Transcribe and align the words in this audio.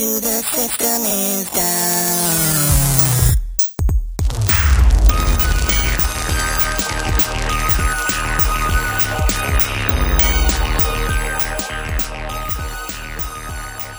to 0.00 0.18
the 0.18 0.40
system 0.40 1.02
is 1.02 1.50
down. 1.50 2.40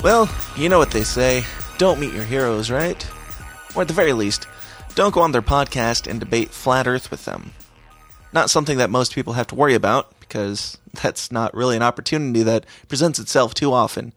Well, 0.04 0.28
you 0.58 0.70
know 0.70 0.80
what 0.80 0.90
they 0.90 1.04
say. 1.04 1.44
Don't 1.78 2.00
meet 2.00 2.14
your 2.14 2.24
heroes, 2.24 2.72
right? 2.72 3.08
Or 3.76 3.84
at 3.84 3.88
the 3.88 3.94
very 3.94 4.14
least, 4.14 4.48
don't 4.96 5.14
go 5.14 5.22
on 5.22 5.34
their 5.34 5.44
podcast 5.44 6.10
and 6.10 6.20
debate 6.20 6.50
flat 6.50 6.88
Earth 6.88 7.12
with 7.12 7.26
them. 7.26 7.54
Not 8.34 8.50
something 8.50 8.80
that 8.80 8.90
most 8.90 9.14
people 9.14 9.34
have 9.34 9.46
to 9.48 9.56
worry 9.56 9.76
about, 9.76 10.12
because 10.32 10.78
that's 11.02 11.32
not 11.32 11.54
really 11.54 11.76
an 11.76 11.84
opportunity 11.84 12.44
that 12.44 12.66
presents 12.88 13.20
itself 13.20 13.54
too 13.54 13.74
often. 13.74 14.14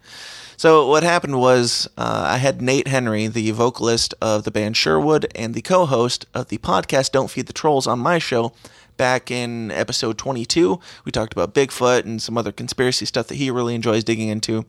So, 0.57 0.89
what 0.89 1.03
happened 1.03 1.41
was 1.41 1.89
uh, 1.99 2.27
I 2.29 2.39
had 2.39 2.63
Nate 2.63 2.87
Henry, 2.87 3.27
the 3.27 3.51
vocalist 3.51 4.15
of 4.21 4.45
the 4.45 4.53
band 4.53 4.77
Sherwood 4.77 5.27
and 5.35 5.53
the 5.53 5.63
co 5.63 5.85
host 5.85 6.27
of 6.33 6.49
the 6.49 6.59
podcast 6.59 7.11
Don't 7.11 7.29
Feed 7.29 7.47
the 7.47 7.53
Trolls, 7.53 7.89
on 7.89 7.99
my 7.99 8.21
show 8.21 8.53
back 8.97 9.33
in 9.33 9.73
episode 9.73 10.17
22. 10.17 10.79
We 11.05 11.11
talked 11.11 11.33
about 11.33 11.55
Bigfoot 11.55 12.05
and 12.05 12.23
some 12.23 12.39
other 12.39 12.53
conspiracy 12.53 13.05
stuff 13.05 13.27
that 13.27 13.35
he 13.35 13.51
really 13.51 13.75
enjoys 13.75 14.05
digging 14.05 14.29
into. 14.29 14.65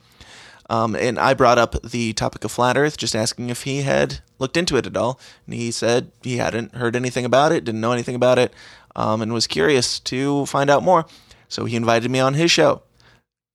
Um, 0.67 0.95
and 0.95 1.19
I 1.19 1.35
brought 1.35 1.59
up 1.59 1.79
the 1.83 2.13
topic 2.13 2.43
of 2.43 2.51
flat 2.51 2.75
Earth, 2.75 2.97
just 2.97 3.15
asking 3.15 3.51
if 3.51 3.63
he 3.63 3.83
had 3.83 4.21
looked 4.39 4.57
into 4.57 4.77
it 4.77 4.87
at 4.87 4.97
all. 4.97 5.19
And 5.45 5.53
he 5.53 5.69
said 5.69 6.11
he 6.23 6.37
hadn't 6.37 6.73
heard 6.73 6.95
anything 6.95 7.25
about 7.25 7.51
it, 7.51 7.63
didn't 7.63 7.81
know 7.81 7.91
anything 7.91 8.15
about 8.15 8.39
it, 8.39 8.51
um, 8.95 9.21
and 9.21 9.31
was 9.31 9.45
curious 9.45 9.99
to 9.99 10.47
find 10.47 10.71
out 10.71 10.81
more. 10.81 11.05
So 11.47 11.65
he 11.65 11.75
invited 11.75 12.11
me 12.11 12.19
on 12.19 12.33
his 12.33 12.51
show, 12.51 12.83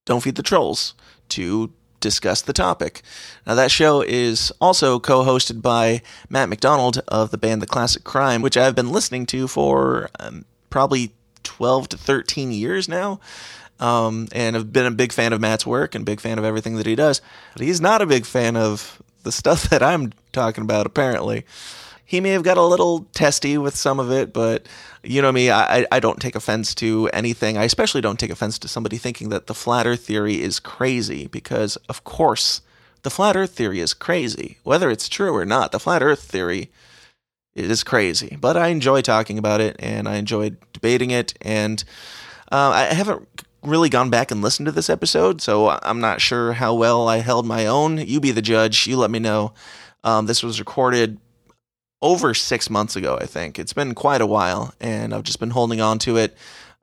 Don't 0.07 0.23
Feed 0.23 0.37
the 0.37 0.43
Trolls, 0.43 0.95
to 1.31 1.73
discuss 2.01 2.43
the 2.43 2.53
topic. 2.53 3.03
Now, 3.47 3.55
that 3.55 3.71
show 3.71 4.03
is 4.03 4.53
also 4.61 4.99
co 4.99 5.23
hosted 5.23 5.63
by 5.63 6.03
Matt 6.29 6.49
Macdonald 6.49 6.99
of 7.09 7.31
the 7.31 7.39
band 7.39 7.63
The 7.63 7.67
Classic 7.67 8.03
Crime, 8.03 8.43
which 8.43 8.57
I've 8.57 8.75
been 8.75 8.91
listening 8.91 9.27
to 9.27 9.47
for 9.47 10.11
um, 10.19 10.45
probably 10.71 11.13
12 11.43 11.91
to 11.91 11.99
13 11.99 12.53
years 12.53 12.89
now. 12.89 13.21
Um, 13.79 14.29
and 14.33 14.57
have 14.57 14.75
been 14.75 14.85
a 14.85 14.91
big 14.91 15.11
fan 15.11 15.33
of 15.33 15.41
Matt's 15.41 15.67
work 15.67 15.95
and 15.95 16.05
big 16.05 16.21
fan 16.21 16.39
of 16.39 16.45
everything 16.45 16.77
that 16.77 16.85
he 16.85 16.95
does. 16.95 17.23
But 17.55 17.63
he's 17.63 17.81
not 17.81 18.03
a 18.03 18.07
big 18.07 18.27
fan 18.27 18.55
of 18.55 19.01
the 19.23 19.33
stuff 19.33 19.63
that 19.71 19.83
I'm 19.83 20.13
talking 20.33 20.65
about, 20.65 20.87
apparently. 20.87 21.47
He 22.11 22.21
may 22.21 22.31
have 22.31 22.43
got 22.43 22.59
a 22.59 22.65
little 22.65 23.07
testy 23.13 23.57
with 23.57 23.77
some 23.77 24.01
of 24.01 24.11
it, 24.11 24.33
but 24.33 24.67
you 25.05 25.23
know 25.23 25.31
me, 25.31 25.49
I, 25.49 25.87
I 25.93 26.01
don't 26.01 26.21
take 26.21 26.35
offense 26.35 26.75
to 26.75 27.09
anything. 27.13 27.57
I 27.57 27.63
especially 27.63 28.01
don't 28.01 28.19
take 28.19 28.33
offense 28.33 28.59
to 28.59 28.67
somebody 28.67 28.97
thinking 28.97 29.29
that 29.29 29.47
the 29.47 29.55
flat 29.55 29.87
earth 29.87 30.07
theory 30.07 30.43
is 30.43 30.59
crazy, 30.59 31.29
because 31.29 31.77
of 31.89 32.03
course, 32.03 32.63
the 33.03 33.11
flat 33.11 33.37
earth 33.37 33.53
theory 33.53 33.79
is 33.79 33.95
crazy. 33.95 34.59
Whether 34.65 34.91
it's 34.91 35.09
true 35.09 35.33
or 35.33 35.45
not, 35.45 35.71
the 35.71 35.79
flat 35.79 36.03
earth 36.03 36.25
theory 36.25 36.73
is 37.55 37.85
crazy. 37.85 38.37
But 38.41 38.57
I 38.57 38.69
enjoy 38.71 39.03
talking 39.03 39.39
about 39.39 39.61
it 39.61 39.77
and 39.79 40.09
I 40.09 40.17
enjoy 40.17 40.57
debating 40.73 41.13
it. 41.13 41.35
And 41.41 41.85
uh, 42.51 42.71
I 42.71 42.93
haven't 42.93 43.47
really 43.63 43.89
gone 43.89 44.11
back 44.11 44.33
and 44.33 44.43
listened 44.43 44.67
to 44.67 44.73
this 44.73 44.91
episode, 44.91 45.41
so 45.41 45.79
I'm 45.85 46.01
not 46.01 46.21
sure 46.21 46.55
how 46.55 46.75
well 46.75 47.07
I 47.07 47.19
held 47.19 47.47
my 47.47 47.67
own. 47.67 47.99
You 47.99 48.19
be 48.19 48.33
the 48.33 48.43
judge. 48.43 48.89
You 48.89 48.97
let 48.97 49.13
me 49.13 49.21
know. 49.21 49.53
Um, 50.03 50.27
this 50.27 50.43
was 50.43 50.59
recorded 50.59 51.21
over 52.03 52.35
six 52.35 52.71
months 52.71 52.97
ago, 52.97 53.19
I 53.21 53.27
think. 53.27 53.59
It's 53.59 53.73
been 53.73 53.95
quite 53.95 54.21
a 54.21 54.27
while, 54.27 54.75
and 54.81 55.15
I've 55.15 55.23
just 55.23 55.41
been 55.41 55.51
holding 55.51 55.81
on 55.81 55.99
to 56.01 56.17
it. 56.17 56.37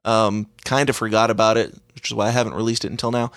Um, 0.06 0.48
kind 0.64 0.90
of 0.90 0.96
forgot 0.96 1.30
about 1.32 1.58
it, 1.58 1.76
which 1.96 2.10
is 2.10 2.14
why 2.14 2.28
I 2.28 2.32
haven't 2.32 2.54
released 2.54 2.86
it 2.86 2.92
until 2.92 3.12
now. 3.12 3.32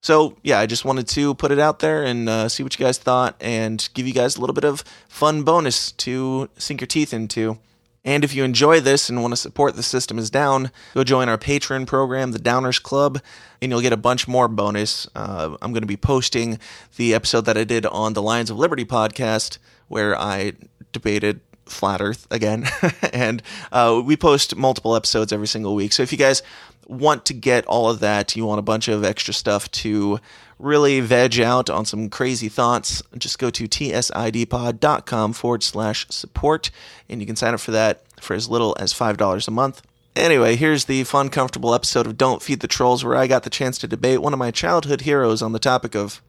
So, 0.00 0.36
yeah, 0.42 0.60
I 0.60 0.66
just 0.66 0.84
wanted 0.84 1.08
to 1.08 1.34
put 1.34 1.50
it 1.50 1.58
out 1.58 1.80
there 1.80 2.04
and 2.04 2.28
uh, 2.28 2.48
see 2.48 2.62
what 2.62 2.78
you 2.78 2.84
guys 2.84 2.98
thought 2.98 3.34
and 3.40 3.86
give 3.94 4.06
you 4.06 4.14
guys 4.14 4.36
a 4.36 4.40
little 4.40 4.54
bit 4.54 4.64
of 4.64 4.84
fun 5.08 5.42
bonus 5.42 5.90
to 5.92 6.48
sink 6.56 6.80
your 6.80 6.86
teeth 6.86 7.12
into. 7.12 7.58
And 8.04 8.22
if 8.22 8.32
you 8.32 8.44
enjoy 8.44 8.80
this 8.80 9.10
and 9.10 9.20
want 9.20 9.32
to 9.32 9.36
support 9.36 9.74
The 9.74 9.82
System 9.82 10.18
is 10.18 10.30
Down, 10.30 10.70
go 10.94 11.02
join 11.02 11.28
our 11.28 11.36
Patreon 11.36 11.86
program, 11.86 12.30
The 12.30 12.38
Downers 12.38 12.80
Club, 12.80 13.20
and 13.60 13.70
you'll 13.70 13.80
get 13.80 13.92
a 13.92 13.98
bunch 13.98 14.28
more 14.28 14.46
bonus. 14.46 15.08
Uh, 15.16 15.56
I'm 15.60 15.72
going 15.72 15.82
to 15.82 15.86
be 15.86 15.96
posting 15.96 16.60
the 16.96 17.12
episode 17.12 17.44
that 17.46 17.58
I 17.58 17.64
did 17.64 17.84
on 17.84 18.12
the 18.12 18.22
Lions 18.22 18.50
of 18.50 18.58
Liberty 18.58 18.84
podcast, 18.84 19.58
where 19.88 20.16
I 20.18 20.52
debated 20.92 21.40
flat 21.66 22.00
Earth 22.00 22.26
again. 22.30 22.66
and 23.12 23.42
uh, 23.72 24.00
we 24.04 24.16
post 24.16 24.56
multiple 24.56 24.96
episodes 24.96 25.32
every 25.32 25.46
single 25.46 25.74
week. 25.74 25.92
So 25.92 26.02
if 26.02 26.12
you 26.12 26.18
guys 26.18 26.42
want 26.86 27.26
to 27.26 27.34
get 27.34 27.66
all 27.66 27.90
of 27.90 28.00
that, 28.00 28.34
you 28.34 28.46
want 28.46 28.58
a 28.58 28.62
bunch 28.62 28.88
of 28.88 29.04
extra 29.04 29.34
stuff 29.34 29.70
to 29.70 30.18
really 30.58 31.00
veg 31.00 31.38
out 31.40 31.70
on 31.70 31.84
some 31.84 32.08
crazy 32.08 32.48
thoughts, 32.48 33.02
just 33.16 33.38
go 33.38 33.50
to 33.50 33.68
tsidpod.com 33.68 35.32
forward 35.32 35.62
slash 35.62 36.06
support, 36.10 36.70
and 37.08 37.20
you 37.20 37.26
can 37.26 37.36
sign 37.36 37.54
up 37.54 37.60
for 37.60 37.70
that 37.70 38.02
for 38.20 38.34
as 38.34 38.48
little 38.48 38.76
as 38.80 38.92
$5 38.92 39.48
a 39.48 39.50
month. 39.50 39.82
Anyway, 40.16 40.56
here's 40.56 40.86
the 40.86 41.04
fun, 41.04 41.28
comfortable 41.28 41.74
episode 41.74 42.06
of 42.06 42.16
Don't 42.16 42.42
Feed 42.42 42.60
the 42.60 42.66
Trolls, 42.66 43.04
where 43.04 43.14
I 43.14 43.28
got 43.28 43.44
the 43.44 43.50
chance 43.50 43.78
to 43.78 43.86
debate 43.86 44.20
one 44.20 44.32
of 44.32 44.38
my 44.38 44.50
childhood 44.50 45.02
heroes 45.02 45.42
on 45.42 45.52
the 45.52 45.60
topic 45.60 45.94
of 45.94 46.22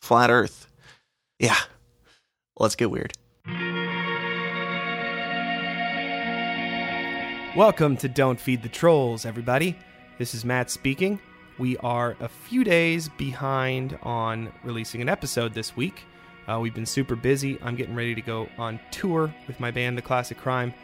flat 0.00 0.30
Earth. 0.30 0.66
Yeah, 1.38 1.58
let's 2.58 2.74
get 2.74 2.90
weird. 2.90 3.12
Welcome 7.56 7.96
to 7.98 8.08
Don't 8.10 8.38
Feed 8.38 8.62
the 8.62 8.68
Trolls, 8.68 9.24
everybody. 9.24 9.78
This 10.18 10.34
is 10.34 10.44
Matt 10.44 10.68
speaking. 10.68 11.18
We 11.56 11.78
are 11.78 12.14
a 12.20 12.28
few 12.28 12.64
days 12.64 13.08
behind 13.08 13.98
on 14.02 14.52
releasing 14.62 15.00
an 15.00 15.08
episode 15.08 15.54
this 15.54 15.74
week. 15.74 16.04
Uh, 16.46 16.60
we've 16.60 16.74
been 16.74 16.84
super 16.84 17.16
busy. 17.16 17.58
I'm 17.62 17.74
getting 17.74 17.94
ready 17.94 18.14
to 18.14 18.20
go 18.20 18.46
on 18.58 18.78
tour 18.90 19.34
with 19.46 19.58
my 19.58 19.70
band, 19.70 19.96
The 19.96 20.02
Classic 20.02 20.36
Crime, 20.36 20.74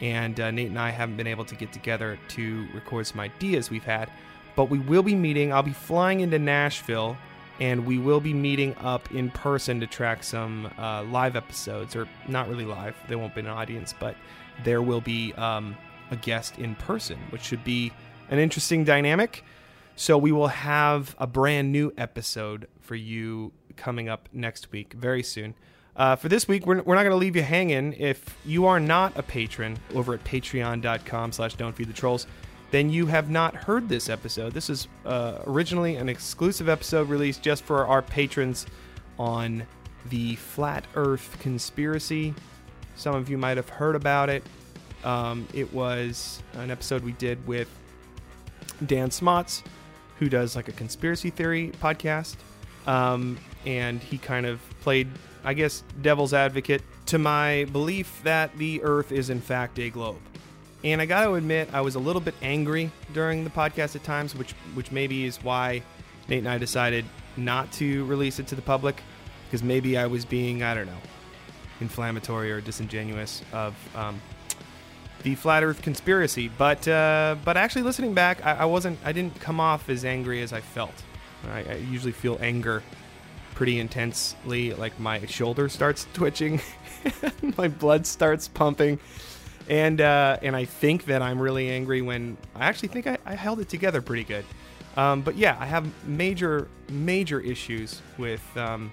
and 0.00 0.38
uh, 0.38 0.52
Nate 0.52 0.68
and 0.68 0.78
I 0.78 0.90
haven't 0.90 1.16
been 1.16 1.26
able 1.26 1.44
to 1.44 1.56
get 1.56 1.72
together 1.72 2.16
to 2.28 2.68
record 2.72 3.08
some 3.08 3.18
ideas 3.18 3.68
we've 3.68 3.82
had. 3.82 4.08
But 4.54 4.66
we 4.66 4.78
will 4.78 5.02
be 5.02 5.16
meeting. 5.16 5.52
I'll 5.52 5.64
be 5.64 5.72
flying 5.72 6.20
into 6.20 6.38
Nashville, 6.38 7.16
and 7.58 7.84
we 7.84 7.98
will 7.98 8.20
be 8.20 8.32
meeting 8.32 8.76
up 8.76 9.10
in 9.10 9.32
person 9.32 9.80
to 9.80 9.88
track 9.88 10.22
some 10.22 10.70
uh, 10.78 11.02
live 11.02 11.34
episodes, 11.34 11.96
or 11.96 12.06
not 12.28 12.48
really 12.48 12.64
live. 12.64 12.94
There 13.08 13.18
won't 13.18 13.34
be 13.34 13.40
an 13.40 13.48
audience, 13.48 13.92
but 13.98 14.14
there 14.62 14.82
will 14.82 15.00
be 15.00 15.32
um, 15.32 15.76
a 16.12 16.16
guest 16.16 16.58
in 16.58 16.76
person, 16.76 17.18
which 17.30 17.42
should 17.42 17.64
be 17.64 17.90
an 18.30 18.38
interesting 18.38 18.84
dynamic. 18.84 19.44
So 19.96 20.16
we 20.16 20.30
will 20.30 20.48
have 20.48 21.16
a 21.18 21.26
brand 21.26 21.72
new 21.72 21.92
episode 21.98 22.68
for 22.80 22.94
you 22.94 23.52
coming 23.76 24.08
up 24.08 24.28
next 24.32 24.70
week, 24.70 24.92
very 24.92 25.22
soon. 25.22 25.54
Uh, 25.94 26.16
for 26.16 26.28
this 26.28 26.48
week, 26.48 26.66
we're, 26.66 26.82
we're 26.82 26.94
not 26.94 27.02
going 27.02 27.10
to 27.10 27.16
leave 27.16 27.36
you 27.36 27.42
hanging. 27.42 27.92
If 27.94 28.36
you 28.44 28.66
are 28.66 28.80
not 28.80 29.16
a 29.16 29.22
patron 29.22 29.78
over 29.94 30.14
at 30.14 30.24
patreon.com 30.24 31.32
slash 31.32 31.54
don't 31.54 31.74
feed 31.74 31.88
the 31.88 31.92
trolls, 31.92 32.26
then 32.70 32.88
you 32.88 33.06
have 33.06 33.28
not 33.28 33.54
heard 33.54 33.88
this 33.88 34.08
episode. 34.08 34.54
This 34.54 34.70
is 34.70 34.88
uh, 35.04 35.40
originally 35.46 35.96
an 35.96 36.08
exclusive 36.08 36.68
episode 36.68 37.08
released 37.08 37.42
just 37.42 37.64
for 37.64 37.86
our 37.86 38.00
patrons 38.00 38.66
on 39.18 39.66
the 40.08 40.36
flat 40.36 40.84
earth 40.94 41.36
conspiracy. 41.40 42.34
Some 42.96 43.14
of 43.14 43.28
you 43.28 43.36
might 43.36 43.58
have 43.58 43.68
heard 43.68 43.94
about 43.94 44.30
it. 44.30 44.42
Um, 45.04 45.46
it 45.52 45.72
was 45.72 46.42
an 46.54 46.70
episode 46.70 47.02
we 47.04 47.12
did 47.12 47.44
with 47.46 47.68
Dan 48.86 49.10
Smotz, 49.10 49.62
who 50.18 50.28
does 50.28 50.54
like 50.56 50.68
a 50.68 50.72
conspiracy 50.72 51.30
theory 51.30 51.72
podcast. 51.80 52.36
Um, 52.86 53.38
and 53.66 54.00
he 54.00 54.18
kind 54.18 54.46
of 54.46 54.60
played, 54.80 55.08
I 55.44 55.54
guess, 55.54 55.84
devil's 56.02 56.34
advocate 56.34 56.82
to 57.06 57.18
my 57.18 57.66
belief 57.72 58.20
that 58.24 58.56
the 58.56 58.82
Earth 58.82 59.12
is 59.12 59.30
in 59.30 59.40
fact 59.40 59.78
a 59.78 59.90
globe. 59.90 60.18
And 60.84 61.00
I 61.00 61.06
got 61.06 61.24
to 61.24 61.34
admit, 61.34 61.68
I 61.72 61.80
was 61.80 61.94
a 61.94 62.00
little 62.00 62.20
bit 62.20 62.34
angry 62.42 62.90
during 63.12 63.44
the 63.44 63.50
podcast 63.50 63.94
at 63.94 64.02
times, 64.02 64.34
which 64.34 64.52
which 64.74 64.90
maybe 64.90 65.24
is 65.24 65.42
why 65.42 65.82
Nate 66.28 66.40
and 66.40 66.48
I 66.48 66.58
decided 66.58 67.04
not 67.36 67.70
to 67.72 68.04
release 68.06 68.40
it 68.40 68.48
to 68.48 68.56
the 68.56 68.62
public, 68.62 69.00
because 69.46 69.62
maybe 69.62 69.96
I 69.96 70.06
was 70.06 70.24
being, 70.24 70.64
I 70.64 70.74
don't 70.74 70.86
know, 70.86 71.02
inflammatory 71.80 72.50
or 72.50 72.60
disingenuous 72.60 73.42
of 73.52 73.76
um, 73.94 74.20
the 75.22 75.34
flat 75.34 75.62
Earth 75.62 75.82
conspiracy. 75.82 76.48
But 76.48 76.86
uh, 76.88 77.36
but 77.44 77.56
actually, 77.56 77.82
listening 77.82 78.14
back, 78.14 78.44
I, 78.44 78.58
I, 78.58 78.64
wasn't. 78.64 78.98
I 79.04 79.12
didn't 79.12 79.38
come 79.40 79.60
off 79.60 79.88
as 79.88 80.04
angry 80.04 80.42
as 80.42 80.52
I 80.52 80.60
felt. 80.60 80.94
I, 81.48 81.64
I, 81.64 81.74
usually 81.90 82.12
feel 82.12 82.38
anger 82.40 82.82
pretty 83.54 83.80
intensely. 83.80 84.74
Like 84.74 84.98
my 84.98 85.24
shoulder 85.26 85.68
starts 85.68 86.06
twitching, 86.14 86.60
my 87.56 87.68
blood 87.68 88.06
starts 88.06 88.48
pumping, 88.48 88.98
and 89.68 90.00
uh, 90.00 90.38
and 90.42 90.54
I 90.56 90.64
think 90.64 91.06
that 91.06 91.22
I'm 91.22 91.40
really 91.40 91.70
angry 91.70 92.02
when 92.02 92.36
I 92.54 92.66
actually 92.66 92.88
think 92.88 93.06
I, 93.06 93.18
I 93.24 93.34
held 93.34 93.60
it 93.60 93.68
together 93.68 94.02
pretty 94.02 94.24
good. 94.24 94.44
Um, 94.96 95.22
but 95.22 95.36
yeah, 95.36 95.56
I 95.58 95.66
have 95.66 95.86
major 96.06 96.68
major 96.88 97.40
issues 97.40 98.00
with. 98.18 98.44
Um, 98.56 98.92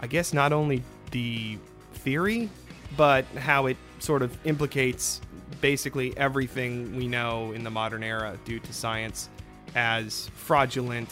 I 0.00 0.06
guess 0.06 0.34
not 0.34 0.52
only 0.52 0.82
the 1.12 1.56
theory, 1.94 2.50
but 2.94 3.24
how 3.36 3.66
it 3.66 3.78
sort 4.00 4.20
of 4.20 4.36
implicates 4.46 5.20
basically 5.60 6.16
everything 6.16 6.96
we 6.96 7.06
know 7.06 7.52
in 7.52 7.64
the 7.64 7.70
modern 7.70 8.02
era 8.02 8.38
due 8.44 8.58
to 8.60 8.72
science 8.72 9.28
as 9.74 10.30
fraudulent 10.34 11.08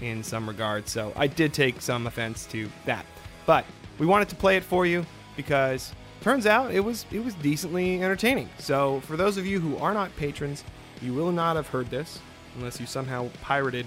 in 0.00 0.22
some 0.22 0.48
regards. 0.48 0.90
So 0.90 1.12
I 1.16 1.26
did 1.26 1.52
take 1.52 1.80
some 1.80 2.06
offense 2.06 2.46
to 2.46 2.68
that. 2.84 3.06
But 3.46 3.64
we 3.98 4.06
wanted 4.06 4.28
to 4.30 4.36
play 4.36 4.56
it 4.56 4.64
for 4.64 4.86
you 4.86 5.06
because 5.36 5.92
turns 6.20 6.46
out 6.46 6.72
it 6.72 6.80
was 6.80 7.06
it 7.10 7.24
was 7.24 7.34
decently 7.34 8.02
entertaining. 8.02 8.48
So 8.58 9.00
for 9.00 9.16
those 9.16 9.36
of 9.36 9.46
you 9.46 9.60
who 9.60 9.76
are 9.78 9.94
not 9.94 10.14
patrons, 10.16 10.64
you 11.00 11.14
will 11.14 11.32
not 11.32 11.56
have 11.56 11.68
heard 11.68 11.88
this 11.90 12.18
unless 12.56 12.80
you 12.80 12.86
somehow 12.86 13.28
pirated 13.42 13.86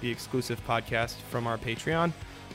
the 0.00 0.10
exclusive 0.10 0.64
podcast 0.66 1.14
from 1.30 1.46
our 1.46 1.58
Patreon. 1.58 2.12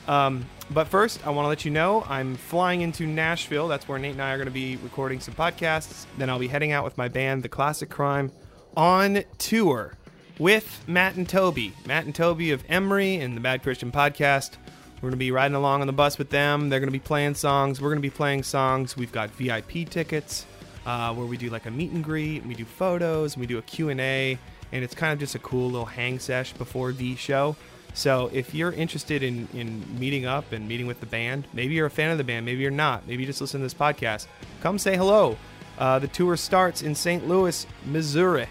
Um, 0.08 0.44
but 0.70 0.88
first, 0.88 1.24
I 1.26 1.30
want 1.30 1.44
to 1.44 1.48
let 1.48 1.64
you 1.64 1.70
know 1.70 2.04
I'm 2.08 2.34
flying 2.34 2.80
into 2.80 3.06
Nashville. 3.06 3.68
That's 3.68 3.86
where 3.86 3.98
Nate 3.98 4.12
and 4.12 4.22
I 4.22 4.32
are 4.32 4.36
going 4.36 4.46
to 4.46 4.52
be 4.52 4.76
recording 4.76 5.20
some 5.20 5.34
podcasts. 5.34 6.06
Then 6.18 6.30
I'll 6.30 6.38
be 6.38 6.48
heading 6.48 6.72
out 6.72 6.84
with 6.84 6.98
my 6.98 7.08
band, 7.08 7.42
The 7.42 7.48
Classic 7.48 7.88
Crime, 7.88 8.32
on 8.76 9.22
tour 9.38 9.96
with 10.38 10.82
Matt 10.88 11.14
and 11.16 11.28
Toby. 11.28 11.72
Matt 11.86 12.04
and 12.04 12.14
Toby 12.14 12.50
of 12.50 12.64
Emery 12.68 13.16
and 13.16 13.36
the 13.36 13.40
Bad 13.40 13.62
Christian 13.62 13.92
podcast. 13.92 14.56
We're 14.96 15.08
going 15.08 15.12
to 15.12 15.16
be 15.18 15.30
riding 15.30 15.56
along 15.56 15.80
on 15.80 15.86
the 15.86 15.92
bus 15.92 16.16
with 16.16 16.30
them. 16.30 16.68
They're 16.68 16.80
going 16.80 16.88
to 16.88 16.92
be 16.92 17.00
playing 17.00 17.34
songs. 17.34 17.80
We're 17.80 17.90
going 17.90 17.98
to 17.98 18.08
be 18.08 18.10
playing 18.10 18.44
songs. 18.44 18.96
We've 18.96 19.12
got 19.12 19.30
VIP 19.30 19.88
tickets 19.90 20.46
uh, 20.86 21.12
where 21.12 21.26
we 21.26 21.36
do 21.36 21.50
like 21.50 21.66
a 21.66 21.70
meet 21.70 21.90
and 21.90 22.04
greet. 22.04 22.38
And 22.38 22.48
we 22.48 22.54
do 22.54 22.64
photos. 22.64 23.34
And 23.34 23.40
we 23.40 23.46
do 23.46 23.58
a 23.58 23.62
Q&A. 23.62 24.38
And 24.70 24.84
it's 24.84 24.94
kind 24.94 25.12
of 25.12 25.18
just 25.18 25.34
a 25.34 25.38
cool 25.40 25.70
little 25.70 25.86
hang 25.86 26.18
sesh 26.18 26.52
before 26.52 26.92
the 26.92 27.16
show. 27.16 27.56
So 27.94 28.30
if 28.32 28.54
you're 28.54 28.72
interested 28.72 29.22
in, 29.22 29.48
in 29.52 29.84
meeting 29.98 30.24
up 30.24 30.52
and 30.52 30.66
meeting 30.66 30.86
with 30.86 31.00
the 31.00 31.06
band, 31.06 31.46
maybe 31.52 31.74
you're 31.74 31.86
a 31.86 31.90
fan 31.90 32.10
of 32.10 32.18
the 32.18 32.24
band, 32.24 32.46
maybe 32.46 32.62
you're 32.62 32.70
not, 32.70 33.06
maybe 33.06 33.22
you 33.22 33.26
just 33.26 33.40
listen 33.40 33.60
to 33.60 33.64
this 33.64 33.74
podcast, 33.74 34.26
come 34.60 34.78
say 34.78 34.96
hello. 34.96 35.36
Uh, 35.78 35.98
the 35.98 36.08
tour 36.08 36.36
starts 36.36 36.82
in 36.82 36.94
St. 36.94 37.26
Louis, 37.28 37.66
Missouri, 37.84 38.46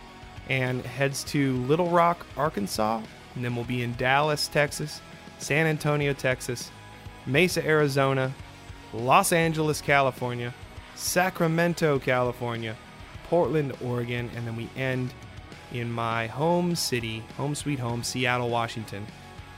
and 0.49 0.85
heads 0.85 1.23
to 1.25 1.55
Little 1.63 1.89
Rock, 1.89 2.25
Arkansas, 2.37 3.01
and 3.35 3.43
then 3.43 3.55
we'll 3.55 3.65
be 3.65 3.83
in 3.83 3.93
Dallas, 3.95 4.47
Texas, 4.47 5.01
San 5.39 5.65
Antonio, 5.65 6.13
Texas, 6.13 6.69
Mesa, 7.25 7.65
Arizona, 7.65 8.33
Los 8.93 9.31
Angeles, 9.31 9.81
California, 9.81 10.53
Sacramento, 10.95 11.97
California, 11.99 12.75
Portland, 13.27 13.73
Oregon, 13.83 14.29
and 14.35 14.45
then 14.45 14.55
we 14.55 14.69
end 14.75 15.13
in 15.71 15.91
my 15.91 16.27
home 16.27 16.75
city, 16.75 17.23
home 17.37 17.55
sweet 17.55 17.79
home, 17.79 18.03
Seattle, 18.03 18.49
Washington, 18.49 19.07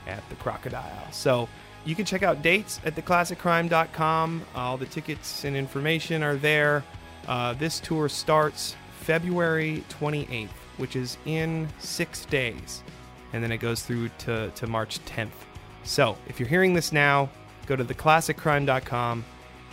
at 0.06 0.26
the 0.28 0.34
Crocodile. 0.36 1.10
So 1.12 1.48
you 1.84 1.94
can 1.94 2.04
check 2.04 2.22
out 2.22 2.42
dates 2.42 2.80
at 2.84 2.94
theclassiccrime.com. 2.94 4.42
All 4.54 4.76
the 4.76 4.86
tickets 4.86 5.44
and 5.44 5.56
information 5.56 6.22
are 6.22 6.36
there. 6.36 6.84
Uh, 7.28 7.54
this 7.54 7.80
tour 7.80 8.08
starts 8.08 8.76
February 9.00 9.84
28th, 9.88 10.48
which 10.78 10.96
is 10.96 11.18
in 11.26 11.68
six 11.78 12.24
days, 12.26 12.82
and 13.32 13.42
then 13.42 13.52
it 13.52 13.58
goes 13.58 13.82
through 13.82 14.08
to, 14.18 14.50
to 14.50 14.66
March 14.66 14.98
10th. 15.04 15.28
So 15.84 16.16
if 16.28 16.40
you're 16.40 16.48
hearing 16.48 16.74
this 16.74 16.92
now, 16.92 17.28
go 17.66 17.76
to 17.76 17.84
theclassiccrime.com 17.84 19.24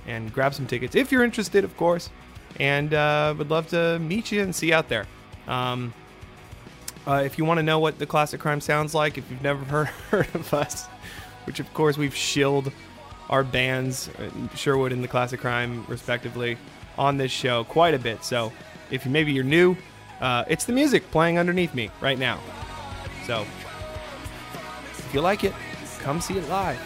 and 0.08 0.34
grab 0.34 0.54
some 0.54 0.68
tickets 0.68 0.96
if 0.96 1.12
you're 1.12 1.24
interested, 1.24 1.64
of 1.64 1.76
course. 1.78 2.10
And 2.60 2.94
uh, 2.94 3.34
would 3.38 3.50
love 3.50 3.68
to 3.70 3.98
meet 4.00 4.32
you 4.32 4.42
and 4.42 4.54
see 4.54 4.68
you 4.68 4.74
out 4.74 4.90
there. 4.90 5.08
Um, 5.48 5.94
uh, 7.08 7.24
if 7.26 7.38
you 7.38 7.46
want 7.46 7.58
to 7.58 7.64
know 7.64 7.80
what 7.80 7.98
the 8.00 8.06
classic 8.06 8.40
crime 8.40 8.62
sounds 8.62 8.94
like, 8.94 9.18
if 9.18 9.30
you've 9.30 9.42
never 9.42 9.64
heard, 9.66 9.88
heard 10.10 10.36
of 10.36 10.54
us, 10.54 10.86
which 11.46 11.60
of 11.60 11.74
course 11.74 11.98
we've 11.98 12.16
shilled 12.16 12.72
our 13.30 13.44
bands, 13.44 14.10
uh, 14.10 14.56
Sherwood 14.56 14.92
and 14.92 15.04
the 15.04 15.08
Classic 15.08 15.40
Crime, 15.40 15.86
respectively, 15.88 16.58
on 16.98 17.18
this 17.18 17.32
show 17.32 17.64
quite 17.64 17.94
a 17.94 18.00
bit. 18.00 18.24
So 18.24 18.52
if 18.92 19.06
you, 19.06 19.12
maybe 19.12 19.32
you're 19.32 19.44
new, 19.44 19.78
uh, 20.20 20.44
it's 20.48 20.66
the 20.66 20.74
music 20.74 21.10
playing 21.12 21.40
underneath 21.40 21.74
me 21.74 21.90
right 22.02 22.20
now. 22.20 22.40
So 23.26 23.46
if 24.98 25.10
you 25.14 25.22
like 25.22 25.44
it, 25.44 25.54
come 26.00 26.20
see 26.20 26.38
it 26.38 26.48
live. 26.50 26.80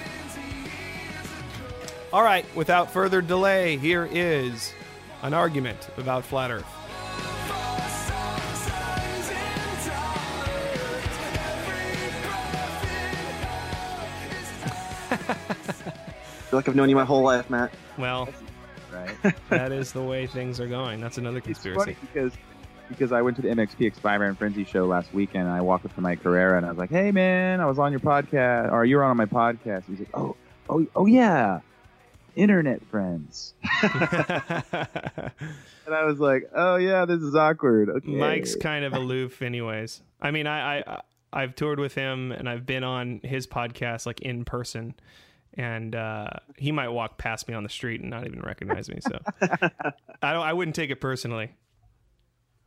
All 2.14 2.24
right, 2.24 2.46
without 2.56 2.92
further 2.92 3.22
delay, 3.22 3.78
here 3.78 4.08
is 4.10 4.74
an 5.24 5.34
argument 5.34 5.90
about 5.98 6.24
flat 6.24 6.52
Earth. 6.52 6.75
Feel 16.56 16.60
like 16.60 16.69
I've 16.69 16.75
known 16.78 16.88
you 16.88 16.96
my 16.96 17.04
whole 17.04 17.22
life, 17.22 17.50
Matt. 17.50 17.74
Well, 17.98 18.30
right? 18.90 19.13
that 19.50 19.74
is 19.74 19.92
the 19.92 20.02
way 20.02 20.25
things 20.25 20.62
are 20.62 20.69
going. 20.69 21.02
That's 21.02 21.18
another 21.18 21.40
it's 21.40 21.48
conspiracy. 21.48 21.96
funny 21.96 21.98
because 22.00 22.31
because 22.88 23.12
I 23.12 23.22
went 23.22 23.36
to 23.36 23.42
the 23.42 23.50
MXP 23.50 23.86
Expire 23.86 24.24
and 24.24 24.38
Frenzy 24.38 24.63
show 24.63 24.86
last 24.86 25.13
weekend, 25.13 25.48
and 25.48 25.52
I 25.52 25.60
walked 25.60 25.86
up 25.86 25.94
to 25.96 26.00
Mike 26.00 26.24
Herrera 26.24 26.56
and 26.56 26.66
I 26.66 26.69
was 26.69 26.78
like, 26.78 26.92
"Hey, 26.92 27.12
man, 27.12 27.60
I 27.60 27.66
was 27.66 27.78
on 27.78 27.92
your 27.92 28.00
podcast, 28.00 28.72
or 28.72 28.86
you 28.86 28.96
were 28.96 29.04
on 29.04 29.18
my 29.18 29.25
podcast." 29.25 29.84
He's 29.90 30.00
like, 30.00 30.07
"Oh, 30.13 30.38
oh, 30.69 30.88
oh, 30.96 31.06
yeah, 31.07 31.60
internet 32.38 32.81
friends." 32.86 33.54
And 35.88 35.94
I 35.94 36.06
was 36.06 36.19
like, 36.19 36.50
"Oh 36.56 36.78
yeah, 36.78 37.04
this 37.04 37.22
is 37.22 37.36
awkward." 37.36 37.90
Okay, 37.90 38.16
Mike's 38.16 38.56
kind 38.56 38.86
of 38.86 38.94
aloof, 38.94 39.42
anyways. 39.42 40.01
I 40.22 40.31
mean, 40.31 40.48
I, 40.48 40.80
I 40.80 41.01
I've 41.34 41.54
toured 41.54 41.80
with 41.80 41.96
him 41.96 42.31
and 42.31 42.48
I've 42.48 42.66
been 42.66 42.86
on 42.86 43.19
his 43.24 43.46
podcast 43.46 44.06
like 44.06 44.22
in 44.22 44.46
person, 44.46 44.96
and 45.57 45.96
uh, 45.96 46.28
he 46.57 46.72
might 46.72 46.90
walk 46.90 47.18
past 47.18 47.48
me 47.48 47.54
on 47.54 47.63
the 47.63 47.69
street 47.69 48.02
and 48.02 48.10
not 48.10 48.25
even 48.25 48.42
recognize 48.42 48.90
me. 48.90 49.00
So 49.02 49.19
I 49.42 50.34
don't. 50.34 50.44
I 50.46 50.54
wouldn't 50.54 50.75
take 50.75 50.90
it 50.90 51.02
personally. 51.02 51.52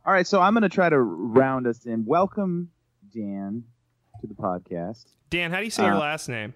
All 0.05 0.13
right, 0.13 0.25
so 0.25 0.39
I'm 0.41 0.53
going 0.53 0.63
to 0.63 0.69
try 0.69 0.89
to 0.89 0.99
round 0.99 1.67
us 1.67 1.85
in. 1.85 2.05
Welcome, 2.05 2.71
Dan, 3.13 3.63
to 4.21 4.27
the 4.27 4.33
podcast. 4.33 5.05
Dan, 5.29 5.51
how 5.51 5.57
do 5.59 5.65
you 5.65 5.69
say 5.71 5.83
your 5.83 5.95
Uh, 5.95 5.99
last 5.99 6.29
name? 6.29 6.53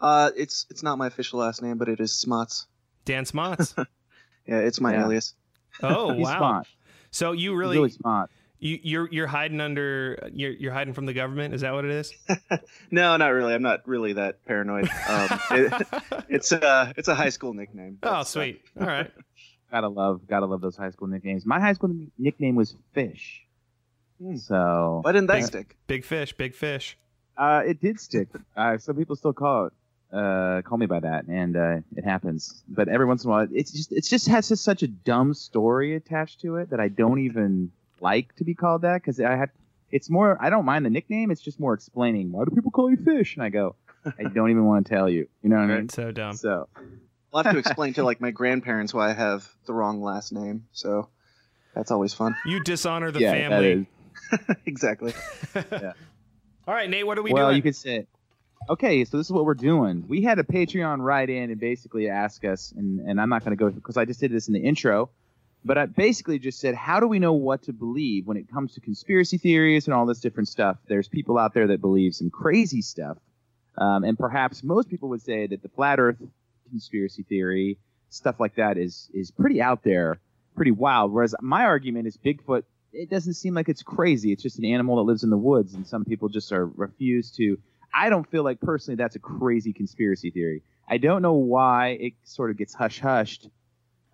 Uh, 0.00 0.30
it's 0.36 0.66
it's 0.70 0.82
not 0.82 0.96
my 0.98 1.06
official 1.08 1.40
last 1.40 1.62
name, 1.62 1.76
but 1.78 1.88
it 1.88 2.00
is 2.00 2.12
Smotz. 2.12 2.66
Dan 3.04 3.24
Smotz. 3.24 3.74
Yeah, 4.46 4.58
it's 4.58 4.80
my 4.80 4.92
Yeah. 4.92 5.06
alias. 5.06 5.34
Oh 5.82 6.14
wow! 6.14 6.38
smart. 6.38 6.66
So 7.10 7.32
you 7.32 7.56
really, 7.56 7.78
really 7.78 7.90
smart. 7.90 8.30
You, 8.58 8.78
you're 8.82 9.08
you're 9.10 9.26
hiding 9.26 9.60
under 9.60 10.28
you're 10.32 10.52
you're 10.52 10.72
hiding 10.72 10.94
from 10.94 11.06
the 11.06 11.12
government? 11.12 11.54
Is 11.54 11.60
that 11.62 11.72
what 11.72 11.84
it 11.84 11.90
is? 11.90 12.12
No, 12.90 13.16
not 13.16 13.28
really. 13.28 13.52
I'm 13.54 13.62
not 13.62 13.86
really 13.86 14.12
that 14.14 14.44
paranoid. 14.46 14.88
Um, 15.08 15.40
it, 15.50 15.86
it's 16.28 16.52
a 16.52 16.92
it's 16.96 17.08
a 17.08 17.14
high 17.14 17.30
school 17.30 17.52
nickname. 17.52 17.98
Oh, 18.02 18.10
That's, 18.18 18.30
uh, 18.36 18.40
sweet. 18.40 18.62
All 18.80 18.86
right. 18.86 19.10
Gotta 19.72 19.88
love, 19.88 20.20
gotta 20.28 20.46
love 20.46 20.60
those 20.60 20.76
high 20.76 20.90
school 20.90 21.08
nicknames. 21.08 21.44
My 21.44 21.58
high 21.58 21.72
school 21.72 21.92
nickname 22.16 22.54
was 22.54 22.76
Fish. 22.94 23.42
Hmm. 24.22 24.36
So 24.36 25.00
why 25.02 25.10
didn't 25.12 25.26
that 25.26 25.34
Big- 25.38 25.44
stick? 25.46 25.76
Big 25.88 26.04
fish, 26.04 26.32
big 26.36 26.54
fish. 26.54 26.96
uh, 27.36 27.62
it 27.66 27.80
did 27.80 27.98
stick. 28.00 28.28
Uh, 28.56 28.78
some 28.78 28.94
people 28.96 29.16
still 29.16 29.32
call 29.32 29.66
it, 29.66 29.72
uh, 30.12 30.62
call 30.62 30.78
me 30.78 30.86
by 30.86 31.00
that, 31.00 31.26
and 31.26 31.56
uh, 31.56 31.76
it 31.96 32.04
happens. 32.04 32.62
But 32.68 32.88
every 32.88 33.06
once 33.06 33.24
in 33.24 33.28
a 33.28 33.32
while, 33.32 33.48
it's 33.52 33.72
just 33.72 33.90
it 33.90 34.04
just 34.04 34.28
has 34.28 34.48
just 34.48 34.62
such 34.62 34.84
a 34.84 34.88
dumb 34.88 35.34
story 35.34 35.96
attached 35.96 36.40
to 36.42 36.56
it 36.56 36.70
that 36.70 36.78
I 36.78 36.86
don't 36.88 37.18
even 37.18 37.72
like 38.00 38.34
to 38.36 38.44
be 38.44 38.54
called 38.54 38.82
that 38.82 39.02
because 39.02 39.20
I 39.20 39.36
have. 39.36 39.50
It's 39.90 40.10
more. 40.10 40.36
I 40.40 40.50
don't 40.50 40.64
mind 40.64 40.84
the 40.84 40.90
nickname. 40.90 41.30
It's 41.30 41.40
just 41.40 41.60
more 41.60 41.74
explaining 41.74 42.32
why 42.32 42.44
do 42.44 42.50
people 42.50 42.70
call 42.70 42.90
you 42.90 42.96
Fish, 42.96 43.36
and 43.36 43.42
I 43.42 43.50
go, 43.50 43.76
I 44.04 44.24
don't 44.34 44.50
even 44.50 44.64
want 44.64 44.86
to 44.86 44.94
tell 44.94 45.08
you. 45.08 45.28
You 45.42 45.50
know 45.50 45.56
what 45.56 45.70
I 45.70 45.78
mean? 45.78 45.88
So 45.88 46.10
dumb. 46.10 46.36
So 46.36 46.68
I'll 47.32 47.44
have 47.44 47.52
to 47.52 47.58
explain 47.58 47.94
to 47.94 48.04
like 48.04 48.20
my 48.20 48.30
grandparents 48.30 48.92
why 48.92 49.10
I 49.10 49.12
have 49.12 49.48
the 49.66 49.72
wrong 49.72 50.02
last 50.02 50.32
name. 50.32 50.66
So 50.72 51.08
that's 51.74 51.90
always 51.90 52.14
fun. 52.14 52.36
You 52.44 52.60
dishonor 52.62 53.10
the 53.10 53.20
yeah, 53.20 53.32
that 53.32 53.50
family. 53.50 53.86
is. 54.32 54.56
exactly. 54.66 55.14
All 55.54 56.74
right, 56.74 56.90
Nate. 56.90 57.06
What 57.06 57.18
are 57.18 57.22
we 57.22 57.32
well, 57.32 57.46
doing? 57.46 57.56
you 57.56 57.62
could 57.62 57.76
say. 57.76 58.06
Okay, 58.68 59.04
so 59.04 59.16
this 59.16 59.26
is 59.26 59.32
what 59.32 59.44
we're 59.44 59.54
doing. 59.54 60.04
We 60.08 60.22
had 60.22 60.40
a 60.40 60.42
Patreon 60.42 60.98
write 60.98 61.30
in 61.30 61.50
and 61.50 61.60
basically 61.60 62.08
ask 62.08 62.44
us, 62.44 62.72
and, 62.76 62.98
and 63.00 63.20
I'm 63.20 63.28
not 63.28 63.44
going 63.44 63.56
to 63.56 63.64
go 63.64 63.70
because 63.70 63.96
I 63.96 64.04
just 64.04 64.18
did 64.18 64.32
this 64.32 64.48
in 64.48 64.54
the 64.54 64.60
intro, 64.60 65.10
but 65.66 65.76
I 65.76 65.86
basically 65.86 66.38
just 66.38 66.60
said, 66.60 66.74
how 66.74 67.00
do 67.00 67.08
we 67.08 67.18
know 67.18 67.32
what 67.32 67.64
to 67.64 67.72
believe 67.72 68.26
when 68.26 68.36
it 68.36 68.50
comes 68.50 68.74
to 68.74 68.80
conspiracy 68.80 69.36
theories 69.36 69.86
and 69.86 69.94
all 69.94 70.06
this 70.06 70.20
different 70.20 70.48
stuff? 70.48 70.76
There's 70.86 71.08
people 71.08 71.38
out 71.38 71.54
there 71.54 71.66
that 71.66 71.80
believe 71.80 72.14
some 72.14 72.30
crazy 72.30 72.82
stuff, 72.82 73.18
um, 73.76 74.04
and 74.04 74.16
perhaps 74.16 74.62
most 74.62 74.88
people 74.88 75.08
would 75.08 75.22
say 75.22 75.46
that 75.48 75.62
the 75.62 75.68
flat 75.68 75.98
Earth 75.98 76.16
conspiracy 76.70 77.24
theory, 77.24 77.78
stuff 78.10 78.38
like 78.38 78.54
that, 78.56 78.78
is 78.78 79.10
is 79.12 79.30
pretty 79.32 79.60
out 79.60 79.82
there, 79.82 80.20
pretty 80.54 80.70
wild. 80.70 81.12
Whereas 81.12 81.34
my 81.40 81.64
argument 81.64 82.06
is 82.06 82.16
Bigfoot. 82.16 82.62
It 82.92 83.10
doesn't 83.10 83.34
seem 83.34 83.52
like 83.52 83.68
it's 83.68 83.82
crazy. 83.82 84.32
It's 84.32 84.42
just 84.42 84.58
an 84.58 84.64
animal 84.64 84.96
that 84.96 85.02
lives 85.02 85.24
in 85.24 85.30
the 85.30 85.36
woods, 85.36 85.74
and 85.74 85.86
some 85.86 86.04
people 86.04 86.28
just 86.28 86.52
are 86.52 86.66
refuse 86.66 87.30
to. 87.32 87.58
I 87.92 88.08
don't 88.08 88.28
feel 88.30 88.44
like 88.44 88.60
personally 88.60 88.96
that's 88.96 89.16
a 89.16 89.20
crazy 89.20 89.72
conspiracy 89.72 90.30
theory. 90.30 90.62
I 90.88 90.98
don't 90.98 91.22
know 91.22 91.34
why 91.34 91.98
it 92.00 92.12
sort 92.24 92.50
of 92.50 92.56
gets 92.56 92.72
hush 92.72 93.00
hushed. 93.00 93.48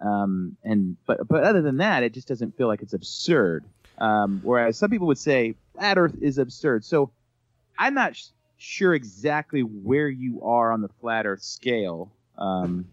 Um, 0.03 0.57
and 0.65 0.97
but 1.07 1.27
but 1.29 1.45
other 1.45 1.63
than 1.63 1.77
that, 1.79 2.03
it 2.03 2.13
just 2.13 2.27
doesn't 2.29 2.57
feel 2.57 2.67
like 2.69 2.83
it's 2.83 2.93
absurd. 2.95 3.65
Um, 3.99 4.41
whereas 4.43 4.77
some 4.77 4.91
people 4.91 5.07
would 5.07 5.19
say 5.19 5.55
flat 5.75 5.97
Earth 5.99 6.17
is 6.21 6.39
absurd. 6.39 6.85
So 6.85 7.11
I'm 7.79 7.95
not 7.95 8.17
sh- 8.17 8.27
sure 8.59 8.95
exactly 8.95 9.63
where 9.63 10.09
you 10.09 10.43
are 10.43 10.73
on 10.73 10.83
the 10.83 10.89
flat 11.01 11.25
Earth 11.27 11.43
scale. 11.43 12.11
Um, 12.39 12.87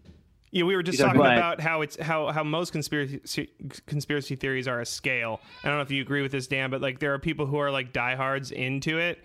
Yeah, 0.52 0.64
we 0.64 0.74
were 0.76 0.82
just 0.82 0.98
talking 1.00 1.20
but- 1.20 1.36
about 1.36 1.60
how 1.60 1.80
it's 1.82 1.96
how 2.00 2.28
how 2.32 2.44
most 2.44 2.72
conspiracy 2.72 3.50
conspiracy 3.86 4.36
theories 4.36 4.68
are 4.68 4.80
a 4.80 4.86
scale. 4.86 5.40
I 5.64 5.68
don't 5.68 5.76
know 5.78 5.82
if 5.82 5.90
you 5.90 6.02
agree 6.02 6.22
with 6.22 6.32
this, 6.32 6.46
Dan, 6.46 6.70
but 6.70 6.80
like 6.80 6.98
there 7.00 7.12
are 7.14 7.18
people 7.18 7.46
who 7.46 7.56
are 7.58 7.70
like 7.72 7.92
diehards 7.92 8.50
into 8.52 8.98
it, 8.98 9.18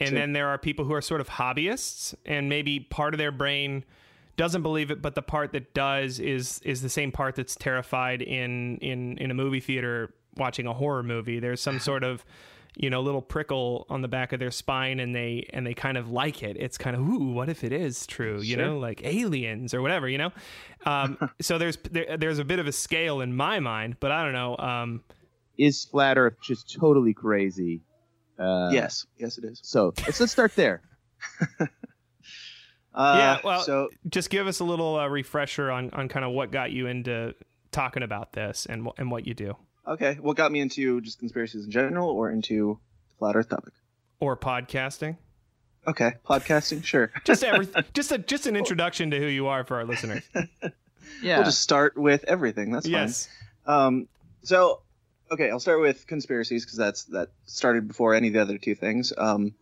and 0.00 0.10
Sure. 0.10 0.18
then 0.18 0.32
there 0.32 0.48
are 0.48 0.58
people 0.58 0.84
who 0.86 0.92
are 0.94 1.02
sort 1.02 1.20
of 1.20 1.28
hobbyists, 1.28 2.14
and 2.24 2.48
maybe 2.48 2.80
part 2.80 3.12
of 3.14 3.18
their 3.18 3.32
brain 3.32 3.84
doesn't 4.36 4.62
believe 4.62 4.90
it, 4.90 5.00
but 5.02 5.14
the 5.14 5.22
part 5.22 5.52
that 5.52 5.74
does 5.74 6.18
is 6.18 6.60
is 6.64 6.82
the 6.82 6.88
same 6.88 7.12
part 7.12 7.34
that's 7.34 7.56
terrified 7.56 8.22
in 8.22 8.78
in 8.78 9.18
in 9.18 9.30
a 9.30 9.34
movie 9.34 9.60
theater 9.60 10.14
watching 10.36 10.66
a 10.66 10.74
horror 10.74 11.02
movie. 11.02 11.40
There's 11.40 11.60
some 11.60 11.78
sort 11.78 12.04
of 12.04 12.24
you 12.74 12.90
know 12.90 13.00
little 13.00 13.22
prickle 13.22 13.86
on 13.88 14.02
the 14.02 14.08
back 14.08 14.32
of 14.32 14.38
their 14.40 14.50
spine 14.50 15.00
and 15.00 15.14
they 15.14 15.48
and 15.54 15.66
they 15.66 15.72
kind 15.72 15.96
of 15.96 16.10
like 16.10 16.42
it 16.42 16.58
it's 16.58 16.76
kind 16.76 16.94
of 16.94 17.00
ooh 17.00 17.32
what 17.32 17.48
if 17.48 17.64
it 17.64 17.72
is 17.72 18.06
true 18.06 18.38
you 18.42 18.54
know 18.54 18.78
like 18.78 19.02
aliens 19.02 19.72
or 19.72 19.80
whatever 19.80 20.06
you 20.10 20.18
know 20.18 20.30
um, 20.84 21.16
so 21.40 21.56
there's 21.56 21.78
there, 21.90 22.18
there's 22.18 22.38
a 22.38 22.44
bit 22.44 22.58
of 22.58 22.66
a 22.66 22.72
scale 22.72 23.22
in 23.22 23.34
my 23.34 23.60
mind 23.60 23.96
but 23.98 24.12
i 24.12 24.22
don't 24.22 24.34
know 24.34 24.58
um, 24.58 25.02
Is 25.56 25.86
flat 25.86 26.18
Earth 26.18 26.36
just 26.42 26.70
totally 26.78 27.14
crazy? 27.14 27.80
Uh, 28.38 28.68
yes, 28.70 29.06
yes, 29.16 29.38
it 29.38 29.44
is. 29.44 29.60
So 29.62 29.94
let's 30.06 30.20
let's 30.20 30.32
start 30.32 30.54
there. 30.54 30.82
Uh, 32.96 33.14
yeah 33.18 33.38
well 33.44 33.60
so 33.60 33.88
just 34.08 34.30
give 34.30 34.46
us 34.46 34.60
a 34.60 34.64
little 34.64 34.98
uh, 34.98 35.06
refresher 35.06 35.70
on 35.70 35.90
on 35.90 36.08
kind 36.08 36.24
of 36.24 36.32
what 36.32 36.50
got 36.50 36.72
you 36.72 36.86
into 36.86 37.34
talking 37.70 38.02
about 38.02 38.32
this 38.32 38.66
and 38.66 38.86
wh- 38.86 38.98
and 38.98 39.10
what 39.10 39.26
you 39.26 39.34
do 39.34 39.54
okay, 39.86 40.14
what 40.20 40.36
got 40.36 40.50
me 40.50 40.58
into 40.60 41.00
just 41.02 41.20
conspiracies 41.20 41.64
in 41.66 41.70
general, 41.70 42.08
or 42.10 42.28
into 42.30 42.80
the 43.10 43.14
flat 43.18 43.36
Earth 43.36 43.48
topic? 43.50 43.72
or 44.18 44.36
podcasting 44.36 45.16
Okay, 45.86 46.14
podcasting, 46.28 46.82
sure. 46.92 47.12
just 47.24 47.44
every 47.44 47.68
just 47.94 48.10
a 48.12 48.18
just 48.18 48.46
an 48.46 48.56
introduction 48.56 49.10
to 49.12 49.18
who 49.18 49.26
you 49.26 49.46
are 49.46 49.62
for 49.64 49.76
our 49.76 49.84
listeners 49.84 50.22
Yeah. 51.22 51.36
We'll 51.36 51.44
just 51.44 51.60
start 51.60 51.96
with 51.96 52.24
everything. 52.24 52.72
That's 52.72 52.86
fine. 52.86 52.92
yes 52.92 53.28
Um, 53.66 54.08
so, 54.42 54.80
okay, 55.30 55.50
I'll 55.50 55.60
start 55.60 55.80
with 55.80 56.06
conspiracies 56.06 56.64
because 56.64 56.78
that's 56.78 57.04
that 57.04 57.28
started 57.46 57.86
before 57.88 58.14
any 58.14 58.26
of 58.28 58.34
the 58.34 58.40
other 58.40 58.58
two 58.58 58.74
things. 58.74 59.12
Um, 59.16 59.54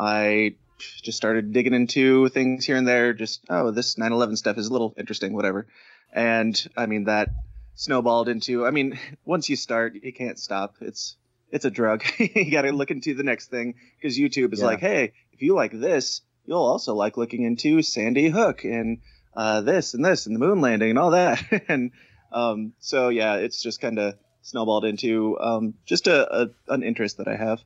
I 0.00 0.54
just 0.78 1.16
started 1.16 1.52
digging 1.52 1.74
into 1.74 2.28
things 2.28 2.64
here 2.64 2.76
and 2.76 2.86
there. 2.86 3.12
Just 3.12 3.44
oh, 3.48 3.70
this 3.70 3.96
9/11 3.96 4.36
stuff 4.36 4.58
is 4.58 4.68
a 4.68 4.72
little 4.72 4.94
interesting, 4.98 5.32
whatever. 5.32 5.66
And 6.12 6.68
I 6.76 6.86
mean 6.86 7.04
that 7.04 7.30
snowballed 7.74 8.28
into. 8.28 8.66
I 8.66 8.70
mean, 8.70 8.98
once 9.24 9.48
you 9.48 9.56
start, 9.56 9.94
you 10.02 10.12
can't 10.12 10.38
stop. 10.38 10.76
It's 10.80 11.16
it's 11.50 11.64
a 11.64 11.70
drug. 11.70 12.02
you 12.18 12.50
got 12.50 12.62
to 12.62 12.72
look 12.72 12.90
into 12.90 13.14
the 13.14 13.22
next 13.22 13.46
thing 13.48 13.74
because 14.00 14.18
YouTube 14.18 14.52
is 14.52 14.60
Yeah. 14.60 14.66
like, 14.66 14.80
hey, 14.80 15.12
if 15.32 15.40
you 15.42 15.54
like 15.54 15.72
this, 15.72 16.20
you'll 16.44 16.58
also 16.58 16.94
like 16.94 17.16
looking 17.16 17.42
into 17.44 17.82
Sandy 17.82 18.28
Hook 18.28 18.64
and 18.64 18.98
uh, 19.34 19.60
this 19.62 19.94
and 19.94 20.04
this 20.04 20.26
and 20.26 20.34
the 20.34 20.40
moon 20.40 20.60
landing 20.60 20.90
and 20.90 20.98
all 20.98 21.12
that. 21.12 21.42
and 21.68 21.92
um, 22.32 22.72
so 22.80 23.08
yeah, 23.08 23.36
it's 23.36 23.62
just 23.62 23.80
kind 23.80 23.98
of 23.98 24.14
snowballed 24.42 24.84
into 24.84 25.38
um, 25.40 25.74
just 25.86 26.06
a, 26.06 26.42
a 26.42 26.48
an 26.68 26.82
interest 26.82 27.18
that 27.18 27.28
I 27.28 27.36
have. 27.36 27.60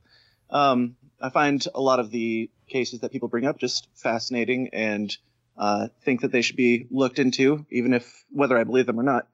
Um, 0.50 0.96
I 1.22 1.30
find 1.30 1.64
a 1.74 1.80
lot 1.80 2.00
of 2.00 2.10
the 2.10 2.50
cases 2.68 3.00
that 3.00 3.12
people 3.12 3.28
bring 3.28 3.46
up 3.46 3.58
just 3.58 3.88
fascinating 3.94 4.70
and 4.72 5.16
uh, 5.56 5.88
think 6.04 6.22
that 6.22 6.32
they 6.32 6.42
should 6.42 6.56
be 6.56 6.86
looked 6.90 7.18
into, 7.18 7.64
even 7.70 7.94
if 7.94 8.24
whether 8.30 8.58
I 8.58 8.64
believe 8.64 8.86
them 8.86 8.98
or 8.98 9.04
not. 9.04 9.28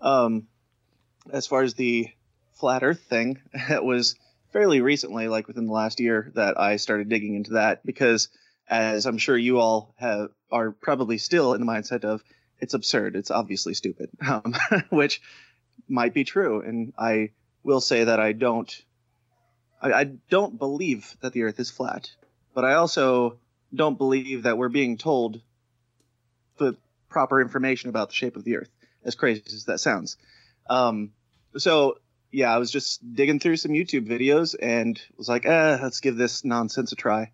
Um, 0.00 0.46
as 1.30 1.46
far 1.46 1.62
as 1.62 1.74
the 1.74 2.08
flat 2.52 2.82
Earth 2.82 3.00
thing, 3.00 3.40
it 3.52 3.84
was 3.84 4.16
fairly 4.52 4.80
recently, 4.80 5.28
like 5.28 5.46
within 5.46 5.66
the 5.66 5.72
last 5.72 6.00
year, 6.00 6.32
that 6.34 6.58
I 6.58 6.76
started 6.76 7.08
digging 7.08 7.34
into 7.34 7.52
that 7.52 7.84
because, 7.84 8.28
as 8.68 9.06
I'm 9.06 9.18
sure 9.18 9.36
you 9.36 9.58
all 9.58 9.94
have, 9.98 10.30
are 10.50 10.72
probably 10.72 11.18
still 11.18 11.54
in 11.54 11.60
the 11.60 11.66
mindset 11.66 12.04
of 12.04 12.22
it's 12.60 12.74
absurd, 12.74 13.16
it's 13.16 13.30
obviously 13.30 13.74
stupid, 13.74 14.10
um, 14.26 14.54
which 14.90 15.20
might 15.88 16.14
be 16.14 16.24
true, 16.24 16.60
and 16.60 16.92
I 16.98 17.30
will 17.62 17.80
say 17.80 18.04
that 18.04 18.20
I 18.20 18.32
don't, 18.32 18.72
I, 19.80 19.92
I 19.92 20.04
don't 20.28 20.58
believe 20.58 21.16
that 21.20 21.32
the 21.32 21.42
Earth 21.42 21.58
is 21.60 21.70
flat, 21.70 22.10
but 22.54 22.64
I 22.64 22.74
also 22.74 23.38
don't 23.74 23.98
believe 23.98 24.44
that 24.44 24.58
we're 24.58 24.68
being 24.68 24.98
told 24.98 25.40
the 26.58 26.76
proper 27.08 27.40
information 27.40 27.88
about 27.90 28.08
the 28.08 28.14
shape 28.14 28.36
of 28.36 28.44
the 28.44 28.56
Earth, 28.56 28.70
as 29.04 29.14
crazy 29.14 29.42
as 29.46 29.64
that 29.64 29.78
sounds. 29.78 30.16
Um, 30.68 31.12
so 31.56 31.96
yeah, 32.30 32.54
I 32.54 32.58
was 32.58 32.70
just 32.70 33.00
digging 33.14 33.40
through 33.40 33.56
some 33.56 33.72
YouTube 33.72 34.06
videos 34.08 34.54
and 34.60 35.00
was 35.16 35.28
like, 35.28 35.46
eh, 35.46 35.78
let's 35.82 36.00
give 36.00 36.16
this 36.16 36.44
nonsense 36.44 36.92
a 36.92 36.96
try. 36.96 37.32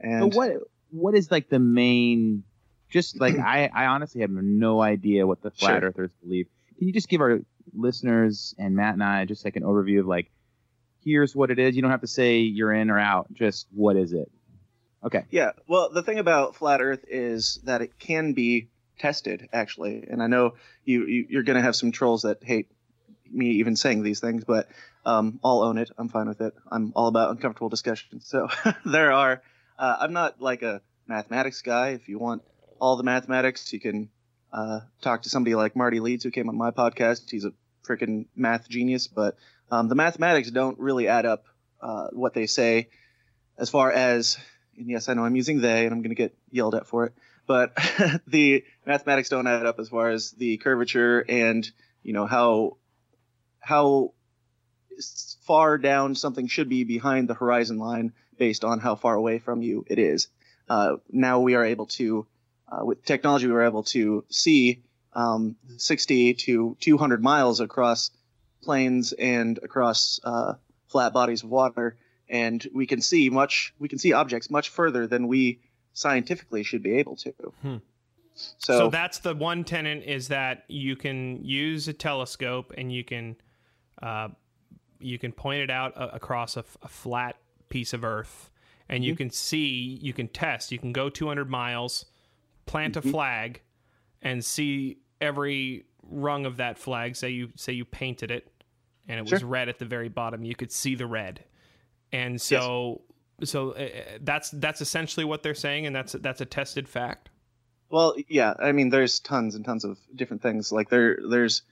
And 0.00 0.30
But 0.30 0.36
what 0.36 0.50
what 0.90 1.14
is 1.14 1.30
like 1.30 1.48
the 1.48 1.58
main? 1.58 2.44
Just 2.88 3.20
like 3.20 3.38
I, 3.38 3.68
I 3.72 3.86
honestly 3.86 4.22
have 4.22 4.30
no 4.30 4.80
idea 4.80 5.26
what 5.26 5.42
the 5.42 5.50
flat 5.50 5.80
Sure. 5.80 5.88
earthers 5.88 6.10
believe. 6.22 6.46
Can 6.78 6.86
you 6.86 6.94
just 6.94 7.08
give 7.08 7.20
our 7.20 7.40
listeners 7.74 8.54
and 8.58 8.74
Matt 8.74 8.94
and 8.94 9.04
I 9.04 9.24
just 9.26 9.44
like 9.44 9.56
an 9.56 9.64
overview 9.64 10.00
of 10.00 10.06
like, 10.06 10.30
here's 11.08 11.34
what 11.34 11.50
it 11.50 11.58
is. 11.58 11.76
You 11.76 11.82
don't 11.82 11.90
have 11.90 12.02
to 12.02 12.06
say 12.06 12.38
you're 12.38 12.72
in 12.72 12.90
or 12.90 12.98
out. 12.98 13.32
Just 13.32 13.66
what 13.72 13.96
is 13.96 14.12
it? 14.12 14.30
Okay. 15.04 15.24
Yeah, 15.30 15.52
well, 15.68 15.90
the 15.90 16.02
thing 16.02 16.18
about 16.18 16.56
flat 16.56 16.80
Earth 16.80 17.04
is 17.08 17.60
that 17.64 17.82
it 17.82 17.98
can 17.98 18.32
be 18.32 18.68
tested, 18.98 19.48
actually. 19.52 20.04
And 20.10 20.22
I 20.22 20.26
know 20.26 20.54
you, 20.84 21.06
you 21.06 21.26
you're 21.30 21.42
going 21.44 21.56
to 21.56 21.62
have 21.62 21.76
some 21.76 21.92
trolls 21.92 22.22
that 22.22 22.42
hate 22.42 22.68
me 23.30 23.46
even 23.52 23.76
saying 23.76 24.02
these 24.02 24.20
things, 24.20 24.44
but 24.44 24.68
um, 25.04 25.38
I'll 25.44 25.62
own 25.62 25.78
it. 25.78 25.90
I'm 25.96 26.08
fine 26.08 26.28
with 26.28 26.40
it. 26.40 26.54
I'm 26.70 26.92
all 26.96 27.06
about 27.06 27.30
uncomfortable 27.30 27.68
discussion. 27.68 28.20
So 28.20 28.48
there 28.84 29.12
are. 29.12 29.42
Uh, 29.78 29.96
I'm 30.00 30.12
not 30.12 30.40
like 30.40 30.62
a 30.62 30.82
mathematics 31.06 31.62
guy. 31.62 31.90
If 31.90 32.08
you 32.08 32.18
want 32.18 32.42
all 32.80 32.96
the 32.96 33.04
mathematics, 33.04 33.72
you 33.72 33.80
can 33.80 34.10
uh, 34.52 34.80
talk 35.00 35.22
to 35.22 35.28
somebody 35.28 35.54
like 35.54 35.76
Marty 35.76 36.00
Leeds, 36.00 36.24
who 36.24 36.30
came 36.30 36.48
on 36.48 36.56
my 36.56 36.72
podcast. 36.72 37.30
He's 37.30 37.44
a 37.44 37.52
freaking 37.86 38.26
math 38.34 38.68
genius, 38.68 39.06
but 39.06 39.36
um, 39.70 39.88
the 39.88 39.94
mathematics 39.94 40.50
don't 40.50 40.78
really 40.78 41.08
add 41.08 41.26
up 41.26 41.44
uh, 41.80 42.08
what 42.12 42.34
they 42.34 42.46
say 42.46 42.88
as 43.56 43.70
far 43.70 43.90
as 43.90 44.38
and 44.78 44.88
yes, 44.88 45.08
I 45.08 45.14
know 45.14 45.24
I'm 45.24 45.36
using 45.36 45.60
they, 45.60 45.84
and 45.84 45.92
I'm 45.92 46.00
going 46.02 46.10
to 46.10 46.14
get 46.14 46.36
yelled 46.50 46.74
at 46.74 46.86
for 46.86 47.06
it. 47.06 47.12
But 47.46 47.76
the 48.26 48.64
mathematics 48.86 49.28
don't 49.28 49.46
add 49.46 49.66
up 49.66 49.78
as 49.78 49.88
far 49.88 50.10
as 50.10 50.30
the 50.32 50.56
curvature 50.58 51.24
and 51.28 51.68
you 52.02 52.12
know 52.12 52.26
how 52.26 52.76
how 53.60 54.12
far 55.42 55.78
down 55.78 56.14
something 56.14 56.46
should 56.46 56.68
be 56.68 56.84
behind 56.84 57.28
the 57.28 57.34
horizon 57.34 57.78
line 57.78 58.12
based 58.38 58.64
on 58.64 58.78
how 58.78 58.94
far 58.94 59.14
away 59.14 59.38
from 59.38 59.62
you 59.62 59.84
it 59.88 59.98
is. 59.98 60.28
Uh, 60.68 60.96
now 61.10 61.40
we 61.40 61.54
are 61.54 61.64
able 61.64 61.86
to, 61.86 62.26
uh, 62.70 62.84
with 62.84 63.04
technology, 63.04 63.46
we 63.46 63.54
are 63.54 63.62
able 63.62 63.82
to 63.82 64.24
see 64.28 64.82
um, 65.14 65.56
60 65.76 66.34
to 66.34 66.76
200 66.80 67.22
miles 67.22 67.60
across 67.60 68.10
plains 68.72 69.14
and 69.14 69.58
across 69.62 70.20
uh, 70.24 70.52
flat 70.88 71.14
bodies 71.14 71.42
of 71.42 71.48
water 71.48 71.96
and 72.28 72.68
we 72.74 72.86
can 72.86 73.00
see 73.00 73.30
much 73.30 73.72
we 73.78 73.88
can 73.88 73.98
see 73.98 74.12
objects 74.12 74.50
much 74.50 74.68
further 74.68 75.06
than 75.06 75.26
we 75.26 75.58
scientifically 75.94 76.62
should 76.62 76.82
be 76.82 76.92
able 76.98 77.16
to 77.16 77.32
Hmm. 77.62 77.76
so, 78.34 78.78
So, 78.78 78.88
that's 78.90 79.20
the 79.20 79.34
one 79.34 79.64
tenant 79.64 80.04
is 80.04 80.28
that 80.28 80.64
you 80.68 80.96
can 80.96 81.42
use 81.42 81.88
a 81.88 81.94
telescope 81.94 82.74
and 82.76 82.92
you 82.92 83.04
can 83.04 83.36
uh, 84.02 84.28
you 85.00 85.18
can 85.18 85.32
point 85.32 85.62
it 85.62 85.70
out 85.70 85.94
a- 85.96 86.14
across 86.16 86.56
a, 86.58 86.60
f- 86.60 86.76
a 86.82 86.88
flat 86.88 87.36
piece 87.70 87.94
of 87.94 88.04
Earth, 88.04 88.50
and 88.88 89.02
you 89.04 89.16
can 89.16 89.30
see 89.30 89.98
you 90.02 90.12
can 90.12 90.28
test. 90.28 90.70
You 90.72 90.78
can 90.78 90.92
go 90.92 91.08
200 91.08 91.48
miles, 91.48 92.04
plant 92.66 92.96
a 92.96 93.02
flag, 93.02 93.62
and 94.20 94.44
see 94.44 94.98
every 95.20 95.84
rung 96.02 96.46
of 96.46 96.56
that 96.58 96.78
flag. 96.78 97.16
Say 97.16 97.30
you 97.30 97.48
say 97.56 97.72
you 97.72 97.84
painted 97.84 98.30
it, 98.30 98.44
and 99.08 99.18
it 99.18 99.30
was 99.30 99.42
red 99.42 99.68
at 99.68 99.78
the 99.78 99.84
very 99.86 100.08
bottom. 100.08 100.44
You 100.44 100.54
could 100.54 100.70
see 100.70 100.94
the 100.94 101.06
red, 101.06 101.42
and 102.12 102.40
so. 102.40 103.02
So 103.44 103.70
uh, 103.70 103.88
that's 104.20 104.50
that's 104.50 104.80
essentially 104.80 105.24
what 105.24 105.44
they're 105.44 105.54
saying, 105.54 105.86
and 105.86 105.94
that's 105.94 106.12
that's 106.14 106.40
a 106.40 106.44
tested 106.44 106.88
fact. 106.88 107.30
well 107.90 108.14
yeah 108.28 108.54
i 108.58 108.72
mean 108.72 108.90
there's 108.90 109.20
tons 109.20 109.54
and 109.54 109.64
tons 109.64 109.84
of 109.84 109.98
different 110.14 110.42
things 110.42 110.72
like 110.72 110.88
there 110.90 111.18
there's 111.30 111.62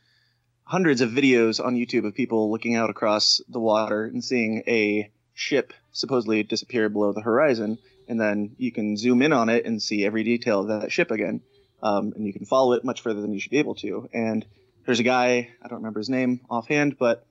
hundreds 0.64 1.00
of 1.00 1.10
videos 1.10 1.64
on 1.64 1.74
youtube 1.74 2.06
of 2.06 2.14
people 2.14 2.50
looking 2.50 2.74
out 2.74 2.90
across 2.90 3.40
the 3.48 3.60
water 3.60 4.04
and 4.04 4.24
seeing 4.24 4.62
a 4.66 5.10
ship 5.34 5.72
supposedly 5.92 6.42
disappear 6.42 6.88
below 6.88 7.12
the 7.12 7.20
horizon 7.20 7.78
and 8.08 8.20
then 8.20 8.54
you 8.58 8.72
can 8.72 8.96
zoom 8.96 9.20
in 9.22 9.32
on 9.32 9.48
it 9.48 9.64
and 9.66 9.82
see 9.82 10.04
every 10.04 10.24
detail 10.24 10.60
of 10.60 10.68
that 10.68 10.92
ship 10.92 11.10
again 11.10 11.40
um, 11.82 12.12
and 12.16 12.26
you 12.26 12.32
can 12.32 12.46
follow 12.46 12.72
it 12.72 12.84
much 12.84 13.02
further 13.02 13.20
than 13.20 13.32
you 13.32 13.40
should 13.40 13.50
be 13.50 13.58
able 13.58 13.74
to 13.74 14.08
and 14.12 14.46
there's 14.86 15.00
a 15.00 15.04
guy 15.04 15.50
i 15.62 15.68
don't 15.68 15.78
remember 15.78 16.00
his 16.00 16.08
name 16.08 16.40
offhand 16.48 16.96
but 16.98 17.26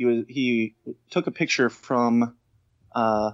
he 0.00 0.06
was 0.06 0.24
he 0.28 0.74
took 1.10 1.26
a 1.26 1.30
picture 1.30 1.68
from 1.68 2.34
uh, 2.94 3.32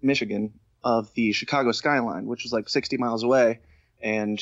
Michigan 0.00 0.52
of 0.84 1.12
the 1.14 1.32
Chicago 1.32 1.72
skyline, 1.72 2.26
which 2.26 2.44
was 2.44 2.52
like 2.52 2.68
60 2.68 2.96
miles 2.98 3.24
away, 3.24 3.58
and 4.00 4.40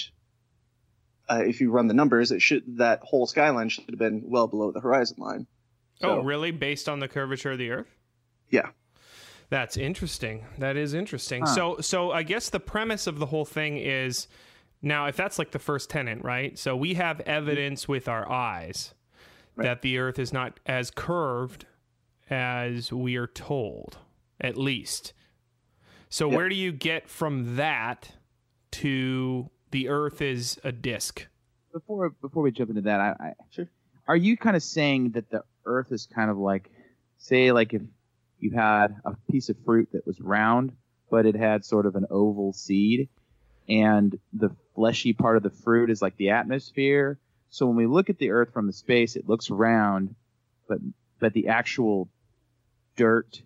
uh, 1.31 1.43
if 1.47 1.63
you 1.63 1.71
run 1.71 1.87
the 1.87 1.95
numbers, 1.95 2.31
it 2.31 2.43
should 2.43 2.77
that 2.77 3.01
whole 3.03 3.27
skyline 3.27 3.71
should 3.71 3.85
have 3.89 3.99
been 3.99 4.23
well 4.27 4.47
below 4.47 4.71
the 4.71 4.81
horizon 4.81 5.17
line. 5.19 5.47
oh, 6.03 6.21
really? 6.21 6.51
Based 6.51 6.91
on 6.91 7.01
the 7.01 7.09
curvature 7.09 7.53
of 7.53 7.59
the 7.59 7.71
Earth? 7.71 7.89
Yeah. 8.51 8.69
That's 9.49 9.79
interesting. 9.79 10.45
That 10.59 10.77
is 10.77 10.93
interesting. 10.93 11.43
Huh. 11.43 11.55
So, 11.55 11.77
so 11.81 12.13
I 12.13 12.23
guess 12.23 12.51
the 12.51 12.61
premise 12.61 13.07
of 13.07 13.19
the 13.19 13.27
whole 13.27 13.47
thing 13.47 13.79
is 13.79 14.29
now, 14.87 15.07
if 15.07 15.17
that's 15.17 15.39
like 15.39 15.51
the 15.51 15.59
first 15.59 15.91
tenant, 15.91 16.25
right? 16.25 16.59
So 16.59 16.77
we 16.77 16.95
have 16.95 17.21
evidence 17.21 17.89
with 17.89 18.09
our 18.09 18.31
eyes 18.31 18.95
Right. 19.57 19.65
that 19.65 19.83
the 19.83 19.99
Earth 19.99 20.19
is 20.19 20.33
not 20.33 20.61
as 20.67 20.91
curved 20.91 21.67
as 22.31 22.93
we 22.93 23.17
are 23.17 23.27
told, 23.27 23.99
at 24.41 24.57
least. 24.57 25.13
So 26.11 26.29
Yep. 26.29 26.37
where 26.37 26.49
do 26.51 26.55
you 26.55 26.73
get 26.73 27.09
from 27.09 27.57
that 27.57 28.13
to 28.73 29.51
the 29.71 29.89
Earth 29.89 30.21
is 30.23 30.59
a 30.65 30.73
disk? 30.73 31.27
before 31.73 32.09
before 32.23 32.43
we 32.43 32.51
jump 32.51 32.71
into 32.71 32.81
that, 32.83 33.01
I, 33.01 33.11
I 33.21 33.33
Sure. 33.51 33.69
Are 34.09 34.17
you 34.17 34.37
kind 34.37 34.57
of 34.57 34.63
saying 34.63 35.11
that 35.11 35.29
the 35.31 35.43
Earth 35.67 35.91
is 35.93 36.07
kind 36.07 36.31
of 36.31 36.39
like, 36.39 36.71
say, 37.19 37.53
like 37.53 37.75
if 37.75 37.83
you 38.39 38.53
had 38.53 38.95
a 39.05 39.15
piece 39.31 39.49
of 39.51 39.57
fruit 39.65 39.89
that 39.93 40.07
was 40.07 40.19
round, 40.21 40.73
but 41.11 41.27
it 41.27 41.35
had 41.35 41.65
sort 41.67 41.85
of 41.87 41.95
an 41.97 42.07
oval 42.11 42.53
seed, 42.55 43.09
and 43.69 44.19
the 44.33 44.51
fleshy 44.77 45.13
part 45.15 45.37
of 45.37 45.43
the 45.43 45.51
fruit 45.51 45.91
is 45.91 46.01
like 46.01 46.17
the 46.17 46.31
atmosphere. 46.31 47.19
So 47.49 47.67
when 47.67 47.77
we 47.77 47.87
look 47.87 48.11
at 48.11 48.19
the 48.19 48.31
Earth 48.31 48.53
from 48.53 48.67
the 48.69 48.73
space, 48.73 49.17
it 49.17 49.29
looks 49.29 49.51
round, 49.51 50.15
but 50.69 50.79
but 51.19 51.33
the 51.33 51.49
actual 51.49 52.09
dirt 52.95 53.43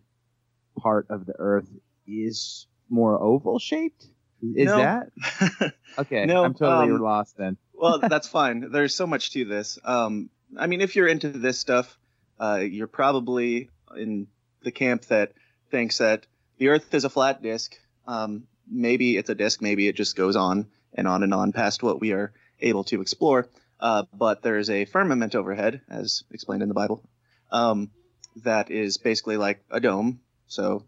part 0.77 1.07
of 1.09 1.25
the 1.25 1.35
Earth 1.39 1.69
is 2.07 2.67
more 2.91 3.19
oval 3.19 3.59
shaped. 3.59 4.07
Is 4.43 4.67
No. 4.67 4.77
that 4.79 5.73
okay? 5.99 6.27
No, 6.27 6.45
I'm 6.45 6.55
totally 6.55 6.93
um, 6.93 7.01
lost 7.01 7.37
then. 7.37 7.57
well, 7.73 8.01
that's 8.01 8.29
fine. 8.29 8.71
There's 8.73 8.95
so 8.95 9.07
much 9.07 9.31
to 9.33 9.45
this. 9.45 9.79
Um, 9.85 10.31
I 10.59 10.67
mean, 10.67 10.81
if 10.81 10.97
you're 10.97 11.07
into 11.07 11.29
this 11.29 11.59
stuff, 11.59 11.97
uh, 12.41 12.57
you're 12.57 12.89
probably 12.89 13.71
in 13.97 14.27
the 14.63 14.73
camp 14.73 15.05
that 15.07 15.33
thinks 15.71 15.99
that 15.99 16.27
the 16.59 16.69
Earth 16.69 16.93
is 16.93 17.05
a 17.05 17.11
flat 17.11 17.43
disk. 17.43 17.77
Um, 18.09 18.45
maybe 18.69 19.17
it's 19.17 19.31
a 19.31 19.35
disk. 19.35 19.63
Maybe 19.63 19.87
it 19.87 19.95
just 19.95 20.17
goes 20.17 20.35
on 20.37 20.67
and 20.95 21.07
on 21.07 21.23
and 21.23 21.35
on 21.35 21.53
past 21.53 21.83
what 21.83 22.01
we 22.01 22.13
are 22.13 22.33
able 22.61 22.85
to 22.85 23.01
explore. 23.01 23.49
Uh, 23.79 24.05
but 24.13 24.43
there's 24.43 24.69
a 24.71 24.85
firmament 24.85 25.35
overhead, 25.35 25.81
as 25.89 26.25
explained 26.31 26.63
in 26.63 26.69
the 26.69 26.75
Bible, 26.75 27.03
um, 27.51 27.91
that 28.37 28.71
is 28.71 28.99
basically 28.99 29.37
like 29.37 29.65
a 29.71 29.81
dome. 29.81 30.21
So, 30.49 30.85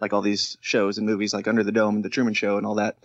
like 0.00 0.12
all 0.12 0.22
these 0.22 0.56
shows 0.60 0.98
and 0.98 1.06
movies, 1.06 1.34
like 1.34 1.48
Under 1.48 1.64
the 1.64 1.72
Dome 1.72 1.96
and 1.96 2.04
The 2.04 2.10
Truman 2.10 2.34
Show 2.34 2.58
and 2.58 2.66
all 2.66 2.76
that. 2.76 2.98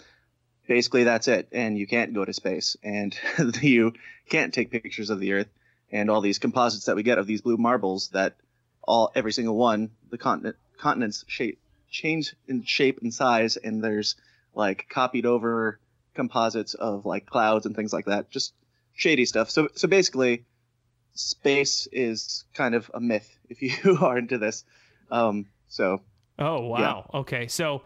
Basically, 0.67 1.05
that's 1.05 1.27
it. 1.27 1.47
And 1.51 1.77
you 1.77 1.87
can't 1.87 2.13
go 2.13 2.23
to 2.23 2.33
space, 2.33 2.77
and 2.83 3.17
you 3.61 3.93
can't 4.29 4.53
take 4.53 4.71
pictures 4.71 5.09
of 5.09 5.19
the 5.19 5.33
Earth, 5.33 5.49
and 5.91 6.09
all 6.09 6.21
these 6.21 6.39
composites 6.39 6.85
that 6.85 6.95
we 6.95 7.03
get 7.03 7.17
of 7.17 7.27
these 7.27 7.41
blue 7.41 7.57
marbles 7.57 8.09
that 8.09 8.35
all 8.83 9.11
every 9.15 9.31
single 9.31 9.55
one 9.55 9.91
the 10.09 10.17
continent 10.17 10.55
continents 10.77 11.23
shape 11.27 11.59
change 11.89 12.35
in 12.47 12.63
shape 12.63 12.99
and 13.01 13.13
size, 13.13 13.57
and 13.57 13.83
there's 13.83 14.15
like 14.53 14.87
copied 14.89 15.25
over 15.25 15.79
composites 16.13 16.73
of 16.73 17.05
like 17.05 17.25
clouds 17.25 17.65
and 17.65 17.75
things 17.75 17.93
like 17.93 18.05
that. 18.05 18.29
Just 18.29 18.53
shady 18.93 19.25
stuff. 19.25 19.49
So 19.49 19.69
so 19.75 19.87
basically, 19.87 20.45
space 21.13 21.87
is 21.91 22.45
kind 22.53 22.75
of 22.75 22.89
a 22.93 22.99
myth 22.99 23.37
if 23.49 23.61
you 23.61 23.97
are 24.01 24.17
into 24.17 24.37
this. 24.37 24.63
Um, 25.09 25.47
so 25.67 26.01
Oh 26.39 26.61
wow. 26.61 27.09
Okay, 27.13 27.47
so 27.47 27.83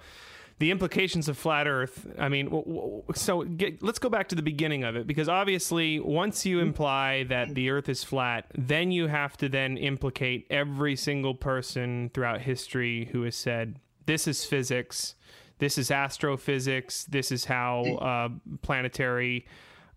the 0.60 0.72
implications 0.72 1.28
of 1.28 1.38
flat 1.38 1.68
Earth. 1.68 2.08
I 2.18 2.30
mean, 2.30 3.04
so 3.14 3.44
get, 3.44 3.84
let's 3.84 4.00
go 4.00 4.10
back 4.10 4.30
to 4.30 4.36
the 4.36 4.42
beginning 4.42 4.84
of 4.84 4.96
it 4.96 5.06
because 5.06 5.28
obviously, 5.28 6.00
once 6.00 6.46
you 6.46 6.60
imply 6.60 7.24
that 7.26 7.54
the 7.54 7.70
Earth 7.70 7.90
is 7.90 8.04
flat, 8.04 8.46
then 8.58 8.92
you 8.92 9.08
have 9.08 9.36
to 9.38 9.50
then 9.50 9.78
implicate 9.78 10.48
every 10.50 10.96
single 10.96 11.36
person 11.36 12.10
throughout 12.14 12.42
history 12.42 13.10
who 13.12 13.24
has 13.24 13.36
said 13.36 13.80
this 14.06 14.28
is 14.28 14.46
physics, 14.46 15.16
this 15.60 15.78
is 15.78 15.92
astrophysics, 15.92 17.06
this 17.06 17.32
is 17.32 17.46
how 17.46 17.84
uh, 17.84 18.30
planetary. 18.62 19.46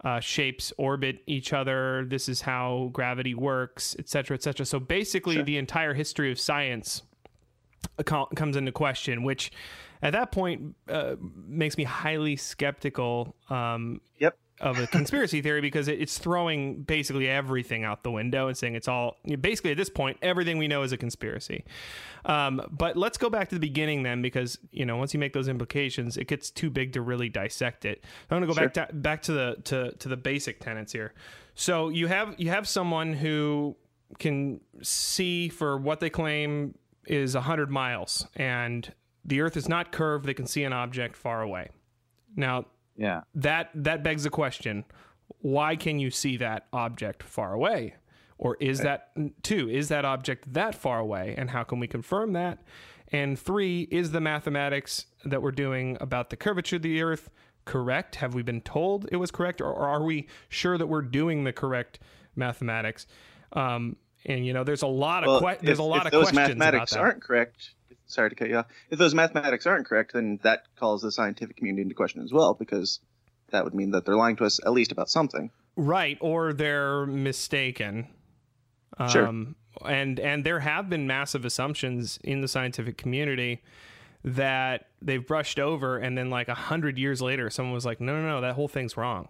Uh, 0.05 0.21
shapes 0.21 0.73
orbit 0.79 1.25
each 1.27 1.53
other. 1.53 2.05
This 2.07 2.29
is 2.29 2.41
how 2.41 2.89
gravity 2.93 3.35
works, 3.35 3.97
et 3.99 4.09
cetera, 4.09 4.37
et 4.37 4.45
cetera. 4.45 4.65
So 4.65 4.79
basically, 4.79 5.43
the 5.43 5.57
entire 5.57 5.93
history 5.93 6.31
of 6.31 6.39
science 6.39 7.03
comes 8.05 8.57
into 8.57 8.71
question, 8.71 9.25
which 9.25 9.51
at 10.01 10.13
that 10.13 10.31
point 10.31 10.77
uh, 10.89 11.17
makes 11.21 11.77
me 11.77 11.83
highly 11.83 12.37
skeptical 12.37 13.35
um, 13.51 14.01
yep. 14.19 14.39
Of 14.61 14.79
a 14.79 14.87
conspiracy 14.87 15.41
theory 15.41 15.61
because 15.61 15.89
it, 15.89 16.01
it's 16.01 16.19
throwing 16.19 16.83
basically 16.83 17.29
everything 17.29 17.85
out 17.85 18.03
the 18.03 18.11
window 18.11 18.49
and 18.49 18.57
saying 18.57 18.75
it's 18.75 18.89
all 18.89 19.17
basically 19.41 19.71
at 19.71 19.77
this 19.77 19.89
point 19.89 20.17
everything 20.23 20.59
we 20.59 20.69
know 20.69 20.83
is 20.83 20.93
a 20.93 20.97
conspiracy. 20.97 21.65
Um, 22.25 22.61
but 22.71 22.97
let's 22.97 23.19
go 23.19 23.31
back 23.31 23.49
to 23.51 23.55
the 23.55 23.61
beginning 23.61 24.03
then, 24.03 24.23
because 24.23 24.59
you 24.71 24.85
know 24.85 24.97
once 24.97 25.15
you 25.15 25.21
make 25.21 25.33
those 25.33 25.49
implications, 25.49 26.17
it 26.17 26.29
gets 26.29 26.51
too 26.51 26.71
big 26.71 26.93
to 26.93 27.01
really 27.01 27.29
dissect 27.29 27.85
it. 27.85 28.05
I'm 28.31 28.41
going 28.41 28.49
to 28.49 28.55
go 28.55 28.69
back 28.69 28.75
to 28.89 28.95
back 28.95 29.23
to 29.23 29.33
the 29.33 29.57
to 29.65 29.93
to 29.93 30.09
the 30.09 30.17
basic 30.17 30.61
tenets 30.61 30.93
here. 30.93 31.15
So 31.55 31.89
you 31.89 32.07
have 32.07 32.35
you 32.39 32.51
have 32.51 32.69
someone 32.69 33.13
who 33.13 33.77
can 34.19 34.61
see 34.83 35.49
for 35.49 35.77
what 35.77 36.01
they 36.01 36.11
claim 36.11 36.75
is 37.07 37.35
100 37.35 37.71
miles 37.71 38.27
and 38.37 38.93
the 39.25 39.41
earth 39.41 39.57
is 39.57 39.69
not 39.69 39.93
curved 39.93 40.27
they 40.27 40.35
can 40.35 40.47
see 40.47 40.65
an 40.65 40.73
object 40.73 41.17
far 41.17 41.43
away 41.43 41.69
now 42.37 42.65
Yeah. 42.99 43.23
that 43.37 43.71
that 43.75 44.03
begs 44.03 44.25
the 44.25 44.31
question 44.31 44.85
why 45.41 45.77
can 45.77 45.99
you 45.99 46.11
see 46.11 46.37
that 46.39 46.67
object 46.73 47.23
far 47.23 47.53
away? 47.53 47.95
Or 48.39 48.57
is 48.61 48.81
that 48.81 49.11
two 49.43 49.69
is 49.69 49.89
that 49.89 50.05
object 50.05 50.53
that 50.53 50.75
far 50.75 50.99
away? 50.99 51.35
And 51.39 51.51
how 51.51 51.63
can 51.65 51.79
we 51.81 51.87
confirm 51.87 52.33
that? 52.33 52.59
And 53.13 53.39
three 53.39 53.89
is 53.91 54.11
the 54.11 54.21
mathematics 54.21 55.07
that 55.25 55.41
we're 55.43 55.53
doing 55.53 55.97
about 56.01 56.31
the 56.31 56.37
curvature 56.37 56.77
of 56.77 56.83
the 56.83 57.01
earth 57.03 57.31
correct? 57.65 58.17
Have 58.17 58.35
we 58.35 58.43
been 58.43 58.61
told 58.63 59.09
it 59.13 59.17
was 59.17 59.31
correct? 59.31 59.61
Or, 59.61 59.75
are 59.75 60.03
we 60.03 60.27
sure 60.49 60.77
that 60.79 60.87
we're 60.87 61.03
doing 61.03 61.45
the 61.45 61.53
correct 61.53 61.99
mathematics? 62.37 63.07
Um, 63.53 63.97
and 64.25 64.45
you 64.47 64.53
know 64.53 64.65
there's 64.65 64.83
a 64.83 64.87
lot 64.89 65.23
of 65.25 65.43
Well, 65.43 65.55
que- 65.55 65.65
there's 65.65 65.79
if, 65.79 65.85
a 65.85 65.87
lot 65.87 66.01
if 66.01 66.07
of 66.07 66.13
those 66.13 66.31
questions 66.31 66.59
mathematics 66.59 66.93
about 66.93 67.01
that. 67.03 67.05
aren't 67.05 67.23
correct, 67.23 67.71
sorry 68.09 68.31
to 68.31 68.35
cut 68.35 68.49
you 68.49 68.57
off. 68.57 68.67
If 68.91 68.99
those 68.99 69.15
mathematics 69.15 69.67
aren't 69.67 69.87
correct, 69.87 70.15
then 70.15 70.41
that 70.43 70.65
calls 70.77 71.03
the 71.03 71.13
scientific 71.13 71.57
community 71.57 71.83
into 71.83 71.95
question 71.95 72.23
as 72.23 72.33
well, 72.33 72.55
because 72.55 73.01
that 73.51 73.65
would 73.65 73.75
mean 73.75 73.93
that 73.93 74.05
they're 74.05 74.17
lying 74.17 74.37
to 74.37 74.45
us 74.45 74.61
at 74.65 74.73
least 74.73 74.93
about 74.93 75.09
something. 75.09 75.51
Right, 75.77 76.19
or 76.21 76.53
they're 76.53 77.07
mistaken. 77.07 78.09
Sure. 79.11 79.29
Um, 79.29 79.55
and 79.85 80.19
and 80.19 80.45
there 80.45 80.61
have 80.61 80.91
been 80.91 81.07
massive 81.07 81.45
assumptions 81.45 82.19
in 82.25 82.41
the 82.41 82.49
scientific 82.49 82.97
community 82.97 83.63
that 84.25 84.89
they've 85.01 85.25
brushed 85.25 85.61
over, 85.61 85.99
and 85.99 86.19
then 86.19 86.31
like 86.31 86.49
a 86.49 86.55
hundred 86.55 86.99
years 86.99 87.23
later, 87.23 87.49
someone 87.51 87.75
was 87.75 87.87
like, 87.87 88.01
"No, 88.01 88.21
no, 88.21 88.29
no, 88.29 88.41
that 88.41 88.55
whole 88.55 88.67
thing's 88.67 88.97
wrong," 88.97 89.29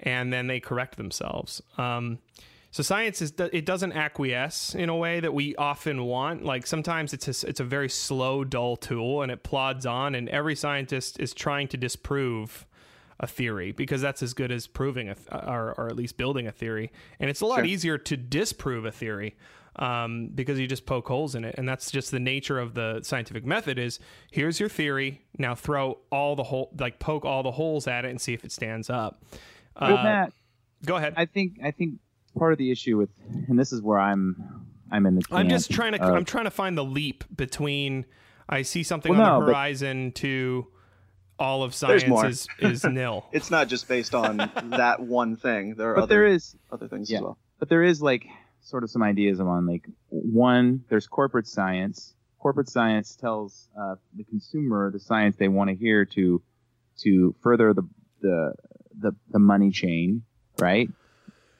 and 0.00 0.32
then 0.32 0.48
they 0.48 0.58
correct 0.58 0.96
themselves. 0.96 1.62
Um, 1.78 2.18
so 2.76 2.82
science 2.82 3.22
is 3.22 3.32
it 3.38 3.64
doesn't 3.64 3.92
acquiesce 3.92 4.74
in 4.74 4.90
a 4.90 4.94
way 4.94 5.18
that 5.18 5.32
we 5.32 5.56
often 5.56 6.04
want. 6.04 6.44
Like 6.44 6.66
sometimes 6.66 7.14
it's 7.14 7.42
a, 7.42 7.48
it's 7.48 7.58
a 7.58 7.64
very 7.64 7.88
slow, 7.88 8.44
dull 8.44 8.76
tool, 8.76 9.22
and 9.22 9.32
it 9.32 9.42
plods 9.42 9.86
on, 9.86 10.14
and 10.14 10.28
every 10.28 10.54
scientist 10.54 11.18
is 11.18 11.32
trying 11.32 11.68
to 11.68 11.78
disprove 11.78 12.66
a 13.18 13.26
theory 13.26 13.72
because 13.72 14.02
that's 14.02 14.22
as 14.22 14.34
good 14.34 14.52
as 14.52 14.66
proving 14.66 15.08
a 15.08 15.14
th- 15.14 15.26
or, 15.30 15.72
or 15.78 15.86
at 15.86 15.96
least 15.96 16.18
building 16.18 16.46
a 16.46 16.52
theory 16.52 16.92
and 17.18 17.30
it's 17.30 17.40
a 17.40 17.46
lot 17.46 17.60
Sure. 17.60 17.64
easier 17.64 17.96
to 17.96 18.14
disprove 18.14 18.84
a 18.84 18.92
theory 18.92 19.36
um, 19.76 20.28
because 20.34 20.58
you 20.58 20.66
just 20.66 20.84
poke 20.84 21.08
holes 21.08 21.34
in 21.34 21.42
it 21.42 21.54
and 21.56 21.66
that's 21.66 21.90
just 21.90 22.10
the 22.10 22.20
nature 22.20 22.58
of 22.58 22.74
the 22.74 23.00
scientific 23.02 23.46
method 23.46 23.78
is 23.78 23.98
here's 24.30 24.60
your 24.60 24.68
theory 24.68 25.22
now 25.38 25.54
throw 25.54 25.96
all 26.12 26.36
the 26.36 26.42
hole 26.42 26.70
like 26.78 26.98
poke 26.98 27.24
all 27.24 27.42
the 27.42 27.52
holes 27.52 27.86
at 27.88 28.04
it 28.04 28.10
and 28.10 28.20
see 28.20 28.34
if 28.34 28.44
it 28.44 28.52
stands 28.52 28.90
up 28.90 29.24
uh, 29.76 29.88
Matt, 29.88 30.32
go 30.84 30.96
ahead 30.96 31.14
I 31.16 31.24
think 31.24 31.58
I 31.64 31.70
think 31.70 31.94
part 32.36 32.52
of 32.52 32.58
the 32.58 32.70
issue 32.70 32.96
with, 32.96 33.10
and 33.48 33.58
this 33.58 33.72
is 33.72 33.82
where 33.82 33.98
I'm, 33.98 34.66
I'm 34.90 35.04
in 35.06 35.16
the. 35.16 35.22
i'm 35.32 35.48
just 35.48 35.70
trying 35.70 35.92
to 35.92 36.02
of- 36.02 36.14
i'm 36.14 36.24
trying 36.24 36.44
to 36.44 36.50
find 36.50 36.76
the 36.78 36.84
leap 36.84 37.24
between 37.34 38.06
i 38.48 38.62
see 38.62 38.82
something 38.84 39.10
Well, 39.12 39.20
on 39.22 39.26
no, 39.26 39.40
the 39.40 39.46
but- 39.46 39.52
horizon 39.52 40.12
to 40.12 40.66
all 41.38 41.62
of 41.62 41.74
science 41.74 42.04
is, 42.04 42.46
is 42.60 42.84
nil 42.90 43.26
It's 43.32 43.50
not 43.50 43.68
just 43.68 43.88
based 43.88 44.14
on 44.14 44.36
that 44.70 45.00
one 45.00 45.36
thing. 45.36 45.74
There 45.74 45.90
are 45.90 45.94
but 45.94 46.02
other, 46.04 46.14
there 46.14 46.26
is, 46.26 46.56
other 46.72 46.88
things 46.88 47.10
yeah. 47.10 47.18
as 47.18 47.22
well. 47.24 47.38
but 47.58 47.68
there 47.68 47.82
is 47.82 48.00
like 48.00 48.26
sort 48.62 48.82
of 48.84 48.90
some 48.90 49.02
ideas 49.02 49.38
on 49.38 49.66
like 49.66 49.86
one. 50.08 50.82
There's 50.88 51.06
corporate 51.06 51.46
science. 51.46 52.14
Corporate 52.38 52.68
science 52.70 53.16
tells 53.16 53.68
uh, 53.78 53.96
the 54.16 54.24
consumer 54.24 54.90
the 54.90 54.98
science 54.98 55.36
they 55.36 55.48
want 55.48 55.68
to 55.68 55.76
hear 55.76 56.04
to, 56.06 56.40
to 57.02 57.34
further 57.42 57.74
the 57.74 57.82
the 58.22 58.54
the, 58.98 59.14
the 59.30 59.38
money 59.38 59.70
chain, 59.70 60.22
right? 60.58 60.88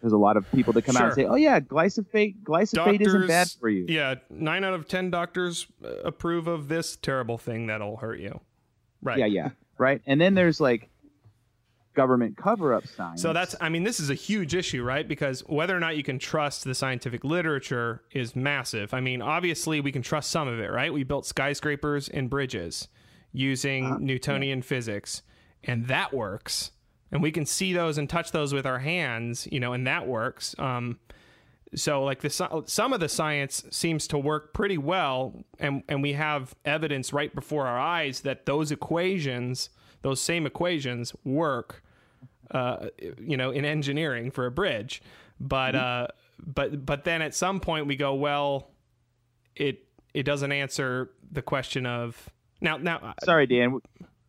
There's 0.07 0.13
a 0.13 0.19
lot 0.19 0.37
of 0.37 0.49
people 0.53 0.73
that 0.75 0.83
come 0.83 0.97
out 0.97 1.07
and 1.07 1.15
say, 1.15 1.25
"Oh 1.25 1.35
yeah, 1.35 1.59
glyphosate 1.59 2.41
glyphosate 2.45 3.01
isn't 3.01 3.27
bad 3.27 3.49
for 3.59 3.69
you." 3.69 3.87
Yeah, 3.89 4.15
nine 4.31 4.63
out 4.63 4.73
of 4.73 4.87
ten 4.87 5.11
doctors 5.11 5.67
uh, 5.85 5.89
approve 6.05 6.47
of 6.47 6.69
this 6.69 6.95
terrible 6.95 7.39
thing 7.39 7.67
that'll 7.67 7.97
hurt 7.97 8.21
you. 8.21 8.39
Right. 9.03 9.19
yeah, 9.19 9.27
yeah, 9.27 9.49
right. 9.79 10.01
And 10.07 10.21
then 10.21 10.35
there's 10.35 10.61
like 10.61 10.91
government 11.95 12.37
cover-up 12.37 12.87
science. 12.87 13.21
So 13.21 13.33
that's, 13.33 13.57
I 13.61 13.69
mean, 13.69 13.83
this 13.83 13.99
is 13.99 14.09
a 14.11 14.15
huge 14.15 14.55
issue, 14.55 14.85
right? 14.85 15.09
Because 15.09 15.41
whether 15.49 15.77
or 15.77 15.81
not 15.81 15.97
you 15.97 16.05
can 16.05 16.21
trust 16.21 16.63
the 16.63 16.75
scientific 16.77 17.25
literature 17.25 18.03
is 18.13 18.37
massive. 18.37 18.95
I 18.95 19.01
mean, 19.01 19.21
obviously, 19.21 19.81
we 19.81 19.91
can 19.91 20.03
trust 20.03 20.31
some 20.31 20.47
of 20.47 20.61
it, 20.61 20.71
right? 20.71 20.93
We 20.93 21.03
built 21.03 21.27
skyscrapers 21.27 22.09
and 22.09 22.31
bridges 22.31 22.87
using 23.33 24.05
Newtonian 24.07 24.63
physics, 24.63 25.23
and 25.65 25.89
that 25.89 26.15
works. 26.15 26.71
And 27.13 27.23
we 27.23 27.31
can 27.31 27.47
see 27.47 27.73
those 27.73 27.99
and 27.99 28.09
touch 28.09 28.33
those 28.33 28.53
with 28.53 28.67
our 28.67 28.81
hands, 28.81 29.47
you 29.51 29.61
know, 29.61 29.73
and 29.73 29.87
that 29.87 30.07
works. 30.07 30.55
Um, 30.59 30.99
So 31.75 32.05
like 32.05 32.21
the 32.21 32.31
some 32.67 32.93
of 32.93 33.01
the 33.01 33.09
science 33.09 33.65
seems 33.71 34.07
to 34.09 34.19
work 34.19 34.55
pretty 34.55 34.79
well, 34.79 35.45
and 35.59 35.83
and 35.89 36.03
we 36.03 36.15
have 36.15 36.55
evidence 36.65 37.13
right 37.13 37.35
before 37.35 37.67
our 37.67 37.79
eyes 37.79 38.21
that 38.21 38.47
those 38.47 38.71
equations, 38.73 39.69
those 40.03 40.21
same 40.21 40.47
equations, 40.47 41.15
work. 41.25 41.83
Uh, 42.49 42.91
you 43.19 43.37
know, 43.37 43.51
in 43.51 43.65
engineering 43.65 44.31
for 44.31 44.47
a 44.47 44.51
bridge, 44.53 45.03
but 45.41 45.75
uh, 45.75 46.07
but 46.39 46.87
but 46.87 47.03
then 47.03 47.21
at 47.21 47.35
some 47.35 47.59
point 47.59 47.89
we 47.89 47.97
go, 47.97 48.15
well, 48.15 48.71
it 49.57 49.85
it 50.15 50.23
doesn't 50.23 50.53
answer 50.53 51.11
the 51.33 51.43
question 51.43 51.87
of 51.87 52.31
now 52.61 52.77
now 52.77 53.15
Sorry, 53.25 53.49
Dan. 53.49 53.81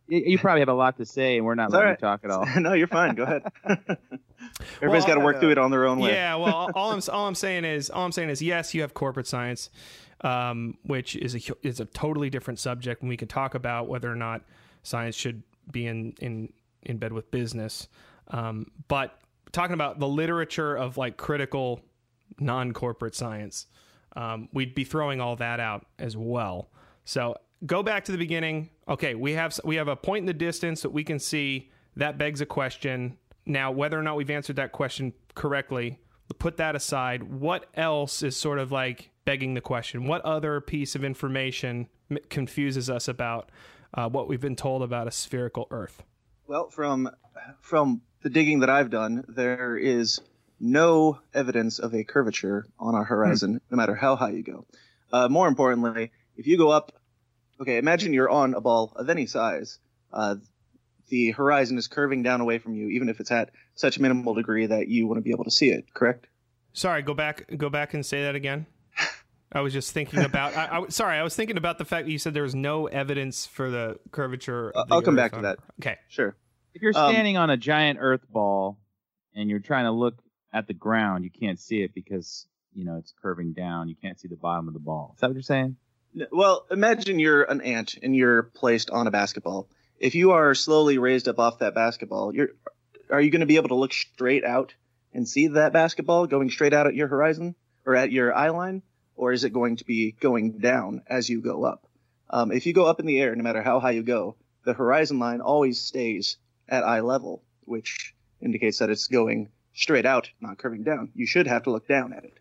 You, 0.07 0.23
you 0.25 0.37
probably 0.39 0.61
have 0.61 0.69
a 0.69 0.73
lot 0.73 0.97
to 0.97 1.05
say, 1.05 1.37
and 1.37 1.45
we're 1.45 1.55
not 1.55 1.71
letting 1.71 1.85
all 1.85 1.91
you 1.91 1.97
talk 1.97 2.21
at 2.23 2.31
all. 2.31 2.45
no, 2.61 2.73
you're 2.73 2.87
fine. 2.87 3.15
Go 3.15 3.23
ahead. 3.23 3.43
Everybody's 4.77 5.03
Well, 5.03 5.07
got 5.07 5.15
to 5.15 5.19
work 5.21 5.39
through 5.39 5.51
it 5.51 5.57
on 5.57 5.71
their 5.71 5.85
own 5.85 5.99
way. 5.99 6.11
Yeah, 6.11 6.35
well, 6.35 6.53
all- 6.53 6.71
all 6.75 6.91
I'm 6.91 7.01
all 7.11 7.27
I'm 7.27 7.35
saying 7.35 7.65
is 7.65 7.89
all 7.89 8.05
I'm 8.05 8.11
saying 8.11 8.29
is 8.29 8.41
yes, 8.41 8.73
you 8.73 8.81
have 8.81 8.93
corporate 8.93 9.27
science, 9.27 9.69
um, 10.21 10.77
which 10.83 11.15
is 11.15 11.35
a 11.35 11.39
is 11.67 11.79
a 11.79 11.85
totally 11.85 12.29
different 12.29 12.59
subject, 12.59 13.01
and 13.01 13.09
we 13.09 13.17
can 13.17 13.27
talk 13.27 13.55
about 13.55 13.87
whether 13.87 14.11
or 14.11 14.15
not 14.15 14.41
science 14.83 15.15
should 15.15 15.43
be 15.71 15.85
in 15.87 16.13
in 16.21 16.53
in 16.83 16.97
bed 16.97 17.11
with 17.13 17.29
business. 17.31 17.87
Um, 18.29 18.67
but 18.87 19.19
talking 19.51 19.73
about 19.73 19.99
the 19.99 20.07
literature 20.07 20.75
of 20.75 20.97
like 20.97 21.17
critical 21.17 21.81
non-corporate 22.39 23.15
science, 23.15 23.65
um, 24.15 24.49
we'd 24.53 24.75
be 24.75 24.83
throwing 24.83 25.19
all 25.21 25.35
that 25.37 25.59
out 25.59 25.85
as 25.97 26.15
well. 26.15 26.69
So 27.05 27.35
go 27.65 27.83
back 27.83 28.05
to 28.05 28.11
the 28.11 28.17
beginning. 28.17 28.69
Okay, 28.89 29.15
we 29.15 29.33
have 29.33 29.59
we 29.63 29.75
have 29.75 29.87
a 29.87 29.95
point 29.95 30.23
in 30.23 30.25
the 30.25 30.33
distance 30.33 30.81
that 30.81 30.91
we 30.91 31.03
can 31.03 31.19
see. 31.19 31.69
That 31.95 32.17
begs 32.17 32.41
a 32.41 32.45
question. 32.45 33.17
Now, 33.45 33.71
whether 33.71 33.99
or 33.99 34.03
not 34.03 34.15
we've 34.15 34.29
answered 34.29 34.57
that 34.57 34.71
question 34.71 35.13
correctly, 35.35 35.99
put 36.39 36.57
that 36.57 36.75
aside. 36.75 37.23
What 37.23 37.65
else 37.73 38.23
is 38.23 38.35
sort 38.35 38.59
of 38.59 38.71
like 38.71 39.09
begging 39.25 39.53
the 39.53 39.61
question? 39.61 40.05
What 40.05 40.21
other 40.23 40.61
piece 40.61 40.95
of 40.95 41.03
information 41.03 41.87
m- 42.11 42.17
confuses 42.29 42.89
us 42.89 43.07
about 43.07 43.51
uh, 43.93 44.09
what 44.09 44.27
we've 44.27 44.41
been 44.41 44.55
told 44.55 44.83
about 44.83 45.07
a 45.07 45.11
spherical 45.11 45.67
Earth? 45.71 46.03
Well, 46.47 46.69
from 46.69 47.09
from 47.61 48.01
the 48.21 48.29
digging 48.29 48.59
that 48.59 48.69
I've 48.69 48.89
done, 48.89 49.25
there 49.27 49.77
is 49.77 50.19
no 50.59 51.19
evidence 51.33 51.79
of 51.79 51.93
a 51.93 52.03
curvature 52.03 52.65
on 52.79 52.95
our 52.95 53.03
horizon, 53.03 53.61
no 53.69 53.77
matter 53.77 53.95
how 53.95 54.15
high 54.15 54.31
you 54.31 54.43
go. 54.43 54.65
Uh, 55.11 55.29
more 55.29 55.47
importantly, 55.47 56.11
if 56.35 56.47
you 56.47 56.57
go 56.57 56.69
up, 56.69 56.91
okay, 57.61 57.77
imagine 57.77 58.13
you're 58.13 58.29
on 58.29 58.53
a 58.53 58.61
ball 58.61 58.93
of 58.95 59.09
any 59.09 59.25
size. 59.25 59.79
Uh, 60.11 60.35
the 61.09 61.31
horizon 61.31 61.77
is 61.77 61.87
curving 61.87 62.23
down 62.23 62.41
away 62.41 62.59
from 62.59 62.75
you, 62.75 62.89
even 62.89 63.09
if 63.09 63.19
it's 63.19 63.31
at 63.31 63.51
such 63.75 63.97
a 63.97 64.01
minimal 64.01 64.33
degree 64.33 64.65
that 64.65 64.87
you 64.87 65.07
want 65.07 65.17
to 65.17 65.21
be 65.21 65.31
able 65.31 65.45
to 65.45 65.51
see 65.51 65.69
it. 65.69 65.93
Correct? 65.93 66.27
Sorry, 66.73 67.01
go 67.01 67.13
back 67.13 67.45
go 67.57 67.69
back 67.69 67.93
and 67.93 68.05
say 68.05 68.23
that 68.23 68.35
again. 68.35 68.65
I 69.51 69.61
was 69.61 69.71
just 69.71 69.93
thinking 69.93 70.19
about. 70.19 70.55
I, 70.55 70.79
I, 70.79 70.87
sorry, 70.89 71.17
I 71.17 71.23
was 71.23 71.35
thinking 71.35 71.57
about 71.57 71.77
the 71.77 71.85
fact 71.85 72.05
that 72.05 72.11
you 72.11 72.19
said 72.19 72.33
there 72.33 72.43
was 72.43 72.53
no 72.55 72.87
evidence 72.87 73.45
for 73.45 73.69
the 73.69 73.97
curvature. 74.11 74.71
Of 74.71 74.89
the 74.89 74.95
I'll 74.95 75.01
come 75.01 75.17
Earth 75.17 75.31
back 75.31 75.39
to 75.39 75.41
that. 75.43 75.59
Okay. 75.81 75.95
Sure. 76.09 76.35
If 76.73 76.81
you're 76.81 76.95
Um, 76.95 77.11
standing 77.11 77.37
on 77.37 77.49
a 77.49 77.57
giant 77.57 77.97
Earth 78.01 78.21
ball 78.29 78.77
and 79.33 79.49
you're 79.49 79.59
trying 79.59 79.85
to 79.85 79.91
look 79.91 80.15
at 80.53 80.67
the 80.67 80.73
ground, 80.73 81.23
you 81.23 81.31
can't 81.31 81.59
see 81.59 81.81
it 81.81 81.95
because 81.95 82.45
you 82.73 82.83
know 82.83 82.97
it's 82.97 83.13
curving 83.21 83.53
down. 83.53 83.87
You 83.87 83.95
can't 83.95 84.19
see 84.19 84.27
the 84.27 84.35
bottom 84.35 84.67
of 84.67 84.73
the 84.73 84.79
ball. 84.81 85.13
Is 85.15 85.21
that 85.21 85.27
what 85.27 85.35
you're 85.35 85.41
saying? 85.43 85.77
Well, 86.31 86.65
imagine 86.71 87.19
you're 87.19 87.43
an 87.43 87.61
ant 87.61 87.95
and 88.01 88.15
you're 88.15 88.43
placed 88.43 88.89
on 88.89 89.07
a 89.07 89.11
basketball. 89.11 89.67
If 89.99 90.15
you 90.15 90.31
are 90.31 90.55
slowly 90.55 90.97
raised 90.97 91.27
up 91.27 91.39
off 91.39 91.59
that 91.59 91.75
basketball, 91.75 92.33
you're 92.33 92.49
are 93.09 93.21
you 93.21 93.31
going 93.31 93.41
to 93.41 93.45
be 93.45 93.55
able 93.55 93.69
to 93.69 93.75
look 93.75 93.93
straight 93.93 94.43
out 94.43 94.73
and 95.13 95.27
see 95.27 95.47
that 95.47 95.73
basketball 95.73 96.27
going 96.27 96.49
straight 96.49 96.73
out 96.73 96.87
at 96.87 96.95
your 96.95 97.07
horizon 97.07 97.55
or 97.85 97.95
at 97.95 98.11
your 98.11 98.33
eye 98.33 98.49
line, 98.49 98.83
or 99.15 99.31
is 99.31 99.43
it 99.43 99.53
going 99.53 99.77
to 99.77 99.85
be 99.85 100.11
going 100.11 100.59
down 100.59 101.01
as 101.07 101.29
you 101.29 101.41
go 101.41 101.63
up? 101.63 101.87
Um, 102.29 102.51
if 102.51 102.65
you 102.65 102.73
go 102.73 102.85
up 102.85 102.99
in 102.99 103.05
the 103.05 103.19
air, 103.19 103.33
no 103.35 103.43
matter 103.43 103.61
how 103.61 103.79
high 103.79 103.91
you 103.91 104.03
go, 104.03 104.35
the 104.65 104.73
horizon 104.73 105.19
line 105.19 105.39
always 105.39 105.79
stays 105.79 106.37
at 106.67 106.83
eye 106.83 106.99
level, 106.99 107.41
which 107.63 108.13
indicates 108.41 108.79
that 108.79 108.89
it's 108.89 109.07
going 109.07 109.49
straight 109.73 110.05
out, 110.05 110.29
not 110.41 110.57
curving 110.57 110.83
down. 110.83 111.11
You 111.15 111.25
should 111.25 111.47
have 111.47 111.63
to 111.63 111.71
look 111.71 111.87
down 111.87 112.11
at 112.11 112.25
it. 112.25 112.37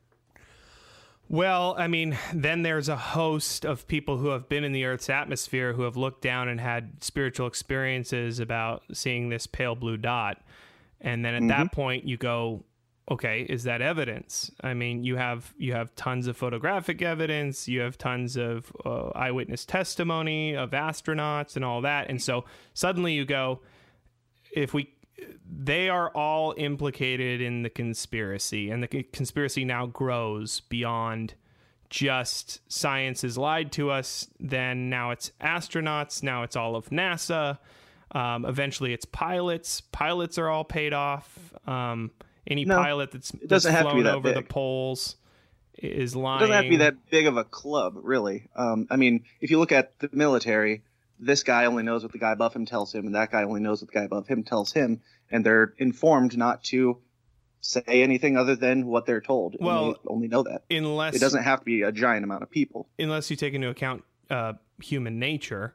Well, 1.29 1.75
I 1.77 1.89
mean, 1.89 2.17
then 2.33 2.63
there's 2.63 2.89
a 2.89 2.97
host 2.97 3.65
of 3.65 3.89
people 3.89 4.19
who 4.19 4.29
have 4.29 4.49
been 4.49 4.63
in 4.63 4.73
the 4.73 4.85
Earth's 4.85 5.11
atmosphere 5.11 5.73
who 5.73 5.83
have 5.83 5.97
looked 5.97 6.23
down 6.23 6.49
and 6.49 6.61
had 6.61 7.03
spiritual 7.03 7.49
experiences 7.49 8.39
about 8.39 8.85
seeing 8.93 9.29
this 9.29 9.47
pale 9.47 9.75
blue 9.75 9.97
dot. 9.97 10.41
And 11.01 11.25
then 11.25 11.35
at 11.35 11.49
that 11.49 11.73
point 11.73 12.07
you 12.07 12.17
go, 12.17 12.65
okay, 13.11 13.43
is 13.43 13.65
that 13.65 13.83
evidence? 13.83 14.51
I 14.61 14.75
mean, 14.75 15.05
you 15.05 15.17
have 15.17 15.53
you 15.59 15.73
have 15.73 15.95
tons 15.97 16.27
of 16.27 16.37
photographic 16.37 17.03
evidence, 17.03 17.69
you 17.69 17.81
have 17.81 17.99
tons 17.99 18.37
of 18.37 18.73
uh, 18.85 19.09
eyewitness 19.09 19.65
testimony 19.65 20.57
of 20.57 20.71
astronauts 20.71 21.57
and 21.57 21.65
all 21.65 21.81
that. 21.83 22.09
And 22.09 22.23
so 22.23 22.45
suddenly 22.73 23.15
you 23.15 23.25
go, 23.25 23.61
if 24.53 24.73
we 24.73 24.95
they 25.49 25.89
are 25.89 26.11
all 26.11 26.55
implicated 26.57 27.41
in 27.41 27.63
the 27.63 27.71
conspiracy 27.71 28.71
and 28.71 28.83
the 28.83 29.03
conspiracy 29.13 29.65
now 29.65 29.87
grows 29.87 30.61
beyond 30.61 31.35
just 31.89 32.61
science 32.71 33.23
has 33.23 33.39
lied 33.39 33.73
to 33.73 33.91
us 33.91 34.29
then 34.41 34.91
now 34.91 35.11
it's 35.11 35.31
astronauts 35.41 36.23
now 36.23 36.43
it's 36.43 36.57
all 36.57 36.77
of 36.77 36.91
nasa 36.91 37.59
um, 38.13 38.45
eventually 38.45 38.93
it's 38.93 39.05
pilots. 39.05 39.81
Pilots 39.81 40.39
are 40.39 40.49
all 40.49 40.65
paid 40.65 40.93
off. 40.93 41.55
Um, 41.67 42.11
any 42.47 42.65
No, 42.65 42.77
pilot 42.77 43.11
that's, 43.11 43.31
doesn't 43.31 43.49
that's 43.49 43.65
have 43.67 43.91
to 43.91 43.97
be 43.97 44.03
flown 44.03 44.05
that 44.05 44.15
over 44.15 44.33
the 44.33 44.43
poles 44.43 45.17
is 45.79 46.15
lying 46.15 46.39
It 46.39 46.41
doesn't 46.41 46.55
have 46.55 46.65
to 46.65 46.71
be 46.71 46.77
that 46.77 47.11
big 47.11 47.27
of 47.27 47.37
a 47.37 47.45
club, 47.45 47.97
really. 48.03 48.49
Um, 48.55 48.87
I 48.91 48.97
mean, 48.97 49.25
if 49.41 49.51
you 49.51 49.59
look 49.59 49.73
at 49.73 49.99
the 49.99 50.09
military, 50.13 50.83
this 51.19 51.43
guy 51.43 51.65
only 51.67 51.83
knows 51.83 52.03
what 52.03 52.13
the 52.13 52.19
guy 52.19 52.33
above 52.33 52.55
him 52.55 52.67
tells 52.67 52.95
him, 52.95 53.07
and 53.07 53.15
that 53.15 53.31
guy 53.31 53.43
only 53.43 53.61
knows 53.61 53.81
what 53.83 53.91
the 53.93 53.99
guy 53.99 54.05
above 54.05 54.27
him 54.29 54.43
tells 54.45 54.73
him, 54.73 55.01
and 55.31 55.45
they're 55.45 55.75
informed 55.79 56.37
not 56.37 56.63
to 56.65 56.99
say 57.61 57.83
anything 57.89 58.37
other 58.37 58.55
than 58.55 58.87
what 58.87 59.07
they're 59.07 59.21
told. 59.21 59.55
and 59.57 59.67
Well, 59.67 59.93
they 59.93 59.99
only 60.09 60.29
know 60.29 60.43
that. 60.45 60.63
unless 60.71 61.15
It 61.17 61.21
doesn't 61.21 61.43
have 61.43 61.61
to 61.61 61.65
be 61.65 61.83
a 61.83 61.91
giant 61.93 62.25
amount 62.25 62.43
of 62.43 62.51
people. 62.51 62.89
unless 62.99 63.31
you 63.31 63.37
take 63.37 63.55
into 63.55 63.69
account 63.69 64.05
uh, 64.31 64.53
human 64.81 65.19
nature, 65.19 65.75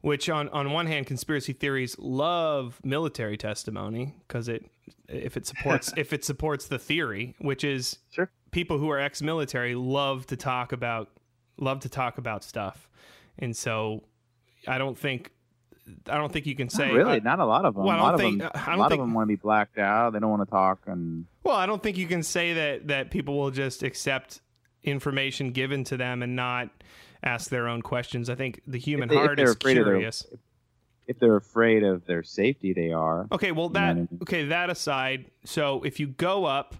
which 0.00 0.28
on 0.28 0.48
on 0.50 0.70
one 0.72 0.86
hand, 0.86 1.06
conspiracy 1.06 1.52
theories 1.52 1.96
love 1.98 2.78
military 2.84 3.36
testimony 3.36 4.14
because 4.26 4.48
it 4.48 4.64
if 5.08 5.36
it 5.36 5.46
supports 5.46 5.92
if 5.96 6.12
it 6.12 6.24
supports 6.24 6.66
the 6.66 6.78
theory, 6.78 7.34
which 7.40 7.64
is 7.64 7.98
Sure. 8.10 8.30
people 8.52 8.78
who 8.78 8.88
are 8.90 8.98
ex-military 9.00 9.74
love 9.74 10.26
to 10.26 10.36
talk 10.36 10.70
about 10.72 11.08
love 11.58 11.80
to 11.80 11.88
talk 11.88 12.18
about 12.18 12.44
stuff, 12.44 12.88
and 13.38 13.56
so 13.56 14.04
I 14.66 14.78
don't 14.78 14.98
think 14.98 15.30
I 16.10 16.18
don't 16.18 16.30
think 16.30 16.44
you 16.46 16.54
can 16.54 16.68
say 16.68 16.88
Not 16.88 16.94
really, 16.96 17.16
uh, 17.20 17.22
not 17.24 17.38
a 17.38 17.46
lot 17.46 17.64
of 17.64 17.74
them. 17.74 17.84
well, 17.84 17.96
I 17.96 17.98
a 17.98 18.02
lot 18.02 18.10
don't 18.10 18.14
of 18.14 18.20
think- 18.20 18.38
them, 18.40 18.50
I 18.54 18.62
a 18.62 18.66
don't 18.66 18.78
lot 18.78 18.88
think- 18.90 19.00
of 19.00 19.06
them 19.06 19.14
want 19.14 19.24
to 19.28 19.28
be 19.28 19.36
blacked 19.40 19.78
out. 19.78 20.12
They 20.12 20.18
don't 20.18 20.30
want 20.30 20.42
to 20.46 20.50
talk, 20.50 20.80
and 20.86 21.24
Well, 21.44 21.56
I 21.56 21.64
don't 21.66 21.82
think 21.82 21.96
you 21.96 22.06
can 22.06 22.22
say 22.22 22.52
that 22.54 22.88
that 22.88 23.10
people 23.10 23.38
will 23.38 23.50
just 23.50 23.82
accept 23.82 24.42
information 24.84 25.50
given 25.50 25.84
to 25.84 25.96
them 25.96 26.22
and 26.22 26.36
not 26.36 26.68
ask 27.22 27.50
their 27.50 27.66
own 27.68 27.82
questions. 27.82 28.28
I 28.30 28.34
think 28.34 28.60
the 28.66 28.78
human 28.78 29.08
they- 29.08 29.16
heart 29.16 29.40
is 29.40 29.50
of 29.52 29.58
their- 29.60 29.74
curious. 29.74 30.26
if 31.06 31.18
they're 31.18 31.36
afraid 31.36 31.82
of 31.84 32.04
their 32.04 32.22
safety, 32.22 32.74
they 32.74 32.92
are. 32.92 33.26
Okay, 33.32 33.50
well 33.52 33.70
that 33.70 33.96
okay, 34.22 34.44
that 34.46 34.68
aside, 34.68 35.30
so 35.44 35.82
if 35.84 35.98
you 35.98 36.06
go 36.06 36.44
up, 36.44 36.74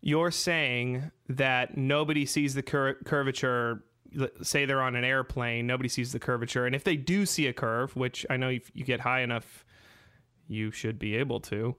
you're 0.00 0.30
saying 0.30 1.10
that 1.28 1.76
nobody 1.76 2.24
sees 2.24 2.54
the 2.54 2.62
cur- 2.62 2.94
curvature 3.04 3.84
say 4.42 4.64
they're 4.64 4.82
on 4.82 4.96
an 4.96 5.04
airplane, 5.04 5.66
nobody 5.66 5.88
sees 5.88 6.12
the 6.12 6.18
curvature, 6.18 6.66
and 6.66 6.74
if 6.74 6.84
they 6.84 6.96
do 6.96 7.26
see 7.26 7.46
a 7.46 7.52
curve, 7.52 7.94
which 7.96 8.24
I 8.30 8.36
know 8.36 8.48
if 8.48 8.70
you 8.74 8.84
get 8.84 9.00
high 9.00 9.20
enough 9.20 9.64
you 10.52 10.70
should 10.70 10.98
be 10.98 11.16
able 11.16 11.40
to. 11.40 11.74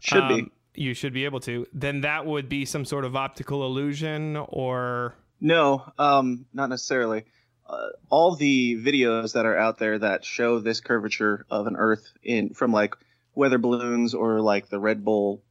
Should 0.00 0.28
be. 0.28 0.34
um, 0.34 0.50
You 0.74 0.94
should 0.94 1.12
be 1.12 1.24
able 1.24 1.40
to. 1.40 1.66
Then 1.72 2.02
that 2.02 2.26
would 2.26 2.48
be 2.48 2.64
some 2.64 2.84
sort 2.84 3.04
of 3.04 3.16
optical 3.16 3.64
illusion 3.64 4.36
or 4.36 5.14
No, 5.40 5.90
um, 5.98 6.46
not 6.52 6.68
necessarily. 6.68 7.24
Uh, 7.68 7.88
all 8.10 8.36
the 8.36 8.76
videos 8.76 9.32
that 9.32 9.46
are 9.46 9.56
out 9.56 9.78
there 9.78 9.98
that 9.98 10.24
show 10.24 10.60
this 10.60 10.80
curvature 10.80 11.46
of 11.50 11.66
an 11.66 11.76
Earth 11.76 12.12
in 12.22 12.50
from 12.50 12.72
like 12.72 12.94
weather 13.34 13.58
balloons 13.58 14.14
or 14.14 14.40
like 14.40 14.68
the 14.68 14.78
Red 14.78 15.04
Bull 15.04 15.42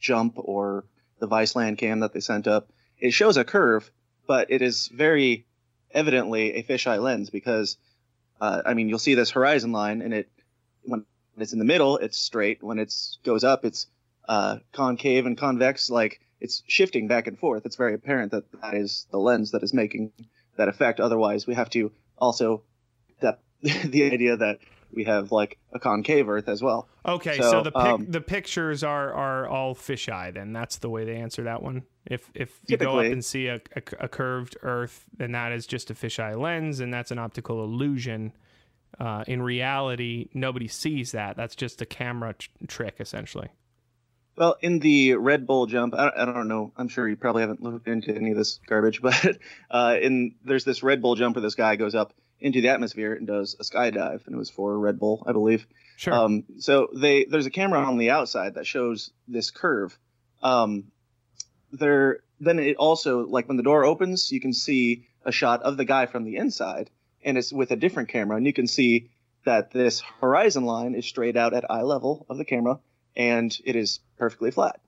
jump 0.00 0.34
or 0.38 0.84
the 1.18 1.28
Viceland 1.28 1.76
cam 1.78 2.00
that 2.00 2.12
they 2.12 2.20
sent 2.20 2.46
up, 2.46 2.70
it 2.98 3.10
shows 3.10 3.36
a 3.36 3.44
curve, 3.44 3.90
but 4.26 4.50
it 4.50 4.62
is 4.62 4.88
very 4.88 5.44
evidently 5.92 6.54
a 6.54 6.62
fisheye 6.62 7.02
lens 7.02 7.30
because, 7.30 7.76
uh, 8.40 8.62
I 8.64 8.74
mean, 8.74 8.88
you'll 8.88 8.98
see 8.98 9.14
this 9.14 9.30
horizon 9.30 9.72
line 9.72 10.02
and 10.02 10.12
it 10.14 10.30
when 10.82 11.04
it's 11.36 11.52
in 11.52 11.58
the 11.58 11.64
middle, 11.64 11.98
it's 11.98 12.18
straight. 12.18 12.62
When 12.62 12.78
it 12.78 12.94
goes 13.24 13.44
up, 13.44 13.64
it's 13.64 13.86
uh, 14.28 14.58
concave 14.72 15.26
and 15.26 15.36
convex, 15.36 15.90
like 15.90 16.20
it's 16.40 16.62
shifting 16.66 17.08
back 17.08 17.26
and 17.26 17.38
forth. 17.38 17.64
It's 17.66 17.76
very 17.76 17.94
apparent 17.94 18.32
that 18.32 18.44
that 18.60 18.74
is 18.74 19.06
the 19.10 19.18
lens 19.18 19.52
that 19.52 19.62
is 19.62 19.72
making 19.72 20.12
that 20.56 20.68
effect. 20.68 21.00
Otherwise, 21.00 21.46
we 21.46 21.54
have 21.54 21.70
to 21.70 21.92
also 22.16 22.62
that 23.20 23.40
the 23.62 24.10
idea 24.12 24.36
that 24.36 24.58
we 24.92 25.04
have 25.04 25.32
like 25.32 25.58
a 25.72 25.78
concave 25.78 26.28
Earth 26.28 26.48
as 26.48 26.62
well. 26.62 26.88
Okay, 27.04 27.38
so, 27.38 27.50
So, 27.50 27.62
the 27.62 27.70
pic- 27.72 27.80
um, 27.80 28.06
the 28.08 28.20
pictures 28.20 28.82
are 28.82 29.12
are 29.12 29.46
all 29.46 29.74
fisheye. 29.74 30.34
Then 30.34 30.52
that's 30.52 30.78
the 30.78 30.90
way 30.90 31.04
they 31.04 31.16
answer 31.16 31.44
that 31.44 31.62
one. 31.62 31.84
If 32.06 32.30
if 32.34 32.58
you 32.66 32.76
go 32.76 32.98
up 32.98 33.06
and 33.06 33.24
see 33.24 33.48
a, 33.48 33.60
a, 33.76 33.82
a 34.00 34.08
curved 34.08 34.56
Earth, 34.62 35.04
then 35.16 35.32
that 35.32 35.52
is 35.52 35.66
just 35.66 35.90
a 35.90 35.94
fisheye 35.94 36.38
lens, 36.38 36.80
and 36.80 36.92
that's 36.92 37.10
an 37.10 37.18
optical 37.18 37.62
illusion. 37.64 38.32
Uh, 38.98 39.22
in 39.26 39.42
reality, 39.42 40.28
nobody 40.34 40.66
sees 40.66 41.12
that. 41.12 41.36
That's 41.36 41.54
just 41.54 41.82
a 41.82 41.86
camera 41.86 42.34
tr- 42.34 42.48
trick, 42.66 42.96
essentially. 42.98 43.48
Well, 44.36 44.56
in 44.60 44.78
the 44.78 45.14
Red 45.14 45.46
Bull 45.46 45.66
jump, 45.66 45.94
I 45.94 46.04
don't, 46.04 46.16
I 46.16 46.24
don't 46.32 46.48
know. 46.48 46.72
I'm 46.76 46.88
sure 46.88 47.08
you 47.08 47.16
probably 47.16 47.42
haven't 47.42 47.62
looked 47.62 47.88
into 47.88 48.14
any 48.14 48.30
of 48.30 48.36
this 48.36 48.60
garbage, 48.66 49.02
but 49.02 49.36
uh, 49.70 49.96
in 50.00 50.36
there's 50.44 50.64
this 50.64 50.82
Red 50.82 51.02
Bull 51.02 51.16
jump 51.16 51.36
where 51.36 51.42
this 51.42 51.54
guy 51.54 51.76
goes 51.76 51.94
up 51.94 52.14
into 52.40 52.60
the 52.60 52.68
atmosphere 52.68 53.14
and 53.14 53.26
does 53.26 53.56
a 53.58 53.62
skydive, 53.62 54.26
and 54.26 54.34
it 54.34 54.38
was 54.38 54.50
for 54.50 54.78
Red 54.78 54.98
Bull, 54.98 55.22
I 55.26 55.32
believe. 55.32 55.66
Sure. 55.96 56.14
Um, 56.14 56.44
so 56.58 56.88
they 56.94 57.24
there's 57.24 57.46
a 57.46 57.50
camera 57.50 57.80
on 57.80 57.98
the 57.98 58.10
outside 58.10 58.54
that 58.54 58.66
shows 58.66 59.10
this 59.26 59.50
curve. 59.50 59.98
Um, 60.42 60.84
there 61.72 62.20
then 62.40 62.58
it 62.58 62.76
also 62.76 63.26
like 63.26 63.48
when 63.48 63.56
the 63.56 63.62
door 63.62 63.84
opens, 63.84 64.30
you 64.30 64.40
can 64.40 64.52
see 64.52 65.06
a 65.24 65.32
shot 65.32 65.62
of 65.62 65.76
the 65.76 65.84
guy 65.84 66.06
from 66.06 66.24
the 66.24 66.36
inside, 66.36 66.90
and 67.24 67.36
it's 67.36 67.52
with 67.52 67.70
a 67.72 67.76
different 67.76 68.08
camera, 68.08 68.36
and 68.36 68.46
you 68.46 68.52
can 68.52 68.66
see 68.66 69.10
that 69.44 69.70
this 69.72 70.02
horizon 70.20 70.64
line 70.64 70.94
is 70.94 71.06
straight 71.06 71.36
out 71.36 71.54
at 71.54 71.70
eye 71.70 71.82
level 71.82 72.26
of 72.28 72.38
the 72.38 72.44
camera, 72.44 72.78
and 73.16 73.56
it 73.64 73.74
is 73.76 74.00
perfectly 74.18 74.50
flat. 74.50 74.80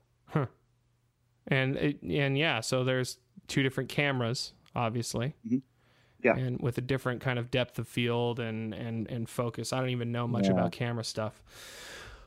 and 1.47 1.75
it, 1.75 2.01
and 2.01 2.37
yeah, 2.37 2.61
so 2.61 2.83
there's 2.83 3.17
two 3.47 3.63
different 3.63 3.89
cameras, 3.89 4.53
obviously. 4.75 5.35
Mhm. 5.45 5.61
Yeah. 6.23 6.35
And 6.37 6.59
with 6.61 6.77
a 6.77 6.81
different 6.81 7.21
kind 7.21 7.37
of 7.39 7.49
depth 7.51 7.79
of 7.79 7.87
field 7.87 8.39
and 8.39 8.73
and 8.73 9.09
and 9.09 9.27
focus. 9.29 9.73
I 9.73 9.79
don't 9.79 9.89
even 9.89 10.11
know 10.11 10.27
much 10.27 10.45
Yeah. 10.45 10.51
about 10.53 10.71
camera 10.71 11.03
stuff. 11.03 11.41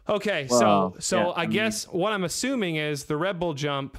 Okay, 0.09 0.47
Well, 0.51 0.93
so 0.93 0.97
so 1.01 1.17
yeah, 1.19 1.27
I, 1.29 1.43
I 1.43 1.47
mean- 1.47 1.51
guess 1.51 1.85
what 1.89 2.13
I'm 2.13 2.25
assuming 2.25 2.77
is 2.77 3.05
the 3.05 3.17
Red 3.17 3.39
Bull 3.41 3.55
jump 3.55 3.97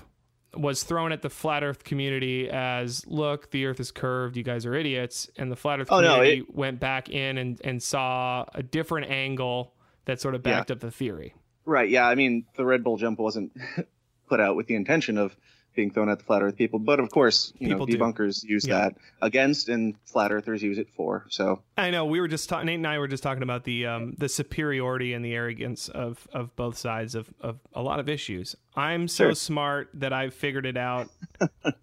was 0.56 0.84
thrown 0.84 1.12
at 1.12 1.22
the 1.22 1.30
flat 1.30 1.64
Earth 1.64 1.84
community 1.84 2.50
as 2.50 3.06
look, 3.08 3.52
the 3.52 3.66
Earth 3.66 3.80
is 3.80 3.92
curved, 3.92 4.38
you 4.38 4.44
guys 4.44 4.66
are 4.66 4.74
idiots, 4.76 5.30
and 5.36 5.52
the 5.52 5.56
flat 5.56 5.80
Earth 5.82 5.88
Oh, 5.92 6.00
no, 6.02 6.16
community 6.16 6.46
went 6.48 6.80
back 6.80 7.10
in 7.10 7.38
and 7.38 7.60
and 7.64 7.82
saw 7.82 8.46
a 8.54 8.62
different 8.64 9.10
angle 9.10 9.74
that 10.06 10.22
sort 10.22 10.36
of 10.36 10.46
Yeah. 10.46 10.60
backed 10.60 10.72
up 10.72 10.80
the 10.80 10.92
theory. 10.92 11.34
Right. 11.66 11.90
Yeah. 11.90 12.08
I 12.08 12.14
mean, 12.16 12.46
the 12.56 12.64
Red 12.66 12.84
Bull 12.84 12.98
jump 12.98 13.18
wasn't 13.20 13.52
put 14.30 14.40
out 14.40 14.56
with 14.56 14.68
the 14.68 14.76
intention 14.76 15.18
of 15.18 15.36
being 15.76 15.92
thrown 15.92 16.10
at 16.10 16.18
the 16.20 16.24
flat 16.26 16.42
Earth 16.42 16.56
people, 16.56 16.80
but 16.80 17.00
of 17.00 17.10
course, 17.12 17.54
you 17.60 17.68
People 17.70 17.86
know, 17.88 17.92
do. 17.94 17.98
debunkers 17.98 18.44
use 18.44 18.66
Yeah. 18.66 18.80
that 18.80 18.96
against, 19.22 19.70
and 19.70 19.96
flat 20.06 20.32
Earthers 20.32 20.64
use 20.64 20.78
it 20.78 20.88
for. 20.96 21.26
So 21.30 21.62
I 21.78 21.92
know 21.92 22.06
we 22.06 22.20
were 22.20 22.28
just 22.28 22.48
talking. 22.50 22.66
Nate 22.68 22.76
and 22.76 22.88
I 22.88 22.98
were 23.00 23.08
just 23.08 23.24
talking 23.24 23.44
about 23.44 23.64
the 23.66 23.86
um, 23.86 24.16
the 24.18 24.30
superiority 24.30 25.14
and 25.14 25.24
the 25.24 25.34
arrogance 25.34 25.90
of 25.90 26.28
of 26.34 26.56
both 26.56 26.78
sides 26.78 27.16
of 27.16 27.34
of 27.42 27.60
a 27.74 27.82
lot 27.82 28.00
of 28.00 28.08
issues. 28.10 28.56
I'm 28.76 29.08
so 29.08 29.26
Sure. 29.26 29.36
smart 29.36 29.90
that 29.96 30.14
I've 30.14 30.34
figured 30.34 30.66
it 30.66 30.78
out. 30.78 31.10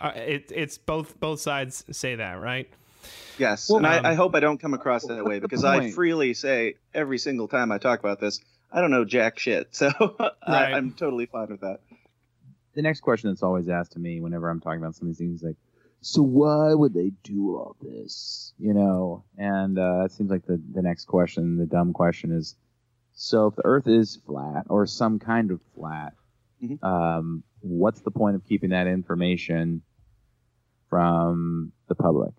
Uh, 0.00 0.12
it, 0.14 0.52
it's 0.54 0.76
both 0.76 1.18
both 1.18 1.40
sides 1.40 1.82
say 1.90 2.16
that, 2.16 2.34
right? 2.42 2.68
yes, 3.38 3.70
Well, 3.70 3.78
and 3.78 3.86
um, 3.86 4.04
I, 4.04 4.10
I 4.10 4.14
hope 4.14 4.34
I 4.34 4.40
don't 4.40 4.58
come 4.58 4.74
across 4.74 5.06
that 5.06 5.24
way 5.24 5.38
because 5.38 5.64
I 5.64 5.90
freely 5.92 6.34
say 6.34 6.74
every 6.92 7.16
single 7.16 7.48
time 7.48 7.72
I 7.72 7.78
talk 7.78 7.98
about 8.00 8.20
this, 8.20 8.38
I 8.70 8.82
don't 8.82 8.90
know 8.90 9.06
jack 9.06 9.38
shit. 9.38 9.68
So. 9.72 9.88
I, 10.42 10.72
I'm 10.72 10.92
totally 10.92 11.24
fine 11.24 11.48
with 11.48 11.60
that. 11.62 11.80
The 12.76 12.82
next 12.82 13.00
question 13.00 13.30
that's 13.30 13.42
always 13.42 13.68
asked 13.68 13.92
to 13.92 13.98
me 13.98 14.20
whenever 14.20 14.48
I'm 14.48 14.60
talking 14.60 14.78
about 14.80 14.94
some 14.94 15.08
of 15.08 15.14
these 15.14 15.18
things 15.18 15.40
is 15.40 15.42
like, 15.42 15.56
so 16.02 16.22
why 16.22 16.72
would 16.72 16.94
they 16.94 17.10
do 17.24 17.56
all 17.56 17.74
this? 17.80 18.52
You 18.58 18.74
know, 18.74 19.24
and 19.36 19.78
uh, 19.78 20.04
it 20.04 20.12
seems 20.12 20.30
like 20.30 20.46
the, 20.46 20.60
the 20.72 20.82
next 20.82 21.06
question, 21.06 21.56
the 21.56 21.66
dumb 21.66 21.92
question 21.94 22.30
is, 22.30 22.54
so 23.14 23.46
if 23.48 23.56
the 23.56 23.62
Earth 23.64 23.88
is 23.88 24.20
flat 24.26 24.66
or 24.68 24.86
some 24.86 25.18
kind 25.18 25.50
of 25.50 25.60
flat, 25.74 26.12
Mhm. 26.62 26.82
um, 26.82 27.42
what's 27.60 28.00
the 28.00 28.10
point 28.10 28.36
of 28.36 28.44
keeping 28.46 28.70
that 28.70 28.86
information 28.86 29.82
from 30.88 31.72
the 31.88 31.94
public? 31.94 32.32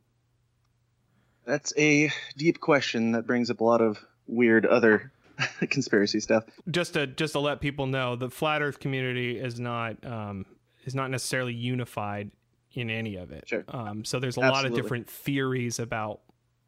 That's 1.46 1.74
a 1.78 2.12
deep 2.36 2.60
question 2.60 3.12
that 3.14 3.28
brings 3.28 3.50
up 3.50 3.62
a 3.62 3.64
lot 3.64 3.82
of 3.82 4.00
weird 4.28 4.66
other 4.66 5.12
conspiracy 5.70 6.20
stuff. 6.20 6.44
Just 6.72 6.94
to 6.94 7.08
just 7.08 7.34
to 7.34 7.40
let 7.40 7.62
people 7.62 7.88
know, 7.88 8.16
the 8.16 8.30
flat 8.30 8.62
Earth 8.62 8.80
community 8.80 9.38
is 9.40 9.60
not 9.60 10.04
um, 10.06 10.46
is 10.86 10.96
not 10.96 11.12
necessarily 11.12 11.54
unified 11.54 12.32
in 12.74 12.90
any 12.90 13.16
of 13.16 13.32
it. 13.32 13.48
Sure. 13.48 13.64
Um, 13.70 14.06
so 14.06 14.20
there's 14.20 14.38
a 14.38 14.42
lot 14.42 14.66
of 14.66 14.74
different 14.76 15.10
theories 15.10 15.80
about 15.80 16.20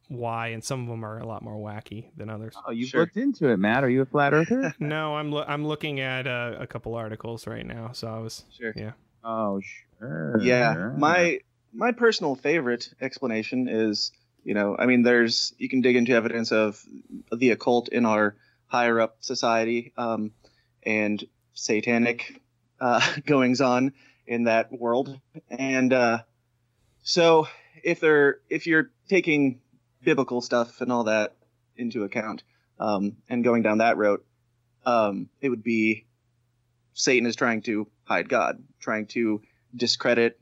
why, 0.08 0.48
and 0.48 0.64
some 0.64 0.82
of 0.82 0.88
them 0.88 1.06
are 1.06 1.20
a 1.20 1.26
lot 1.28 1.44
more 1.44 1.56
wacky 1.56 2.06
than 2.18 2.30
others. 2.32 2.56
Oh, 2.66 2.72
you've 2.72 2.90
Sure. 2.90 3.02
looked 3.02 3.18
into 3.18 3.50
it, 3.50 3.58
Matt. 3.58 3.84
Are 3.84 3.90
you 3.90 4.02
a 4.02 4.06
flat 4.08 4.34
earther? 4.34 4.74
No, 4.80 5.16
I'm 5.16 5.32
lo- 5.32 5.46
I'm 5.48 5.68
looking 5.68 6.00
at 6.00 6.26
uh, 6.26 6.56
a 6.60 6.66
couple 6.66 6.96
articles 6.96 7.46
right 7.46 7.66
now, 7.66 7.92
so 7.94 8.08
I 8.08 8.18
was 8.20 8.44
Sure. 8.58 8.74
yeah. 8.76 8.94
oh, 9.24 9.62
sure. 10.00 10.40
Yeah, 10.42 10.94
my 10.98 11.40
my 11.74 11.92
personal 11.92 12.34
favorite 12.36 12.90
explanation 13.00 13.68
is, 13.70 14.12
you 14.44 14.56
know, 14.56 14.76
I 14.80 14.88
mean, 14.88 15.04
there's 15.04 15.54
you 15.60 15.70
can 15.70 15.82
dig 15.82 15.96
into 15.96 16.14
evidence 16.14 16.52
of 16.52 16.84
the 17.32 17.52
occult 17.52 17.90
in 17.90 18.06
our 18.08 18.36
higher 18.70 19.00
up 19.02 19.18
society, 19.20 19.92
um, 19.98 20.32
and 20.84 21.24
satanic 21.54 22.42
uh, 22.80 23.02
goings 23.26 23.62
on 23.62 23.94
in 24.26 24.46
that 24.46 24.72
world, 24.72 25.20
and 25.50 25.92
uh, 25.92 26.20
so 27.04 27.48
if 27.84 28.00
they're 28.00 28.40
if 28.50 28.68
you're 28.68 28.92
taking 29.10 29.60
biblical 30.04 30.42
stuff 30.42 30.82
and 30.82 30.92
all 30.92 31.06
that 31.06 31.36
into 31.76 32.04
account, 32.04 32.44
um, 32.80 33.18
and 33.30 33.44
going 33.44 33.64
down 33.64 33.80
that 33.80 33.98
route, 33.98 34.24
um, 34.86 35.30
it 35.42 35.50
would 35.50 35.64
be 35.64 36.06
Satan 36.94 37.28
is 37.28 37.36
trying 37.36 37.62
to 37.64 37.88
hide 38.04 38.30
God, 38.30 38.64
trying 38.80 39.08
to 39.08 39.42
discredit 39.76 40.38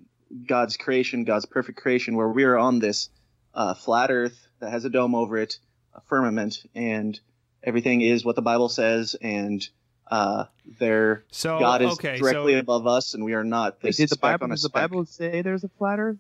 God's 0.48 0.78
creation, 0.78 1.24
God's 1.24 1.46
perfect 1.46 1.80
creation, 1.80 2.16
where 2.16 2.30
we 2.30 2.44
are 2.44 2.58
on 2.58 2.80
this 2.80 3.10
uh, 3.54 3.74
flat 3.74 4.12
earth 4.12 4.48
that 4.60 4.72
has 4.72 4.86
a 4.86 4.90
dome 4.90 5.16
over 5.16 5.38
it, 5.38 5.60
a 5.94 6.02
firmament, 6.02 6.64
and 6.76 7.20
everything 7.64 8.02
is 8.02 8.24
what 8.26 8.36
the 8.36 8.42
Bible 8.42 8.70
says, 8.70 9.16
and 9.22 9.68
uh, 10.10 10.46
there 10.80 11.24
So 11.32 11.60
God 11.60 11.82
is 11.82 11.94
okay, 11.94 12.18
directly 12.18 12.54
so 12.54 12.60
above 12.60 12.88
us, 12.88 13.14
and 13.14 13.24
we 13.26 13.34
are 13.34 13.44
not. 13.44 13.78
Wait, 13.84 13.96
did 13.96 14.10
the 14.10 14.18
Bible 14.18 14.46
on 14.46 14.52
a 14.52 14.54
does 14.56 14.64
the. 14.64 14.70
Bible 14.70 15.06
say 15.06 15.42
there's 15.42 15.64
a 15.64 15.70
flat 15.70 16.00
Earth? 16.00 16.18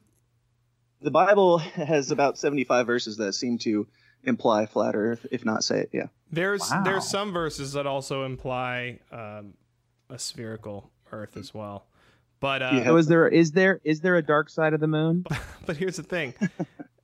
The 1.01 1.11
Bible 1.11 1.59
has 1.59 2.11
about 2.11 2.37
seventy-five 2.37 2.85
verses 2.87 3.17
that 3.17 3.33
seem 3.33 3.57
to 3.59 3.87
imply 4.23 4.65
flat 4.65 4.95
Earth, 4.95 5.25
if 5.31 5.45
not 5.45 5.63
say 5.63 5.81
it. 5.81 5.89
Yeah. 5.93 6.07
there's 6.31 6.61
Wow. 6.69 6.83
there's 6.83 7.07
some 7.07 7.31
verses 7.31 7.73
that 7.73 7.85
also 7.87 8.23
imply 8.25 8.99
um, 9.11 9.53
a 10.09 10.17
spherical 10.19 10.89
Earth 11.11 11.37
as 11.37 11.53
well, 11.53 11.85
but 12.39 12.61
uh, 12.61 12.69
You 12.73 12.77
have- 12.79 12.85
So 12.87 12.97
is 12.97 13.07
there 13.07 13.27
is 13.27 13.51
there 13.51 13.79
is 13.83 14.01
there 14.01 14.15
a 14.17 14.21
dark 14.23 14.49
side 14.49 14.73
of 14.73 14.79
the 14.81 14.87
moon? 14.87 15.23
but 15.65 15.77
here's 15.77 15.95
the 15.97 16.03
thing. 16.03 16.33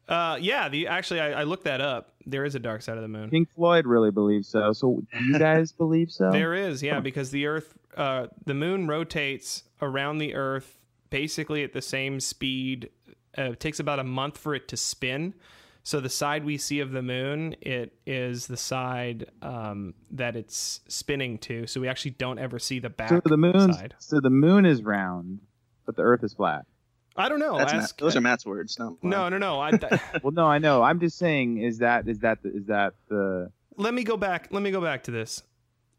Uh, 0.10 0.38
yeah, 0.42 0.68
the 0.68 0.88
actually 0.88 1.22
I, 1.22 1.42
I 1.42 1.44
looked 1.44 1.64
that 1.64 1.80
up. 1.80 2.13
There 2.26 2.46
is 2.46 2.56
a 2.56 2.60
dark 2.60 2.82
side 2.82 2.98
of 2.98 3.02
the 3.02 3.08
moon. 3.08 3.30
Pink 3.30 3.50
Floyd 3.52 3.86
really 3.86 4.12
believes 4.12 4.48
so. 4.48 4.74
So 4.74 5.04
do 5.12 5.26
you 5.26 5.40
guys 5.40 5.72
believe 5.78 6.12
so? 6.12 6.32
There 6.32 6.54
is, 6.54 6.82
yeah, 6.82 7.00
because 7.00 7.32
the 7.32 7.46
Earth, 7.48 7.74
uh, 7.96 8.28
the 8.46 8.54
moon 8.54 8.88
rotates 8.88 9.64
around 9.82 10.18
the 10.18 10.36
Earth 10.36 10.80
basically 11.10 11.64
at 11.64 11.74
the 11.74 11.82
same 11.82 12.20
speed. 12.20 12.90
Uh, 13.38 13.52
it 13.52 13.60
takes 13.60 13.80
about 13.80 14.00
a 14.00 14.04
month 14.04 14.38
for 14.38 14.56
it 14.56 14.68
to 14.70 14.78
spin. 14.78 15.34
So 15.86 16.00
the 16.00 16.10
side 16.10 16.46
we 16.46 16.58
see 16.58 16.80
of 16.80 16.92
the 16.92 17.02
moon, 17.02 17.56
it 17.60 17.94
is 18.06 18.48
the 18.48 18.56
side 18.56 19.30
um, 19.42 19.94
that 20.12 20.38
it's 20.38 20.80
spinning 20.88 21.38
to. 21.40 21.68
So 21.68 21.82
we 21.82 21.90
actually 21.90 22.12
don't 22.12 22.40
ever 22.40 22.58
see 22.58 22.80
the 22.80 22.90
back 22.90 23.10
so 23.10 23.22
the 23.26 23.36
moon 23.36 23.74
side. 23.74 23.94
so 24.00 24.22
the 24.22 24.30
moon 24.30 24.66
is 24.66 24.82
round, 24.82 25.42
but 25.86 25.98
the 25.98 26.04
Earth 26.04 26.24
is 26.24 26.34
flat. 26.34 26.66
I 27.16 27.30
don't 27.30 27.40
know. 27.40 27.58
That's 27.58 27.74
Ask, 27.74 27.96
Matt, 27.96 28.04
those 28.04 28.16
are 28.16 28.22
Matt's 28.22 28.46
words. 28.46 28.80
Not 28.80 29.04
mine. 29.04 29.12
no, 29.12 29.30
no, 29.30 29.38
no. 29.38 29.62
I, 29.62 29.72
th- 29.72 30.02
well, 30.24 30.32
no, 30.32 30.48
I 30.48 30.58
know. 30.58 30.82
I'm 30.82 31.00
just 31.00 31.18
saying. 31.18 31.60
Is 31.60 31.78
that 31.80 32.08
is 32.08 32.20
that 32.20 32.42
the, 32.42 32.50
is 32.56 32.66
that 32.66 32.94
the 33.08 33.52
let 33.78 33.94
me 33.94 34.04
go 34.04 34.18
back. 34.18 34.48
Let 34.52 34.64
me 34.64 34.72
go 34.72 34.82
back 34.82 35.04
to 35.04 35.12
this. 35.12 35.44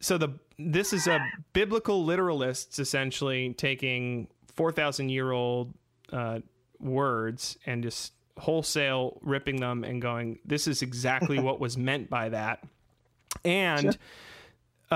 So 0.00 0.18
the 0.18 0.30
this 0.58 0.92
is 0.92 1.06
a 1.06 1.20
biblical 1.52 2.04
literalists 2.04 2.78
essentially 2.78 3.54
taking 3.54 4.28
four 4.54 4.72
thousand 4.72 5.10
year 5.10 5.30
old 5.30 5.74
uh, 6.12 6.40
words 6.80 7.58
and 7.64 7.82
just 7.82 8.12
wholesale 8.36 9.18
ripping 9.22 9.60
them 9.60 9.84
and 9.84 10.02
going, 10.02 10.38
"This 10.44 10.66
is 10.66 10.82
exactly 10.82 11.38
what 11.40 11.60
was 11.60 11.76
meant 11.76 12.10
by 12.10 12.30
that." 12.30 12.64
And 13.44 13.88
uh, 13.88 13.92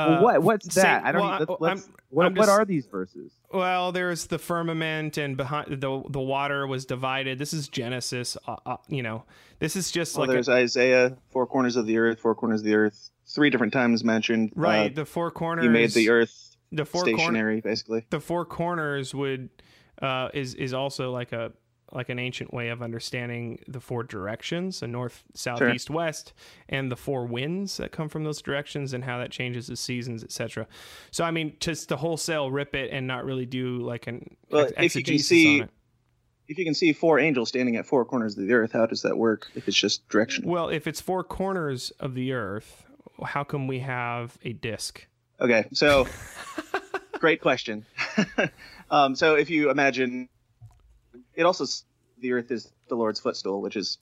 well, 0.07 0.23
what 0.23 0.43
what's 0.43 0.75
say- 0.75 0.83
that? 0.83 1.05
I 1.05 1.13
don't. 1.13 1.21
well, 1.23 1.39
let's, 1.39 1.61
let's, 1.61 1.83
I'm- 1.85 1.95
what 2.11 2.27
I'm 2.27 2.35
what 2.35 2.49
are 2.49 2.65
these 2.65 2.87
verses? 2.87 3.33
well, 3.53 3.93
there's 3.93 4.27
the 4.27 4.39
firmament, 4.39 5.19
and 5.19 5.37
behind 5.37 5.71
the 5.81 6.03
the 6.09 6.21
water 6.21 6.67
was 6.67 6.85
divided. 6.87 7.39
This 7.39 7.53
is 7.53 7.69
Genesis. 7.69 8.37
Uh, 8.47 8.57
uh, 8.65 8.77
you 8.89 9.03
know, 9.03 9.25
this 9.59 9.77
is 9.77 9.91
just 9.91 10.17
Well, 10.17 10.23
like 10.27 10.31
a, 10.31 10.33
there's 10.35 10.49
Isaiah, 10.49 11.17
four 11.31 11.47
corners 11.47 11.77
of 11.77 11.87
the 11.87 11.99
earth, 11.99 12.21
four 12.21 12.35
corners 12.35 12.61
of 12.61 12.65
the 12.65 12.75
earth, 12.75 13.11
three 13.27 13.51
different 13.51 13.73
times 13.73 14.05
mentioned. 14.05 14.53
right. 14.57 14.91
Uh, 14.91 14.95
the 14.95 15.05
four 15.05 15.31
corners. 15.31 15.65
he 15.65 15.69
made 15.69 15.91
the 15.91 16.09
earth 16.09 16.57
the 16.73 16.85
four 16.85 17.03
corners. 17.03 17.21
stationary, 17.21 17.61
basically. 17.61 18.07
the 18.11 18.21
four 18.21 18.45
corners 18.45 19.15
would 19.15 19.51
uh, 20.01 20.29
is 20.33 20.55
is 20.55 20.73
also 20.73 21.11
like 21.11 21.33
a 21.33 21.53
like 21.93 22.09
an 22.09 22.19
ancient 22.19 22.53
way 22.53 22.69
of 22.69 22.83
understanding 22.83 23.59
the 23.67 23.81
four 23.81 24.03
directions, 24.03 24.83
a 24.83 24.87
north, 24.87 25.25
south, 25.35 25.63
east, 25.63 25.91
west, 25.91 26.33
and 26.69 26.91
the 26.91 26.97
four 26.97 27.27
winds 27.27 27.77
that 27.79 27.93
come 27.93 28.09
from 28.09 28.25
those 28.25 28.43
directions 28.43 28.93
and 28.93 29.05
how 29.05 29.19
that 29.19 29.31
changes 29.31 29.67
the 29.67 29.77
seasons, 29.77 30.23
etc. 30.23 30.67
So 31.11 31.25
I 31.25 31.31
mean, 31.31 31.57
just 31.61 31.89
to 31.89 31.97
wholesale 31.97 32.51
rip 32.51 32.75
it 32.75 32.91
and 32.93 33.07
not 33.07 33.25
really 33.25 33.47
do 33.47 33.79
like 33.79 34.07
an 34.07 34.37
Well, 34.51 34.69
ex- 34.77 34.97
if 34.97 34.97
you 34.97 35.03
can 35.05 35.19
see- 35.19 35.61
on 35.61 35.65
it. 35.65 35.71
If 36.51 36.57
you 36.57 36.65
can 36.65 36.73
see 36.73 36.95
four 36.95 37.19
angels 37.19 37.51
standing 37.51 37.77
at 37.77 37.85
four 37.85 38.07
corners 38.07 38.39
of 38.39 38.47
the 38.47 38.55
earth, 38.55 38.73
how 38.73 38.87
does 38.87 39.03
that 39.03 39.19
work? 39.19 39.49
If 39.55 39.69
it's 39.69 39.77
just 39.77 40.09
directional. 40.09 40.51
Well, 40.51 40.71
if 40.71 40.87
it's 40.87 40.99
four 40.99 41.23
corners 41.23 41.91
of 42.01 42.15
the 42.15 42.33
earth, 42.33 42.87
how 43.23 43.45
come 43.45 43.67
we 43.67 43.81
have 43.81 44.39
a 44.43 44.55
disc? 44.55 45.07
Okay, 45.41 45.67
so 45.75 46.07
great 47.19 47.43
question. 47.43 47.85
um, 48.91 49.15
so 49.15 49.35
if 49.35 49.51
you 49.51 49.71
imagine, 49.71 50.31
it 51.39 51.47
also 51.47 51.65
the 52.21 52.33
earth 52.33 52.51
is 52.51 52.71
the 52.89 52.97
Lord's 52.97 53.21
footstool, 53.21 53.63
which 53.63 53.77
is 53.77 53.99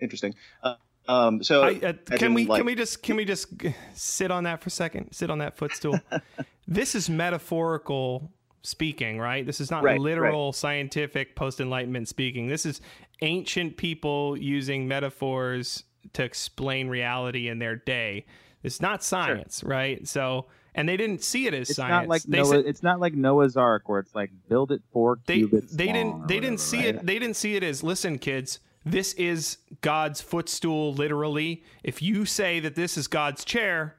interesting. 0.00 0.34
Uh, 0.62 0.74
um, 1.08 1.42
so 1.42 1.62
I, 1.62 1.80
uh, 1.82 1.92
can 2.16 2.34
we 2.34 2.44
like- 2.44 2.58
can 2.58 2.66
we 2.66 2.74
just 2.74 3.02
can 3.02 3.16
we 3.16 3.24
just 3.24 3.46
sit 3.94 4.30
on 4.30 4.44
that 4.44 4.60
for 4.60 4.68
a 4.68 4.70
second? 4.70 5.12
Sit 5.12 5.30
on 5.30 5.38
that 5.38 5.56
footstool. 5.56 5.98
this 6.68 6.94
is 6.94 7.08
metaphorical 7.08 8.30
speaking, 8.62 9.18
right? 9.18 9.46
This 9.46 9.60
is 9.60 9.70
not 9.70 9.82
Right, 9.82 9.98
literal 9.98 10.52
scientific 10.52 11.34
post 11.34 11.60
enlightenment 11.60 12.08
speaking. 12.08 12.48
This 12.48 12.66
is 12.66 12.80
ancient 13.22 13.76
people 13.76 14.36
using 14.36 14.86
metaphors 14.86 15.84
to 16.12 16.22
explain 16.24 16.88
reality 16.88 17.48
in 17.48 17.58
their 17.58 17.76
day. 17.76 18.26
It's 18.62 18.80
not 18.80 19.02
science, 19.02 19.64
right? 19.64 20.06
So, 20.06 20.46
and 20.74 20.88
they 20.88 20.96
didn't 20.96 21.22
see 21.22 21.46
it 21.46 21.54
as 21.54 21.68
It's 21.70 21.76
science. 21.76 21.90
not 21.90 22.08
like 22.08 22.22
they 22.22 22.38
Noah. 22.38 22.46
said- 22.46 22.66
it's 22.66 22.82
not 22.82 23.00
like 23.00 23.14
Noah's 23.14 23.56
Ark 23.56 23.88
where 23.88 24.00
it's 24.00 24.14
like 24.14 24.30
build 24.48 24.72
it 24.72 24.82
four 24.92 25.18
they 25.26 25.38
cubits. 25.40 25.74
they 25.74 25.86
didn't 25.92 26.28
they 26.28 26.40
didn't 26.40 26.60
see 26.60 26.78
right? 26.78 26.94
it 26.96 27.06
they 27.06 27.18
didn't 27.18 27.36
see 27.36 27.56
it 27.56 27.62
as 27.62 27.82
listen 27.82 28.18
kids 28.18 28.58
this 28.84 29.12
is 29.14 29.58
god's 29.80 30.20
footstool 30.20 30.92
literally 30.94 31.62
if 31.84 32.02
you 32.02 32.24
say 32.24 32.58
that 32.60 32.74
this 32.74 32.96
is 32.98 33.06
god's 33.06 33.44
chair 33.44 33.94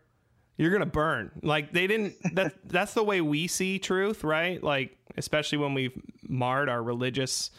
you're 0.57 0.71
gonna 0.71 0.85
burn 0.85 1.31
like 1.41 1.71
they 1.71 1.87
didn't 1.87 2.15
that 2.35 2.53
that's 2.65 2.93
the 2.93 3.03
way 3.03 3.21
we 3.21 3.47
see 3.47 3.79
truth 3.79 4.23
right 4.23 4.61
like 4.63 4.97
especially 5.15 5.57
when 5.57 5.73
we've 5.73 5.97
marred 6.27 6.67
our 6.69 6.83
religious 6.83 7.49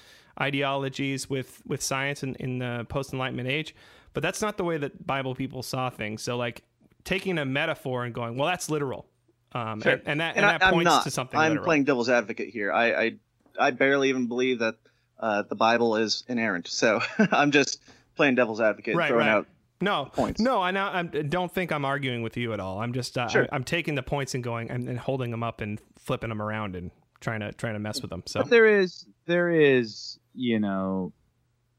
ideologies 0.40 1.30
with 1.30 1.62
with 1.66 1.82
science 1.82 2.22
in, 2.22 2.34
in 2.36 2.58
the 2.58 2.84
post-enlightenment 2.88 3.48
age 3.48 3.74
but 4.12 4.22
that's 4.22 4.42
not 4.42 4.56
the 4.56 4.64
way 4.64 4.76
that 4.76 5.06
bible 5.06 5.34
people 5.34 5.62
saw 5.62 5.88
things 5.88 6.22
so 6.22 6.36
like 6.36 6.62
taking 7.04 7.38
a 7.38 7.44
metaphor 7.44 8.04
and 8.04 8.14
going 8.14 8.36
well 8.36 8.48
that's 8.48 8.70
literal 8.70 9.06
um, 9.52 9.80
Sure. 9.82 9.92
and, 9.92 10.02
and 10.06 10.20
that 10.20 10.36
and 10.36 10.44
and 10.44 10.54
that 10.60 10.62
I, 10.64 10.68
am 10.68 10.72
points 10.74 10.84
not. 10.86 11.04
to 11.04 11.10
something 11.10 11.38
I'm 11.38 11.50
literal. 11.50 11.64
playing 11.64 11.84
devil's 11.84 12.08
advocate 12.10 12.48
here. 12.48 12.72
I 12.72 12.92
I, 13.04 13.12
I 13.58 13.70
barely 13.70 14.08
even 14.08 14.26
believe 14.26 14.58
that 14.58 14.74
uh, 15.20 15.42
the 15.42 15.54
Bible 15.54 15.94
is 15.96 16.24
inerrant. 16.28 16.66
So 16.66 17.00
I'm 17.30 17.52
just 17.52 17.80
playing 18.16 18.34
devil's 18.34 18.60
advocate, 18.60 18.96
Right, 18.96 19.08
throwing 19.08 19.26
right. 19.26 19.32
out. 19.32 19.46
No, 19.80 20.06
points. 20.06 20.40
No, 20.40 20.60
I 20.60 20.72
now 20.72 20.92
I 20.92 21.02
don't 21.04 21.52
think 21.52 21.70
I'm 21.70 21.84
arguing 21.84 22.22
with 22.22 22.36
you 22.36 22.52
at 22.52 22.58
all. 22.58 22.80
I'm 22.80 22.92
just 22.92 23.16
uh, 23.16 23.28
Sure. 23.28 23.46
I, 23.52 23.54
am 23.54 23.62
taking 23.64 23.94
the 23.94 24.02
points 24.02 24.34
and 24.34 24.42
going 24.42 24.70
and, 24.70 24.88
and 24.88 24.98
holding 24.98 25.30
them 25.30 25.44
up 25.44 25.60
and 25.60 25.80
flipping 26.00 26.30
them 26.30 26.42
around 26.42 26.74
and 26.74 26.90
trying 27.20 27.40
to 27.40 27.52
trying 27.52 27.74
to 27.74 27.78
mess 27.78 28.02
with 28.02 28.10
them. 28.10 28.24
So 28.26 28.40
But 28.40 28.50
there 28.50 28.66
is 28.66 29.06
there 29.26 29.50
is 29.50 30.18
you 30.34 30.58
know 30.58 31.12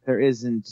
there 0.06 0.20
isn't 0.20 0.70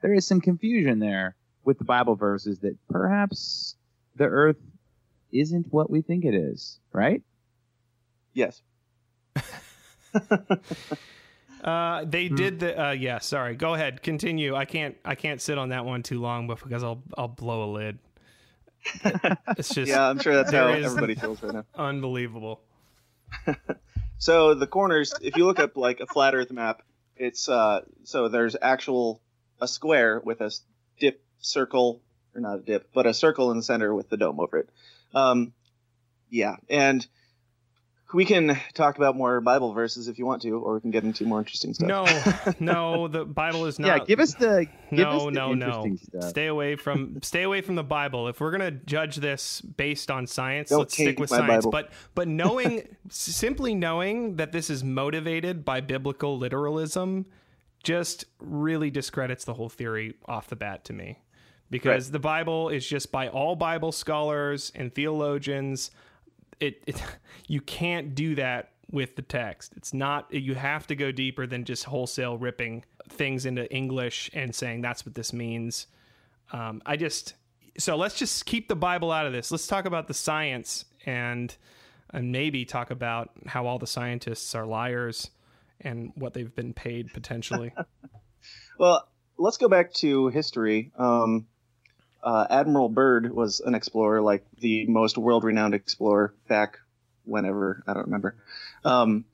there 0.00 0.14
is 0.14 0.26
some 0.26 0.40
confusion 0.40 1.00
there 1.00 1.36
with 1.64 1.76
the 1.78 1.84
Bible 1.84 2.14
verses 2.16 2.60
that 2.60 2.76
perhaps 2.88 3.75
the 4.16 4.24
earth 4.24 4.56
isn't 5.32 5.72
what 5.72 5.90
we 5.90 6.02
think 6.02 6.24
it 6.24 6.34
is, 6.34 6.78
right? 6.92 7.22
Yes. 8.32 8.62
uh, 11.64 12.04
they 12.04 12.28
Hmm. 12.28 12.34
did 12.36 12.60
the 12.60 12.86
uh, 12.88 12.90
yeah. 12.92 13.18
Sorry, 13.18 13.54
go 13.54 13.74
ahead, 13.74 14.02
continue. 14.02 14.54
I 14.54 14.64
can't 14.64 14.96
I 15.04 15.14
can't 15.14 15.40
sit 15.40 15.58
on 15.58 15.70
that 15.70 15.84
one 15.84 16.02
too 16.02 16.20
long, 16.20 16.46
but 16.46 16.62
because 16.62 16.82
I'll 16.82 17.02
I'll 17.16 17.28
blow 17.28 17.70
a 17.70 17.70
lid. 17.72 17.98
It's 19.58 19.74
just 19.74 19.90
Yeah, 19.90 20.08
I'm 20.08 20.18
sure 20.18 20.34
that's 20.34 20.52
how 20.52 20.68
everybody 20.68 21.14
feels 21.14 21.42
right 21.42 21.52
now. 21.52 21.64
unbelievable. 21.76 22.60
So 24.18 24.54
the 24.54 24.66
corners, 24.66 25.14
if 25.20 25.36
you 25.36 25.44
look 25.44 25.58
up 25.60 25.76
like 25.76 26.00
a 26.00 26.06
flat 26.06 26.34
Earth 26.34 26.50
map, 26.50 26.82
it's 27.16 27.48
uh 27.48 27.80
so 28.04 28.28
there's 28.28 28.56
actual 28.60 29.20
a 29.60 29.66
square 29.68 30.20
with 30.24 30.40
a 30.40 30.50
dip 31.00 31.22
circle 31.40 32.02
or 32.36 32.40
not 32.40 32.58
a 32.58 32.62
dip, 32.62 32.88
but 32.92 33.06
a 33.06 33.14
circle 33.14 33.50
in 33.50 33.56
the 33.56 33.62
center 33.62 33.94
with 33.94 34.08
the 34.08 34.16
dome 34.16 34.40
over 34.40 34.58
it. 34.58 34.68
Um, 35.14 35.52
yeah, 36.28 36.56
and 36.68 37.06
we 38.14 38.24
can 38.24 38.58
talk 38.74 38.96
about 38.96 39.16
more 39.16 39.40
Bible 39.40 39.72
verses 39.72 40.06
if 40.08 40.18
you 40.18 40.26
want 40.26 40.42
to, 40.42 40.50
or 40.50 40.74
we 40.74 40.80
can 40.80 40.90
get 40.90 41.04
into 41.04 41.24
more 41.24 41.38
interesting 41.38 41.74
stuff. 41.74 41.88
No, 41.88 42.04
no, 42.60 43.08
the 43.08 43.24
Bible 43.24 43.66
is 43.66 43.78
not. 43.78 43.88
yeah, 43.88 44.04
give 44.04 44.20
us 44.20 44.34
the 44.34 44.66
give 44.90 44.98
no, 44.98 45.10
us 45.10 45.24
the 45.24 45.30
no, 45.30 45.54
no. 45.54 45.96
stuff. 45.96 46.28
Stay 46.30 46.46
away 46.46 46.76
from 46.76 47.20
stay 47.22 47.42
away 47.42 47.60
from 47.62 47.74
the 47.74 47.84
Bible. 47.84 48.28
If 48.28 48.40
we're 48.40 48.52
gonna 48.52 48.70
judge 48.70 49.16
this 49.16 49.60
based 49.60 50.10
on 50.10 50.26
science, 50.26 50.70
Don't 50.70 50.80
let's 50.80 50.94
stick 50.94 51.18
with 51.18 51.30
science. 51.30 51.66
Bible. 51.66 51.70
But 51.70 51.90
but 52.14 52.28
knowing 52.28 52.88
simply 53.08 53.74
knowing 53.74 54.36
that 54.36 54.52
this 54.52 54.70
is 54.70 54.84
motivated 54.84 55.64
by 55.64 55.80
biblical 55.80 56.38
literalism 56.38 57.26
just 57.82 58.24
really 58.40 58.90
discredits 58.90 59.44
the 59.44 59.54
whole 59.54 59.68
theory 59.68 60.14
off 60.26 60.48
the 60.48 60.56
bat 60.56 60.84
to 60.84 60.92
me. 60.92 61.18
Because 61.70 62.10
the 62.10 62.18
Bible 62.18 62.68
is 62.68 62.86
just 62.86 63.10
by 63.10 63.28
all 63.28 63.56
Bible 63.56 63.92
scholars 63.92 64.70
and 64.74 64.94
theologians, 64.94 65.90
it, 66.60 66.82
it 66.86 67.02
you 67.48 67.60
can't 67.60 68.14
do 68.14 68.34
that 68.36 68.70
with 68.90 69.16
the 69.16 69.22
text. 69.22 69.72
It's 69.76 69.92
not 69.92 70.32
you 70.32 70.54
have 70.54 70.86
to 70.88 70.96
go 70.96 71.10
deeper 71.10 71.46
than 71.46 71.64
just 71.64 71.84
wholesale 71.84 72.38
ripping 72.38 72.84
things 73.08 73.46
into 73.46 73.70
English 73.72 74.30
and 74.32 74.54
saying 74.54 74.80
that's 74.80 75.04
what 75.04 75.14
this 75.14 75.32
means. 75.32 75.88
Um, 76.52 76.82
I 76.86 76.96
just 76.96 77.34
so 77.78 77.96
let's 77.96 78.16
just 78.16 78.46
keep 78.46 78.68
the 78.68 78.76
Bible 78.76 79.10
out 79.10 79.26
of 79.26 79.32
this. 79.32 79.50
Let's 79.50 79.66
talk 79.66 79.84
about 79.84 80.06
the 80.08 80.14
science 80.14 80.84
and 81.04 81.54
and 82.10 82.30
maybe 82.30 82.64
talk 82.64 82.90
about 82.90 83.30
how 83.46 83.66
all 83.66 83.78
the 83.78 83.86
scientists 83.86 84.54
are 84.54 84.64
liars 84.64 85.30
and 85.80 86.12
what 86.14 86.32
they've 86.32 86.54
been 86.54 86.72
paid 86.72 87.12
potentially. 87.12 87.74
Well, 88.78 89.08
let's 89.38 89.56
go 89.56 89.68
back 89.68 89.92
to 89.94 90.28
history. 90.28 90.92
Um, 90.98 91.46
uh, 92.26 92.44
Admiral 92.50 92.88
Byrd 92.88 93.32
was 93.32 93.60
an 93.60 93.76
explorer, 93.76 94.20
like 94.20 94.44
the 94.58 94.84
most 94.86 95.16
world-renowned 95.16 95.74
explorer 95.74 96.34
back 96.48 96.80
whenever 97.24 97.84
I 97.86 97.94
don't 97.94 98.06
remember. 98.06 98.34
Um, 98.84 99.24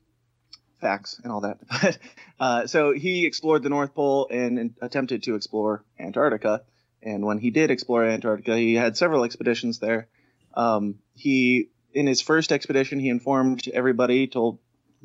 facts 0.79 1.19
and 1.23 1.31
all 1.31 1.41
that. 1.41 1.57
But 1.67 1.97
uh, 2.39 2.67
so 2.67 2.91
he 2.93 3.25
explored 3.25 3.63
the 3.63 3.69
North 3.69 3.95
Pole 3.95 4.27
and, 4.29 4.59
and 4.59 4.75
attempted 4.79 5.23
to 5.23 5.33
explore 5.33 5.83
Antarctica. 5.99 6.61
And 7.01 7.25
when 7.25 7.39
he 7.39 7.49
did 7.49 7.71
explore 7.71 8.05
Antarctica, 8.05 8.55
he 8.55 8.75
had 8.75 8.95
several 8.95 9.23
expeditions 9.23 9.79
there. 9.79 10.07
Um, 10.53 10.99
he, 11.15 11.69
in 11.95 12.05
his 12.05 12.21
first 12.21 12.51
expedition, 12.51 12.99
he 12.99 13.09
informed 13.09 13.67
everybody, 13.73 14.27
told 14.27 14.59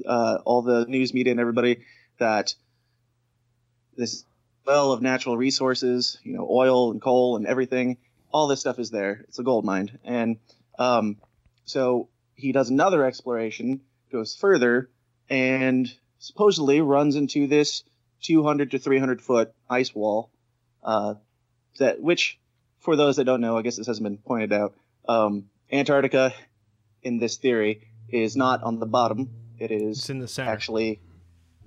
uh, 0.07 0.39
all 0.45 0.61
the 0.61 0.85
news 0.85 1.15
media 1.15 1.31
and 1.31 1.41
everybody 1.41 1.85
that 2.19 2.55
this 3.97 4.25
well 4.69 4.93
of 4.93 5.01
natural 5.01 5.35
resources, 5.37 6.19
you 6.23 6.35
know, 6.35 6.47
oil 6.49 6.91
and 6.91 7.01
coal 7.01 7.37
and 7.37 7.47
everything. 7.47 7.97
All 8.31 8.49
this 8.49 8.61
stuff 8.61 8.79
is 8.79 8.91
there. 8.91 9.25
It's 9.27 9.39
a 9.39 9.43
gold 9.43 9.65
mine. 9.65 9.99
And 10.05 10.37
um, 10.79 11.17
so 11.65 12.11
he 12.35 12.53
does 12.53 12.69
another 12.69 13.03
exploration, 13.03 13.81
goes 14.13 14.37
further, 14.37 14.91
and 15.31 15.91
supposedly 16.19 16.83
runs 16.83 17.17
into 17.17 17.47
this 17.47 17.83
200 18.23 18.73
to 18.73 18.79
300 18.79 19.23
foot 19.23 19.55
ice 19.71 19.95
wall. 19.95 20.31
Uh, 20.85 21.15
that 21.79 22.03
which, 22.03 22.39
for 22.81 22.95
those 22.95 23.17
that 23.17 23.25
don't 23.25 23.41
know, 23.41 23.57
I 23.57 23.63
guess 23.63 23.77
this 23.77 23.87
hasn't 23.87 24.05
been 24.05 24.19
pointed 24.19 24.53
out. 24.53 24.75
Um, 25.09 25.49
Antarctica, 25.73 26.35
in 27.03 27.19
this 27.19 27.39
theory, 27.39 27.89
is 28.11 28.37
not 28.37 28.63
on 28.63 28.81
the 28.81 28.87
bottom. 28.87 29.31
It 29.59 29.73
It's 29.73 30.11
in 30.11 30.19
the 30.19 30.29
center. 30.29 30.51
actually 30.51 31.01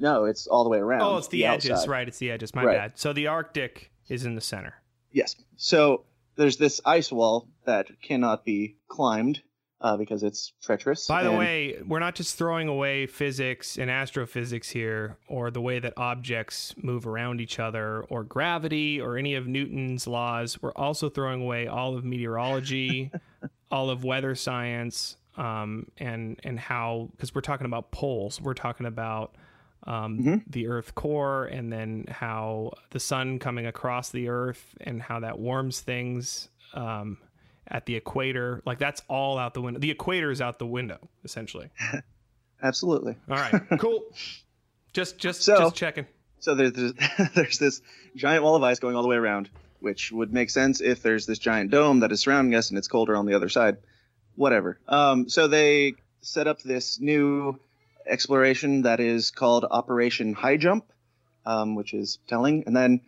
no. 0.01 0.25
It's 0.25 0.47
all 0.47 0.63
the 0.63 0.69
way 0.69 0.79
around. 0.79 1.01
oh, 1.03 1.17
it's 1.17 1.27
the, 1.29 1.45
edges, 1.45 1.71
outside. 1.71 1.89
right? 1.89 2.07
It's 2.07 2.17
the 2.17 2.31
edges. 2.31 2.53
My 2.53 2.65
Right. 2.65 2.77
bad. 2.77 2.97
So 2.99 3.13
the 3.13 3.27
Arctic 3.27 3.91
is 4.09 4.25
in 4.25 4.35
the 4.35 4.41
center. 4.41 4.73
Yes. 5.11 5.35
So 5.57 6.03
there's 6.35 6.57
this 6.57 6.81
ice 6.85 7.11
wall 7.11 7.47
that 7.65 7.87
cannot 8.01 8.43
be 8.43 8.75
climbed 8.87 9.41
uh, 9.79 9.97
because 9.97 10.21
it's 10.21 10.53
treacherous. 10.61 11.07
By 11.07 11.23
the 11.23 11.29
and- 11.29 11.39
way, 11.39 11.77
we're 11.87 11.99
not 11.99 12.13
just 12.15 12.37
throwing 12.37 12.67
away 12.67 13.07
physics 13.07 13.77
and 13.79 13.89
astrophysics 13.89 14.69
here, 14.69 15.17
or 15.27 15.49
the 15.49 15.61
way 15.61 15.79
that 15.79 15.93
objects 15.97 16.75
move 16.77 17.07
around 17.07 17.41
each 17.41 17.57
other, 17.59 18.01
or 18.09 18.23
gravity, 18.23 19.01
or 19.01 19.17
any 19.17 19.33
of 19.33 19.47
Newton's 19.47 20.05
laws. 20.05 20.61
We're 20.61 20.73
also 20.73 21.09
throwing 21.09 21.41
away 21.41 21.65
all 21.67 21.97
of 21.97 22.05
meteorology, 22.05 23.11
all 23.71 23.89
of 23.89 24.03
weather 24.03 24.36
science, 24.36 25.17
um, 25.36 25.88
and 25.97 26.39
and 26.43 26.59
how 26.59 27.09
because 27.15 27.34
we're 27.34 27.41
talking 27.41 27.65
about 27.65 27.91
poles. 27.91 28.39
We're 28.39 28.53
talking 28.53 28.86
about 28.86 29.34
um, 29.88 30.19
Mhm. 30.19 30.43
the 30.47 30.67
Earth 30.67 30.93
core, 30.95 31.45
and 31.45 31.71
then 31.71 32.05
how 32.09 32.71
the 32.91 32.99
sun 32.99 33.39
coming 33.39 33.65
across 33.65 34.09
the 34.11 34.29
Earth, 34.29 34.75
and 34.82 35.01
how 35.01 35.19
that 35.21 35.39
warms 35.39 35.82
things. 35.82 36.49
Um, 36.73 37.17
at 37.67 37.86
the 37.86 37.95
equator, 37.95 38.61
like 38.65 38.79
that's 38.79 39.01
all 39.07 39.38
out 39.38 39.53
the 39.53 39.61
window. 39.61 39.79
The 39.79 39.91
equator 39.91 40.29
is 40.29 40.41
out 40.41 40.59
the 40.59 40.65
window, 40.67 40.97
essentially. 41.23 41.69
absolutely. 42.63 43.15
All 43.29 43.38
right, 43.38 43.61
cool. 43.79 44.03
Just, 44.93 45.17
just, 45.17 45.41
So- 45.43 45.57
just 45.57 45.75
checking. 45.75 46.05
So 46.39 46.53
there's 46.53 46.73
this, 46.73 46.91
there's 47.36 47.57
this 47.59 47.82
giant 48.15 48.43
wall 48.43 48.55
of 48.57 48.63
ice 48.63 48.79
going 48.79 48.95
all 48.97 49.03
the 49.03 49.07
way 49.07 49.15
around, 49.15 49.49
which 49.79 50.11
would 50.11 50.34
make 50.34 50.49
sense 50.49 50.82
if 50.82 51.01
there's 51.01 51.25
this 51.25 51.39
giant 51.39 51.71
dome 51.71 52.01
that 52.01 52.11
is 52.11 52.19
surrounding 52.19 52.55
us 52.55 52.69
and 52.71 52.77
it's 52.77 52.89
colder 52.89 53.15
on 53.15 53.25
the 53.25 53.34
other 53.36 53.47
side. 53.47 53.77
Whatever. 54.36 54.79
Um, 54.88 55.29
so 55.29 55.47
they 55.47 55.93
set 56.21 56.47
up 56.47 56.61
this 56.61 56.99
new 56.99 57.57
exploration 58.06 58.84
that 58.84 58.99
is 58.99 59.32
called 59.32 59.66
Operation 59.70 60.34
High 60.34 60.58
Jump, 60.58 60.86
um, 61.45 61.76
which 61.76 61.93
is 61.93 62.20
telling. 62.28 62.64
And 62.66 62.76
then 62.76 63.02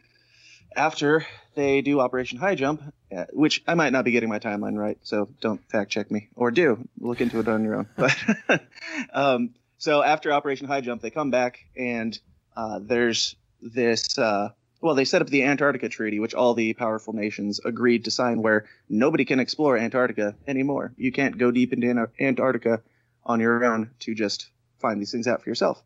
after 0.76 1.26
they 1.56 1.82
do 1.82 2.00
Operation 2.00 2.39
High 2.39 2.56
Jump, 2.56 2.82
uh, 3.16 3.26
which 3.32 3.64
I 3.68 3.76
might 3.76 3.94
not 3.94 4.06
be 4.06 4.12
getting 4.12 4.30
my 4.30 4.39
timeline 4.39 4.78
right, 4.78 4.98
so 5.04 5.30
don't 5.41 5.62
fact 5.70 5.91
check 5.91 6.10
me 6.10 6.30
or 6.36 6.52
do 6.52 6.88
look 7.00 7.22
into 7.22 7.39
it 7.39 7.48
on 7.48 7.64
your 7.64 7.76
own. 7.76 7.89
But 7.96 8.16
um, 9.14 9.54
so 9.78 10.02
after 10.02 10.32
Operation 10.32 10.68
High 10.68 10.82
Jump, 10.82 11.02
they 11.02 11.12
come 11.12 11.32
back 11.32 11.60
and 11.76 12.18
uh, 12.56 12.80
there's 12.82 13.36
this. 13.62 14.18
Uh, 14.18 14.50
well, 14.82 14.96
they 14.96 15.06
set 15.06 15.22
up 15.22 15.30
the 15.30 15.44
Antarctica 15.44 15.88
Treaty, 15.88 16.20
which 16.20 16.34
all 16.34 16.54
the 16.54 16.74
powerful 16.74 17.14
nations 17.14 17.62
agreed 17.64 18.04
to 18.06 18.12
sign, 18.12 18.41
where 18.41 18.66
nobody 18.89 19.24
can 19.24 19.39
explore 19.39 19.78
Antarctica 19.78 20.36
anymore. 20.46 20.94
You 20.98 21.14
can't 21.14 21.38
go 21.38 21.52
deep 21.52 21.72
into 21.72 22.10
Antarctica 22.20 22.82
on 23.26 23.39
your 23.39 23.64
own 23.64 23.91
to 24.00 24.14
just 24.14 24.50
find 24.84 25.01
these 25.01 25.11
things 25.11 25.27
out 25.27 25.41
for 25.41 25.49
yourself. 25.49 25.81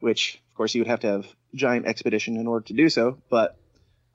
Which, 0.00 0.42
of 0.50 0.56
course, 0.56 0.74
you 0.74 0.82
would 0.82 0.88
have 0.88 1.00
to 1.00 1.06
have 1.06 1.26
giant 1.54 1.86
expedition 1.86 2.36
in 2.36 2.46
order 2.46 2.66
to 2.66 2.74
do 2.74 2.90
so. 2.90 3.16
But 3.30 3.56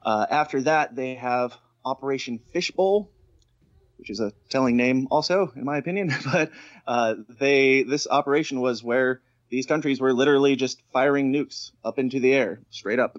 uh, 0.04 0.28
after 0.30 0.62
that, 0.64 0.96
they 0.96 1.16
have 1.16 1.58
Operation 1.84 2.40
Fishbowl, 2.52 3.10
which 3.98 4.10
is 4.10 4.20
a 4.20 4.34
telling 4.50 4.76
name, 4.76 5.08
also, 5.10 5.52
in 5.56 5.64
my 5.64 5.78
opinion. 5.78 6.14
but 6.32 6.52
uh, 6.86 7.16
they 7.40 7.84
this 7.84 8.06
operation 8.08 8.60
was 8.60 8.84
where 8.84 9.22
these 9.50 9.66
countries 9.66 10.02
were 10.02 10.14
literally 10.14 10.58
just 10.58 10.82
firing 10.92 11.32
nukes 11.32 11.72
up 11.84 11.98
into 11.98 12.20
the 12.20 12.34
air, 12.34 12.60
straight 12.70 13.00
up, 13.00 13.18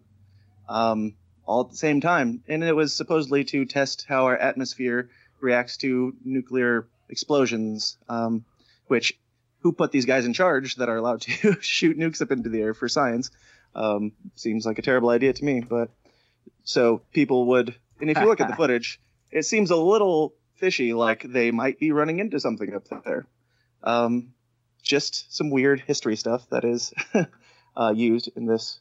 um, 0.68 1.14
all 1.46 1.62
at 1.62 1.70
the 1.70 1.76
same 1.76 2.02
time. 2.02 2.42
And 2.48 2.62
it 2.62 2.76
was 2.76 2.94
supposedly 2.94 3.44
to 3.44 3.64
test 3.64 4.04
how 4.06 4.26
our 4.26 4.36
atmosphere 4.36 5.08
reacts 5.40 5.78
to 5.78 6.14
nuclear 6.22 6.86
explosions, 7.08 7.96
um, 8.10 8.44
which 8.88 9.18
who 9.60 9.72
put 9.72 9.92
these 9.92 10.06
guys 10.06 10.24
in 10.24 10.32
charge 10.32 10.76
that 10.76 10.88
are 10.88 10.96
allowed 10.96 11.22
to 11.22 11.56
shoot 11.60 11.98
nukes 11.98 12.22
up 12.22 12.30
into 12.30 12.48
the 12.48 12.60
air 12.60 12.74
for 12.74 12.88
science? 12.88 13.30
Um, 13.74 14.12
seems 14.34 14.66
like 14.66 14.78
a 14.78 14.82
terrible 14.82 15.10
idea 15.10 15.32
to 15.32 15.44
me, 15.44 15.60
but 15.60 15.90
so 16.64 17.02
people 17.12 17.46
would, 17.46 17.74
and 18.00 18.10
if 18.10 18.18
you 18.18 18.26
look 18.26 18.40
at 18.40 18.48
the 18.48 18.56
footage, 18.62 19.00
it 19.30 19.44
seems 19.44 19.70
a 19.70 19.76
little 19.76 20.34
fishy, 20.54 20.92
like 20.92 21.22
they 21.22 21.50
might 21.50 21.78
be 21.78 21.92
running 21.92 22.18
into 22.18 22.40
something 22.40 22.74
up 22.74 22.88
there. 23.04 23.26
Um, 23.82 24.32
just 24.82 25.34
some 25.34 25.50
weird 25.50 25.80
history 25.80 26.16
stuff 26.16 26.48
that 26.50 26.64
is 26.64 26.92
uh, 27.76 27.92
used 27.94 28.30
in 28.36 28.46
this 28.46 28.80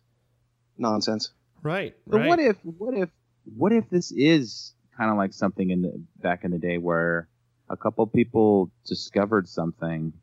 nonsense. 0.78 1.32
Right. 1.62 1.96
But 2.06 2.20
right. 2.20 2.28
what 2.28 2.40
if 2.40 2.58
what 2.64 2.94
if 2.94 3.10
what 3.44 3.72
if 3.72 3.90
this 3.90 4.12
is 4.12 4.74
kind 4.98 5.12
of 5.12 5.18
like 5.18 5.34
something 5.34 5.70
in 5.70 5.82
the 5.82 6.02
back 6.22 6.44
in 6.44 6.52
the 6.52 6.58
day 6.58 6.78
where 6.78 7.28
a 7.70 7.78
couple 7.78 8.06
people 8.08 8.72
discovered 8.86 9.48
something 9.48 10.14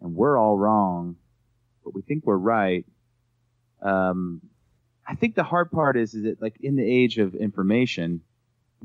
and 0.00 0.14
we're 0.14 0.38
all 0.38 0.56
wrong, 0.56 1.16
but 1.84 1.94
we 1.94 2.02
think 2.02 2.24
we're 2.24 2.36
right. 2.36 2.84
Um, 3.82 4.40
I 5.06 5.14
think 5.14 5.34
the 5.34 5.42
hard 5.42 5.70
part 5.70 5.96
is, 5.96 6.14
is 6.14 6.24
that 6.24 6.40
like 6.40 6.56
in 6.60 6.76
the 6.76 6.84
age 6.84 7.18
of 7.18 7.34
information, 7.34 8.22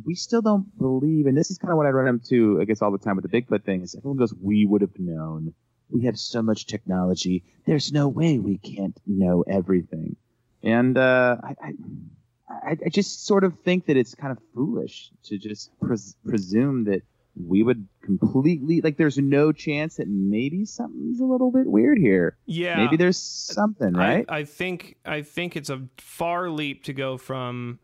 we 0.04 0.16
still 0.16 0.42
don't 0.42 0.78
believe, 0.78 1.28
and 1.28 1.38
this 1.38 1.52
is 1.52 1.58
kind 1.58 1.72
of 1.72 1.78
what 1.78 1.86
I 1.86 1.90
run 1.90 2.08
into, 2.08 2.60
I 2.62 2.66
guess, 2.66 2.82
all 2.82 2.92
the 2.92 2.98
time 2.98 3.16
with 3.16 3.30
the 3.30 3.42
Bigfoot 3.42 3.64
thing 3.64 3.82
is 3.82 3.96
everyone 3.96 4.18
goes, 4.18 4.34
we 4.34 4.66
would 4.66 4.82
have 4.82 4.98
known. 4.98 5.54
We 5.90 6.06
have 6.06 6.18
so 6.18 6.42
much 6.42 6.66
technology. 6.66 7.44
There's 7.66 7.94
no 7.94 8.08
way 8.08 8.40
we 8.40 8.58
can't 8.58 9.00
know 9.06 9.44
everything. 9.48 10.16
And 10.64 10.98
uh, 10.98 11.38
I, 11.44 11.56
I, 12.50 12.78
I, 12.86 12.90
just 12.90 13.26
sort 13.26 13.44
of 13.44 13.60
think 13.60 13.86
that 13.86 13.98
it's 13.98 14.16
kind 14.16 14.32
of 14.32 14.40
foolish 14.56 15.12
to 15.26 15.38
just 15.38 15.70
pres- 15.80 16.16
presume 16.26 16.86
that 16.86 17.04
we 17.36 17.64
would 17.64 17.88
completely 18.02 18.82
like. 18.82 18.98
There's 18.98 19.18
no 19.18 19.52
chance 19.52 19.96
that 19.96 20.08
maybe 20.08 20.66
something's 20.66 21.20
a 21.20 21.26
little 21.26 21.52
bit 21.52 21.66
weird 21.66 21.98
here. 21.98 22.38
Yeah. 22.46 22.78
Maybe 22.78 22.98
there's 22.98 23.18
something, 23.18 23.94
right? 23.94 24.26
I, 24.30 24.40
I 24.40 24.44
think 24.46 24.98
I 25.06 25.22
think 25.22 25.56
it's 25.56 25.70
a 25.70 25.82
far 25.98 26.50
leap 26.50 26.84
to 26.86 26.94
go 26.94 27.18
from 27.18 27.80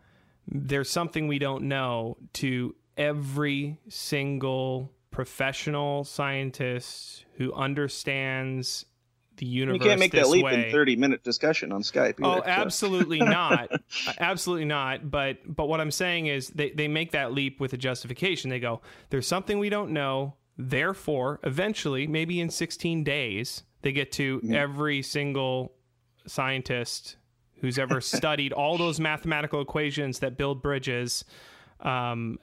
there's 0.48 0.90
something 0.90 1.28
we 1.28 1.40
don't 1.40 1.64
know 1.64 2.18
to 2.34 2.76
every 2.98 3.80
single 3.90 4.92
professional 5.12 6.04
scientist 6.04 7.26
who 7.36 7.54
understands 7.54 8.86
the 9.42 9.48
universe. 9.48 9.82
You 9.82 9.90
can't 9.90 10.00
make 10.00 10.12
that 10.14 10.30
leap 10.30 10.46
way. 10.46 10.68
in 10.68 10.72
30 10.72 10.96
minute 10.96 11.24
discussion 11.24 11.72
on 11.72 11.82
Skype. 11.82 12.20
Oh, 12.22 12.34
either, 12.34 12.42
so. 12.42 12.48
absolutely 12.48 13.20
not. 13.20 13.72
absolutely 14.20 14.66
not. 14.66 15.10
But 15.10 15.40
but 15.54 15.68
what 15.68 15.82
I'm 15.82 15.92
saying 15.92 16.28
is 16.28 16.50
they, 16.50 16.70
they 16.70 16.88
make 16.88 17.12
that 17.12 17.34
leap 17.34 17.60
with 17.60 17.74
a 17.74 17.78
justification. 17.78 18.50
They 18.50 18.60
go, 18.60 18.82
there's 19.10 19.28
something 19.28 19.60
we 19.60 19.70
don't 19.70 19.92
know. 19.92 20.36
Therefore, 20.58 21.40
eventually, 21.44 22.06
maybe 22.06 22.40
in 22.40 22.50
16 22.50 23.04
days, 23.04 23.64
they 23.82 23.92
get 23.92 24.12
to 24.14 24.42
every 24.54 25.02
single 25.02 25.74
scientist 26.28 27.16
who's 27.62 27.80
ever 27.80 28.00
studied 28.02 28.54
all 28.54 28.78
those 28.78 29.00
mathematical 29.00 29.60
equations 29.60 30.20
that 30.20 30.38
build 30.38 30.62
bridges 30.62 31.26
um, 31.80 32.38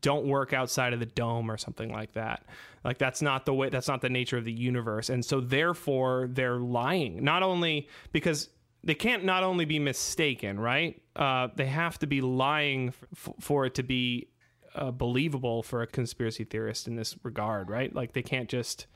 don't 0.00 0.26
work 0.26 0.52
outside 0.52 0.92
of 0.92 1.00
the 1.00 1.06
dome 1.06 1.50
or 1.50 1.56
something 1.56 1.90
like 1.92 2.12
that. 2.12 2.44
Like 2.84 2.98
that's 2.98 3.22
not 3.22 3.46
the 3.46 3.54
way 3.54 3.68
that's 3.68 3.88
not 3.88 4.00
the 4.00 4.08
nature 4.08 4.36
of 4.36 4.44
the 4.44 4.52
universe. 4.52 5.08
And 5.10 5.24
so 5.24 5.40
therefore 5.40 6.28
they're 6.30 6.58
lying. 6.58 7.22
Not 7.24 7.42
only 7.42 7.88
because 8.12 8.48
they 8.84 8.94
can't 8.94 9.24
not 9.24 9.42
only 9.44 9.64
be 9.64 9.78
mistaken, 9.78 10.58
right? 10.58 11.00
Uh, 11.14 11.48
they 11.54 11.66
have 11.66 11.98
to 12.00 12.06
be 12.06 12.20
lying 12.20 12.92
f- 13.12 13.28
for 13.40 13.64
it 13.66 13.74
to 13.76 13.82
be 13.82 14.28
uh, 14.74 14.90
believable 14.90 15.62
for 15.62 15.82
a 15.82 15.86
conspiracy 15.86 16.44
theorist 16.44 16.88
in 16.88 16.96
this 16.96 17.16
regard, 17.22 17.70
right? 17.70 17.94
Like 17.94 18.12
they 18.12 18.22
can't 18.22 18.48
just. 18.48 18.86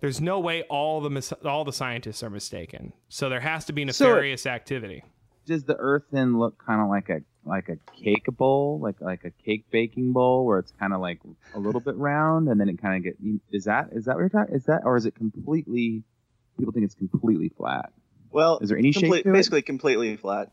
There's 0.00 0.20
no 0.20 0.40
way 0.40 0.62
all 0.64 1.00
the 1.00 1.10
mis- 1.10 1.32
all 1.44 1.64
the 1.64 1.72
scientists 1.72 2.22
are 2.24 2.30
mistaken. 2.30 2.92
So 3.08 3.28
there 3.28 3.40
has 3.40 3.64
to 3.66 3.72
be 3.72 3.82
So- 3.92 4.06
nefarious 4.06 4.46
activity. 4.46 5.04
Does 5.46 5.64
the 5.64 5.76
Earth 5.76 6.04
then 6.12 6.38
look 6.38 6.64
kind 6.64 6.80
of 6.80 6.88
like 6.88 7.08
a 7.08 7.22
like 7.44 7.68
a 7.68 7.76
cake 8.00 8.26
bowl, 8.36 8.78
like 8.80 9.00
like 9.00 9.24
a 9.24 9.30
cake 9.30 9.64
baking 9.70 10.12
bowl, 10.12 10.46
where 10.46 10.58
it's 10.58 10.72
kind 10.78 10.92
of 10.92 11.00
like 11.00 11.18
a 11.54 11.58
little 11.58 11.80
bit 11.80 11.96
round, 11.96 12.48
and 12.48 12.60
then 12.60 12.68
it 12.68 12.80
kind 12.80 12.96
of 12.96 13.02
get? 13.02 13.16
Is 13.50 13.64
that 13.64 13.88
is 13.92 14.04
that 14.04 14.14
what 14.14 14.20
you're 14.20 14.28
talking? 14.28 14.54
Is 14.54 14.64
that 14.66 14.82
or 14.84 14.96
is 14.96 15.06
it 15.06 15.14
completely? 15.14 16.02
People 16.58 16.72
think 16.72 16.84
it's 16.84 16.94
completely 16.94 17.48
flat. 17.48 17.92
Well, 18.30 18.58
Is 18.60 18.68
there 18.68 18.78
any 18.78 18.92
shape 18.92 19.02
complete- 19.04 19.22
to 19.24 19.30
it? 19.30 19.32
basically 19.32 19.62
completely 19.62 20.16
flat. 20.16 20.52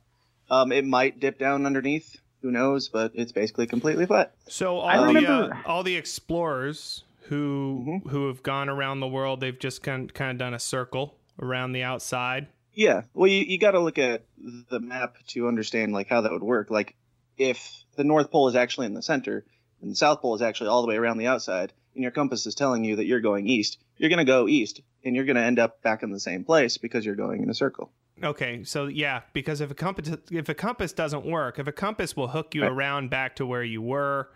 Um, 0.50 0.72
it 0.72 0.84
might 0.86 1.20
dip 1.20 1.38
down 1.38 1.66
underneath. 1.66 2.18
Who 2.42 2.52
knows? 2.52 2.90
But 2.90 3.12
it's 3.16 3.32
basically 3.34 3.68
completely 3.68 4.06
flat. 4.06 4.34
So 4.48 4.80
I 4.80 4.98
all 4.98 5.14
the 5.14 5.28
uh, 5.28 5.50
all 5.66 5.84
the 5.84 5.96
explorers 5.98 7.04
who 7.24 7.86
Mm-hmm. 7.88 8.10
who 8.10 8.28
have 8.28 8.42
gone 8.44 8.70
around 8.70 9.02
the 9.02 9.08
world, 9.08 9.40
they've 9.42 9.60
just 9.60 9.84
kind 9.84 10.12
kind 10.14 10.32
of 10.32 10.38
done 10.38 10.54
a 10.54 10.60
circle 10.60 11.16
around 11.42 11.74
the 11.74 11.84
outside. 11.84 12.48
Yeah. 12.80 13.02
Well, 13.14 13.28
you, 13.28 13.42
you 13.42 13.58
got 13.58 13.72
to 13.72 13.82
look 13.82 13.98
at 13.98 14.24
the 14.38 14.80
map 14.80 15.18
to 15.28 15.50
understand 15.50 15.92
like 15.92 16.08
how 16.08 16.22
that 16.22 16.32
would 16.32 16.42
work. 16.42 16.72
Like 16.72 16.96
if 17.38 17.84
the 17.98 18.06
North 18.06 18.32
Pole 18.32 18.48
is 18.48 18.56
actually 18.56 18.86
in 18.86 18.94
the 18.94 19.02
center 19.02 19.46
and 19.82 19.92
the 19.92 19.98
South 19.98 20.22
Pole 20.22 20.34
is 20.36 20.42
actually 20.42 20.70
all 20.70 20.82
the 20.82 20.88
way 20.88 20.96
around 20.96 21.18
the 21.18 21.28
outside, 21.28 21.74
and 21.94 22.02
your 22.04 22.12
compass 22.12 22.46
is 22.46 22.56
telling 22.56 22.86
you 22.86 22.96
that 22.96 23.06
you're 23.06 23.20
going 23.20 23.48
east, 23.48 23.80
you're 23.98 24.10
going 24.10 24.20
to 24.20 24.24
go 24.24 24.48
east, 24.48 24.80
and 25.04 25.14
you're 25.14 25.26
going 25.26 25.36
to 25.36 25.42
end 25.42 25.60
up 25.60 25.82
back 25.82 26.04
in 26.04 26.12
the 26.12 26.22
same 26.22 26.46
place 26.46 26.78
because 26.78 27.06
you're 27.06 27.16
going 27.18 27.44
in 27.44 27.50
a 27.50 27.54
circle. 27.54 27.92
Okay, 28.24 28.64
so 28.64 28.86
yeah, 28.88 29.24
because 29.34 29.60
if 29.60 29.70
a 29.72 29.76
compass 29.76 30.16
if 30.32 30.48
a 30.48 30.54
compass 30.54 30.94
doesn't 30.94 31.26
work, 31.26 31.60
if 31.60 31.68
a 31.68 31.74
compass 31.74 32.16
will 32.16 32.30
hook 32.30 32.56
you 32.56 32.62
Right. 32.62 32.72
around 32.72 33.10
back 33.10 33.36
to 33.38 33.46
where 33.46 33.64
you 33.64 33.82
were, 33.82 34.30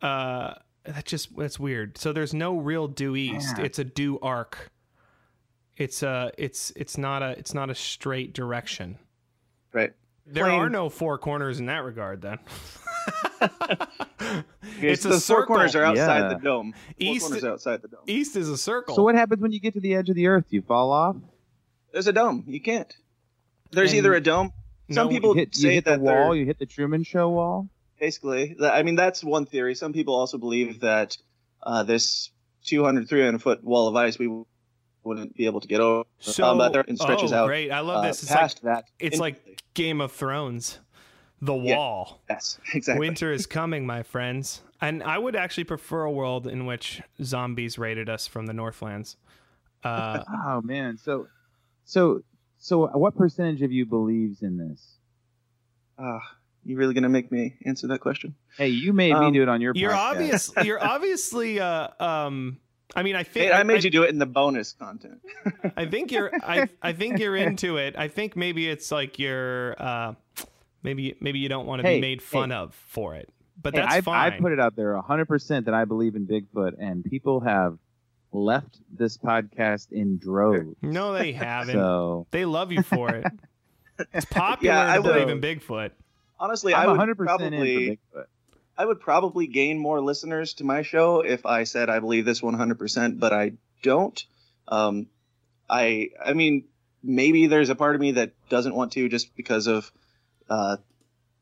uh, 0.00 0.54
that 0.84 1.04
just 1.04 1.36
that's 1.36 1.60
weird. 1.60 1.98
So 1.98 2.14
there's 2.14 2.32
no 2.32 2.56
real 2.56 2.88
due 2.88 3.14
east; 3.14 3.58
Yeah. 3.58 3.64
it's 3.64 3.78
a 3.78 3.84
due 3.84 4.18
arc. 4.20 4.70
It's 5.76 6.02
a 6.02 6.30
it's 6.38 6.72
it's 6.76 6.96
not 6.96 7.22
a 7.22 7.30
it's 7.38 7.52
not 7.54 7.70
a 7.70 7.74
straight 7.74 8.32
direction. 8.32 8.98
Right. 9.72 9.92
There 10.26 10.44
Plain- 10.44 10.60
are 10.60 10.70
no 10.70 10.88
four 10.88 11.18
corners 11.18 11.58
in 11.60 11.66
that 11.66 11.84
regard. 11.84 12.22
Then 12.22 12.38
It's 14.80 15.04
a 15.04 15.08
the 15.08 15.20
four 15.20 15.46
corners 15.46 15.74
are 15.74 15.84
outside 15.84 16.18
Yeah. 16.20 16.28
the 16.28 16.34
dome. 16.42 16.72
Four 16.72 16.80
East- 16.98 17.26
corners 17.26 17.44
outside 17.44 17.82
the 17.82 17.88
dome. 17.88 18.00
east 18.06 18.36
is 18.36 18.48
a 18.48 18.56
circle. 18.56 18.94
So 18.96 19.02
what 19.02 19.14
happens 19.14 19.40
when 19.42 19.52
you 19.52 19.60
get 19.60 19.74
to 19.74 19.80
the 19.80 19.94
edge 19.94 20.08
of 20.08 20.14
the 20.16 20.26
Earth? 20.26 20.46
Do 20.48 20.56
you 20.56 20.62
fall 20.62 20.90
off? 20.92 21.16
There's 21.92 22.06
a 22.06 22.12
dome. 22.12 22.44
You 22.46 22.60
can't. 22.60 22.92
There's 23.72 23.90
And- 23.90 23.98
either 23.98 24.14
a 24.14 24.20
dome. 24.20 24.52
Some 24.90 25.06
No, 25.06 25.12
people 25.12 25.30
You 25.30 25.40
hit, 25.40 25.56
you 25.56 25.62
say 25.62 25.74
hit 25.74 25.84
that 25.86 26.02
they're- 26.04 26.22
wall. 26.24 26.36
You 26.36 26.44
hit 26.46 26.58
the 26.58 26.66
Truman 26.66 27.02
Show 27.04 27.30
wall. 27.30 27.68
basically 27.98 28.54
i 28.60 28.82
mean 28.82 28.96
that's 28.96 29.22
one 29.24 29.46
theory 29.46 29.74
some 29.74 29.92
people 29.92 30.14
also 30.14 30.36
believe 30.36 30.80
that 30.80 31.16
uh, 31.62 31.82
this 31.84 32.30
200 32.64 33.08
300 33.08 33.40
foot 33.40 33.62
wall 33.64 33.86
of 33.88 33.94
ice 33.96 34.18
we 34.18 34.26
wouldn't 35.04 35.34
be 35.36 35.46
able 35.46 35.60
to 35.60 35.68
get 35.68 35.80
over 35.80 36.04
So 36.18 36.44
um, 36.44 36.58
but 36.58 36.72
there, 36.72 36.84
it 36.86 36.98
stretches 36.98 37.32
oh, 37.32 37.36
out 37.36 37.46
Great, 37.46 37.70
I 37.70 37.80
love 37.80 38.04
uh, 38.04 38.08
this. 38.08 38.22
It's 38.22 38.30
like 38.30 38.40
past 38.40 38.62
that 38.62 38.84
it's 38.98 39.18
like. 39.18 39.60
Game 39.74 40.00
of 40.00 40.12
Thrones, 40.12 40.78
the 41.42 41.52
Yeah. 41.52 41.76
wall. 41.76 42.22
yes 42.30 42.60
exactly 42.74 43.00
Winter 43.08 43.32
is 43.32 43.44
coming, 43.46 43.84
my 43.86 44.04
friends. 44.04 44.62
And 44.80 45.02
I 45.02 45.18
would 45.18 45.34
actually 45.34 45.64
prefer 45.64 46.02
a 46.04 46.12
world 46.12 46.46
in 46.46 46.64
which 46.64 47.02
zombies 47.22 47.76
raided 47.76 48.08
us 48.08 48.28
from 48.28 48.46
the 48.46 48.52
Northlands. 48.52 49.16
Uh, 49.82 50.22
Oh 50.46 50.60
man. 50.62 50.96
So, 50.96 51.26
so, 51.84 52.22
So, 52.58 52.86
what 52.86 53.16
percentage 53.16 53.62
of 53.62 53.72
you 53.72 53.84
believes 53.84 54.42
in 54.42 54.56
this? 54.58 54.80
Uh, 55.98 56.20
you 56.64 56.76
really 56.76 56.94
gonna 56.94 57.08
make 57.08 57.30
me 57.32 57.54
answer 57.66 57.86
that 57.88 57.98
question? 58.00 58.34
Hey, 58.56 58.68
you 58.68 58.92
made 58.92 59.12
me 59.12 59.26
Um, 59.26 59.32
do 59.32 59.42
it 59.42 59.48
on 59.48 59.60
your. 59.60 59.72
You're 59.74 59.90
podcast. 59.90 60.10
obvious. 60.12 60.52
You're 60.64 60.82
obviously. 60.94 61.58
Uh, 61.60 61.88
um, 62.00 62.58
I 62.96 63.02
mean, 63.02 63.16
I 63.16 63.22
think 63.24 63.46
Hey, 63.50 63.52
I 63.52 63.62
made 63.62 63.82
you 63.84 63.90
do 63.90 64.02
it 64.04 64.10
in 64.10 64.18
the 64.18 64.26
bonus 64.26 64.72
content. 64.72 65.20
I 65.76 65.86
think 65.86 66.12
you're. 66.12 66.30
I 66.44 66.68
I 66.82 66.92
think 66.92 67.18
you're 67.18 67.36
into 67.36 67.76
it. 67.76 67.96
I 67.96 68.08
think 68.08 68.36
maybe 68.36 68.68
it's 68.68 68.90
like 68.92 69.18
you're. 69.18 69.74
Uh, 69.82 70.14
maybe 70.82 71.16
maybe 71.20 71.38
you 71.38 71.48
don't 71.48 71.66
want 71.66 71.82
to 71.82 71.88
Hey, 71.88 71.96
be 71.96 72.00
made 72.00 72.22
fun 72.22 72.50
hey. 72.50 72.56
of 72.56 72.74
for 72.86 73.14
it. 73.14 73.28
But 73.60 73.74
Hey, 73.74 73.80
that's 73.80 73.94
I, 73.94 74.00
fine. 74.00 74.32
I 74.34 74.38
put 74.38 74.52
it 74.52 74.60
out 74.60 74.76
there 74.76 74.94
100% 75.00 75.64
that 75.64 75.74
I 75.74 75.84
believe 75.84 76.14
in 76.16 76.26
Bigfoot, 76.26 76.74
and 76.78 77.04
people 77.04 77.40
have 77.40 77.78
left 78.32 78.78
this 78.92 79.16
podcast 79.16 79.92
in 79.92 80.18
droves. 80.18 80.76
no, 80.82 81.12
they 81.14 81.32
haven't. 81.50 81.74
So 81.74 82.26
They 82.32 82.44
love 82.44 82.70
you 82.72 82.82
for 82.82 83.10
it. 83.10 83.24
It's 84.12 84.24
popular 84.26 84.74
Yeah, 84.74 84.92
I 84.92 84.96
to 84.96 85.02
believe 85.02 85.28
in 85.28 85.40
Bigfoot. 85.40 85.92
Honestly, 86.40 86.74
I'm 86.74 86.88
I 86.98 87.04
would 87.06 87.16
100% 87.16 87.40
in 87.42 87.52
for 87.52 88.18
Bigfoot. 88.20 88.24
I 88.76 88.84
would 88.84 89.00
probably 89.00 89.46
gain 89.46 89.78
more 89.78 90.00
listeners 90.00 90.54
to 90.54 90.64
my 90.64 90.82
show 90.82 91.20
if 91.20 91.46
I 91.46 91.64
said 91.64 91.88
I 91.88 92.00
believe 92.00 92.24
this 92.24 92.40
100%, 92.40 93.20
but 93.20 93.32
I 93.32 93.52
don't. 93.82 94.24
Um, 94.66 95.06
I 95.68 96.10
I 96.24 96.32
mean, 96.32 96.64
maybe 97.02 97.46
there's 97.46 97.70
a 97.70 97.74
part 97.74 97.94
of 97.94 98.00
me 98.00 98.12
that 98.12 98.32
doesn't 98.48 98.74
want 98.74 98.92
to 98.92 99.08
just 99.08 99.34
because 99.36 99.66
of 99.66 99.90
uh, 100.48 100.78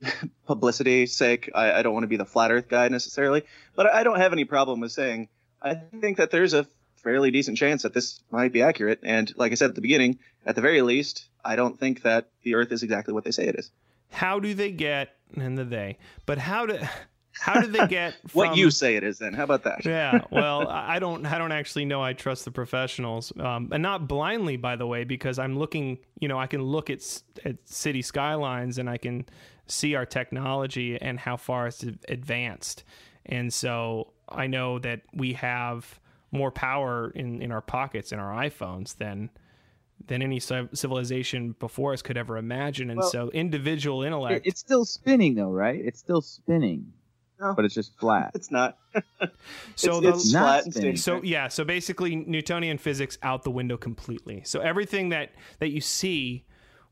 publicity 0.46 1.06
sake. 1.06 1.50
I, 1.54 1.72
I 1.72 1.82
don't 1.82 1.94
want 1.94 2.04
to 2.04 2.08
be 2.08 2.16
the 2.16 2.24
flat 2.24 2.50
Earth 2.50 2.68
guy 2.68 2.88
necessarily, 2.88 3.44
but 3.74 3.86
I 3.86 4.02
don't 4.02 4.18
have 4.18 4.32
any 4.32 4.44
problem 4.44 4.80
with 4.80 4.92
saying 4.92 5.28
I 5.60 5.74
think 5.74 6.18
that 6.18 6.30
there's 6.30 6.54
a 6.54 6.66
fairly 6.96 7.30
decent 7.30 7.56
chance 7.56 7.82
that 7.82 7.94
this 7.94 8.20
might 8.30 8.52
be 8.52 8.62
accurate. 8.62 9.00
And 9.02 9.32
like 9.36 9.52
I 9.52 9.54
said 9.56 9.70
at 9.70 9.74
the 9.74 9.80
beginning, 9.80 10.18
at 10.46 10.54
the 10.54 10.60
very 10.60 10.82
least, 10.82 11.28
I 11.44 11.56
don't 11.56 11.78
think 11.78 12.02
that 12.02 12.28
the 12.42 12.54
Earth 12.54 12.72
is 12.72 12.82
exactly 12.82 13.14
what 13.14 13.24
they 13.24 13.30
say 13.30 13.46
it 13.46 13.56
is. 13.58 13.70
How 14.10 14.38
do 14.40 14.54
they 14.54 14.70
get 14.70 15.16
and 15.36 15.56
the 15.56 15.64
they? 15.64 15.98
But 16.26 16.38
how 16.38 16.66
do 16.66 16.78
how 17.32 17.60
did 17.60 17.72
they 17.72 17.86
get 17.86 18.14
What 18.32 18.56
you 18.56 18.70
say 18.70 18.96
it 18.96 19.04
is, 19.04 19.18
then? 19.18 19.32
How 19.32 19.44
about 19.44 19.64
that? 19.64 19.84
yeah 19.84 20.20
well 20.30 20.68
i 20.68 20.96
I 20.96 20.98
don't 20.98 21.24
i 21.26 21.38
don't 21.38 21.52
actually 21.52 21.84
know 21.86 22.02
i 22.02 22.12
trust 22.12 22.44
the 22.44 22.50
professionals 22.50 23.32
um, 23.38 23.70
and 23.72 23.82
not 23.82 24.06
blindly 24.06 24.56
by 24.56 24.76
the 24.76 24.86
way 24.86 25.04
because 25.04 25.38
i'm 25.38 25.58
looking 25.58 25.98
you 26.20 26.28
know 26.28 26.38
i 26.38 26.46
can 26.46 26.62
look 26.62 26.90
at, 26.90 27.00
at 27.44 27.56
city 27.64 28.02
skylines 28.02 28.78
and 28.78 28.88
i 28.90 28.98
can 28.98 29.24
see 29.66 29.94
our 29.94 30.04
technology 30.04 31.00
and 31.00 31.18
how 31.18 31.36
far 31.36 31.66
it's 31.66 31.82
advanced 32.08 32.84
and 33.26 33.52
so 33.52 34.12
i 34.28 34.46
know 34.46 34.78
that 34.78 35.00
we 35.14 35.32
have 35.32 35.98
more 36.30 36.50
power 36.50 37.10
in, 37.14 37.40
in 37.40 37.50
our 37.52 37.62
pockets 37.62 38.12
in 38.12 38.18
our 38.18 38.32
iphones 38.44 38.96
than 38.98 39.30
than 40.08 40.20
any 40.22 40.40
civilization 40.40 41.54
before 41.60 41.92
us 41.92 42.02
could 42.02 42.16
ever 42.16 42.36
imagine 42.36 42.90
and 42.90 42.98
Well, 42.98 43.08
so 43.10 43.30
individual 43.30 44.02
intellect 44.02 44.46
it's 44.46 44.60
still 44.60 44.84
spinning, 44.84 45.34
though, 45.36 45.50
right? 45.50 45.80
It's 45.82 46.00
still 46.00 46.20
spinning, 46.22 46.92
No. 47.42 47.54
but 47.54 47.64
it's 47.64 47.74
just 47.74 47.98
flat. 47.98 48.30
It's 48.34 48.50
not. 48.50 48.78
so 49.74 49.98
it's, 49.98 50.00
the, 50.00 50.08
it's 50.08 50.32
Not 50.32 50.64
flat 50.64 50.76
and 50.76 50.98
So 50.98 51.22
yeah, 51.22 51.48
so 51.48 51.64
basically 51.64 52.16
Newtonian 52.16 52.78
physics 52.78 53.18
out 53.22 53.42
the 53.42 53.50
window 53.50 53.76
completely. 53.76 54.42
So 54.44 54.60
everything 54.60 55.08
that 55.08 55.32
that 55.58 55.70
you 55.70 55.80
see 55.80 56.44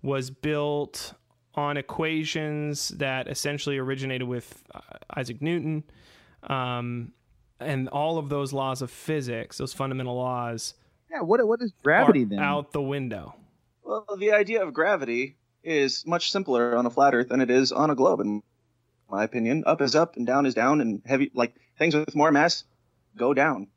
was 0.02 0.30
built 0.30 1.14
on 1.54 1.76
equations 1.76 2.88
that 2.88 3.28
essentially 3.28 3.78
originated 3.78 4.26
with 4.26 4.62
uh, 4.74 4.80
Isaac 5.16 5.42
Newton, 5.42 5.84
um, 6.44 7.12
and 7.58 7.88
all 7.88 8.18
of 8.18 8.28
those 8.28 8.52
laws 8.52 8.82
of 8.82 8.90
physics, 8.90 9.58
those 9.58 9.72
fundamental 9.74 10.16
laws, 10.16 10.74
Yeah. 11.10 11.20
What 11.22 11.46
what 11.46 11.60
is 11.62 11.72
gravity 11.82 12.24
then? 12.24 12.38
out 12.38 12.72
the 12.72 12.82
window. 12.82 13.34
Well, 13.82 14.06
the 14.18 14.32
idea 14.32 14.62
of 14.62 14.72
gravity 14.72 15.36
is 15.62 16.06
much 16.06 16.30
simpler 16.30 16.76
on 16.76 16.86
a 16.86 16.90
flat 16.90 17.14
Earth 17.14 17.28
than 17.28 17.40
it 17.40 17.50
is 17.50 17.72
on 17.72 17.90
a 17.90 17.94
globe, 17.94 18.20
in 18.20 18.42
my 19.10 19.24
opinion. 19.24 19.64
Up 19.66 19.80
is 19.80 19.94
up 19.94 20.16
and 20.16 20.26
down 20.26 20.46
is 20.46 20.54
down, 20.54 20.80
and 20.80 21.02
heavy 21.04 21.30
like 21.34 21.54
things 21.78 21.94
with 21.94 22.14
more 22.14 22.32
mass 22.32 22.64
go 23.16 23.34
down. 23.34 23.68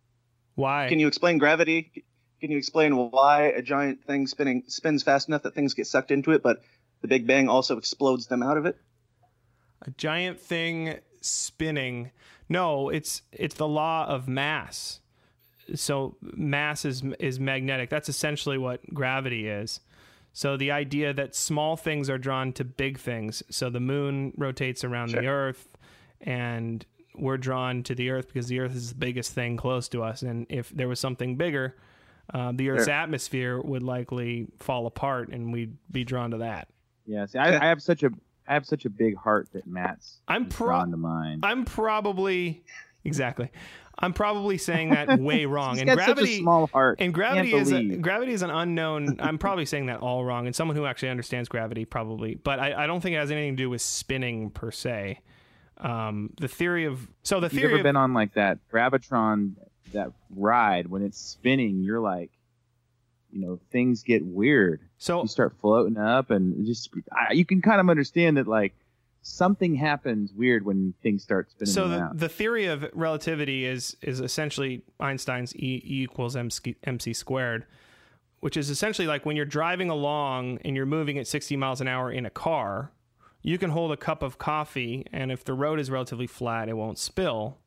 Why? 0.56 0.88
Can 0.90 1.00
you 1.00 1.08
explain 1.08 1.38
gravity? 1.38 2.04
Can 2.40 2.52
you 2.52 2.58
explain 2.58 2.96
why 2.96 3.44
a 3.46 3.62
giant 3.62 4.04
thing 4.04 4.28
spinning 4.28 4.64
spins 4.68 5.04
fast 5.04 5.28
enough 5.28 5.44
that 5.44 5.56
things 5.56 5.74
get 5.74 5.88
sucked 5.88 6.12
into 6.12 6.32
it, 6.32 6.44
but 6.44 6.62
the 7.02 7.08
Big 7.08 7.26
Bang 7.26 7.48
also 7.50 7.78
explodes 7.78 8.28
them 8.28 8.44
out 8.44 8.58
of 8.58 8.66
it? 8.66 8.78
a 9.86 9.92
giant 9.92 10.40
thing 10.40 10.96
spinning 11.22 12.12
no 12.50 12.90
it's 12.90 13.22
it's 13.32 13.56
the 13.56 13.68
law 13.68 14.06
of 14.06 14.28
mass 14.28 15.00
so 15.76 16.18
mass 16.22 16.84
is 16.86 17.04
is 17.20 17.40
magnetic 17.40 17.90
that's 17.90 18.10
essentially 18.10 18.58
what 18.58 18.82
gravity 18.94 19.48
is 19.48 19.80
so 20.36 20.58
the 20.58 20.72
idea 20.72 21.14
that 21.14 21.36
small 21.36 21.78
things 21.78 22.10
are 22.10 22.18
drawn 22.18 22.52
to 22.54 22.64
big 22.64 22.98
things 22.98 23.44
so 23.50 23.70
the 23.70 23.80
moon 23.80 24.34
rotates 24.38 24.84
around 24.84 25.12
the 25.12 25.28
earth 25.28 25.68
and 26.22 26.86
we're 27.16 27.38
drawn 27.38 27.84
to 27.84 27.94
the 27.94 28.10
earth 28.10 28.28
because 28.28 28.48
the 28.48 28.60
earth 28.60 28.76
is 28.76 28.90
the 28.90 28.96
biggest 28.96 29.34
thing 29.34 29.56
close 29.58 29.88
to 29.90 30.02
us 30.04 30.22
and 30.24 30.46
if 30.50 30.70
there 30.70 30.88
was 30.88 31.00
something 31.00 31.36
bigger 31.38 31.76
uh, 32.34 32.52
the 32.56 32.70
earth's 32.70 32.86
Sure. 32.86 32.94
atmosphere 32.94 33.62
would 33.62 33.84
likely 33.84 34.48
fall 34.58 34.88
apart 34.88 35.30
and 35.30 35.52
we'd 35.54 35.78
be 35.92 36.04
drawn 36.04 36.32
to 36.32 36.38
that 36.38 36.68
yeah. 37.06 37.26
See, 37.26 37.38
I, 37.38 37.58
I 37.62 37.66
have 37.68 37.82
such 37.82 38.02
a 38.04 38.12
I 38.48 38.54
have 38.54 38.66
such 38.66 38.86
a 38.86 38.90
big 38.90 39.18
heart 39.18 39.50
that 39.52 39.68
Matt's 39.68 40.22
I'm 40.28 40.46
pro- 40.48 40.68
drawn 40.68 40.92
to 40.92 40.98
mine. 40.98 41.42
I'm 41.44 41.66
probably 41.66 42.64
exactly. 43.04 43.52
I'm 43.98 44.14
probably 44.14 44.58
saying 44.58 44.90
that 44.90 45.20
way 45.20 45.46
wrong. 45.46 45.80
And 45.80 45.90
gravity 45.90 46.40
small 46.40 46.68
heart. 46.68 47.00
and 47.00 47.14
Can't 47.14 47.14
gravity 47.14 47.54
is 47.54 47.72
a, 47.72 47.84
gravity 47.98 48.34
is 48.34 48.42
an 48.42 48.50
unknown. 48.50 49.18
I'm 49.20 49.38
probably 49.38 49.66
saying 49.66 49.86
that 49.88 50.00
all 50.00 50.26
wrong. 50.26 50.46
And 50.46 50.56
someone 50.56 50.76
who 50.76 50.86
actually 50.86 51.10
understands 51.10 51.48
gravity 51.50 51.86
probably, 51.86 52.36
but 52.36 52.60
I, 52.60 52.84
I 52.84 52.88
don't 52.88 53.02
think 53.02 53.16
it 53.16 53.20
has 53.20 53.32
anything 53.32 53.56
to 53.56 53.64
do 53.64 53.70
with 53.70 53.82
spinning 53.82 54.50
per 54.50 54.72
se. 54.72 55.22
Um, 55.78 56.32
the 56.40 56.48
theory 56.48 56.86
of 56.86 57.08
so 57.24 57.40
the 57.40 57.50
theory. 57.50 57.64
You've 57.64 57.72
ever 57.72 57.80
of, 57.80 57.84
been 57.84 57.96
on 57.96 58.14
like 58.14 58.34
that 58.36 58.60
gravitron 58.72 59.56
that 59.94 60.12
ride 60.36 60.88
when 60.88 61.04
it's 61.04 61.20
spinning? 61.20 61.82
You're 61.82 62.00
like, 62.00 62.32
you 63.32 63.42
know, 63.42 63.60
things 63.72 64.04
get 64.04 64.24
weird. 64.24 64.82
so 64.98 65.22
You 65.22 65.28
start 65.28 65.56
floating 65.60 65.98
up, 65.98 66.30
and 66.30 66.66
just 66.66 66.90
I, 67.12 67.34
you 67.34 67.46
can 67.46 67.62
kind 67.62 67.82
of 67.82 67.90
understand 67.90 68.38
that 68.38 68.48
like 68.48 68.74
something 69.24 69.74
happens 69.74 70.34
weird 70.34 70.66
when 70.66 70.94
things 71.02 71.24
start 71.24 71.50
spinning 71.50 71.74
so 71.74 71.88
the, 71.88 72.10
the 72.14 72.30
theory 72.30 72.66
of 72.66 72.86
relativity 72.94 73.66
is 73.66 73.98
is 74.02 74.20
essentially 74.20 74.84
Einstein's 75.00 75.56
E, 75.56 75.82
e 75.84 76.04
equals 76.04 76.36
MC, 76.36 76.76
MC 76.84 77.14
squared, 77.14 77.66
which 78.42 78.58
is 78.58 78.70
essentially 78.70 79.08
like 79.08 79.26
when 79.26 79.36
you're 79.36 79.46
driving 79.46 79.90
along 79.90 80.60
and 80.66 80.76
you're 80.76 80.86
moving 80.86 81.18
at 81.18 81.26
60 81.26 81.56
miles 81.56 81.80
an 81.80 81.88
hour 81.88 82.12
in 82.12 82.26
a 82.26 82.30
car, 82.30 82.92
you 83.42 83.58
can 83.58 83.70
hold 83.70 83.92
a 83.92 83.98
cup 83.98 84.22
of 84.22 84.38
coffee, 84.38 85.06
and 85.12 85.32
if 85.32 85.44
the 85.44 85.54
road 85.54 85.80
is 85.80 85.90
relatively 85.90 86.28
flat, 86.28 86.70
it 86.70 86.74
won't 86.74 86.98
spill. 86.98 87.58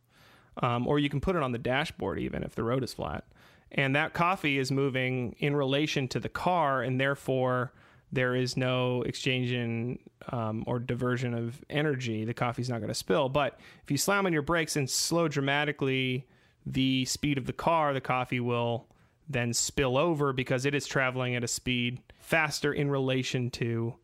Um, 0.63 0.87
or 0.87 0.99
you 0.99 1.11
can 1.11 1.21
put 1.21 1.37
it 1.37 1.43
on 1.43 1.53
the 1.53 1.59
dashboard 1.59 2.19
even 2.19 2.43
if 2.43 2.55
the 2.55 2.65
road 2.65 2.83
is 2.83 2.95
flat. 2.95 3.25
And 3.73 3.95
that 3.95 4.15
coffee 4.15 4.59
is 4.59 4.73
moving 4.73 5.37
in 5.39 5.55
relation 5.55 6.09
to 6.09 6.21
the 6.21 6.31
car, 6.31 6.83
and 6.83 6.99
therefore 7.01 7.73
there 8.17 8.35
is 8.35 8.57
no 8.57 9.03
exchange 9.03 9.53
in 9.53 9.99
um, 10.33 10.65
or 10.67 10.79
diversion 10.79 11.35
of 11.35 11.63
energy. 11.69 12.25
The 12.25 12.33
coffee's 12.33 12.71
not 12.71 12.79
going 12.79 12.89
to 12.89 12.95
spill. 12.95 13.29
But 13.29 13.61
if 13.85 13.91
you 13.91 13.99
slam 13.99 14.25
on 14.25 14.33
your 14.33 14.41
brakes 14.41 14.75
and 14.75 14.89
slow 14.89 15.29
dramatically 15.29 16.27
the 16.65 17.05
speed 17.05 17.37
of 17.37 17.45
the 17.45 17.53
car, 17.53 17.93
the 17.93 18.01
coffee 18.01 18.41
will 18.41 18.87
then 19.29 19.53
spill 19.53 19.99
over 19.99 20.33
because 20.33 20.65
it 20.65 20.75
is 20.75 20.87
traveling 20.87 21.37
at 21.37 21.45
a 21.45 21.49
speed 21.49 22.01
faster 22.19 22.73
in 22.73 22.91
relation 22.91 23.51
to 23.51 23.95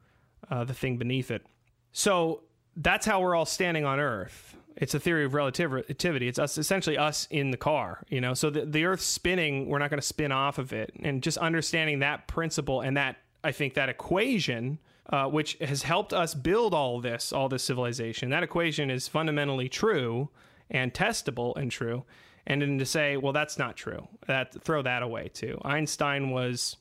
uh, 0.51 0.63
the 0.63 0.75
thing 0.75 0.99
beneath 0.99 1.31
it. 1.31 1.47
So 1.93 2.43
that's 2.77 3.07
how 3.07 3.23
we're 3.23 3.35
all 3.35 3.47
standing 3.47 3.87
on 3.87 3.99
Earth. 3.99 4.57
It's 4.77 4.95
a 4.95 5.01
theory 5.01 5.25
of 5.25 5.33
relativity. 5.33 6.29
It's 6.29 6.39
us 6.39 6.59
essentially 6.59 6.99
us 6.99 7.27
in 7.31 7.51
the 7.51 7.57
car, 7.57 8.05
you 8.11 8.21
know. 8.21 8.35
So 8.35 8.51
the 8.51 8.67
the 8.67 8.85
Earth's 8.85 9.05
spinning, 9.05 9.69
we're 9.69 9.79
not 9.79 9.91
going 9.91 10.01
to 10.01 10.07
spin 10.07 10.33
off 10.33 10.59
of 10.59 10.73
it, 10.73 10.93
and 11.03 11.23
just 11.23 11.39
understanding 11.39 12.01
that 12.01 12.27
principle 12.27 12.81
and 12.81 12.97
that 12.97 13.17
I 13.45 13.53
think 13.53 13.75
that 13.75 13.89
equation, 13.89 14.79
uh, 15.11 15.27
which 15.27 15.55
has 15.61 15.83
helped 15.83 16.13
us 16.13 16.35
build 16.35 16.75
all 16.75 17.01
this, 17.01 17.33
all 17.33 17.49
this 17.49 17.63
civilization, 17.63 18.31
that 18.31 18.43
equation 18.43 18.91
is 18.91 19.09
fundamentally 19.09 19.69
true 19.69 20.31
and 20.71 20.93
testable 20.93 21.57
and 21.57 21.71
true. 21.71 22.05
And 22.47 22.61
then 22.61 22.79
to 22.79 22.87
say, 22.87 23.17
well, 23.17 23.33
that's 23.33 23.59
not 23.59 23.77
true, 23.77 24.09
that 24.27 24.63
throw 24.65 24.83
that 24.83 25.03
away 25.03 25.29
too. 25.33 25.61
Einstein 25.65 26.31
was 26.31 26.77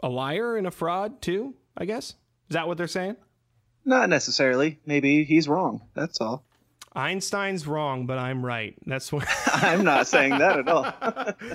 a 0.00 0.08
liar 0.08 0.56
and 0.56 0.66
a 0.66 0.70
fraud 0.70 1.20
too. 1.20 1.54
I 1.76 1.84
guess 1.84 2.14
is 2.48 2.54
that 2.54 2.66
what 2.66 2.78
they're 2.78 2.86
saying? 2.86 3.16
Not 3.84 4.08
necessarily. 4.08 4.80
Maybe 4.86 5.24
he's 5.24 5.48
wrong. 5.48 5.82
That's 5.94 6.20
all. 6.20 6.45
Einstein's 6.96 7.66
wrong, 7.66 8.06
but 8.06 8.18
I'm 8.18 8.44
right. 8.44 8.74
That's 8.86 9.12
what. 9.12 9.28
I'm 9.46 9.84
not 9.84 10.08
saying 10.08 10.30
that 10.38 10.58
at 10.58 10.68
all. 10.68 10.92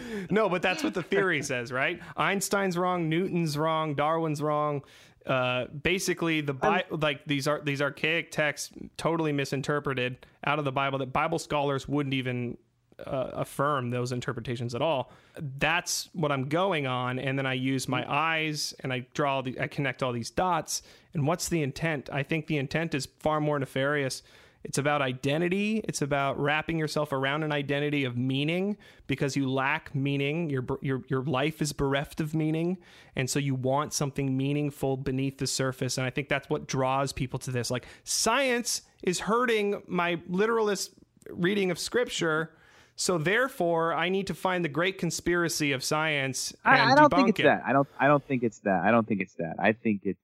no, 0.29 0.47
but 0.47 0.61
that's 0.61 0.83
what 0.83 0.93
the 0.93 1.03
theory 1.03 1.41
says, 1.41 1.71
right? 1.71 1.99
Einstein's 2.15 2.77
wrong, 2.77 3.09
Newton's 3.09 3.57
wrong, 3.57 3.95
Darwin's 3.95 4.41
wrong. 4.41 4.83
Uh, 5.25 5.65
basically, 5.65 6.41
the 6.41 6.53
Bi- 6.53 6.85
like 6.89 7.25
these 7.25 7.47
are 7.47 7.59
these 7.61 7.81
archaic 7.81 8.31
texts 8.31 8.71
totally 8.97 9.31
misinterpreted 9.31 10.25
out 10.45 10.59
of 10.59 10.65
the 10.65 10.71
Bible 10.71 10.99
that 10.99 11.11
Bible 11.11 11.39
scholars 11.39 11.87
wouldn't 11.87 12.13
even 12.13 12.57
uh, 13.05 13.29
affirm 13.33 13.89
those 13.89 14.11
interpretations 14.11 14.75
at 14.75 14.81
all. 14.81 15.11
That's 15.57 16.09
what 16.13 16.31
I'm 16.31 16.49
going 16.49 16.87
on, 16.87 17.19
and 17.19 17.37
then 17.37 17.45
I 17.45 17.53
use 17.53 17.87
my 17.87 18.05
eyes 18.11 18.73
and 18.81 18.93
I 18.93 19.05
draw 19.13 19.41
the 19.41 19.59
I 19.59 19.67
connect 19.67 20.03
all 20.03 20.11
these 20.11 20.29
dots. 20.29 20.83
And 21.13 21.27
what's 21.27 21.49
the 21.49 21.61
intent? 21.61 22.09
I 22.11 22.23
think 22.23 22.47
the 22.47 22.57
intent 22.57 22.93
is 22.93 23.07
far 23.19 23.39
more 23.41 23.59
nefarious. 23.59 24.23
It's 24.63 24.77
about 24.77 25.01
identity. 25.01 25.81
It's 25.85 26.01
about 26.01 26.39
wrapping 26.39 26.77
yourself 26.77 27.11
around 27.11 27.43
an 27.43 27.51
identity 27.51 28.03
of 28.03 28.15
meaning 28.15 28.77
because 29.07 29.35
you 29.35 29.49
lack 29.49 29.93
meaning. 29.95 30.49
Your 30.49 30.65
your 30.81 31.01
your 31.07 31.23
life 31.23 31.61
is 31.61 31.73
bereft 31.73 32.21
of 32.21 32.35
meaning, 32.35 32.77
and 33.15 33.29
so 33.29 33.39
you 33.39 33.55
want 33.55 33.93
something 33.93 34.37
meaningful 34.37 34.97
beneath 34.97 35.39
the 35.39 35.47
surface. 35.47 35.97
And 35.97 36.05
I 36.05 36.11
think 36.11 36.29
that's 36.29 36.49
what 36.49 36.67
draws 36.67 37.11
people 37.11 37.39
to 37.39 37.51
this. 37.51 37.71
Like 37.71 37.87
science 38.03 38.83
is 39.03 39.21
hurting 39.21 39.81
my 39.87 40.19
literalist 40.27 40.91
reading 41.29 41.71
of 41.71 41.79
scripture. 41.79 42.51
So 42.95 43.17
therefore, 43.17 43.95
I 43.95 44.09
need 44.09 44.27
to 44.27 44.35
find 44.35 44.63
the 44.63 44.69
great 44.69 44.99
conspiracy 44.99 45.71
of 45.71 45.83
science 45.83 46.53
and 46.63 46.81
I, 46.81 46.91
I 46.91 46.95
don't 46.95 47.11
think 47.11 47.29
it's 47.29 47.39
it. 47.39 47.43
that. 47.43 47.63
I 47.65 47.73
don't. 47.73 47.87
I 47.99 48.07
don't 48.07 48.23
think 48.27 48.43
it's 48.43 48.59
that. 48.59 48.83
I 48.85 48.91
don't 48.91 49.07
think 49.07 49.21
it's 49.21 49.33
that. 49.35 49.55
I 49.57 49.71
think 49.73 50.01
it's. 50.03 50.21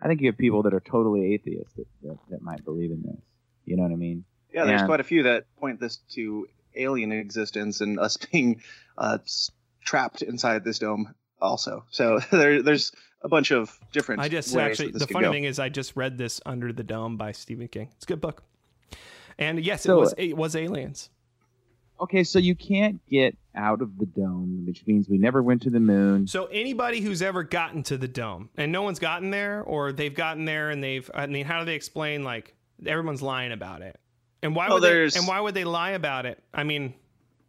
I 0.00 0.06
think 0.06 0.20
you 0.20 0.28
have 0.28 0.38
people 0.38 0.62
that 0.62 0.72
are 0.72 0.80
totally 0.80 1.34
atheists 1.34 1.74
that, 1.74 1.86
that, 2.02 2.18
that 2.30 2.42
might 2.42 2.64
believe 2.64 2.90
in 2.90 3.02
this. 3.02 3.20
You 3.70 3.76
know 3.76 3.84
what 3.84 3.92
I 3.92 3.96
mean? 3.96 4.24
Yeah, 4.52 4.64
there's 4.64 4.80
And- 4.82 4.88
quite 4.88 5.00
a 5.00 5.04
few 5.04 5.22
that 5.22 5.44
point 5.56 5.78
this 5.78 5.98
to 6.14 6.48
alien 6.74 7.12
existence 7.12 7.80
and 7.80 7.98
us 8.00 8.16
being 8.32 8.60
uh, 8.98 9.18
trapped 9.84 10.22
inside 10.22 10.64
this 10.64 10.78
dome. 10.80 11.14
Also, 11.40 11.84
so 11.90 12.18
there, 12.32 12.62
there's 12.62 12.92
a 13.22 13.28
bunch 13.28 13.50
of 13.52 13.78
different. 13.92 14.20
I 14.20 14.28
just 14.28 14.54
ways 14.54 14.72
actually 14.72 14.86
that 14.86 14.98
this 14.98 15.06
the 15.06 15.12
funny 15.12 15.26
go. 15.26 15.32
thing 15.32 15.44
is 15.44 15.58
I 15.58 15.68
just 15.68 15.96
read 15.96 16.18
this 16.18 16.40
Under 16.44 16.72
the 16.72 16.82
Dome 16.82 17.16
by 17.16 17.32
Stephen 17.32 17.68
King. 17.68 17.88
It's 17.94 18.04
a 18.04 18.06
good 18.06 18.20
book. 18.20 18.42
And 19.38 19.64
yes, 19.64 19.86
it 19.86 19.94
was 19.94 20.14
it 20.18 20.36
was 20.36 20.54
aliens. 20.56 21.08
Okay, 22.00 22.24
so 22.24 22.38
you 22.38 22.54
can't 22.54 23.00
get 23.08 23.36
out 23.54 23.82
of 23.82 23.98
the 23.98 24.06
dome, 24.06 24.64
which 24.66 24.86
means 24.86 25.08
we 25.08 25.18
never 25.18 25.42
went 25.42 25.62
to 25.62 25.70
the 25.70 25.80
moon. 25.80 26.26
So 26.26 26.46
anybody 26.46 27.00
who's 27.02 27.20
ever 27.20 27.42
gotten 27.42 27.82
to 27.84 27.98
the 27.98 28.08
dome 28.08 28.48
and 28.56 28.72
no 28.72 28.82
one's 28.82 28.98
gotten 28.98 29.30
there 29.30 29.62
or 29.62 29.92
they've 29.92 30.14
gotten 30.14 30.44
there 30.46 30.70
and 30.70 30.82
they've 30.82 31.08
I 31.14 31.26
mean 31.26 31.44
how 31.46 31.60
do 31.60 31.66
they 31.66 31.74
explain 31.74 32.24
like 32.24 32.54
everyone's 32.86 33.22
lying 33.22 33.52
about 33.52 33.82
it? 33.82 33.98
And 34.42 34.54
why 34.56 34.68
Oh, 34.68 34.74
would 34.74 34.82
they 34.82 34.88
there's- 34.90 35.16
and 35.16 35.26
why 35.28 35.40
would 35.40 35.54
they 35.54 35.64
lie 35.64 35.90
about 35.90 36.26
it? 36.26 36.42
I 36.54 36.64
mean, 36.64 36.94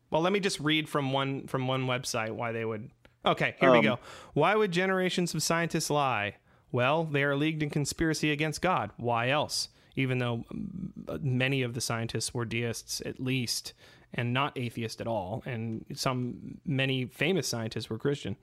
well, 0.10 0.22
let 0.22 0.34
me 0.34 0.40
just 0.40 0.60
read 0.60 0.90
from 0.90 1.14
one 1.14 1.48
from 1.48 1.68
one 1.68 1.86
website 1.88 2.32
why 2.32 2.52
they 2.52 2.66
would 2.66 2.90
Okay, 3.24 3.56
here 3.60 3.72
we 3.72 3.78
Um, 3.80 3.84
go. 3.84 4.00
Why 4.34 4.56
would 4.56 4.72
generations 4.72 5.34
of 5.36 5.44
scientists 5.44 5.90
lie? 5.92 6.38
Well, 6.72 7.04
they 7.04 7.22
are 7.24 7.36
leagued 7.36 7.62
in 7.62 7.70
conspiracy 7.70 8.32
against 8.32 8.62
God. 8.62 8.90
Why 8.98 9.30
else? 9.30 9.70
Even 9.96 10.18
though 10.18 10.44
mm, 10.52 11.22
many 11.22 11.62
of 11.62 11.74
the 11.76 11.82
scientists 11.82 12.34
were 12.34 12.46
deists 12.46 13.02
at 13.06 13.20
least 13.20 13.74
and 14.14 14.34
not 14.34 14.58
atheist 14.58 15.00
at 15.02 15.08
all, 15.08 15.44
and 15.46 15.86
some 15.94 16.60
many 16.66 17.06
famous 17.06 17.48
scientists 17.48 17.90
were 17.90 17.98
Christian. 18.00 18.36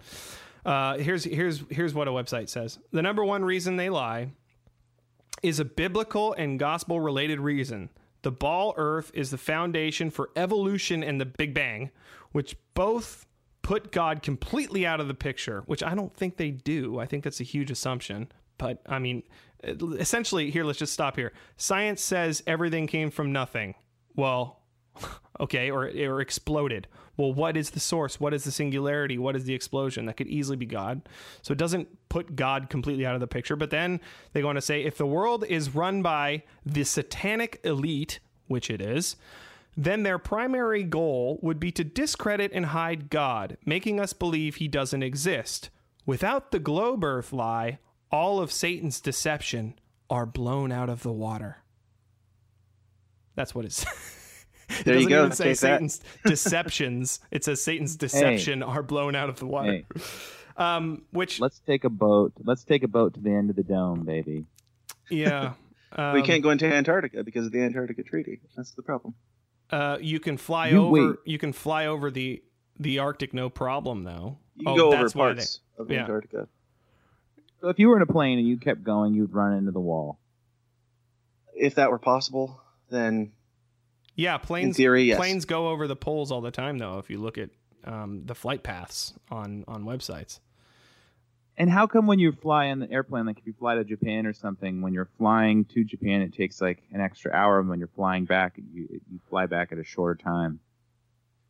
Uh, 0.65 0.97
here's 0.99 1.25
here's 1.25 1.63
here's 1.71 1.93
what 1.95 2.07
a 2.09 2.11
website 2.13 2.49
says. 2.49 2.79
The 2.93 3.03
number 3.03 3.25
one 3.25 3.45
reason 3.45 3.77
they 3.77 3.91
lie 3.91 4.31
is 5.43 5.61
a 5.61 5.65
biblical 5.65 6.33
and 6.35 6.59
gospel 6.59 7.01
related 7.01 7.41
reason. 7.41 7.91
The 8.23 8.33
ball 8.33 8.75
earth 8.77 9.11
is 9.15 9.31
the 9.31 9.39
foundation 9.39 10.11
for 10.11 10.31
evolution 10.37 11.03
and 11.05 11.21
the 11.21 11.27
Big 11.27 11.55
Bang, 11.55 11.91
which 12.33 12.57
both 12.75 13.27
put 13.63 13.93
God 13.93 14.23
completely 14.23 14.87
out 14.87 15.01
of 15.01 15.09
the 15.09 15.15
picture, 15.15 15.63
which 15.67 15.83
I 15.83 15.95
don't 15.95 16.15
think 16.15 16.37
they 16.37 16.51
do. 16.51 16.99
I 16.99 17.07
think 17.07 17.25
that's 17.25 17.41
a 17.41 17.45
huge 17.45 17.71
assumption. 17.71 18.29
But 18.57 18.83
I 18.87 18.99
mean, 18.99 19.23
essentially, 19.63 20.51
here, 20.51 20.65
let's 20.65 20.79
just 20.79 20.93
stop 20.93 21.17
here. 21.17 21.33
Science 21.57 22.03
says 22.03 22.43
everything 22.47 22.87
came 22.87 23.11
from 23.11 23.33
nothing. 23.33 23.75
Well, 24.17 24.58
okay, 25.41 25.71
or, 25.71 25.85
or 25.87 26.21
exploded. 26.21 26.87
Well, 27.17 27.33
what 27.33 27.57
is 27.57 27.71
the 27.71 27.81
source? 27.81 28.21
What 28.21 28.33
is 28.33 28.45
the 28.45 28.53
singularity? 28.53 29.19
What 29.19 29.35
is 29.35 29.45
the 29.45 29.55
explosion? 29.55 30.07
That 30.07 30.17
could 30.17 30.29
easily 30.29 30.57
be 30.57 30.67
God. 30.67 31.03
So 31.43 31.53
it 31.53 31.59
doesn't 31.59 31.89
put 32.09 32.37
God 32.37 32.71
completely 32.71 33.05
out 33.05 33.15
of 33.15 33.21
the 33.21 33.27
picture. 33.27 33.57
But 33.57 33.71
then 33.71 34.01
they 34.33 34.41
go 34.41 34.49
on 34.49 34.55
to 34.55 34.61
say 34.61 34.85
if 34.85 34.97
the 34.97 35.07
world 35.07 35.45
is 35.49 35.75
run 35.75 36.01
by 36.01 36.45
the 36.65 36.85
satanic 36.85 37.61
elite, 37.65 38.21
which 38.47 38.71
it 38.71 38.81
is, 38.81 39.17
then 39.77 40.05
their 40.05 40.19
primary 40.19 40.85
goal 40.85 41.41
would 41.43 41.59
be 41.59 41.73
to 41.73 41.85
discredit 41.85 42.53
and 42.55 42.67
hide 42.67 43.11
God, 43.11 43.57
making 43.65 44.01
us 44.01 44.13
believe 44.13 44.57
he 44.57 44.69
doesn't 44.69 45.03
exist. 45.03 45.71
Without 46.07 46.53
the 46.53 46.59
globe 46.59 47.05
earth 47.05 47.33
lie, 47.33 47.79
all 48.11 48.41
of 48.41 48.53
Satan's 48.53 49.01
deception 49.01 49.75
are 50.09 50.25
blown 50.25 50.73
out 50.73 50.89
of 50.89 51.03
the 51.03 51.13
water. 51.13 51.59
That's 53.35 53.55
what 53.55 53.65
it's. 53.65 53.85
It 54.81 54.85
There 54.85 54.95
doesn't 54.95 55.09
go. 55.11 55.25
even 55.25 55.33
say 55.33 55.45
Take 55.45 55.51
that. 55.53 55.57
Satan's 55.59 56.01
deceptions. 56.25 57.21
It 57.31 57.45
says 57.45 57.63
Satan's 57.63 57.97
deception 57.97 58.63
are 58.63 58.83
blown 58.83 59.15
out 59.15 59.29
of 59.29 59.39
the 59.39 59.47
water. 59.47 59.73
Hey, 59.73 59.87
Um, 60.57 61.03
which 61.13 61.39
let's 61.39 61.61
take 61.61 61.85
a 61.85 61.89
boat. 61.89 62.33
Let's 62.43 62.65
take 62.65 62.83
a 62.83 62.89
boat 62.89 63.15
to 63.15 63.21
the 63.21 63.31
end 63.31 63.49
of 63.49 63.55
the 63.55 63.63
dome, 63.63 64.05
baby. 64.05 64.45
yeah, 65.09 65.53
um, 65.93 66.15
we 66.15 66.23
can't 66.23 66.43
go 66.43 66.51
into 66.51 66.67
Antarctica 66.67 67.23
because 67.23 67.47
of 67.47 67.53
the 67.53 67.61
Antarctica 67.63 68.03
Treaty. 68.03 68.41
That's 68.57 68.73
the 68.73 68.83
problem. 68.83 69.15
Uh, 69.71 69.99
you 70.01 70.19
can 70.19 70.37
fly 70.37 70.69
You 70.71 70.79
over. 70.83 70.91
wait. 71.11 71.17
You 71.25 71.39
can 71.39 71.53
fly 71.53 71.87
over 71.87 72.11
the 72.11 72.43
the 72.81 72.99
Arctic, 72.99 73.33
no 73.33 73.49
problem 73.49 74.03
though. 74.03 74.39
You 74.57 74.65
can 74.65 74.73
Oh, 74.73 74.77
go 74.77 74.87
over 74.89 74.97
that's 74.97 75.15
why 75.15 75.29
they- 75.29 75.35
parts 75.37 75.61
of 75.79 75.89
yeah. 75.93 76.01
Antarctica. 76.01 76.49
So 77.61 77.69
if 77.69 77.79
you 77.79 77.89
were 77.89 77.97
in 77.97 78.03
a 78.03 78.07
plane 78.07 78.41
and 78.41 78.49
you 78.49 78.57
kept 78.57 78.83
going, 78.83 79.15
you'd 79.15 79.33
run 79.33 79.53
into 79.53 79.71
the 79.71 79.81
wall. 79.81 80.19
If 81.55 81.77
that 81.77 81.91
were 81.93 81.99
possible, 82.01 82.61
then 82.91 83.31
Yeah, 84.19 84.37
planes. 84.37 84.67
in 84.67 84.75
theory, 84.75 85.05
yes. 85.05 85.17
Planes 85.17 85.45
go 85.45 85.69
over 85.69 85.87
the 85.87 85.95
poles 85.95 86.33
all 86.33 86.41
the 86.41 86.51
time, 86.51 86.79
though. 86.79 86.99
If 86.99 87.09
you 87.09 87.19
look 87.19 87.39
at 87.39 87.51
um, 87.85 88.23
the 88.27 88.35
flight 88.35 88.65
paths 88.65 89.15
on 89.31 89.65
on 89.69 89.85
websites. 89.85 90.41
And 91.57 91.71
how 91.71 91.87
come 91.87 92.09
when 92.09 92.19
you 92.19 92.33
fly 92.33 92.71
on 92.71 92.81
the 92.81 92.91
airplane, 92.91 93.27
like 93.27 93.39
if 93.39 93.47
you 93.47 93.53
fly 93.53 93.77
to 93.77 93.85
Japan 93.85 94.27
or 94.27 94.33
something, 94.33 94.81
when 94.81 94.93
you're 94.93 95.09
flying 95.19 95.65
to 95.67 95.85
Japan, 95.85 96.23
it 96.23 96.35
takes 96.35 96.61
like 96.61 96.83
an 96.93 97.01
extra 97.01 97.33
hour, 97.33 97.61
and 97.61 97.69
when 97.69 97.79
you're 97.79 97.95
flying 97.95 98.25
back, 98.25 98.59
you 98.59 98.89
you 99.09 99.21
fly 99.31 99.47
back 99.47 99.71
at 99.71 99.79
a 99.79 99.85
shorter 99.85 100.21
time. 100.21 100.59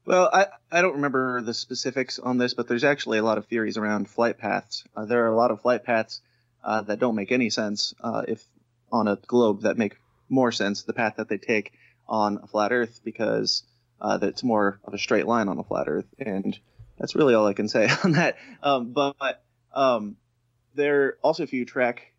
Well, 0.04 0.28
I, 0.30 0.48
I 0.70 0.82
don't 0.82 0.96
remember 0.96 1.40
the 1.40 1.54
specifics 1.54 2.18
on 2.18 2.36
this, 2.36 2.52
but 2.52 2.68
there's 2.68 2.84
actually 2.84 3.16
a 3.16 3.22
lot 3.22 3.38
of 3.38 3.46
theories 3.46 3.78
around 3.78 4.10
flight 4.10 4.36
paths. 4.36 4.84
Uh, 4.94 5.06
there 5.06 5.24
are 5.24 5.32
a 5.32 5.36
lot 5.36 5.50
of 5.50 5.62
flight 5.62 5.84
paths 5.84 6.20
uh, 6.62 6.82
that 6.82 6.98
don't 6.98 7.14
make 7.14 7.32
any 7.32 7.48
sense 7.48 7.94
uh, 8.02 8.24
if 8.28 8.44
on 8.92 9.08
a 9.08 9.16
globe 9.26 9.62
that 9.62 9.78
make 9.78 9.96
more 10.28 10.52
sense 10.52 10.82
the 10.82 10.92
path 10.92 11.14
that 11.16 11.30
they 11.30 11.38
take 11.38 11.72
on 12.09 12.40
a 12.42 12.46
flat 12.46 12.72
Earth 12.72 13.00
because 13.04 13.62
uh, 14.00 14.18
that's 14.18 14.42
more 14.42 14.80
of 14.84 14.94
a 14.94 14.98
straight 14.98 15.26
line 15.26 15.48
on 15.48 15.59
a 15.59 15.64
flat 15.64 15.88
Earth, 15.88 16.06
and 16.18 16.59
that's 16.98 17.14
really 17.14 17.34
all 17.34 17.46
I 17.46 17.52
can 17.52 17.68
say 17.68 17.88
on 18.04 18.12
that. 18.12 18.36
Um, 18.62 18.92
but 18.92 19.42
um, 19.72 20.16
there 20.74 21.16
also, 21.22 21.42
if 21.42 21.52
you 21.52 21.64
track 21.64 22.12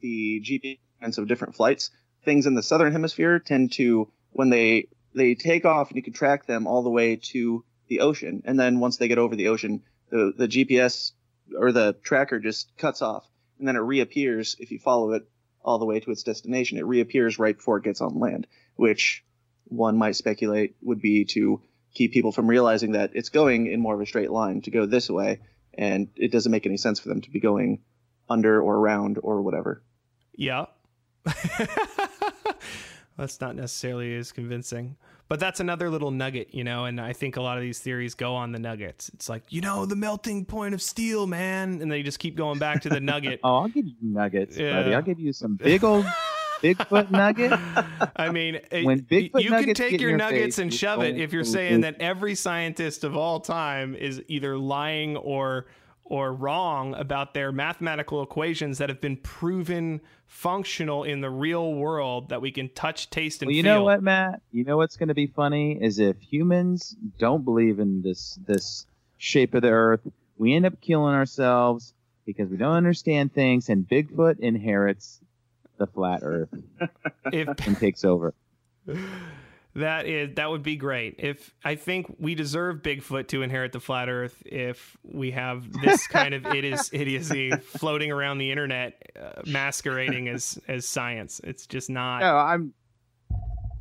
the 0.00 0.40
GPS 0.40 1.18
of 1.18 1.28
different 1.28 1.54
flights, 1.54 1.90
things 2.24 2.46
in 2.46 2.54
the 2.54 2.62
southern 2.62 2.92
hemisphere 2.92 3.38
tend 3.38 3.72
to 3.72 4.10
when 4.32 4.50
they 4.50 4.88
they 5.14 5.34
take 5.34 5.64
off 5.64 5.88
and 5.88 5.96
you 5.96 6.02
can 6.02 6.12
track 6.12 6.46
them 6.46 6.66
all 6.66 6.82
the 6.82 6.90
way 6.90 7.16
to 7.16 7.64
the 7.88 8.00
ocean 8.00 8.42
and 8.44 8.60
then 8.60 8.80
once 8.80 8.98
they 8.98 9.08
get 9.08 9.18
over 9.18 9.34
the 9.34 9.48
ocean 9.48 9.82
the 10.10 10.32
the 10.36 10.48
GPS 10.48 11.12
or 11.56 11.72
the 11.72 11.94
tracker 12.02 12.38
just 12.38 12.76
cuts 12.76 13.00
off 13.00 13.24
and 13.58 13.66
then 13.66 13.76
it 13.76 13.80
reappears 13.80 14.56
if 14.58 14.70
you 14.70 14.78
follow 14.78 15.12
it 15.12 15.26
all 15.66 15.78
the 15.78 15.84
way 15.84 16.00
to 16.00 16.10
its 16.10 16.22
destination 16.22 16.78
it 16.78 16.86
reappears 16.86 17.38
right 17.38 17.56
before 17.56 17.78
it 17.78 17.84
gets 17.84 18.00
on 18.00 18.18
land 18.18 18.46
which 18.76 19.24
one 19.64 19.96
might 19.98 20.16
speculate 20.16 20.76
would 20.80 21.00
be 21.02 21.24
to 21.24 21.60
keep 21.92 22.12
people 22.12 22.32
from 22.32 22.46
realizing 22.46 22.92
that 22.92 23.10
it's 23.14 23.30
going 23.30 23.66
in 23.66 23.80
more 23.80 23.94
of 23.94 24.00
a 24.00 24.06
straight 24.06 24.30
line 24.30 24.60
to 24.62 24.70
go 24.70 24.86
this 24.86 25.10
way 25.10 25.40
and 25.74 26.08
it 26.16 26.32
doesn't 26.32 26.52
make 26.52 26.66
any 26.66 26.76
sense 26.76 27.00
for 27.00 27.08
them 27.08 27.20
to 27.20 27.30
be 27.30 27.40
going 27.40 27.82
under 28.28 28.60
or 28.60 28.76
around 28.76 29.18
or 29.22 29.42
whatever 29.42 29.82
Yeah. 30.34 30.66
that's 33.16 33.40
not 33.40 33.56
necessarily 33.56 34.14
as 34.16 34.32
convincing. 34.32 34.96
But 35.28 35.40
that's 35.40 35.58
another 35.58 35.90
little 35.90 36.12
nugget, 36.12 36.54
you 36.54 36.62
know, 36.62 36.84
and 36.84 37.00
I 37.00 37.12
think 37.12 37.36
a 37.36 37.42
lot 37.42 37.56
of 37.56 37.62
these 37.62 37.80
theories 37.80 38.14
go 38.14 38.34
on 38.36 38.52
the 38.52 38.60
nuggets. 38.60 39.08
It's 39.12 39.28
like, 39.28 39.42
you 39.52 39.60
know, 39.60 39.84
the 39.84 39.96
melting 39.96 40.44
point 40.44 40.72
of 40.72 40.80
steel, 40.80 41.26
man. 41.26 41.82
And 41.82 41.90
they 41.90 42.04
just 42.04 42.20
keep 42.20 42.36
going 42.36 42.60
back 42.60 42.82
to 42.82 42.88
the 42.88 43.00
nugget. 43.00 43.40
Oh, 43.44 43.56
I'll 43.62 43.68
give 43.68 43.86
you 43.86 43.94
nuggets, 44.00 44.56
Yeah. 44.56 44.82
buddy. 44.82 44.94
I'll 44.94 45.02
give 45.02 45.18
you 45.18 45.32
some 45.32 45.56
big 45.62 45.82
old 45.82 46.06
Bigfoot 46.62 47.10
nugget. 47.10 47.52
I 48.16 48.30
mean, 48.30 48.60
When 48.70 49.02
Bigfoot 49.02 49.42
you 49.42 49.50
can 49.50 49.74
take 49.74 50.00
your 50.00 50.10
your 50.10 50.18
nuggets 50.18 50.56
face, 50.56 50.58
and 50.62 50.72
shove 50.72 51.02
it 51.02 51.18
if 51.18 51.32
you're 51.32 51.44
saying 51.44 51.80
that 51.82 51.96
every 52.00 52.34
scientist 52.34 53.02
of 53.04 53.16
all 53.16 53.40
time 53.40 53.94
is 53.94 54.22
either 54.28 54.56
lying 54.56 55.16
or 55.16 55.66
or 56.08 56.32
wrong 56.32 56.94
about 56.94 57.34
their 57.34 57.50
mathematical 57.52 58.22
equations 58.22 58.78
that 58.78 58.88
have 58.88 59.00
been 59.00 59.16
proven 59.16 60.00
functional 60.26 61.04
in 61.04 61.20
the 61.20 61.30
real 61.30 61.74
world 61.74 62.28
that 62.28 62.40
we 62.40 62.50
can 62.50 62.68
touch, 62.70 63.10
taste, 63.10 63.42
and 63.42 63.48
Well, 63.48 63.56
you 63.56 63.62
feel. 63.62 63.74
know 63.74 63.84
what, 63.84 64.02
Matt? 64.02 64.40
You 64.52 64.64
know 64.64 64.76
what's 64.76 64.96
going 64.96 65.08
to 65.08 65.14
be 65.14 65.26
funny 65.26 65.78
is 65.82 65.98
if 65.98 66.16
humans 66.20 66.96
don't 67.18 67.44
believe 67.44 67.78
in 67.80 68.02
this 68.02 68.38
this 68.46 68.86
shape 69.18 69.54
of 69.54 69.62
the 69.62 69.70
Earth, 69.70 70.00
we 70.38 70.54
end 70.54 70.66
up 70.66 70.80
killing 70.80 71.14
ourselves 71.14 71.92
because 72.24 72.48
we 72.50 72.56
don't 72.56 72.74
understand 72.74 73.32
things, 73.32 73.68
and 73.68 73.88
Bigfoot 73.88 74.38
inherits 74.40 75.20
the 75.78 75.86
flat 75.86 76.20
Earth 76.22 76.48
If 77.32 77.48
and 77.66 77.76
takes 77.78 78.04
over. 78.04 78.34
That 79.76 80.06
is 80.06 80.36
that 80.36 80.50
would 80.50 80.62
be 80.62 80.76
great. 80.76 81.16
If 81.18 81.52
I 81.62 81.74
think 81.74 82.16
we 82.18 82.34
deserve 82.34 82.78
Bigfoot 82.78 83.28
to 83.28 83.42
inherit 83.42 83.72
the 83.72 83.80
flat 83.80 84.08
Earth, 84.08 84.42
if 84.46 84.96
we 85.02 85.32
have 85.32 85.70
this 85.82 86.06
kind 86.06 86.32
of 86.32 86.46
it 86.54 86.64
is 86.64 86.88
idiocy 86.94 87.50
floating 87.50 88.10
around 88.10 88.38
the 88.38 88.50
internet, 88.50 89.10
uh, 89.20 89.42
masquerading 89.44 90.28
as 90.28 90.58
as 90.66 90.88
science, 90.88 91.42
it's 91.44 91.66
just 91.66 91.90
not. 91.90 92.20
No, 92.20 92.36
I'm. 92.36 92.72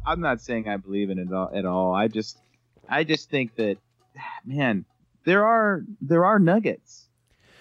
I'm 0.05 0.19
not 0.19 0.41
saying 0.41 0.67
I 0.67 0.77
believe 0.77 1.09
in 1.09 1.17
it 1.17 1.31
all, 1.31 1.49
at 1.51 1.65
all. 1.65 1.95
I 1.95 2.07
just, 2.09 2.37
I 2.87 3.03
just 3.03 3.31
think 3.31 3.55
that, 3.55 3.77
man, 4.45 4.85
there 5.23 5.45
are 5.45 5.81
there 6.01 6.25
are 6.25 6.39
nuggets. 6.39 7.04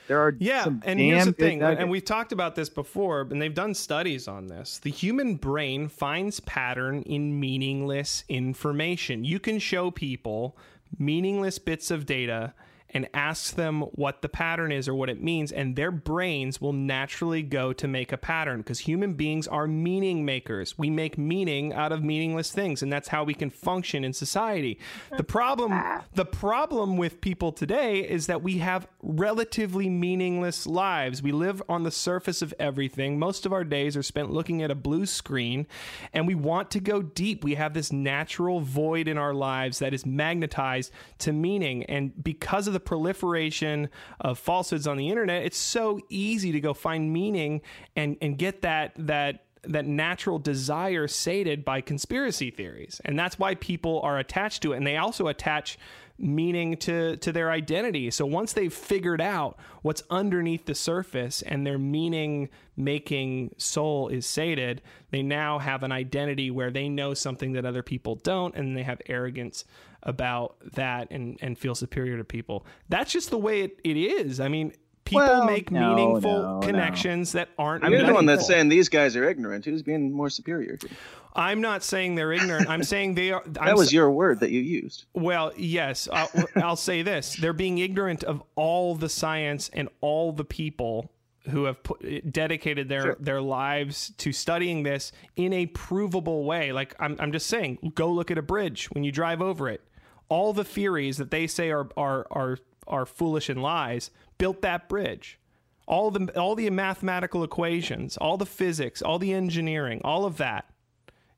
There 0.07 0.21
are 0.21 0.35
Yeah, 0.39 0.67
and 0.85 1.01
here's 1.01 1.25
the 1.25 1.33
thing, 1.33 1.61
nuggets. 1.61 1.81
and 1.81 1.91
we've 1.91 2.05
talked 2.05 2.33
about 2.33 2.55
this 2.55 2.69
before, 2.69 3.23
and 3.23 3.41
they've 3.41 3.55
done 3.55 3.75
studies 3.75 4.29
on 4.29 4.49
this. 4.49 4.79
The 4.79 4.91
human 4.91 5.37
brain 5.37 5.89
finds 5.89 6.41
pattern 6.41 7.03
in 7.03 7.41
meaningless 7.41 8.25
information. 8.29 9.25
You 9.25 9.41
can 9.41 9.59
show 9.59 9.91
people 9.91 10.57
meaningless 10.99 11.59
bits 11.59 11.91
of 11.91 12.07
data 12.07 12.53
and 12.95 13.09
ask 13.13 13.57
them 13.57 13.83
what 13.93 14.23
the 14.23 14.29
pattern 14.29 14.71
is 14.71 14.89
or 14.89 14.95
what 14.95 15.11
it 15.11 15.21
means, 15.21 15.51
and 15.51 15.75
their 15.75 15.91
brains 15.91 16.61
will 16.61 16.73
naturally 16.73 17.43
go 17.43 17.73
to 17.73 17.89
make 17.89 18.13
a 18.13 18.17
pattern 18.17 18.59
because 18.59 18.79
human 18.79 19.15
beings 19.15 19.49
are 19.49 19.67
meaning 19.67 20.25
makers. 20.25 20.79
We 20.79 20.91
make 20.91 21.19
meaning 21.19 21.73
out 21.73 21.91
of 21.91 22.05
meaningless 22.05 22.53
things, 22.53 22.83
and 22.83 22.93
that's 22.93 23.09
how 23.09 23.25
we 23.25 23.35
can 23.35 23.51
function 23.51 24.05
in 24.05 24.13
society. 24.13 24.79
The 25.17 25.25
problem, 25.25 25.81
the 26.15 26.25
problem 26.25 26.97
with 26.97 27.21
people 27.21 27.51
today 27.51 27.99
is 28.01 28.29
that 28.29 28.43
we 28.43 28.59
have 28.59 28.87
relatively 29.03 29.89
meaningless 29.89 30.67
lives. 30.67 31.23
We 31.23 31.33
live 31.33 31.63
on 31.69 31.83
the 31.83 31.91
surface 31.91 32.43
of 32.43 32.55
everything. 32.61 33.19
Most 33.19 33.45
of 33.45 33.53
our 33.53 33.65
days 33.65 33.97
are 33.97 34.03
spent 34.03 34.31
looking 34.31 34.63
at 34.63 34.71
a 34.71 34.77
blue 34.77 35.07
screen, 35.07 35.67
and 36.13 36.29
we 36.29 36.37
want 36.37 36.71
to 36.71 36.81
go 36.81 37.03
deep. 37.03 37.43
We 37.43 37.57
have 37.57 37.75
this 37.75 37.91
natural 37.91 38.61
void 38.61 39.09
in 39.09 39.19
our 39.19 39.35
lives 39.35 39.81
that 39.81 39.93
is 39.93 40.07
magnetized 40.07 40.93
to 41.19 41.33
meaning, 41.33 41.83
and 41.85 42.13
because 42.23 42.69
of 42.69 42.73
the 42.73 42.84
proliferation 42.85 43.89
of 44.21 44.39
falsehoods 44.39 44.87
on 44.87 44.97
the 44.97 45.09
internet, 45.09 45.45
it's 45.45 45.59
so 45.59 46.01
easy 46.09 46.53
to 46.53 46.61
go 46.61 46.75
find 46.75 47.13
meaning 47.13 47.63
and 47.97 48.17
and 48.21 48.39
get 48.39 48.63
that 48.63 48.93
that 48.97 49.45
that 49.67 49.87
natural 49.87 50.39
desire 50.39 51.09
sated 51.09 51.65
by 51.65 51.81
conspiracy 51.81 52.51
theories. 52.51 53.01
And 53.05 53.19
that's 53.19 53.39
why 53.39 53.55
people 53.55 54.01
are 54.03 54.19
attached 54.19 54.63
to 54.63 54.73
it. 54.73 54.77
And 54.77 54.87
they 54.87 54.97
also 54.97 55.29
attach 55.29 55.79
meaning 56.19 56.77
to 56.77 57.17
to 57.17 57.33
their 57.33 57.51
identity. 57.51 58.11
So 58.11 58.25
once 58.25 58.53
they've 58.53 58.73
figured 58.73 59.21
out 59.21 59.59
what's 59.83 60.03
underneath 60.11 60.67
the 60.67 60.75
surface 60.75 61.43
and 61.43 61.67
their 61.67 61.79
meaning 61.79 62.51
making 62.77 63.55
soul 63.59 64.09
is 64.09 64.27
sated, 64.27 64.83
they 65.11 65.23
now 65.23 65.59
have 65.59 65.83
an 65.83 65.93
identity 65.93 66.51
where 66.51 66.71
they 66.71 66.89
know 66.89 67.15
something 67.15 67.53
that 67.53 67.65
other 67.65 67.83
people 67.83 68.15
don't 68.17 68.55
and 68.55 68.77
they 68.77 68.83
have 68.83 69.01
arrogance 69.07 69.65
about 70.05 70.57
that 70.75 71.09
and 71.11 71.39
and 71.41 71.59
feel 71.59 71.75
superior 71.75 72.17
to 72.17 72.25
people. 72.25 72.65
That's 72.89 73.13
just 73.13 73.31
the 73.31 73.39
way 73.39 73.63
it, 73.63 73.81
it 73.83 73.97
is. 73.97 74.39
I 74.39 74.49
mean, 74.49 74.73
people 75.05 75.25
Well, 75.25 75.45
make 75.47 75.71
no, 75.71 75.95
meaningful 75.95 76.43
no, 76.43 76.61
no. 76.61 76.67
connections 76.67 77.33
that 77.33 77.49
aren't 77.59 77.85
You're 77.85 78.05
the 78.07 78.15
one 78.15 78.27
that's 78.27 78.47
saying 78.47 78.69
these 78.69 78.89
guys 78.89 79.17
are 79.17 79.29
ignorant. 79.29 79.65
Who's 79.65 79.83
being 79.83 80.13
more 80.13 80.31
superior? 80.31 80.79
Here? 80.81 80.91
I'm 81.37 81.61
not 81.61 81.83
saying 81.83 82.15
they're 82.15 82.33
ignorant. 82.33 82.69
I'm 82.69 82.85
saying 82.85 83.15
they 83.15 83.33
are. 83.33 83.43
I'm 83.45 83.53
That 83.53 83.77
was 83.77 83.93
your 83.93 84.11
word 84.11 84.41
that 84.41 84.51
you 84.51 84.61
used. 84.61 85.07
Well, 85.15 85.53
yes, 85.57 86.09
I'll, 86.13 86.31
I'll 86.57 86.77
say 86.77 87.03
this: 87.03 87.35
they're 87.35 87.53
being 87.53 87.79
ignorant 87.79 88.23
of 88.23 88.43
all 88.55 88.95
the 88.95 89.09
science 89.09 89.69
and 89.73 89.89
all 90.01 90.31
the 90.33 90.45
people 90.45 91.11
who 91.51 91.65
have 91.65 91.83
put, 91.83 92.33
dedicated 92.33 92.89
their 92.89 93.03
Sure. 93.03 93.17
their 93.19 93.41
lives 93.43 94.13
to 94.19 94.33
studying 94.33 94.85
this 94.85 95.11
in 95.37 95.53
a 95.53 95.67
provable 95.67 96.45
way. 96.45 96.73
Like 96.73 96.95
I'm, 97.01 97.17
I'm 97.19 97.33
just 97.33 97.49
saying, 97.49 97.93
go 97.97 98.11
look 98.11 98.31
at 98.31 98.39
a 98.39 98.43
bridge 98.43 98.87
when 98.93 99.03
you 99.05 99.11
drive 99.13 99.43
over 99.43 99.69
it. 99.69 99.83
All 100.29 100.53
the 100.53 100.65
theories 100.65 101.17
that 101.19 101.31
they 101.33 101.47
say 101.49 101.71
are 101.71 101.89
are 101.97 102.27
are 102.31 102.59
are 102.87 103.07
foolish 103.07 103.49
and 103.49 103.61
lies 103.63 104.11
built 104.39 104.63
that 104.63 104.89
bridge. 104.89 105.39
All 105.87 106.11
the 106.11 106.33
all 106.41 106.55
the 106.55 106.69
mathematical 106.71 107.45
equations, 107.45 108.17
all 108.17 108.37
the 108.37 108.47
physics, 108.47 109.03
all 109.03 109.19
the 109.19 109.33
engineering, 109.33 110.01
all 110.03 110.25
of 110.25 110.39
that 110.39 110.71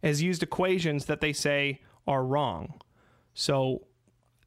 has 0.03 0.22
used 0.22 0.42
equations 0.42 1.07
that 1.07 1.20
they 1.20 1.32
say 1.32 1.80
are 2.07 2.24
wrong. 2.24 2.80
So 3.34 3.86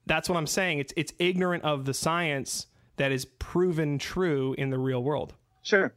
that's 0.05 0.29
what 0.29 0.37
I'm 0.37 0.47
saying. 0.47 0.79
It's 0.79 0.93
it's 0.95 1.13
ignorant 1.19 1.63
of 1.63 1.85
the 1.85 1.93
science 1.93 2.67
that 2.95 3.11
is 3.11 3.25
proven 3.25 3.97
true 3.97 4.55
in 4.57 4.69
the 4.69 4.77
real 4.77 5.03
world. 5.03 5.33
Sure, 5.63 5.93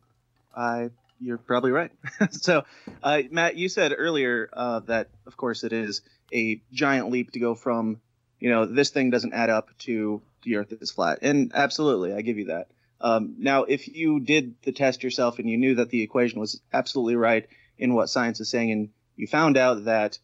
I 0.57 0.90
you're 1.22 1.38
probably 1.38 1.70
right. 1.70 1.92
so, 2.30 2.64
uh, 3.03 3.22
Matt, 3.30 3.57
you 3.57 3.68
said 3.68 3.94
earlier 3.96 4.50
uh, 4.53 4.80
that, 4.80 5.09
of 5.26 5.36
course, 5.36 5.64
it 5.64 5.72
is 5.72 6.03
a 6.34 6.61
giant 6.72 7.11
leap 7.11 7.30
to 7.32 7.38
go 7.38 7.55
from, 7.55 8.00
you 8.40 8.50
know, 8.50 8.66
this 8.66 8.90
thing 8.90 9.11
doesn't 9.11 9.32
add 9.32 9.48
up 9.48 9.70
to 9.80 10.20
the 10.43 10.57
Earth 10.57 10.72
is 10.80 10.90
flat, 10.90 11.20
and 11.22 11.53
absolutely, 11.55 12.12
I 12.12 12.22
give 12.22 12.38
you 12.38 12.47
that. 12.47 12.68
Um, 13.01 13.34
now, 13.38 13.64
if 13.64 13.88
you 13.88 14.20
did 14.20 14.55
the 14.62 14.72
test 14.72 15.03
yourself 15.03 15.38
and 15.38 15.51
you 15.51 15.59
knew 15.59 15.74
that 15.74 15.90
the 15.90 16.03
equation 16.03 16.38
was 16.38 16.61
absolutely 16.72 17.16
right 17.16 17.49
in 17.76 17.95
what 17.95 18.09
science 18.09 18.40
is 18.40 18.49
saying, 18.49 18.70
and 18.70 18.90
you 19.16 19.26
found 19.26 19.57
out 19.57 19.84
that 19.84 20.18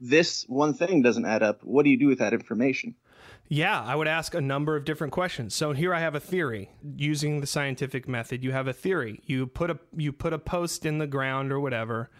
this 0.00 0.44
one 0.48 0.74
thing 0.74 1.02
doesn't 1.02 1.26
add 1.26 1.42
up, 1.42 1.62
what 1.62 1.82
do 1.82 1.90
you 1.90 1.98
do 1.98 2.06
with 2.06 2.20
that 2.20 2.32
information? 2.32 2.94
Yeah, 3.48 3.82
I 3.82 3.96
would 3.96 4.06
ask 4.06 4.34
a 4.34 4.40
number 4.40 4.76
of 4.76 4.84
different 4.84 5.12
questions. 5.12 5.56
So 5.56 5.72
here 5.72 5.92
I 5.92 5.98
have 5.98 6.14
a 6.14 6.20
theory 6.20 6.70
using 6.96 7.40
the 7.40 7.48
scientific 7.48 8.06
method. 8.06 8.44
You 8.44 8.52
have 8.52 8.68
a 8.68 8.72
theory. 8.72 9.20
You 9.24 9.48
put 9.48 9.70
a 9.70 9.78
you 9.96 10.12
put 10.12 10.32
a 10.32 10.38
post 10.38 10.86
in 10.86 10.98
the 10.98 11.08
ground 11.08 11.50
or 11.50 11.58
whatever. 11.58 12.10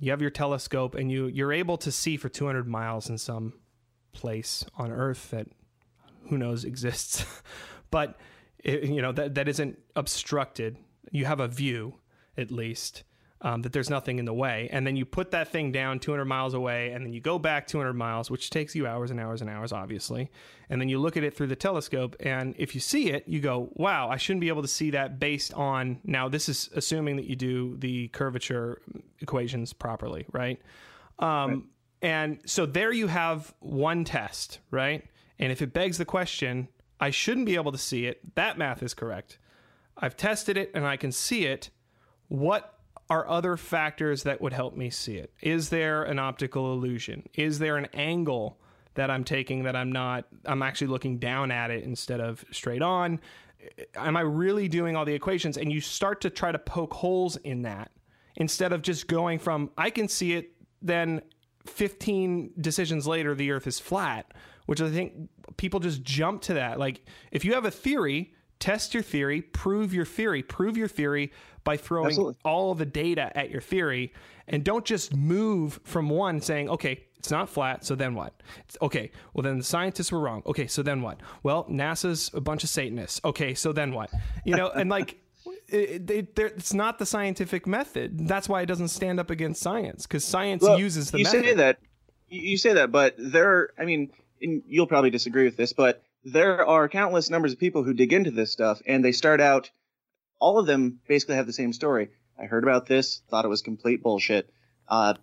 You 0.00 0.10
have 0.12 0.22
your 0.22 0.30
telescope 0.30 0.94
and 0.94 1.12
you 1.12 1.26
you're 1.26 1.52
able 1.52 1.76
to 1.78 1.92
see 1.92 2.16
for 2.16 2.30
200 2.30 2.66
miles 2.66 3.10
in 3.10 3.18
some 3.18 3.52
place 4.12 4.64
on 4.78 4.90
Earth 4.90 5.30
that 5.30 5.48
who 6.28 6.38
knows 6.38 6.64
exists. 6.64 7.24
but 7.90 8.18
it, 8.58 8.84
you 8.84 9.02
know 9.02 9.12
that 9.12 9.34
that 9.34 9.48
isn't 9.48 9.78
obstructed. 9.96 10.76
You 11.10 11.24
have 11.26 11.40
a 11.40 11.48
view 11.48 11.94
at 12.36 12.50
least. 12.50 13.04
Um, 13.40 13.62
that 13.62 13.72
there's 13.72 13.88
nothing 13.88 14.18
in 14.18 14.24
the 14.24 14.34
way, 14.34 14.68
and 14.72 14.84
then 14.84 14.96
you 14.96 15.04
put 15.04 15.30
that 15.30 15.46
thing 15.46 15.70
down 15.70 16.00
200 16.00 16.24
miles 16.24 16.54
away, 16.54 16.90
and 16.90 17.06
then 17.06 17.12
you 17.12 17.20
go 17.20 17.38
back 17.38 17.68
200 17.68 17.92
miles, 17.92 18.32
which 18.32 18.50
takes 18.50 18.74
you 18.74 18.84
hours 18.84 19.12
and 19.12 19.20
hours 19.20 19.40
and 19.42 19.48
hours, 19.48 19.72
obviously. 19.72 20.28
And 20.68 20.80
then 20.80 20.88
you 20.88 20.98
look 20.98 21.16
at 21.16 21.22
it 21.22 21.36
through 21.36 21.46
the 21.46 21.54
telescope, 21.54 22.16
and 22.18 22.56
if 22.58 22.74
you 22.74 22.80
see 22.80 23.10
it, 23.12 23.22
you 23.28 23.38
go, 23.38 23.70
"Wow, 23.74 24.08
I 24.08 24.16
shouldn't 24.16 24.40
be 24.40 24.48
able 24.48 24.62
to 24.62 24.68
see 24.68 24.90
that 24.90 25.20
based 25.20 25.54
on." 25.54 26.00
Now, 26.02 26.28
this 26.28 26.48
is 26.48 26.68
assuming 26.74 27.14
that 27.14 27.26
you 27.26 27.36
do 27.36 27.76
the 27.76 28.08
curvature 28.08 28.82
equations 29.20 29.72
properly, 29.72 30.26
right? 30.32 30.60
Um, 31.20 31.68
And 32.02 32.40
so 32.44 32.66
there 32.66 32.90
you 32.92 33.06
have 33.06 33.54
one 33.60 34.04
test, 34.04 34.58
right? 34.72 35.04
And 35.38 35.52
if 35.52 35.62
it 35.62 35.72
begs 35.72 35.98
the 35.98 36.04
question, 36.04 36.68
I 37.00 37.10
shouldn't 37.10 37.46
be 37.46 37.54
able 37.54 37.72
to 37.72 37.78
see 37.78 38.06
it. 38.06 38.34
That 38.34 38.58
math 38.58 38.82
is 38.82 38.94
correct. 38.94 39.38
I've 39.96 40.16
tested 40.16 40.56
it 40.56 40.70
and 40.74 40.86
I 40.86 40.96
can 40.96 41.12
see 41.12 41.44
it. 41.44 41.70
What 42.28 42.74
are 43.10 43.26
other 43.26 43.56
factors 43.56 44.24
that 44.24 44.40
would 44.40 44.52
help 44.52 44.76
me 44.76 44.90
see 44.90 45.16
it? 45.16 45.32
Is 45.40 45.70
there 45.70 46.02
an 46.02 46.18
optical 46.18 46.72
illusion? 46.72 47.26
Is 47.34 47.58
there 47.58 47.76
an 47.76 47.86
angle 47.94 48.58
that 48.94 49.10
I'm 49.10 49.24
taking 49.24 49.62
that 49.62 49.76
I'm 49.76 49.92
not, 49.92 50.26
I'm 50.44 50.62
actually 50.62 50.88
looking 50.88 51.18
down 51.18 51.50
at 51.50 51.70
it 51.70 51.84
instead 51.84 52.20
of 52.20 52.44
straight 52.50 52.82
on? 52.82 53.20
Am 53.94 54.16
I 54.16 54.20
really 54.20 54.68
doing 54.68 54.96
all 54.96 55.04
the 55.04 55.14
equations? 55.14 55.56
And 55.56 55.72
you 55.72 55.80
start 55.80 56.20
to 56.22 56.30
try 56.30 56.52
to 56.52 56.58
poke 56.58 56.92
holes 56.94 57.36
in 57.36 57.62
that 57.62 57.90
instead 58.36 58.72
of 58.72 58.82
just 58.82 59.06
going 59.06 59.38
from, 59.38 59.70
I 59.76 59.90
can 59.90 60.08
see 60.08 60.34
it, 60.34 60.52
then 60.82 61.22
15 61.66 62.52
decisions 62.60 63.06
later, 63.06 63.34
the 63.34 63.50
earth 63.50 63.66
is 63.66 63.80
flat, 63.80 64.32
which 64.68 64.82
I 64.82 64.90
think 64.90 65.30
people 65.56 65.80
just 65.80 66.02
jump 66.02 66.42
to 66.42 66.54
that. 66.54 66.78
Like, 66.78 67.00
if 67.32 67.42
you 67.42 67.54
have 67.54 67.64
a 67.64 67.70
theory, 67.70 68.34
test 68.58 68.92
your 68.92 69.02
theory, 69.02 69.40
prove 69.40 69.94
your 69.94 70.04
theory, 70.04 70.42
prove 70.42 70.76
your 70.76 70.88
theory 70.88 71.32
by 71.64 71.78
throwing 71.78 72.08
Absolutely. 72.08 72.36
all 72.44 72.74
the 72.74 72.84
data 72.84 73.34
at 73.34 73.50
your 73.50 73.62
theory, 73.62 74.12
and 74.46 74.62
don't 74.62 74.84
just 74.84 75.16
move 75.16 75.80
from 75.84 76.10
one 76.10 76.42
saying, 76.42 76.68
okay, 76.68 77.02
it's 77.16 77.30
not 77.30 77.48
flat, 77.48 77.82
so 77.82 77.94
then 77.94 78.14
what? 78.14 78.42
It's, 78.66 78.76
okay, 78.82 79.10
well, 79.32 79.42
then 79.42 79.56
the 79.56 79.64
scientists 79.64 80.12
were 80.12 80.20
wrong. 80.20 80.42
Okay, 80.44 80.66
so 80.66 80.82
then 80.82 81.00
what? 81.00 81.18
Well, 81.42 81.64
NASA's 81.64 82.30
a 82.34 82.40
bunch 82.42 82.62
of 82.62 82.68
Satanists. 82.68 83.22
Okay, 83.24 83.54
so 83.54 83.72
then 83.72 83.94
what? 83.94 84.10
You 84.44 84.54
know, 84.54 84.68
and 84.68 84.90
like, 84.90 85.16
it, 85.68 86.10
it, 86.10 86.38
it's 86.38 86.74
not 86.74 86.98
the 86.98 87.06
scientific 87.06 87.66
method. 87.66 88.28
That's 88.28 88.50
why 88.50 88.60
it 88.60 88.66
doesn't 88.66 88.88
stand 88.88 89.18
up 89.18 89.30
against 89.30 89.62
science, 89.62 90.06
because 90.06 90.26
science 90.26 90.62
Well, 90.62 90.78
uses 90.78 91.10
the 91.10 91.18
you 91.20 91.24
method. 91.24 91.44
say 91.44 91.54
that 91.54 91.78
you 92.28 92.50
you 92.50 92.56
say 92.58 92.74
that 92.74 92.92
but 92.92 93.14
there 93.18 93.50
are 93.50 93.74
i 93.78 93.84
mean 93.84 94.10
and 94.42 94.62
you'll 94.66 94.86
probably 94.86 95.10
disagree 95.10 95.44
with 95.44 95.56
this 95.56 95.72
but 95.72 96.02
there 96.24 96.66
are 96.66 96.88
countless 96.88 97.30
numbers 97.30 97.52
of 97.52 97.58
people 97.58 97.82
who 97.82 97.94
dig 97.94 98.12
into 98.12 98.30
this 98.30 98.50
stuff 98.52 98.80
and 98.86 99.04
they 99.04 99.12
start 99.12 99.40
out 99.40 99.70
all 100.40 100.58
of 100.58 100.66
them 100.66 101.00
basically 101.08 101.36
have 101.36 101.46
the 101.46 101.52
same 101.52 101.72
story. 101.72 102.10
I 102.38 102.44
heard 102.44 102.64
about 102.64 102.86
this 102.86 103.22
thought 103.28 103.44
it 103.44 103.48
was 103.48 103.62
complete 103.62 104.02
bullshit. 104.02 104.50
Uh, 104.88 105.14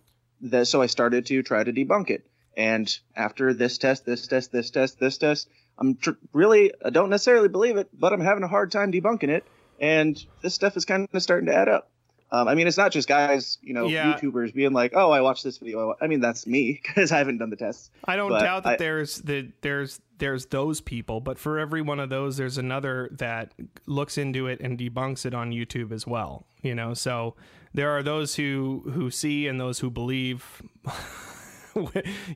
the, 0.41 0.65
so 0.65 0.81
i 0.81 0.85
started 0.85 1.25
to 1.27 1.43
try 1.43 1.63
to 1.63 1.71
debunk 1.71 2.09
it. 2.09 2.25
And 2.57 2.93
after 3.15 3.53
this 3.53 3.77
test 3.77 4.05
this 4.05 4.27
test 4.27 4.51
this 4.51 4.69
test 4.69 4.99
this 4.99 5.17
test 5.17 5.49
i'm 5.77 5.95
tr- 5.95 6.11
really 6.33 6.71
i 6.83 6.89
don't 6.89 7.09
necessarily 7.09 7.49
believe 7.49 7.77
it 7.77 7.89
but 7.93 8.13
i'm 8.13 8.21
having 8.21 8.43
a 8.43 8.47
hard 8.47 8.71
time 8.71 8.91
debunking 8.91 9.29
it. 9.29 9.45
And 9.79 10.23
this 10.41 10.53
stuff 10.53 10.77
is 10.77 10.85
kind 10.85 11.07
of 11.11 11.23
starting 11.23 11.47
to 11.47 11.55
add 11.55 11.67
up 11.67 11.89
Um, 12.31 12.47
I 12.47 12.55
mean, 12.55 12.67
it's 12.67 12.77
not 12.77 12.91
just 12.91 13.07
guys, 13.07 13.57
you 13.61 13.73
know, 13.73 13.85
Yeah. 13.87 14.13
YouTubers 14.13 14.53
being 14.53 14.73
like, 14.73 14.93
"Oh, 14.95 15.11
I 15.11 15.21
watched 15.21 15.43
this 15.43 15.57
video." 15.59 15.95
I 16.01 16.07
mean, 16.07 16.19
that's 16.19 16.47
me 16.47 16.79
because 16.83 17.11
I 17.11 17.17
haven't 17.19 17.37
done 17.37 17.49
the 17.49 17.55
tests. 17.55 17.91
I 18.05 18.15
don't 18.15 18.31
doubt 18.31 18.63
that 18.63 18.73
I- 18.73 18.77
there's 18.77 19.17
the 19.21 19.51
there's 19.61 20.01
there's 20.17 20.45
those 20.47 20.81
people, 20.81 21.19
but 21.21 21.37
for 21.37 21.59
every 21.59 21.81
one 21.81 21.99
of 21.99 22.09
those, 22.09 22.37
there's 22.37 22.57
another 22.57 23.09
that 23.11 23.53
looks 23.85 24.17
into 24.17 24.47
it 24.47 24.59
and 24.61 24.77
debunks 24.77 25.25
it 25.25 25.33
on 25.33 25.51
YouTube 25.51 25.91
as 25.91 26.07
well. 26.07 26.45
You 26.61 26.73
know, 26.73 26.93
so 26.93 27.35
there 27.73 27.91
are 27.91 28.01
those 28.01 28.35
who 28.35 28.83
who 28.93 29.11
see 29.11 29.47
and 29.47 29.59
those 29.59 29.79
who 29.79 29.89
believe. 29.89 30.61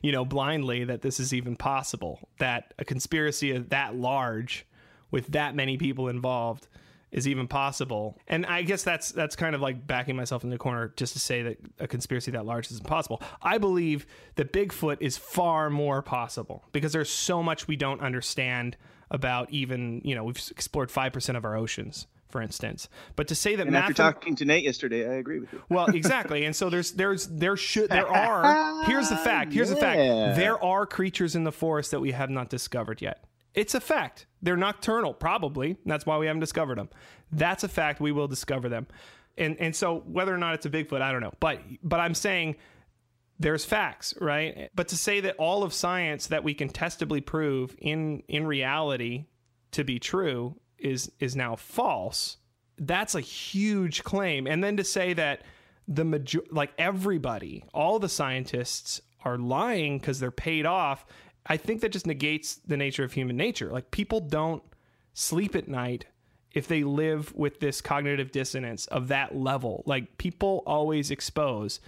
you 0.02 0.12
know, 0.12 0.24
blindly 0.24 0.84
that 0.84 1.00
this 1.00 1.18
is 1.18 1.32
even 1.32 1.56
possible, 1.56 2.28
that 2.38 2.74
a 2.78 2.84
conspiracy 2.84 3.52
of 3.52 3.70
that 3.70 3.94
large 3.96 4.66
with 5.10 5.28
that 5.28 5.54
many 5.54 5.78
people 5.78 6.08
involved 6.08 6.68
is 7.12 7.26
even 7.26 7.48
possible. 7.48 8.18
And 8.28 8.46
I 8.46 8.62
guess 8.62 8.82
that's 8.82 9.10
that's 9.12 9.36
kind 9.36 9.54
of 9.54 9.60
like 9.60 9.86
backing 9.86 10.16
myself 10.16 10.44
in 10.44 10.50
the 10.50 10.58
corner 10.58 10.92
just 10.96 11.12
to 11.14 11.18
say 11.18 11.42
that 11.42 11.56
a 11.78 11.88
conspiracy 11.88 12.30
that 12.32 12.46
large 12.46 12.70
is 12.70 12.78
impossible. 12.78 13.20
I 13.42 13.58
believe 13.58 14.06
that 14.36 14.52
Bigfoot 14.52 14.98
is 15.00 15.16
far 15.18 15.70
more 15.70 16.02
possible 16.02 16.64
because 16.72 16.92
there's 16.92 17.10
so 17.10 17.42
much 17.42 17.66
we 17.66 17.76
don't 17.76 18.00
understand 18.00 18.76
about 19.10 19.50
even, 19.50 20.00
you 20.04 20.14
know, 20.14 20.22
we've 20.22 20.40
explored 20.52 20.88
5% 20.88 21.36
of 21.36 21.44
our 21.44 21.56
oceans, 21.56 22.06
for 22.28 22.40
instance. 22.40 22.88
But 23.16 23.26
to 23.26 23.34
say 23.34 23.56
that 23.56 23.66
And 23.66 23.76
after 23.76 23.92
mathem- 23.92 23.96
talking 23.96 24.36
to 24.36 24.44
Nate 24.44 24.62
yesterday, 24.62 25.08
I 25.10 25.14
agree 25.14 25.40
with 25.40 25.52
you. 25.52 25.60
well, 25.68 25.86
exactly. 25.86 26.44
And 26.44 26.54
so 26.54 26.70
there's 26.70 26.92
there's 26.92 27.26
there 27.26 27.56
should 27.56 27.90
there 27.90 28.06
are 28.06 28.84
here's 28.84 29.08
the 29.08 29.16
fact. 29.16 29.52
Here's 29.52 29.70
the 29.70 29.74
fact. 29.76 29.98
There 30.38 30.62
are 30.62 30.86
creatures 30.86 31.34
in 31.34 31.42
the 31.42 31.50
forest 31.50 31.90
that 31.90 31.98
we 32.00 32.12
have 32.12 32.30
not 32.30 32.50
discovered 32.50 33.02
yet. 33.02 33.24
It's 33.54 33.74
a 33.74 33.80
fact. 33.80 34.26
They're 34.42 34.56
nocturnal, 34.56 35.14
probably. 35.14 35.76
That's 35.84 36.06
why 36.06 36.18
we 36.18 36.26
haven't 36.26 36.40
discovered 36.40 36.78
them. 36.78 36.88
That's 37.32 37.64
a 37.64 37.68
fact. 37.68 38.00
We 38.00 38.12
will 38.12 38.28
discover 38.28 38.68
them. 38.68 38.86
And 39.36 39.56
and 39.58 39.74
so 39.74 40.02
whether 40.06 40.34
or 40.34 40.38
not 40.38 40.54
it's 40.54 40.66
a 40.66 40.70
Bigfoot, 40.70 41.00
I 41.00 41.12
don't 41.12 41.20
know. 41.20 41.32
But 41.40 41.60
but 41.82 42.00
I'm 42.00 42.14
saying 42.14 42.56
there's 43.38 43.64
facts, 43.64 44.14
right? 44.20 44.70
But 44.74 44.88
to 44.88 44.96
say 44.96 45.20
that 45.20 45.36
all 45.36 45.62
of 45.62 45.72
science 45.72 46.26
that 46.28 46.44
we 46.44 46.54
can 46.54 46.68
testably 46.68 47.20
prove 47.20 47.74
in 47.78 48.22
in 48.28 48.46
reality 48.46 49.26
to 49.72 49.84
be 49.84 49.98
true 49.98 50.56
is 50.78 51.10
is 51.20 51.34
now 51.34 51.56
false. 51.56 52.36
That's 52.78 53.14
a 53.14 53.20
huge 53.20 54.04
claim. 54.04 54.46
And 54.46 54.62
then 54.62 54.76
to 54.76 54.84
say 54.84 55.12
that 55.14 55.42
the 55.88 56.04
major 56.04 56.42
like 56.50 56.72
everybody, 56.78 57.64
all 57.72 57.98
the 57.98 58.08
scientists 58.08 59.00
are 59.24 59.38
lying 59.38 59.98
because 59.98 60.20
they're 60.20 60.30
paid 60.30 60.66
off, 60.66 61.06
I 61.50 61.56
think 61.56 61.80
that 61.80 61.90
just 61.90 62.06
negates 62.06 62.54
the 62.64 62.76
nature 62.76 63.02
of 63.02 63.12
human 63.12 63.36
nature. 63.36 63.70
Like 63.70 63.90
people 63.90 64.20
don't 64.20 64.62
sleep 65.14 65.56
at 65.56 65.66
night 65.66 66.06
if 66.52 66.68
they 66.68 66.84
live 66.84 67.34
with 67.34 67.58
this 67.58 67.80
cognitive 67.80 68.30
dissonance 68.30 68.86
of 68.86 69.08
that 69.08 69.36
level. 69.36 69.82
Like 69.84 70.16
people 70.16 70.62
always 70.64 71.10
expose. 71.10 71.80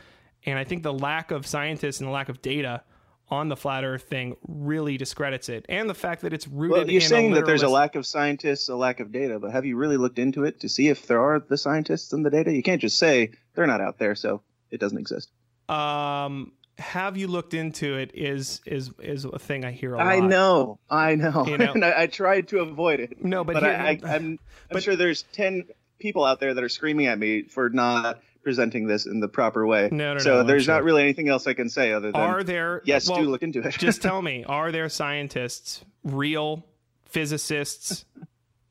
And 0.45 0.59
I 0.59 0.65
think 0.65 0.83
the 0.83 0.93
lack 0.93 1.31
of 1.31 1.47
scientists 1.47 2.01
and 2.01 2.09
the 2.09 2.13
lack 2.13 2.29
of 2.29 2.43
data 2.43 2.83
on 3.29 3.49
the 3.49 3.57
flat 3.57 3.85
earth 3.85 4.03
thing 4.03 4.37
really 4.49 4.97
discredits 4.97 5.49
it. 5.49 5.65
And 5.69 5.89
the 5.89 5.95
fact 5.95 6.23
that 6.23 6.33
it's 6.33 6.49
rooted 6.49 6.77
Well, 6.77 6.91
you're 6.91 7.01
in 7.01 7.09
saying 7.09 7.31
that 7.35 7.47
there's 7.47 7.63
a 7.63 7.69
lack 7.69 7.95
of 7.95 8.05
scientists, 8.05 8.69
a 8.69 8.75
lack 8.75 8.99
of 8.99 9.13
data, 9.13 9.39
but 9.39 9.53
have 9.53 9.65
you 9.65 9.77
really 9.77 9.97
looked 9.97 10.19
into 10.19 10.43
it 10.43 10.59
to 10.61 10.69
see 10.69 10.89
if 10.89 11.07
there 11.07 11.23
are 11.23 11.39
the 11.39 11.57
scientists 11.57 12.13
and 12.13 12.27
the 12.27 12.31
data? 12.31 12.53
You 12.53 12.65
can't 12.65 12.81
just 12.81 12.99
say 12.99 13.31
they're 13.55 13.69
not 13.69 13.81
out 13.81 13.99
there, 14.01 14.17
so 14.17 14.43
it 14.73 14.81
doesn't 14.81 14.99
exist. 14.99 15.31
um 15.69 16.51
have 16.83 17.17
you 17.17 17.29
looked 17.29 17.55
into 17.55 17.97
it 17.97 18.11
is 18.15 18.61
is 18.67 18.91
is 19.01 19.25
a 19.25 19.39
thing 19.39 19.65
I 19.65 19.71
hear 19.71 19.95
a 19.95 19.99
lot. 19.99 20.07
I 20.07 20.19
know, 20.21 20.79
I 20.91 21.15
know, 21.15 21.47
You 21.47 21.57
know- 21.59 21.73
and 21.75 21.85
I, 21.85 22.03
I 22.03 22.07
tried 22.07 22.49
to 22.49 22.61
avoid 22.61 23.01
it. 23.01 23.25
No, 23.25 23.45
but, 23.45 23.55
but 23.55 23.63
here, 23.63 23.73
I, 23.73 23.77
I, 24.05 24.15
I'm, 24.15 24.25
I'm 24.27 24.39
but- 24.71 24.83
sure 24.83 24.97
there's 24.97 25.23
ten 25.33 25.65
people 25.99 26.25
out 26.25 26.41
there 26.41 26.53
that 26.53 26.63
are 26.63 26.69
screaming 26.69 27.07
at 27.07 27.19
me 27.19 27.43
for 27.43 27.71
not 27.71 28.21
presenting 28.43 28.89
this 28.89 29.07
in 29.07 29.21
the 29.21 29.29
proper 29.29 29.65
way. 29.67 29.89
No, 29.93 30.15
no, 30.15 30.19
so 30.19 30.35
no, 30.41 30.43
there's 30.45 30.65
sure. 30.65 30.75
not 30.75 30.83
really 30.83 31.03
anything 31.03 31.29
else 31.29 31.47
I 31.47 31.55
can 31.55 31.69
say 31.71 31.93
other 31.93 32.11
than 32.11 32.21
are 32.21 32.43
there 32.43 32.83
yes, 32.85 33.09
well, 33.09 33.21
do 33.21 33.31
look 33.31 33.43
into 33.43 33.61
it. 33.61 33.71
just 33.79 34.03
tell 34.03 34.21
me, 34.31 34.45
are 34.45 34.73
there 34.73 34.89
scientists, 34.89 35.85
real 36.03 36.67
physicists 37.05 38.05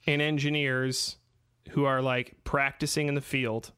and 0.05 0.21
engineers 0.21 1.15
who 1.69 1.85
are 1.85 2.01
like 2.01 2.35
practicing 2.43 3.07
in 3.07 3.13
the 3.15 3.21
field, 3.21 3.71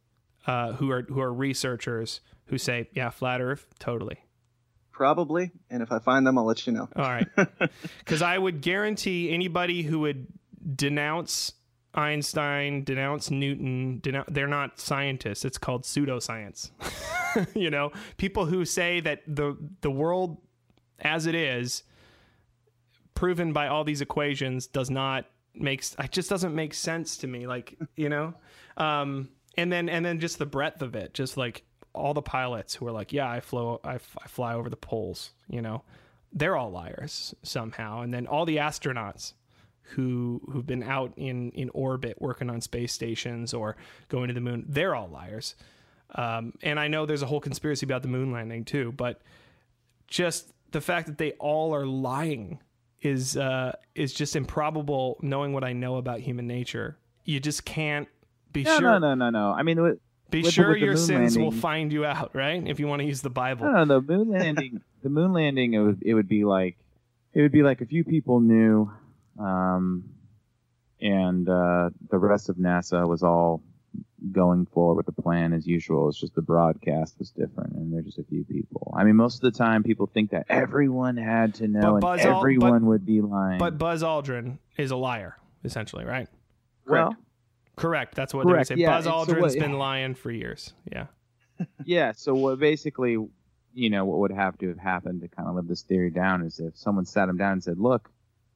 uh, 0.47 0.73
who 0.73 0.89
are 0.89 1.03
who 1.03 1.21
are 1.21 1.31
researchers 1.31 2.21
who 2.47 2.57
say, 2.57 2.89
yeah, 2.93 3.09
flat 3.09 3.41
Earth, 3.41 3.67
totally. 3.79 4.22
Probably, 4.93 5.51
and 5.69 5.83
if 5.83 5.91
I 5.91 5.99
find 5.99 6.25
them, 6.25 6.37
I'll 6.37 6.45
let 6.45 6.65
you 6.65 6.71
know. 6.73 6.87
All 6.95 7.03
right. 7.03 7.27
Because 7.99 8.21
I 8.21 8.37
would 8.37 8.61
guarantee 8.61 9.33
anybody 9.33 9.81
who 9.81 9.99
would 10.01 10.27
denounce 10.75 11.53
Einstein, 11.95 12.83
denounce 12.83 13.31
Newton, 13.31 13.99
denounce, 14.01 14.29
they're 14.31 14.47
not 14.47 14.79
scientists. 14.79 15.45
It's 15.45 15.57
called 15.57 15.83
pseudoscience. 15.83 16.71
you 17.55 17.69
know, 17.69 17.91
people 18.17 18.45
who 18.45 18.65
say 18.65 18.99
that 18.99 19.21
the 19.27 19.57
the 19.81 19.91
world 19.91 20.37
as 20.99 21.25
it 21.25 21.35
is, 21.35 21.83
proven 23.13 23.53
by 23.53 23.67
all 23.67 23.83
these 23.83 24.01
equations, 24.01 24.67
does 24.67 24.89
not 24.89 25.25
makes 25.55 25.95
it 25.99 26.11
just 26.11 26.29
doesn't 26.29 26.55
make 26.55 26.73
sense 26.73 27.17
to 27.17 27.27
me. 27.27 27.47
Like 27.47 27.77
you 27.95 28.09
know, 28.09 28.33
um, 28.77 29.29
and 29.57 29.71
then 29.71 29.89
and 29.89 30.05
then 30.05 30.19
just 30.19 30.39
the 30.39 30.45
breadth 30.45 30.81
of 30.81 30.95
it, 30.95 31.13
just 31.13 31.37
like 31.37 31.63
all 31.93 32.13
the 32.13 32.21
pilots 32.21 32.75
who 32.75 32.87
are 32.87 32.91
like, 32.91 33.13
yeah, 33.13 33.29
I 33.29 33.39
flow, 33.39 33.79
I, 33.83 33.95
f- 33.95 34.17
I 34.23 34.27
fly 34.27 34.53
over 34.55 34.69
the 34.69 34.75
poles. 34.77 35.31
You 35.47 35.61
know, 35.61 35.83
they're 36.31 36.55
all 36.57 36.71
liars 36.71 37.35
somehow. 37.43 38.01
And 38.01 38.13
then 38.13 38.27
all 38.27 38.45
the 38.45 38.57
astronauts 38.57 39.33
who 39.87 40.41
who've 40.49 40.65
been 40.65 40.81
out 40.83 41.13
in 41.17 41.51
in 41.51 41.69
orbit 41.73 42.17
working 42.21 42.49
on 42.49 42.61
space 42.61 42.93
stations 42.93 43.53
or 43.53 43.75
going 44.09 44.29
to 44.29 44.33
the 44.33 44.41
moon, 44.41 44.65
they're 44.67 44.95
all 44.95 45.07
liars. 45.09 45.55
Um, 46.15 46.53
and 46.61 46.79
I 46.79 46.87
know 46.87 47.05
there's 47.05 47.21
a 47.23 47.25
whole 47.27 47.39
conspiracy 47.39 47.85
about 47.85 48.01
the 48.01 48.07
moon 48.07 48.31
landing 48.31 48.65
too, 48.65 48.91
but 48.93 49.21
just 50.07 50.51
the 50.71 50.81
fact 50.81 51.07
that 51.07 51.17
they 51.17 51.31
all 51.33 51.73
are 51.73 51.85
lying 51.85 52.59
is 53.01 53.35
uh, 53.37 53.73
is 53.95 54.13
just 54.13 54.35
improbable. 54.35 55.17
Knowing 55.21 55.53
what 55.53 55.63
I 55.63 55.73
know 55.73 55.97
about 55.97 56.19
human 56.21 56.47
nature, 56.47 56.97
you 57.25 57.39
just 57.39 57.65
can't 57.65 58.07
be 58.51 58.63
No, 58.63 58.77
sure. 58.79 58.81
no, 58.81 58.97
no, 58.99 59.15
no, 59.15 59.29
no. 59.31 59.51
I 59.51 59.63
mean, 59.63 59.97
Be 60.34 60.41
with 60.41 60.53
sure 60.53 60.69
with 60.69 60.79
your 60.79 60.95
moon 60.95 60.97
sins 60.97 61.38
will 61.38 61.51
find 61.51 61.93
you 61.93 62.05
out, 62.05 62.31
right? 62.34 62.61
If 62.67 62.79
you 62.79 62.88
want 62.88 63.01
to 63.01 63.05
use 63.05 63.21
the 63.21 63.29
Bible. 63.29 63.65
no, 63.71 63.84
no, 63.84 63.99
the 63.99 64.01
moon 64.01 64.29
landing, 64.31 64.81
the 65.03 65.09
moon 65.09 65.31
landing, 65.31 65.73
it 65.75 65.79
would, 65.79 66.01
it 66.03 66.13
would 66.15 66.27
be 66.27 66.43
like, 66.43 66.77
it 67.34 67.41
would 67.41 67.51
be 67.51 67.61
like 67.63 67.81
a 67.81 67.86
few 67.86 68.03
people 68.03 68.39
knew, 68.39 68.91
um, 69.39 70.03
and 70.99 71.47
uh, 71.47 71.89
the 72.09 72.17
rest 72.17 72.49
of 72.49 72.55
NASA 72.57 73.07
was 73.07 73.21
all 73.23 73.61
going 74.31 74.65
forward 74.67 74.95
with 74.95 75.05
the 75.05 75.21
plan 75.21 75.53
as 75.53 75.67
usual. 75.67 76.09
It's 76.09 76.19
just 76.19 76.34
the 76.34 76.41
broadcast 76.41 77.19
was 77.19 77.29
different, 77.31 77.73
and 77.73 77.93
there's 77.93 78.05
just 78.05 78.17
a 78.19 78.23
few 78.23 78.43
people. 78.45 78.93
I 78.97 79.03
mean, 79.03 79.15
most 79.15 79.43
of 79.43 79.51
the 79.53 79.57
time, 79.57 79.84
people 79.84 80.09
think 80.11 80.31
that 80.31 80.45
everyone 80.49 81.17
had 81.17 81.53
to 81.55 81.67
know, 81.67 81.81
But 81.81 81.91
and 81.91 82.01
Buzz 82.01 82.21
Al- 82.25 82.38
everyone 82.39 82.81
but- 82.81 82.88
would 82.88 83.05
be 83.05 83.21
lying. 83.21 83.59
But 83.59 83.77
Buzz 83.77 84.01
Aldrin 84.01 84.57
is 84.77 84.91
a 84.91 84.95
liar, 84.95 85.38
essentially, 85.63 86.05
right? 86.05 86.27
well, 86.88 87.07
Correct. 87.09 87.21
That's 87.78 88.34
what 88.34 88.41
they 88.43 88.45
would 88.47 88.53
Correct, 88.53 88.67
say. 88.69 88.76
yeah, 88.76 88.91
Buzz 88.97 89.05
and 89.05 89.13
so 89.28 89.34
Aldrin's 89.34 89.41
what- 89.41 89.59
been 89.59 89.78
lying 89.78 90.13
for 90.15 90.32
years. 90.32 90.74
Yeah. 90.91 91.07
yeah. 91.86 92.11
So 92.13 92.34
what 92.34 92.59
basically, 92.59 93.17
you 93.74 93.89
know, 93.89 94.05
what 94.05 94.19
would 94.19 94.32
have 94.32 94.57
to 94.59 94.67
have 94.69 94.78
happened 94.80 95.21
to 95.21 95.28
kind 95.28 95.47
of 95.49 95.55
live 95.55 95.67
this 95.67 95.82
theory 95.82 96.09
down 96.11 96.41
is 96.43 96.59
if 96.59 96.78
someone 96.78 97.05
sat 97.05 97.30
him 97.30 97.38
down 97.38 97.53
and 97.53 97.63
said, 97.63 97.78
"Look, 97.80 98.09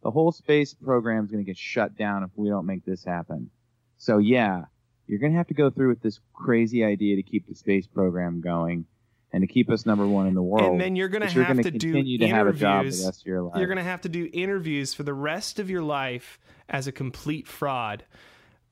the 0.03 0.11
whole 0.11 0.32
space 0.32 0.74
program 0.74 1.26
is 1.26 1.32
going 1.32 1.43
to 1.43 1.49
get 1.49 1.57
shut 1.57 1.95
down 1.97 2.24
if 2.24 2.30
we 2.36 2.49
don't 2.49 2.65
make 2.65 2.86
this 2.86 3.03
happen." 3.03 3.49
So 3.97 4.18
yeah, 4.20 4.65
you're 5.07 5.20
going 5.20 5.32
to 5.32 5.38
have 5.38 5.47
to 5.47 5.53
go 5.53 5.70
through 5.70 5.89
with 5.89 6.01
this 6.01 6.20
crazy 6.34 6.84
idea 6.84 7.15
to 7.15 7.24
keep 7.24 7.47
the 7.47 7.55
space 7.55 7.88
program 7.88 8.41
going 8.41 8.86
and 9.34 9.41
to 9.41 9.47
keep 9.47 9.70
us 9.70 9.86
number 9.86 10.07
one 10.07 10.26
in 10.28 10.34
the 10.34 10.41
world. 10.41 10.72
and 10.72 10.80
then 10.82 10.95
you're 10.95 11.09
going 11.09 11.28
to 11.28 11.43
have 11.43 11.47
gonna 11.57 11.63
to 11.63 11.72
do 11.72 11.91
continue 11.93 12.18
to 12.20 12.28
have 12.30 12.47
a 12.47 12.53
job 12.53 12.84
the 12.84 12.88
interviews. 12.88 13.05
rest 13.05 13.22
of 13.22 13.26
your 13.28 13.41
life. 13.41 13.57
You're 13.57 13.68
going 13.68 13.78
to 13.78 13.84
have 13.84 14.01
to 14.01 14.09
do 14.09 14.30
interviews 14.32 14.93
for 14.93 15.03
the 15.03 15.13
rest 15.13 15.59
of 15.59 15.70
your 15.70 15.82
life 15.82 16.39
as 16.70 16.88
a 16.88 16.91
complete 16.93 17.45
fraud. 17.47 18.05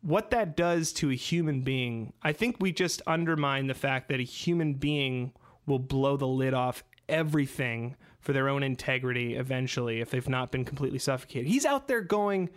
What 0.06 0.30
that 0.30 0.56
does 0.56 0.94
to 0.94 1.10
a 1.10 1.16
human 1.16 1.62
being, 1.62 2.14
I 2.22 2.32
think 2.32 2.58
we 2.60 2.72
just 2.72 3.02
undermine 3.08 3.66
the 3.66 3.74
fact 3.74 4.10
that 4.10 4.20
a 4.20 4.24
human 4.24 4.76
being 4.76 5.34
will 5.66 5.80
blow 5.80 6.16
the 6.16 6.28
lid 6.28 6.54
off 6.54 6.84
everything 7.10 7.96
for 8.20 8.32
their 8.32 8.48
own 8.48 8.62
integrity 8.62 9.34
eventually 9.34 10.02
if 10.02 10.12
they've 10.12 10.30
not 10.30 10.52
been 10.52 10.64
completely 10.64 11.00
suffocated. 11.00 11.48
He's 11.48 11.66
out 11.66 11.88
there 11.88 12.02
going 12.02 12.52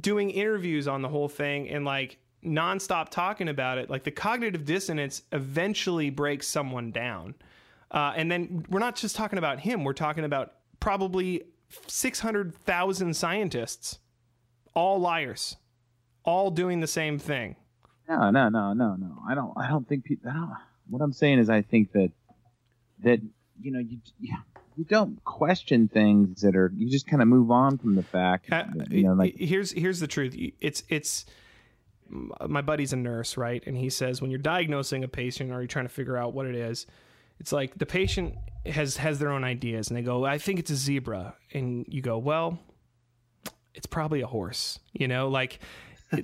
doing 0.00 0.30
interviews 0.30 0.88
on 0.88 1.02
the 1.02 1.10
whole 1.10 1.28
thing 1.28 1.68
and 1.68 1.84
like 1.84 2.16
nonstop 2.42 3.10
talking 3.10 3.50
about 3.50 3.76
it. 3.76 3.90
Like 3.90 4.04
the 4.04 4.10
cognitive 4.10 4.64
dissonance 4.64 5.20
eventually 5.30 6.08
breaks 6.08 6.48
someone 6.48 6.90
down. 6.90 7.34
Uh, 7.90 8.14
and 8.16 8.32
then 8.32 8.64
we're 8.70 8.80
not 8.80 8.96
just 8.96 9.14
talking 9.14 9.38
about 9.38 9.60
him, 9.60 9.84
we're 9.84 9.92
talking 9.92 10.24
about 10.24 10.54
probably 10.80 11.42
600,000 11.86 13.14
scientists, 13.14 13.98
all 14.72 14.98
liars, 14.98 15.56
all 16.28 16.50
doing 16.50 16.80
the 16.80 16.86
same 16.86 17.18
thing. 17.18 17.56
No, 18.08 18.30
no, 18.30 18.48
no, 18.50 18.74
no, 18.74 18.96
no. 18.96 19.22
I 19.28 19.34
don't. 19.34 19.52
I 19.56 19.68
don't 19.68 19.88
think 19.88 20.04
people. 20.04 20.30
I 20.30 20.34
don't, 20.34 20.50
what 20.90 21.02
I'm 21.02 21.12
saying 21.12 21.38
is, 21.38 21.48
I 21.48 21.62
think 21.62 21.92
that 21.92 22.10
that 23.02 23.20
you 23.60 23.72
know 23.72 23.78
you 23.78 23.98
you 24.76 24.84
don't 24.84 25.22
question 25.24 25.88
things 25.88 26.42
that 26.42 26.54
are. 26.54 26.70
You 26.76 26.88
just 26.88 27.06
kind 27.06 27.22
of 27.22 27.28
move 27.28 27.50
on 27.50 27.78
from 27.78 27.94
the 27.94 28.02
fact. 28.02 28.52
Uh, 28.52 28.64
that, 28.74 28.92
you 28.92 29.04
know, 29.04 29.14
like 29.14 29.36
here's 29.36 29.72
here's 29.72 30.00
the 30.00 30.06
truth. 30.06 30.36
It's 30.60 30.82
it's 30.88 31.24
my 32.10 32.62
buddy's 32.62 32.92
a 32.92 32.96
nurse, 32.96 33.36
right? 33.36 33.62
And 33.66 33.76
he 33.76 33.90
says 33.90 34.22
when 34.22 34.30
you're 34.30 34.38
diagnosing 34.38 35.04
a 35.04 35.08
patient 35.08 35.50
or 35.50 35.60
you're 35.60 35.66
trying 35.66 35.86
to 35.86 35.92
figure 35.92 36.16
out 36.16 36.32
what 36.32 36.46
it 36.46 36.54
is, 36.54 36.86
it's 37.40 37.52
like 37.52 37.78
the 37.78 37.86
patient 37.86 38.36
has 38.66 38.96
has 38.98 39.18
their 39.18 39.30
own 39.30 39.44
ideas, 39.44 39.88
and 39.88 39.96
they 39.96 40.02
go, 40.02 40.24
"I 40.24 40.38
think 40.38 40.58
it's 40.58 40.70
a 40.70 40.76
zebra," 40.76 41.34
and 41.52 41.86
you 41.88 42.00
go, 42.00 42.18
"Well, 42.18 42.58
it's 43.74 43.86
probably 43.86 44.20
a 44.20 44.26
horse." 44.26 44.78
You 44.92 45.08
know, 45.08 45.28
like 45.28 45.60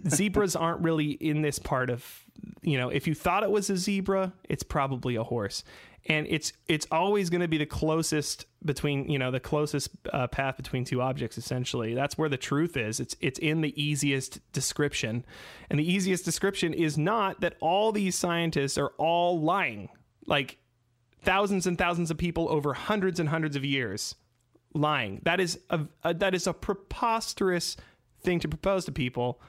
zebras 0.08 0.56
aren't 0.56 0.80
really 0.82 1.12
in 1.12 1.42
this 1.42 1.58
part 1.58 1.90
of 1.90 2.24
you 2.62 2.78
know 2.78 2.88
if 2.88 3.06
you 3.06 3.14
thought 3.14 3.42
it 3.42 3.50
was 3.50 3.70
a 3.70 3.76
zebra 3.76 4.32
it's 4.48 4.62
probably 4.62 5.16
a 5.16 5.22
horse. 5.22 5.64
And 6.06 6.26
it's 6.28 6.52
it's 6.68 6.86
always 6.90 7.30
going 7.30 7.40
to 7.40 7.48
be 7.48 7.56
the 7.56 7.64
closest 7.64 8.44
between 8.62 9.08
you 9.08 9.18
know 9.18 9.30
the 9.30 9.40
closest 9.40 9.88
uh, 10.12 10.26
path 10.26 10.56
between 10.58 10.84
two 10.84 11.00
objects 11.00 11.38
essentially. 11.38 11.94
That's 11.94 12.18
where 12.18 12.28
the 12.28 12.36
truth 12.36 12.76
is. 12.76 13.00
It's 13.00 13.16
it's 13.20 13.38
in 13.38 13.62
the 13.62 13.82
easiest 13.82 14.40
description. 14.52 15.24
And 15.70 15.78
the 15.78 15.90
easiest 15.90 16.24
description 16.24 16.74
is 16.74 16.98
not 16.98 17.40
that 17.40 17.56
all 17.60 17.90
these 17.90 18.16
scientists 18.16 18.76
are 18.76 18.92
all 18.98 19.40
lying. 19.40 19.88
Like 20.26 20.58
thousands 21.22 21.66
and 21.66 21.78
thousands 21.78 22.10
of 22.10 22.18
people 22.18 22.50
over 22.50 22.74
hundreds 22.74 23.18
and 23.18 23.30
hundreds 23.30 23.56
of 23.56 23.64
years 23.64 24.14
lying. 24.74 25.20
That 25.24 25.40
is 25.40 25.58
a, 25.70 25.80
a 26.02 26.12
that 26.12 26.34
is 26.34 26.46
a 26.46 26.52
preposterous 26.52 27.78
thing 28.22 28.40
to 28.40 28.48
propose 28.48 28.84
to 28.84 28.92
people 28.92 29.40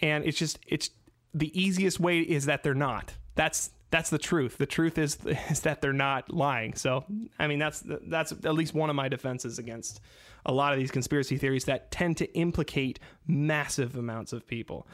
and 0.00 0.24
it's 0.24 0.38
just 0.38 0.58
it's 0.66 0.90
the 1.34 1.58
easiest 1.60 2.00
way 2.00 2.20
is 2.20 2.46
that 2.46 2.62
they're 2.62 2.74
not. 2.74 3.14
That's 3.34 3.70
that's 3.90 4.10
the 4.10 4.18
truth. 4.18 4.58
The 4.58 4.66
truth 4.66 4.98
is 4.98 5.18
is 5.50 5.60
that 5.60 5.80
they're 5.80 5.92
not 5.92 6.32
lying. 6.32 6.74
So 6.74 7.04
i 7.38 7.46
mean 7.46 7.58
that's 7.58 7.82
that's 7.86 8.32
at 8.32 8.54
least 8.54 8.74
one 8.74 8.90
of 8.90 8.96
my 8.96 9.08
defenses 9.08 9.58
against 9.58 10.00
a 10.44 10.52
lot 10.52 10.72
of 10.72 10.78
these 10.78 10.90
conspiracy 10.90 11.36
theories 11.36 11.66
that 11.66 11.90
tend 11.90 12.16
to 12.16 12.32
implicate 12.34 12.98
massive 13.26 13.96
amounts 13.96 14.32
of 14.32 14.46
people. 14.46 14.86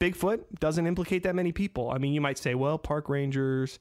Bigfoot 0.00 0.42
doesn't 0.58 0.86
implicate 0.86 1.22
that 1.22 1.34
many 1.34 1.52
people. 1.52 1.90
I 1.90 1.98
mean 1.98 2.12
you 2.12 2.20
might 2.20 2.38
say 2.38 2.54
well 2.54 2.78
park 2.78 3.08
rangers 3.08 3.78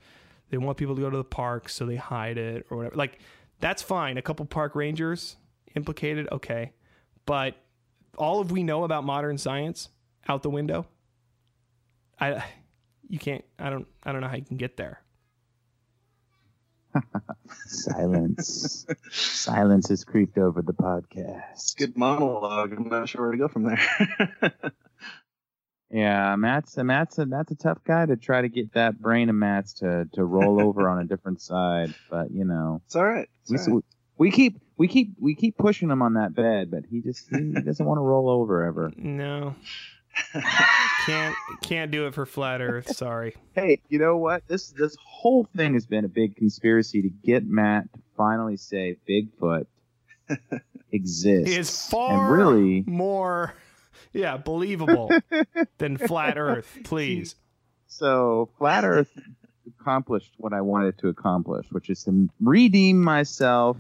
they 0.52 0.58
want 0.58 0.78
people 0.78 0.96
to 0.96 1.02
go 1.02 1.10
to 1.10 1.18
the 1.18 1.24
park 1.24 1.70
so 1.70 1.86
they 1.86 1.96
hide 1.96 2.38
it 2.38 2.68
or 2.70 2.78
whatever. 2.78 2.96
Like 2.96 3.20
that's 3.60 3.82
fine. 3.82 4.18
A 4.18 4.22
couple 4.22 4.46
park 4.46 4.76
rangers 4.76 5.38
implicated 5.76 6.28
okay. 6.32 6.74
But 7.26 7.56
all 8.18 8.40
of 8.40 8.52
we 8.52 8.64
know 8.64 8.84
about 8.84 9.04
modern 9.04 9.38
science 9.38 9.90
out 10.28 10.44
the 10.44 10.50
window. 10.50 10.86
I 12.20 12.44
you 13.08 13.20
can't 13.20 13.44
I 13.60 13.70
don't 13.70 13.88
I 14.04 14.12
don't 14.12 14.22
know 14.22 14.28
how 14.28 14.36
you 14.36 14.46
can 14.46 14.58
get 14.58 14.78
there. 14.78 15.02
Silence. 17.66 18.86
Silence 19.12 19.90
has 19.90 20.06
creeped 20.06 20.38
over 20.38 20.62
the 20.62 20.74
podcast. 20.74 21.76
Good 21.76 21.98
monologue. 21.98 22.72
I'm 22.72 22.88
not 22.88 23.10
sure 23.10 23.22
where 23.22 23.32
to 23.32 23.38
go 23.38 23.50
from 23.50 23.64
there. 23.64 24.54
Yeah, 25.92 26.36
Matt's 26.36 26.76
Matt's 26.78 27.20
a 27.20 27.26
Matt's 27.26 27.52
a 27.52 27.56
tough 27.56 27.78
guy 27.86 28.06
to 28.06 28.18
try 28.18 28.42
to 28.42 28.50
get 28.50 28.74
that 28.74 29.00
brain 29.00 29.30
of 29.30 29.36
Matt's 29.36 29.74
to 29.76 30.10
to 30.14 30.26
roll 30.26 30.62
over 30.62 30.90
on 30.90 31.00
a 31.00 31.06
different 31.06 31.42
side. 31.42 31.94
But 32.10 32.32
you 32.32 32.44
know, 32.44 32.82
it's 32.86 32.98
all 32.98 33.06
right. 33.06 33.30
It's 33.44 33.52
we, 33.52 33.72
all 33.72 33.76
right. 33.76 33.86
we 34.18 34.32
keep 34.32 34.60
we 34.78 34.88
keep 34.88 35.14
we 35.20 35.36
keep 35.36 35.58
pushing 35.58 35.90
him 35.90 36.02
on 36.02 36.16
that 36.16 36.36
bed, 36.36 36.72
but 36.72 36.84
he 36.90 37.02
just 37.02 37.30
he 37.30 37.54
doesn't 37.62 37.86
want 37.86 37.98
to 37.98 38.02
roll 38.02 38.30
over 38.30 38.66
ever. 38.66 38.92
No. 38.98 39.56
Can't 41.06 41.36
can't 41.62 41.92
do 41.92 42.08
it 42.08 42.14
for 42.14 42.26
flat 42.26 42.62
earth, 42.62 42.96
sorry. 42.96 43.36
Hey, 43.54 43.82
you 43.90 44.00
know 44.00 44.18
what? 44.18 44.48
This 44.48 44.70
this 44.72 44.96
whole 45.04 45.48
thing 45.56 45.74
has 45.74 45.86
been 45.86 46.06
a 46.06 46.10
big 46.10 46.36
conspiracy 46.36 47.02
to 47.02 47.10
get 47.10 47.46
Matt 47.46 47.92
to 47.94 48.00
finally 48.16 48.58
say 48.58 48.98
Bigfoot 49.08 49.66
exists. 50.92 51.56
Is 51.56 51.88
far 51.90 52.32
and 52.32 52.32
really 52.32 52.84
more 52.88 53.54
yeah, 54.16 54.38
believable 54.38 55.12
than 55.78 55.98
flat 55.98 56.38
earth, 56.38 56.78
please. 56.86 57.36
So 57.88 58.50
flat 58.58 58.84
Earth 58.84 59.12
accomplished 59.80 60.34
what 60.38 60.54
I 60.54 60.62
wanted 60.62 60.98
to 61.00 61.10
accomplish, 61.10 61.68
which 61.72 61.90
is 61.90 62.04
to 62.06 62.30
redeem 62.42 63.02
myself, 63.02 63.78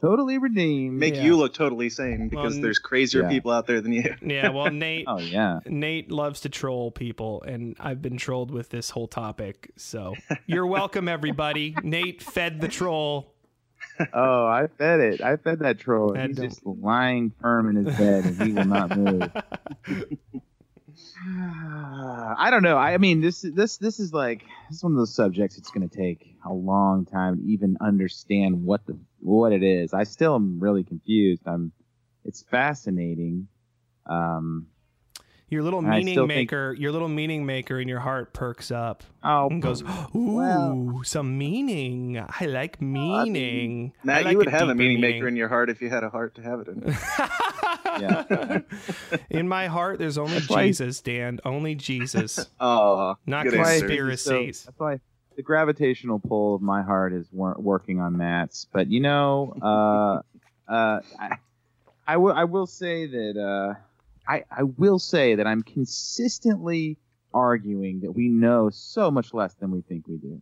totally 0.00 0.38
redeemed. 0.38 0.98
Make 0.98 1.14
Yeah. 1.16 1.24
you 1.24 1.36
look 1.36 1.54
totally 1.54 1.88
sane 1.90 2.28
because 2.28 2.54
Well, 2.54 2.62
there's 2.62 2.78
crazier 2.78 3.22
yeah. 3.22 3.28
people 3.28 3.50
out 3.50 3.66
there 3.66 3.80
than 3.80 3.92
you. 3.92 4.14
Yeah, 4.22 4.50
well 4.50 4.70
Nate 4.70 5.04
oh 5.08 5.18
yeah, 5.18 5.60
Nate 5.66 6.10
loves 6.10 6.40
to 6.40 6.48
troll 6.48 6.90
people, 6.90 7.42
and 7.42 7.76
I've 7.80 8.00
been 8.02 8.16
trolled 8.16 8.50
with 8.50 8.68
this 8.70 8.90
whole 8.90 9.08
topic. 9.08 9.70
So 9.76 10.14
you're 10.46 10.66
welcome, 10.66 11.08
everybody. 11.08 11.74
Nate 11.82 12.22
fed 12.22 12.60
the 12.60 12.68
troll. 12.68 13.32
oh 14.12 14.46
I 14.46 14.68
fed 14.78 15.00
it. 15.00 15.20
I 15.20 15.36
fed 15.36 15.60
that 15.60 15.78
troll. 15.78 16.12
That 16.14 16.28
He's 16.28 16.36
don't- 16.36 16.48
just 16.48 16.64
lying 16.66 17.32
firm 17.40 17.68
in 17.76 17.84
his 17.84 17.96
bed, 17.96 18.24
and 18.26 18.42
he 18.42 18.52
will 18.52 18.64
not 18.64 18.96
move. 18.96 19.22
I 21.26 22.48
don't 22.50 22.62
know. 22.62 22.76
I 22.76 22.94
I 22.94 22.98
mean, 22.98 23.20
this 23.20 23.42
this 23.42 23.76
this 23.78 24.00
is 24.00 24.12
like 24.12 24.44
this 24.68 24.78
is 24.78 24.82
one 24.84 24.92
of 24.92 24.98
those 24.98 25.14
subjects. 25.14 25.58
It's 25.58 25.70
going 25.70 25.88
to 25.88 25.96
take 25.96 26.34
a 26.46 26.52
long 26.52 27.04
time 27.06 27.38
to 27.38 27.42
even 27.44 27.76
understand 27.80 28.64
what 28.64 28.86
the 28.86 28.96
what 29.20 29.52
it 29.52 29.62
is. 29.62 29.92
I 29.94 30.04
still 30.04 30.34
am 30.34 30.58
really 30.60 30.84
confused. 30.84 31.42
I'm. 31.46 31.72
It's 32.24 32.42
fascinating. 32.42 33.48
Um. 34.06 34.66
Your 35.50 35.62
little 35.62 35.80
meaning 35.80 36.12
still 36.12 36.26
think- 36.26 36.36
maker, 36.50 36.76
your 36.78 36.92
little 36.92 37.08
meaning 37.08 37.46
maker 37.46 37.80
in 37.80 37.88
your 37.88 38.00
heart 38.00 38.34
perks 38.34 38.70
up 38.70 39.02
Oh, 39.24 39.48
and 39.48 39.62
goes, 39.62 39.82
"Ooh, 39.82 40.34
Well- 40.34 41.00
some 41.04 41.38
meaning. 41.38 42.18
I 42.18 42.44
like 42.44 42.82
meaning." 42.82 43.94
I 44.02 44.06
Matt, 44.06 44.24
like 44.24 44.32
you 44.32 44.38
would 44.38 44.48
a 44.48 44.50
have 44.50 44.62
a 44.68 44.74
deeper 44.74 44.74
meaning 44.74 45.00
maker 45.00 45.26
in 45.26 45.36
your 45.36 45.48
heart 45.48 45.70
if 45.70 45.80
you 45.80 45.88
had 45.88 46.04
a 46.04 46.10
heart 46.10 46.34
to 46.34 46.42
have 46.42 46.60
it 46.60 46.68
in. 46.68 46.82
yeah. 47.98 48.60
In 49.30 49.48
my 49.48 49.68
heart, 49.68 49.98
there's 49.98 50.18
only 50.18 50.40
why- 50.42 50.66
Jesus, 50.66 51.00
Dan. 51.00 51.40
Only 51.46 51.74
Jesus, 51.74 52.46
Oh, 52.60 53.16
not 53.24 53.44
good 53.44 53.54
Why- 53.58 53.72
answer. 53.72 53.86
conspiracies. 53.86 54.58
So 54.58 54.66
that's 54.66 54.78
why 54.80 55.00
the 55.38 55.42
gravitational 55.44 56.18
pull 56.18 56.56
of 56.56 56.60
my 56.60 56.82
heart 56.82 57.12
is 57.12 57.28
wor- 57.30 57.54
working 57.60 58.00
on 58.00 58.16
Matt's. 58.16 58.66
But 58.72 58.90
you 58.90 58.98
know, 58.98 59.54
uh, 59.62 60.20
uh, 60.70 61.00
I, 61.16 61.36
I 62.08 62.16
will 62.16 62.32
I 62.32 62.42
will 62.42 62.66
say 62.66 63.06
that 63.06 63.36
uh, 63.40 63.74
I 64.28 64.42
I 64.50 64.64
will 64.64 64.98
say 64.98 65.36
that 65.36 65.46
I'm 65.46 65.62
consistently 65.62 66.98
arguing 67.32 68.00
that 68.00 68.10
we 68.10 68.28
know 68.28 68.68
so 68.70 69.12
much 69.12 69.32
less 69.32 69.54
than 69.54 69.70
we 69.70 69.80
think 69.82 70.08
we 70.08 70.16
do, 70.16 70.40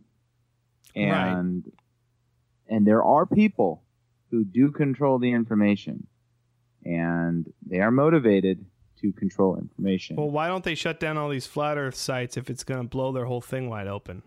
Right. 0.95 1.31
and 1.31 1.71
and 2.67 2.87
there 2.87 3.03
are 3.03 3.27
people 3.27 3.83
who 4.31 4.43
do 4.43 4.71
control 4.71 5.19
the 5.19 5.31
information, 5.31 6.07
and 6.83 7.45
they 7.67 7.81
are 7.81 7.91
motivated 7.91 8.65
to 9.01 9.11
control 9.11 9.57
information. 9.59 10.15
Well, 10.15 10.31
why 10.31 10.47
don't 10.47 10.63
they 10.63 10.73
shut 10.73 10.99
down 10.99 11.17
all 11.19 11.29
these 11.29 11.45
flat 11.45 11.77
Earth 11.77 11.93
sites 11.93 12.35
if 12.35 12.49
it's 12.49 12.63
going 12.63 12.81
to 12.81 12.87
blow 12.87 13.11
their 13.11 13.25
whole 13.25 13.41
thing 13.41 13.69
wide 13.69 13.85
open? 13.85 14.23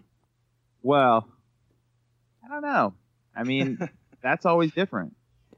Well, 0.82 1.28
I 2.44 2.48
don't 2.48 2.62
know. 2.62 2.94
I 3.34 3.42
mean, 3.44 3.78
that's 4.22 4.46
always 4.46 4.72
different. 4.72 5.14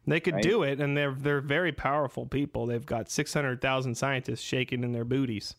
They 0.07 0.19
could 0.21 0.35
Right. 0.35 0.43
do 0.43 0.63
it, 0.65 0.81
and 0.81 0.97
they're 0.97 1.15
they're 1.15 1.41
very 1.41 1.71
powerful 1.73 2.27
people. 2.27 2.67
They've 2.67 2.85
got 2.85 3.09
six 3.09 3.33
hundred 3.33 3.61
thousand 3.61 3.95
scientists 3.97 4.41
shaking 4.43 4.83
in 4.83 4.93
their 4.93 5.05
booties. 5.05 5.55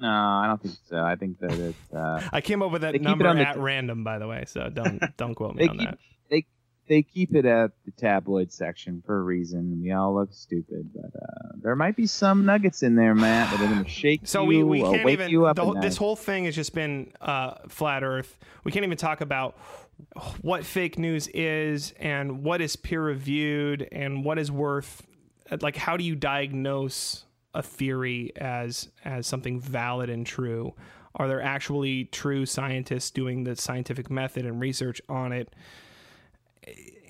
No, 0.00 0.08
I 0.08 0.46
don't 0.46 0.62
think 0.62 0.76
so. 0.88 0.98
I 1.02 1.16
think 1.16 1.40
that 1.40 1.50
it's 1.52 1.92
uh, 1.92 2.22
I 2.32 2.40
came 2.40 2.62
up 2.62 2.70
with 2.70 2.82
that 2.82 3.00
number 3.00 3.24
it 3.26 3.30
on 3.30 3.36
the 3.38 3.48
at 3.48 3.58
random, 3.58 4.04
by 4.04 4.18
the 4.20 4.28
way. 4.28 4.44
So 4.46 4.70
don't 4.70 5.02
don't 5.16 5.34
quote 5.34 5.56
me 5.56 5.66
on 5.66 5.78
keep 5.78 5.88
that. 5.90 5.98
They 6.90 7.02
keep 7.02 7.34
it 7.36 7.46
at 7.46 7.70
the 7.86 7.92
tabloid 7.92 8.52
section 8.52 9.00
for 9.06 9.18
a 9.18 9.22
reason. 9.22 9.80
We 9.80 9.92
all 9.92 10.12
look 10.14 10.32
stupid, 10.32 10.90
but 10.92 11.04
uh, 11.18 11.52
there 11.62 11.76
might 11.76 11.94
be 11.94 12.06
some 12.06 12.44
nuggets 12.44 12.82
in 12.82 12.96
there, 12.96 13.14
Matt, 13.14 13.50
that 13.52 13.60
are 13.64 13.72
going 13.72 13.84
to 13.84 13.88
shake 13.88 14.22
So 14.24 14.42
you, 14.50 14.66
we, 14.66 14.82
we 14.82 14.90
can't 14.92 15.04
wake 15.04 15.12
even. 15.14 15.30
you 15.30 15.46
up. 15.46 15.54
the 15.56 15.62
at 15.62 15.64
whole- 15.64 15.74
night. 15.74 15.82
this 15.82 15.96
whole 15.96 16.16
thing 16.16 16.46
has 16.46 16.54
just 16.56 16.74
been 16.74 17.12
uh, 17.20 17.54
flat 17.68 18.02
Earth. 18.02 18.36
We 18.64 18.72
can't 18.72 18.84
even 18.84 18.98
talk 18.98 19.20
about 19.20 19.56
what 20.42 20.64
fake 20.64 20.98
news 20.98 21.28
is 21.28 21.94
and 22.00 22.42
what 22.42 22.60
is 22.60 22.74
peer 22.76 23.02
reviewed 23.02 23.86
and 23.92 24.24
what 24.24 24.38
is 24.38 24.50
worth. 24.50 25.06
Like, 25.60 25.76
how 25.76 25.96
do 25.96 26.02
you 26.04 26.16
diagnose 26.16 27.24
a 27.54 27.62
theory 27.62 28.32
as 28.36 28.88
as 29.04 29.26
something 29.26 29.60
valid 29.60 30.10
and 30.10 30.26
true? 30.26 30.74
Are 31.16 31.28
there 31.28 31.42
actually 31.42 32.04
true 32.06 32.46
scientists 32.46 33.10
doing 33.10 33.44
the 33.44 33.56
scientific 33.56 34.10
method 34.10 34.44
and 34.46 34.60
research 34.60 35.00
on 35.08 35.32
it? 35.32 35.52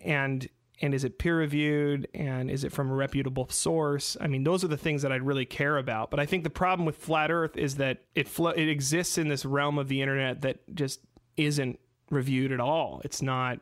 And 0.04 0.48
and 0.82 0.94
is 0.94 1.04
it 1.04 1.18
peer 1.18 1.36
reviewed 1.36 2.08
and 2.14 2.50
is 2.50 2.64
it 2.64 2.72
from 2.72 2.90
a 2.90 2.94
reputable 2.94 3.48
source? 3.48 4.16
I 4.20 4.26
mean 4.26 4.44
those 4.44 4.64
are 4.64 4.68
the 4.68 4.76
things 4.76 5.02
that 5.02 5.12
i'd 5.12 5.22
really 5.22 5.44
care 5.44 5.76
about. 5.76 6.10
But 6.10 6.20
i 6.20 6.26
think 6.26 6.44
the 6.44 6.50
problem 6.50 6.86
with 6.86 6.96
flat 6.96 7.30
earth 7.30 7.56
is 7.56 7.76
that 7.76 8.02
it 8.14 8.28
it 8.38 8.68
exists 8.68 9.18
in 9.18 9.28
this 9.28 9.44
realm 9.44 9.78
of 9.78 9.88
the 9.88 10.00
internet 10.00 10.42
that 10.42 10.74
just 10.74 11.00
isn't 11.36 11.78
reviewed 12.10 12.52
at 12.52 12.60
all. 12.60 13.00
It's 13.04 13.22
not 13.22 13.60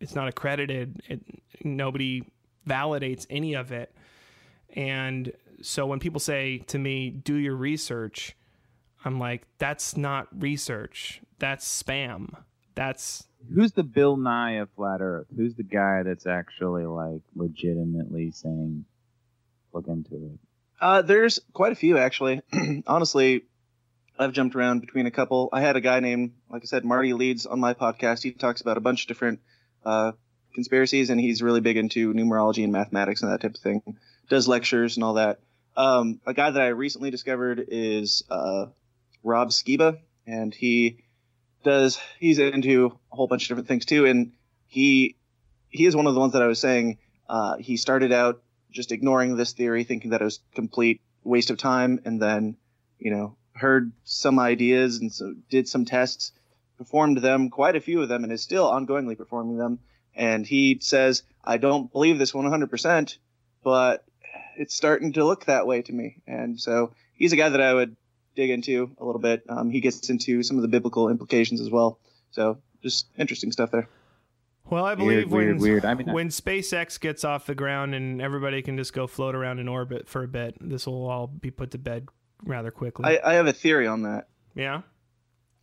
it's 0.00 0.14
not 0.14 0.28
accredited. 0.28 1.02
It, 1.08 1.20
nobody 1.62 2.24
validates 2.68 3.26
any 3.30 3.54
of 3.54 3.72
it. 3.72 3.94
And 4.70 5.32
so 5.62 5.86
when 5.86 6.00
people 6.00 6.20
say 6.20 6.58
to 6.58 6.78
me 6.78 7.10
do 7.10 7.36
your 7.36 7.54
research 7.54 8.36
i'm 9.04 9.18
like 9.18 9.46
that's 9.58 9.96
not 9.96 10.28
research. 10.40 11.20
That's 11.38 11.82
spam. 11.82 12.36
That's 12.74 13.26
Who's 13.52 13.72
the 13.72 13.82
Bill 13.82 14.16
Nye 14.16 14.58
of 14.58 14.70
flat 14.70 15.00
Earth? 15.00 15.26
Who's 15.34 15.54
the 15.54 15.62
guy 15.62 16.02
that's 16.02 16.26
actually 16.26 16.86
like 16.86 17.22
legitimately 17.34 18.30
saying, 18.30 18.84
"Look 19.72 19.88
into 19.88 20.14
it"? 20.14 20.38
Uh, 20.80 21.02
there's 21.02 21.40
quite 21.52 21.72
a 21.72 21.76
few 21.76 21.98
actually. 21.98 22.42
Honestly, 22.86 23.42
I've 24.18 24.32
jumped 24.32 24.54
around 24.54 24.80
between 24.80 25.06
a 25.06 25.10
couple. 25.10 25.48
I 25.52 25.60
had 25.60 25.76
a 25.76 25.80
guy 25.80 26.00
named, 26.00 26.32
like 26.48 26.62
I 26.62 26.66
said, 26.66 26.84
Marty 26.84 27.12
Leeds 27.12 27.46
on 27.46 27.60
my 27.60 27.74
podcast. 27.74 28.22
He 28.22 28.32
talks 28.32 28.60
about 28.60 28.76
a 28.76 28.80
bunch 28.80 29.02
of 29.02 29.08
different 29.08 29.40
uh, 29.84 30.12
conspiracies, 30.54 31.10
and 31.10 31.20
he's 31.20 31.42
really 31.42 31.60
big 31.60 31.76
into 31.76 32.14
numerology 32.14 32.62
and 32.62 32.72
mathematics 32.72 33.22
and 33.22 33.32
that 33.32 33.40
type 33.40 33.54
of 33.54 33.60
thing. 33.60 33.82
Does 34.28 34.48
lectures 34.48 34.96
and 34.96 35.04
all 35.04 35.14
that. 35.14 35.40
Um, 35.76 36.20
a 36.26 36.32
guy 36.32 36.50
that 36.50 36.62
I 36.62 36.68
recently 36.68 37.10
discovered 37.10 37.64
is 37.68 38.22
uh, 38.30 38.66
Rob 39.24 39.50
Skiba, 39.50 39.98
and 40.26 40.54
he 40.54 41.03
does 41.64 41.98
he's 42.20 42.38
into 42.38 42.98
a 43.12 43.16
whole 43.16 43.26
bunch 43.26 43.44
of 43.44 43.48
different 43.48 43.68
things 43.68 43.84
too. 43.84 44.06
And 44.06 44.32
he 44.66 45.16
he 45.68 45.86
is 45.86 45.96
one 45.96 46.06
of 46.06 46.14
the 46.14 46.20
ones 46.20 46.34
that 46.34 46.42
I 46.42 46.46
was 46.46 46.60
saying. 46.60 46.98
Uh, 47.28 47.56
he 47.56 47.76
started 47.76 48.12
out 48.12 48.42
just 48.70 48.92
ignoring 48.92 49.36
this 49.36 49.52
theory, 49.52 49.84
thinking 49.84 50.10
that 50.10 50.20
it 50.20 50.24
was 50.24 50.40
complete 50.54 51.00
waste 51.22 51.50
of 51.50 51.58
time, 51.58 52.00
and 52.04 52.20
then 52.20 52.56
you 52.98 53.10
know 53.10 53.36
heard 53.54 53.92
some 54.04 54.38
ideas 54.38 54.98
and 54.98 55.12
so 55.12 55.34
did 55.48 55.68
some 55.68 55.84
tests, 55.84 56.32
performed 56.76 57.18
them, 57.18 57.50
quite 57.50 57.76
a 57.76 57.80
few 57.80 58.02
of 58.02 58.08
them, 58.08 58.24
and 58.24 58.32
is 58.32 58.42
still 58.42 58.66
ongoingly 58.66 59.16
performing 59.16 59.56
them. 59.56 59.78
And 60.14 60.46
he 60.46 60.78
says, 60.80 61.22
I 61.42 61.56
don't 61.56 61.90
believe 61.92 62.18
this 62.18 62.32
100%, 62.32 63.16
but 63.62 64.04
it's 64.56 64.74
starting 64.74 65.12
to 65.14 65.24
look 65.24 65.46
that 65.46 65.66
way 65.66 65.82
to 65.82 65.92
me. 65.92 66.22
And 66.26 66.60
so 66.60 66.92
he's 67.14 67.32
a 67.32 67.36
guy 67.36 67.48
that 67.48 67.60
I 67.60 67.74
would 67.74 67.96
dig 68.34 68.50
into 68.50 68.90
a 68.98 69.04
little 69.04 69.20
bit. 69.20 69.42
Um, 69.48 69.70
he 69.70 69.80
gets 69.80 70.08
into 70.10 70.42
some 70.42 70.56
of 70.56 70.62
the 70.62 70.68
biblical 70.68 71.08
implications 71.08 71.60
as 71.60 71.70
well. 71.70 71.98
So 72.30 72.58
just 72.82 73.06
interesting 73.18 73.52
stuff 73.52 73.70
there. 73.70 73.88
Well, 74.70 74.84
I 74.84 74.94
Weird, 74.94 74.98
believe 74.98 75.30
when 75.30 75.46
weird, 75.46 75.60
weird. 75.60 75.84
I 75.84 75.94
mean, 75.94 76.08
I- 76.08 76.12
when 76.14 76.28
SpaceX 76.28 76.98
gets 76.98 77.22
off 77.24 77.46
the 77.46 77.54
ground 77.54 77.94
and 77.94 78.20
everybody 78.22 78.62
can 78.62 78.76
just 78.78 78.92
go 78.94 79.06
float 79.06 79.34
around 79.34 79.58
in 79.58 79.68
orbit 79.68 80.08
for 80.08 80.22
a 80.22 80.28
bit, 80.28 80.56
this 80.60 80.86
will 80.86 81.06
all 81.08 81.26
be 81.26 81.50
put 81.50 81.70
to 81.72 81.78
bed 81.78 82.08
rather 82.44 82.70
quickly. 82.70 83.04
I, 83.20 83.32
I 83.32 83.34
have 83.34 83.46
a 83.46 83.52
theory 83.52 83.86
on 83.86 84.02
that. 84.02 84.28
yeah. 84.54 84.82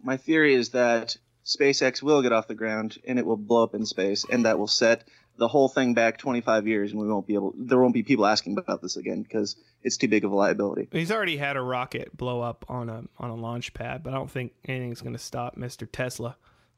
My 0.03 0.17
theory 0.17 0.55
is 0.55 0.69
that 0.69 1.15
SpaceX 1.45 2.01
will 2.01 2.21
get 2.23 2.31
off 2.31 2.47
the 2.47 2.55
ground 2.55 2.97
and 3.07 3.19
it 3.19 3.25
will 3.25 3.37
blow 3.37 3.63
up 3.63 3.75
in 3.75 3.85
space, 3.85 4.25
and 4.31 4.45
that 4.45 4.57
will 4.57 4.67
set 4.67 5.07
the 5.37 5.47
whole 5.47 5.67
thing 5.69 5.93
back 5.93 6.17
25 6.17 6.67
years, 6.67 6.91
and 6.91 6.99
we 7.01 7.07
won't 7.07 7.25
be 7.27 7.33
able. 7.33 7.53
There 7.57 7.79
won't 7.79 7.93
be 7.93 8.03
people 8.03 8.25
asking 8.25 8.57
about 8.57 8.81
this 8.81 8.95
again 8.97 9.21
because 9.23 9.55
it's 9.83 9.97
too 9.97 10.07
big 10.07 10.23
of 10.25 10.31
a 10.31 10.35
liability. 10.35 10.87
He's 10.91 11.11
already 11.11 11.37
had 11.37 11.57
a 11.57 11.61
rocket 11.61 12.15
blow 12.15 12.41
up 12.41 12.65
on 12.69 12.89
a 12.89 13.03
on 13.17 13.29
a 13.29 13.35
launch 13.35 13.73
pad, 13.73 14.03
but 14.03 14.13
I 14.13 14.17
don't 14.17 14.29
think 14.29 14.53
anything's 14.65 15.01
going 15.01 15.13
to 15.13 15.19
stop 15.19 15.55
Mr. 15.55 15.87
Tesla. 15.91 16.35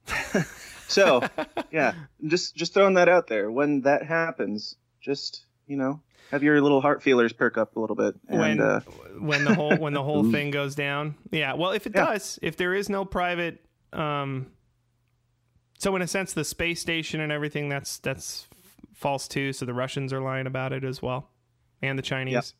So, 0.87 1.23
yeah, 1.71 1.93
just 2.27 2.55
just 2.55 2.73
throwing 2.73 2.95
that 2.95 3.09
out 3.09 3.27
there. 3.27 3.49
When 3.49 3.81
that 3.81 4.05
happens, 4.05 4.75
just 5.01 5.45
you 5.65 5.77
know, 5.77 6.01
have 6.29 6.43
your 6.43 6.61
little 6.61 6.81
heart 6.81 7.01
feelers 7.01 7.33
perk 7.33 7.57
up 7.57 7.75
a 7.75 7.79
little 7.79 7.95
bit, 7.95 8.15
and 8.27 8.39
when 8.39 8.59
uh, 8.59 8.81
when 9.17 9.43
the 9.45 9.55
whole 9.55 9.75
when 9.77 9.93
the 9.93 10.03
whole 10.03 10.23
thing 10.31 10.51
goes 10.51 10.75
down. 10.75 11.15
Yeah. 11.31 11.53
Well, 11.53 11.71
if 11.71 11.87
it 11.87 11.93
Yeah. 11.95 12.05
does, 12.05 12.37
if 12.43 12.57
there 12.57 12.73
is 12.75 12.89
no 12.89 13.05
private, 13.05 13.65
um, 13.91 14.47
so 15.83 15.93
in 15.97 16.01
a 16.01 16.07
sense, 16.07 16.31
the 16.31 16.45
space 16.45 16.79
station 16.79 17.19
and 17.19 17.29
everything 17.29 17.67
that's 17.67 17.97
that's 17.97 18.47
false 18.93 19.27
too. 19.27 19.51
So 19.51 19.65
the 19.65 19.73
Russians 19.73 20.13
are 20.13 20.21
lying 20.21 20.47
about 20.47 20.71
it 20.71 20.85
as 20.85 21.01
well, 21.01 21.29
and 21.81 21.99
the 21.99 22.03
Chinese. 22.03 22.53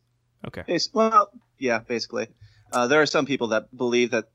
Okay. 0.45 0.63
Bas- 0.67 0.89
well, 0.93 1.29
yeah, 1.57 1.79
basically. 1.79 2.27
Uh, 2.73 2.87
there 2.87 3.01
are 3.01 3.05
some 3.05 3.25
people 3.25 3.47
that 3.49 3.75
believe 3.75 4.11
that. 4.11 4.25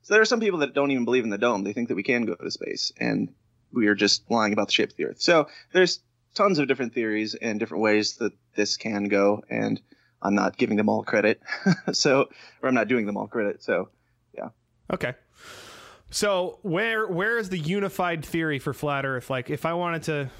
So 0.00 0.14
there 0.14 0.22
are 0.22 0.26
some 0.26 0.40
people 0.40 0.60
that 0.60 0.72
don't 0.72 0.90
even 0.90 1.04
believe 1.04 1.24
in 1.24 1.30
the 1.30 1.36
dome. 1.36 1.62
They 1.62 1.74
think 1.74 1.88
that 1.88 1.94
we 1.94 2.02
can 2.02 2.24
go 2.24 2.36
to 2.36 2.50
space, 2.50 2.90
and 2.98 3.34
we 3.70 3.86
are 3.88 3.94
just 3.94 4.30
lying 4.30 4.54
about 4.54 4.68
the 4.68 4.72
shape 4.72 4.90
of 4.90 4.96
the 4.96 5.04
Earth. 5.04 5.20
So 5.20 5.48
there's 5.74 6.00
tons 6.34 6.58
of 6.58 6.68
different 6.68 6.94
theories 6.94 7.34
and 7.34 7.60
different 7.60 7.82
ways 7.82 8.16
that 8.16 8.32
this 8.56 8.78
can 8.78 9.04
go, 9.08 9.42
and 9.50 9.78
I'm 10.22 10.34
not 10.34 10.56
giving 10.56 10.78
them 10.78 10.88
all 10.88 11.02
credit. 11.02 11.42
so, 11.92 12.30
or 12.62 12.68
I'm 12.70 12.74
not 12.74 12.88
doing 12.88 13.04
them 13.04 13.18
all 13.18 13.26
credit. 13.26 13.62
So, 13.62 13.90
yeah. 14.34 14.48
Okay. 14.90 15.12
So 16.10 16.58
where 16.62 17.06
where 17.06 17.38
is 17.38 17.48
the 17.50 17.58
unified 17.58 18.24
theory 18.24 18.58
for 18.58 18.72
flat 18.72 19.04
Earth? 19.04 19.28
Like, 19.30 19.50
if 19.50 19.66
I 19.66 19.74
wanted 19.74 20.02
to, 20.04 20.30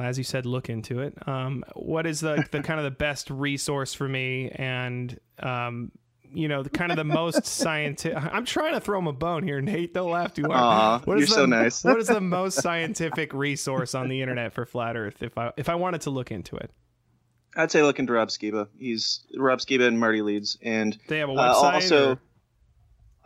as 0.00 0.18
you 0.18 0.24
said, 0.24 0.46
look 0.46 0.68
into 0.70 1.00
it, 1.00 1.14
um, 1.26 1.64
what 1.74 2.06
is 2.06 2.20
the 2.20 2.46
the 2.50 2.62
kind 2.62 2.78
of 2.78 2.84
the 2.84 2.90
best 2.92 3.30
resource 3.30 3.92
for 3.92 4.08
me? 4.08 4.50
And 4.54 5.18
um, 5.42 5.90
you 6.32 6.46
know, 6.48 6.62
the 6.62 6.70
kind 6.70 6.92
of 6.92 6.96
the 6.96 7.04
most 7.04 7.44
scientific. 7.46 8.16
I'm 8.32 8.44
trying 8.44 8.74
to 8.74 8.80
throw 8.80 8.98
him 8.98 9.06
a 9.08 9.12
bone 9.12 9.42
here, 9.42 9.60
Nate. 9.60 9.94
Don't 9.94 10.10
laugh 10.10 10.34
too 10.34 10.42
hard. 10.42 10.54
Aw, 10.54 10.98
What 11.04 11.18
is 11.18 11.28
you're 11.28 11.36
the, 11.36 11.42
so 11.42 11.46
nice. 11.46 11.82
what 11.84 11.98
is 11.98 12.08
the 12.08 12.20
most 12.20 12.60
scientific 12.62 13.32
resource 13.34 13.94
on 13.94 14.08
the 14.08 14.20
internet 14.22 14.52
for 14.52 14.64
flat 14.64 14.96
Earth? 14.96 15.22
If 15.22 15.36
I 15.38 15.52
if 15.56 15.68
I 15.68 15.74
wanted 15.74 16.02
to 16.02 16.10
look 16.10 16.30
into 16.30 16.54
it, 16.56 16.70
I'd 17.56 17.72
say 17.72 17.82
look 17.82 17.98
into 17.98 18.12
Rob 18.12 18.28
Skiba. 18.28 18.68
He's 18.78 19.24
Rob 19.36 19.58
Skiba 19.58 19.88
and 19.88 19.98
Marty 19.98 20.22
Leeds, 20.22 20.56
and 20.62 20.96
they 21.08 21.18
have 21.18 21.30
a 21.30 21.32
Uh, 21.32 21.52
website. 21.54 21.74
also, 21.74 22.10
or- 22.12 22.18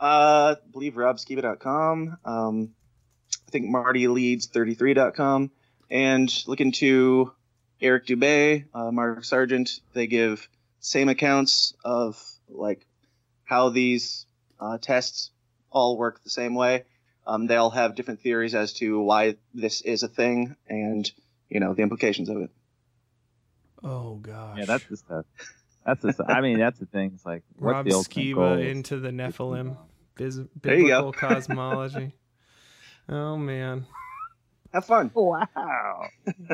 uh, 0.01 0.55
I 0.57 0.69
believe 0.71 0.95
robskiba.com. 0.95 2.17
Um, 2.25 2.73
I 3.47 3.51
think 3.51 3.67
martyleeds33.com. 3.67 5.51
And 5.89 6.43
look 6.47 6.61
into 6.61 7.31
Eric 7.79 8.07
Dubay, 8.07 8.65
uh, 8.73 8.91
Mark 8.91 9.23
Sargent. 9.23 9.79
They 9.93 10.07
give 10.07 10.49
same 10.79 11.09
accounts 11.09 11.73
of 11.85 12.21
like 12.49 12.85
how 13.43 13.69
these 13.69 14.25
uh, 14.59 14.77
tests 14.79 15.31
all 15.69 15.97
work 15.97 16.23
the 16.23 16.29
same 16.29 16.55
way. 16.55 16.85
Um, 17.27 17.47
they 17.47 17.55
all 17.55 17.69
have 17.69 17.95
different 17.95 18.21
theories 18.21 18.55
as 18.55 18.73
to 18.73 18.99
why 18.99 19.35
this 19.53 19.81
is 19.81 20.03
a 20.03 20.07
thing 20.07 20.55
and 20.67 21.09
you 21.49 21.59
know 21.59 21.73
the 21.73 21.83
implications 21.83 22.29
of 22.29 22.37
it. 22.37 22.49
oh 23.83 24.15
gosh. 24.15 24.57
yeah, 24.57 24.65
that's 24.65 24.85
the 24.85 24.97
stuff. 24.97 25.25
That's 25.85 26.01
the. 26.01 26.25
I 26.27 26.41
mean, 26.41 26.59
that's 26.59 26.79
the 26.79 26.85
thing. 26.85 27.11
It's 27.15 27.25
like 27.25 27.43
what's 27.57 27.73
Rob 27.73 27.85
the 27.85 27.93
ultimate 27.93 28.25
Skiba 28.25 28.69
into 28.69 28.99
the 28.99 29.09
Nephilim. 29.09 29.77
Biz- 30.23 30.41
There 30.61 30.75
you 30.75 30.85
biblical 30.87 31.11
go. 31.11 31.17
cosmology. 31.27 32.13
Oh 33.09 33.37
man. 33.37 33.85
Have 34.73 34.85
fun. 34.85 35.11
Wow. 35.13 36.05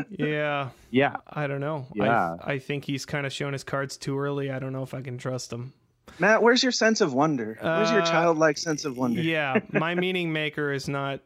Yeah, 0.09 0.69
Yeah. 0.89 1.17
I 1.29 1.45
don't 1.47 1.59
know. 1.61 1.85
Yeah. 1.93 2.37
I, 2.41 2.53
I 2.53 2.59
think 2.59 2.85
he's 2.85 3.05
kind 3.05 3.25
of 3.27 3.33
shown 3.33 3.53
his 3.53 3.63
cards 3.63 3.95
too 3.97 4.17
early. 4.17 4.49
I 4.49 4.57
don't 4.59 4.73
know 4.73 4.81
if 4.83 4.93
I 4.95 5.01
can 5.01 5.17
trust 5.19 5.53
him. 5.53 5.73
Matt, 6.17 6.41
where's 6.41 6.63
your 6.63 6.71
sense 6.71 7.01
of 7.01 7.13
wonder? 7.13 7.57
Where's 7.61 7.91
your 7.91 8.01
Uh, 8.01 8.05
childlike 8.05 8.57
sense 8.57 8.85
of 8.85 8.97
wonder? 8.97 9.21
Yeah, 9.21 9.59
my 9.71 9.93
meaning 9.93 10.31
maker 10.33 10.71
is 10.71 10.87
not 10.87 11.19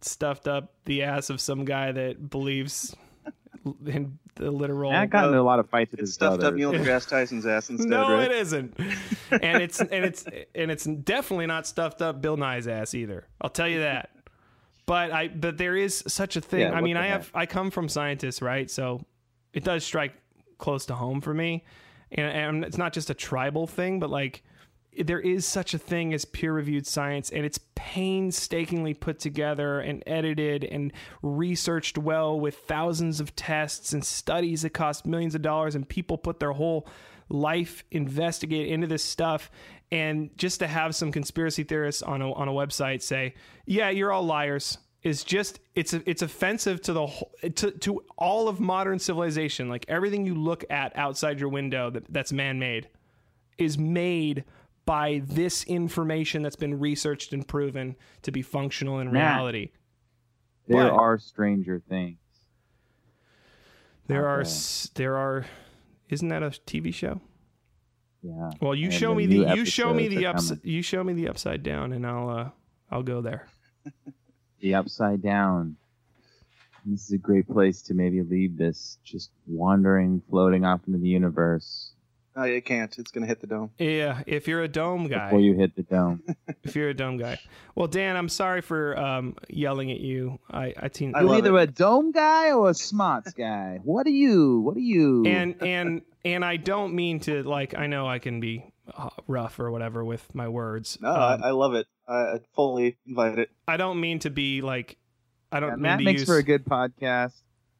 stuffed 0.00 0.48
up 0.48 0.72
the 0.84 1.04
ass 1.04 1.30
of 1.30 1.40
some 1.40 1.64
guy 1.64 1.92
that 1.92 2.28
believes 2.28 2.96
in 3.86 4.18
the 4.36 4.50
literal. 4.50 4.90
Matt 4.90 5.10
got 5.10 5.26
into 5.26 5.38
a 5.38 5.42
lot 5.42 5.58
of 5.58 5.68
fights 5.68 5.90
with 5.92 6.00
It's 6.00 6.08
his 6.10 6.14
stuffed 6.14 6.40
brother. 6.40 6.54
up 6.54 6.58
Neil 6.58 6.72
deGrasse 6.72 7.08
Tyson's 7.08 7.46
ass 7.46 7.70
instead, 7.70 7.88
no, 7.88 8.12
right? 8.12 8.30
it 8.30 8.32
isn't. 8.32 8.74
and 9.30 9.62
it's 9.62 9.80
and 9.80 10.04
it's 10.04 10.24
and 10.54 10.70
it's 10.70 10.84
definitely 10.84 11.46
not 11.46 11.66
stuffed 11.66 12.02
up 12.02 12.20
Bill 12.22 12.36
Nye's 12.36 12.66
ass 12.66 12.94
either. 12.94 13.26
I'll 13.40 13.50
tell 13.50 13.68
you 13.68 13.80
that. 13.80 14.10
But 14.86 15.12
I 15.12 15.28
but 15.28 15.58
there 15.58 15.76
is 15.76 16.02
such 16.08 16.36
a 16.36 16.40
thing. 16.40 16.60
Yeah, 16.60 16.72
I 16.72 16.80
mean, 16.80 16.96
I 16.96 17.06
have 17.06 17.30
I 17.34 17.46
come 17.46 17.70
from 17.70 17.88
scientists, 17.88 18.42
right? 18.42 18.70
So 18.70 19.00
it 19.52 19.64
does 19.64 19.84
strike 19.84 20.12
close 20.58 20.86
to 20.86 20.94
home 20.94 21.20
for 21.20 21.34
me. 21.34 21.64
And, 22.10 22.26
and 22.56 22.64
it's 22.64 22.76
not 22.76 22.92
just 22.92 23.08
a 23.10 23.14
tribal 23.14 23.66
thing, 23.66 23.98
but 24.00 24.10
like 24.10 24.42
there 24.98 25.20
is 25.20 25.46
such 25.46 25.74
a 25.74 25.78
thing 25.78 26.12
as 26.12 26.24
peer 26.24 26.52
reviewed 26.52 26.86
science 26.86 27.30
and 27.30 27.44
it's 27.44 27.58
painstakingly 27.74 28.94
put 28.94 29.18
together 29.18 29.80
and 29.80 30.02
edited 30.06 30.64
and 30.64 30.92
researched 31.22 31.96
well 31.96 32.38
with 32.38 32.56
thousands 32.56 33.20
of 33.20 33.34
tests 33.34 33.92
and 33.92 34.04
studies 34.04 34.62
that 34.62 34.70
cost 34.70 35.06
millions 35.06 35.34
of 35.34 35.42
dollars 35.42 35.74
and 35.74 35.88
people 35.88 36.18
put 36.18 36.40
their 36.40 36.52
whole 36.52 36.86
life 37.28 37.84
investigate 37.90 38.68
into 38.68 38.86
this 38.86 39.02
stuff. 39.02 39.50
And 39.90 40.30
just 40.36 40.60
to 40.60 40.66
have 40.66 40.94
some 40.94 41.12
conspiracy 41.12 41.64
theorists 41.64 42.02
on 42.02 42.22
a, 42.22 42.32
on 42.32 42.48
a 42.48 42.52
website 42.52 43.02
say 43.02 43.34
yeah 43.66 43.90
you're 43.90 44.12
all 44.12 44.22
liars 44.22 44.78
is 45.02 45.24
just 45.24 45.58
it's 45.74 45.94
it's 45.94 46.22
offensive 46.22 46.80
to 46.82 46.92
the 46.92 47.06
whole, 47.06 47.32
to 47.56 47.70
to 47.70 48.04
all 48.16 48.48
of 48.48 48.60
modern 48.60 48.98
civilization. 48.98 49.68
Like 49.68 49.84
everything 49.88 50.24
you 50.24 50.34
look 50.34 50.64
at 50.70 50.96
outside 50.96 51.40
your 51.40 51.48
window 51.48 51.90
that, 51.90 52.12
that's 52.12 52.32
man-made 52.32 52.88
is 53.58 53.76
made 53.78 54.44
by 54.84 55.22
this 55.24 55.64
information 55.64 56.42
that's 56.42 56.56
been 56.56 56.78
researched 56.80 57.32
and 57.32 57.46
proven 57.46 57.94
to 58.22 58.32
be 58.32 58.42
functional 58.42 58.98
in 58.98 59.12
Matt. 59.12 59.36
reality. 59.36 59.70
There 60.66 60.84
What? 60.84 60.92
are 60.92 61.18
stranger 61.18 61.80
things. 61.88 62.18
There 64.06 64.26
are 64.28 64.40
Okay. 64.40 64.48
s- 64.50 64.90
there 64.94 65.16
are 65.16 65.46
isn't 66.08 66.28
that 66.28 66.42
a 66.42 66.50
TV 66.50 66.92
show? 66.92 67.20
Yeah. 68.22 68.50
Well, 68.60 68.74
you 68.74 68.84
And 68.86 68.94
show 68.94 69.10
the 69.10 69.14
me 69.14 69.26
the 69.26 69.56
you 69.56 69.64
show 69.64 69.94
me 69.94 70.08
the 70.08 70.26
are 70.26 70.30
ups 70.34 70.48
coming. 70.50 70.60
you 70.64 70.82
show 70.82 71.02
me 71.02 71.12
the 71.14 71.28
upside 71.28 71.62
down 71.62 71.92
and 71.92 72.06
I'll 72.06 72.28
uh 72.28 72.50
I'll 72.90 73.02
go 73.02 73.20
there. 73.20 73.48
The 74.60 74.76
upside 74.76 75.22
down. 75.22 75.76
This 76.86 77.06
is 77.06 77.10
a 77.12 77.18
great 77.18 77.48
place 77.48 77.82
to 77.82 77.94
maybe 77.94 78.22
leave 78.22 78.56
this 78.56 78.98
just 79.02 79.32
wandering, 79.48 80.22
floating 80.30 80.64
off 80.64 80.86
into 80.86 81.00
the 81.00 81.08
universe 81.08 81.91
Oh, 82.34 82.42
it 82.44 82.64
can't. 82.64 82.96
It's 82.98 83.10
gonna 83.10 83.26
hit 83.26 83.40
the 83.40 83.46
dome. 83.46 83.70
Yeah, 83.78 84.22
if 84.26 84.48
you're 84.48 84.62
a 84.62 84.68
dome 84.68 85.06
guy. 85.06 85.26
before 85.26 85.40
you 85.40 85.54
hit 85.54 85.76
the 85.76 85.82
dome. 85.82 86.22
if 86.62 86.74
you're 86.74 86.88
a 86.88 86.94
dome 86.94 87.18
guy. 87.18 87.38
Well, 87.74 87.88
Dan, 87.88 88.16
I'm 88.16 88.28
sorry 88.28 88.60
for 88.62 88.98
um 88.98 89.36
yelling 89.48 89.90
at 89.90 90.00
you. 90.00 90.38
I 90.50 90.74
I, 90.80 90.88
teen, 90.88 91.14
I 91.14 91.20
You're 91.20 91.34
either 91.36 91.56
it. 91.58 91.62
a 91.62 91.66
dome 91.72 92.10
guy 92.12 92.52
or 92.52 92.70
a 92.70 92.74
smarts 92.74 93.32
guy. 93.34 93.80
What 93.82 94.06
are 94.06 94.10
you? 94.10 94.60
What 94.60 94.76
are 94.76 94.80
you? 94.80 95.24
and 95.26 95.56
and 95.62 96.02
and 96.24 96.44
I 96.44 96.56
don't 96.56 96.94
mean 96.94 97.20
to 97.20 97.42
like 97.42 97.76
I 97.76 97.86
know 97.86 98.06
I 98.08 98.18
can 98.18 98.40
be 98.40 98.72
uh, 98.96 99.10
rough 99.26 99.60
or 99.60 99.70
whatever 99.70 100.04
with 100.04 100.34
my 100.34 100.48
words. 100.48 100.98
No, 101.00 101.10
Um, 101.10 101.42
I, 101.42 101.48
I 101.48 101.50
love 101.50 101.74
it. 101.74 101.86
I, 102.08 102.14
I 102.14 102.40
fully 102.54 102.96
invite 103.06 103.38
it. 103.38 103.50
I 103.68 103.76
don't 103.76 104.00
mean 104.00 104.18
to 104.20 104.30
be 104.30 104.60
like. 104.62 104.96
I 105.54 105.60
don't 105.60 105.68
Yeah, 105.70 105.74
mean 105.74 105.82
Matt 105.82 105.98
to 105.98 106.04
makes 106.06 106.20
use. 106.22 106.28
for 106.28 106.38
a 106.38 106.42
good 106.42 106.64
podcast, 106.64 107.34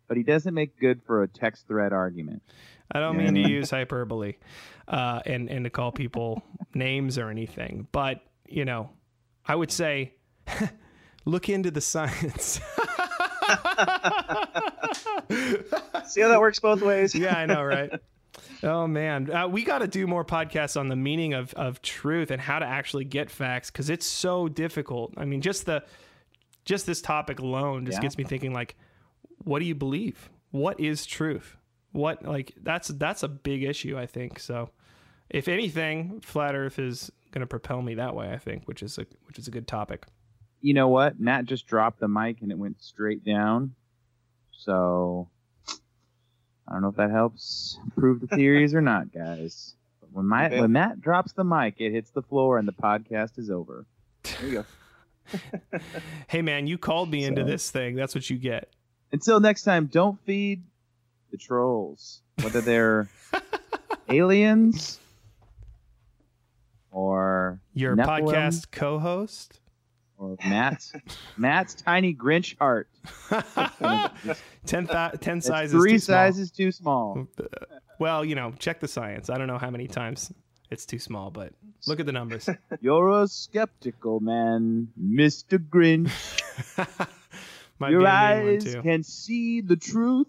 but 0.09 0.19
he 0.19 0.23
doesn't 0.23 0.53
make 0.53 0.79
good 0.79 1.03
for 1.07 1.23
a 1.23 1.29
text 1.29 1.67
thread 1.67 1.95
argument. 1.95 2.43
I 2.95 3.01
don't 3.01 3.17
mean 3.17 3.35
to 3.35 3.41
use 3.41 3.71
hyperbole, 3.71 4.35
uh, 4.89 5.21
and 5.27 5.49
and 5.51 5.65
to 5.65 5.71
call 5.71 5.93
people 5.93 6.43
names 6.75 7.19
or 7.19 7.31
anything. 7.31 7.89
But 7.93 8.21
you 8.47 8.65
know, 8.65 8.91
I 9.47 9.55
would 9.55 9.71
say, 9.73 10.13
look 11.25 11.49
into 11.49 11.71
the 11.71 11.81
science. 11.81 12.61
See 16.07 16.21
how 16.21 16.29
that 16.29 16.41
works 16.41 16.59
both 16.61 16.83
ways? 16.83 17.15
yeah, 17.15 17.37
I 17.37 17.47
know, 17.47 17.63
right? 17.63 17.91
Oh 18.63 18.87
man, 18.87 19.31
uh, 19.31 19.49
we 19.49 19.63
got 19.65 19.79
to 19.79 19.87
do 19.89 20.07
more 20.07 20.25
podcasts 20.25 20.79
on 20.79 20.89
the 20.89 20.97
meaning 20.97 21.35
of 21.35 21.53
of 21.55 21.83
truth 21.83 22.31
and 22.31 22.41
how 22.41 22.59
to 22.59 22.67
actually 22.67 23.05
get 23.05 23.31
facts 23.31 23.71
because 23.71 23.91
it's 23.91 24.07
so 24.07 24.49
difficult. 24.49 25.15
I 25.17 25.25
mean, 25.25 25.41
just 25.41 25.67
the 25.67 25.85
just 26.65 26.87
this 26.87 27.01
topic 27.03 27.41
alone 27.41 27.87
just 27.87 27.97
Yeah. 27.99 28.03
gets 28.03 28.19
me 28.19 28.25
thinking. 28.25 28.53
Like, 28.53 28.77
what 29.45 29.59
do 29.59 29.65
you 29.65 29.75
believe? 29.75 30.31
What 30.51 30.79
is 30.81 31.07
truth? 31.07 31.57
What 31.93 32.25
like 32.25 32.55
that's 32.63 32.89
that's 32.89 33.23
a 33.23 33.29
big 33.29 33.63
issue. 33.63 33.99
I 33.99 34.07
think 34.07 34.39
so. 34.41 34.71
If 35.31 35.49
anything, 35.49 36.21
flat 36.21 36.55
Earth 36.55 36.79
is 36.79 37.11
going 37.31 37.41
to 37.41 37.47
propel 37.47 37.81
me 37.83 37.95
that 37.95 38.15
way. 38.15 38.31
I 38.33 38.39
think, 38.39 38.67
which 38.67 38.83
is 38.83 38.99
a 38.99 39.07
which 39.27 39.39
is 39.39 39.47
a 39.49 39.51
good 39.51 39.67
topic. 39.69 40.07
You 40.61 40.75
know 40.75 40.89
what? 40.89 41.19
Matt 41.19 41.45
just 41.47 41.67
dropped 41.67 42.01
the 42.01 42.09
mic 42.09 42.41
and 42.41 42.51
it 42.53 42.59
went 42.59 42.83
straight 42.83 43.25
down. 43.25 43.75
So 44.53 45.29
I 46.69 46.73
don't 46.73 46.83
know 46.83 46.89
if 46.89 46.97
that 46.97 47.11
helps 47.11 47.79
prove 47.97 48.21
the 48.21 48.29
theories 48.29 48.75
or 48.75 48.81
not, 48.81 49.13
guys. 49.13 49.75
But 50.01 50.13
when, 50.13 50.27
my, 50.27 50.47
Okay. 50.47 50.61
when 50.61 50.71
Matt 50.73 51.01
drops 51.01 51.33
the 51.33 51.43
mic, 51.43 51.75
it 51.81 51.91
hits 51.91 52.11
the 52.11 52.23
floor 52.23 52.59
and 52.59 52.69
the 52.69 52.73
podcast 52.73 53.39
is 53.39 53.51
over. 53.51 53.87
There 54.23 54.49
you 54.49 54.53
go. 54.53 54.65
Hey 56.29 56.43
man, 56.43 56.67
you 56.67 56.79
called 56.79 57.11
me 57.11 57.25
into 57.25 57.43
this 57.45 57.71
thing. 57.71 57.95
That's 57.97 58.15
what 58.15 58.29
you 58.31 58.37
get. 58.39 58.71
Until 59.13 59.41
next 59.41 59.63
time, 59.65 59.87
don't 59.87 60.19
feed 60.25 60.63
the 61.33 61.37
trolls, 61.39 62.23
whether 62.43 62.61
they're 62.61 63.09
aliens 64.09 65.01
or 66.91 67.59
Your 67.75 67.97
Nephilim 67.97 68.07
podcast 68.29 68.71
co-host. 68.71 69.59
or 70.19 70.37
Matt's 70.47 70.93
Matt's 71.37 71.75
tiny 71.75 72.15
Grinch 72.15 72.57
heart. 72.59 72.89
ten, 74.67 74.87
th- 74.87 75.13
10 75.21 75.39
It's 75.39 75.47
sizes. 75.47 75.73
three 75.73 75.93
too 75.93 75.99
small. 75.99 76.17
sizes 76.17 76.51
too 76.51 76.71
small. 76.73 77.27
Well, 77.99 78.25
you 78.25 78.35
know, 78.35 78.53
check 78.59 78.81
the 78.81 78.89
science. 78.89 79.31
I 79.31 79.39
don't 79.39 79.47
know 79.47 79.59
how 79.59 79.71
many 79.71 79.87
times 79.89 80.33
it's 80.71 80.85
too 80.87 80.99
small, 80.99 81.31
but 81.31 81.53
look 81.87 81.99
at 82.01 82.07
the 82.07 82.13
numbers. 82.13 82.49
You're 82.81 83.23
a 83.23 83.29
skeptical 83.29 84.21
man, 84.21 84.89
Mr. 85.01 85.59
Grinch. 85.59 86.11
Your 87.81 87.89
be 87.89 87.95
a 87.95 87.99
mean 87.99 88.03
one, 88.03 88.07
eyes 88.07 88.77
can 88.83 89.03
see 89.03 89.61
the 89.61 89.77
truth. 89.77 90.29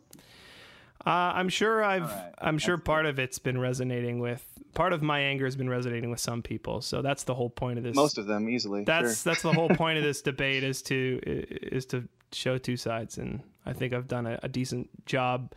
Uh, 1.05 1.09
I'm 1.35 1.49
sure 1.49 1.83
I've. 1.83 2.03
Right. 2.03 2.31
I'm 2.39 2.57
sure 2.57 2.77
That's 2.77 2.85
part 2.85 3.05
of 3.05 3.19
it's 3.19 3.39
been 3.39 3.59
resonating 3.59 4.19
with. 4.19 4.45
Part 4.73 4.93
of 4.93 5.01
my 5.03 5.19
anger 5.19 5.45
has 5.45 5.55
been 5.55 5.69
resonating 5.69 6.09
with 6.09 6.19
some 6.19 6.41
people. 6.41 6.81
So 6.81 7.01
that's 7.01 7.23
the 7.23 7.33
whole 7.35 7.49
point 7.49 7.77
of 7.77 7.83
this. 7.83 7.95
Most 7.95 8.17
of 8.17 8.25
them 8.25 8.49
easily. 8.49 8.83
that's 8.85 9.21
sure. 9.21 9.31
that's 9.31 9.43
the 9.43 9.53
whole 9.53 9.69
point 9.69 9.97
of 9.97 10.03
this 10.03 10.21
debate 10.31 10.63
is 10.63 10.81
to 10.83 11.19
is 11.25 11.85
to 11.87 12.07
show 12.31 12.57
two 12.57 12.77
sides, 12.77 13.17
and 13.17 13.41
I 13.65 13.73
think 13.73 13.93
I've 13.93 14.07
done 14.07 14.25
a, 14.25 14.39
a 14.43 14.49
decent 14.49 14.89
job 15.05 15.51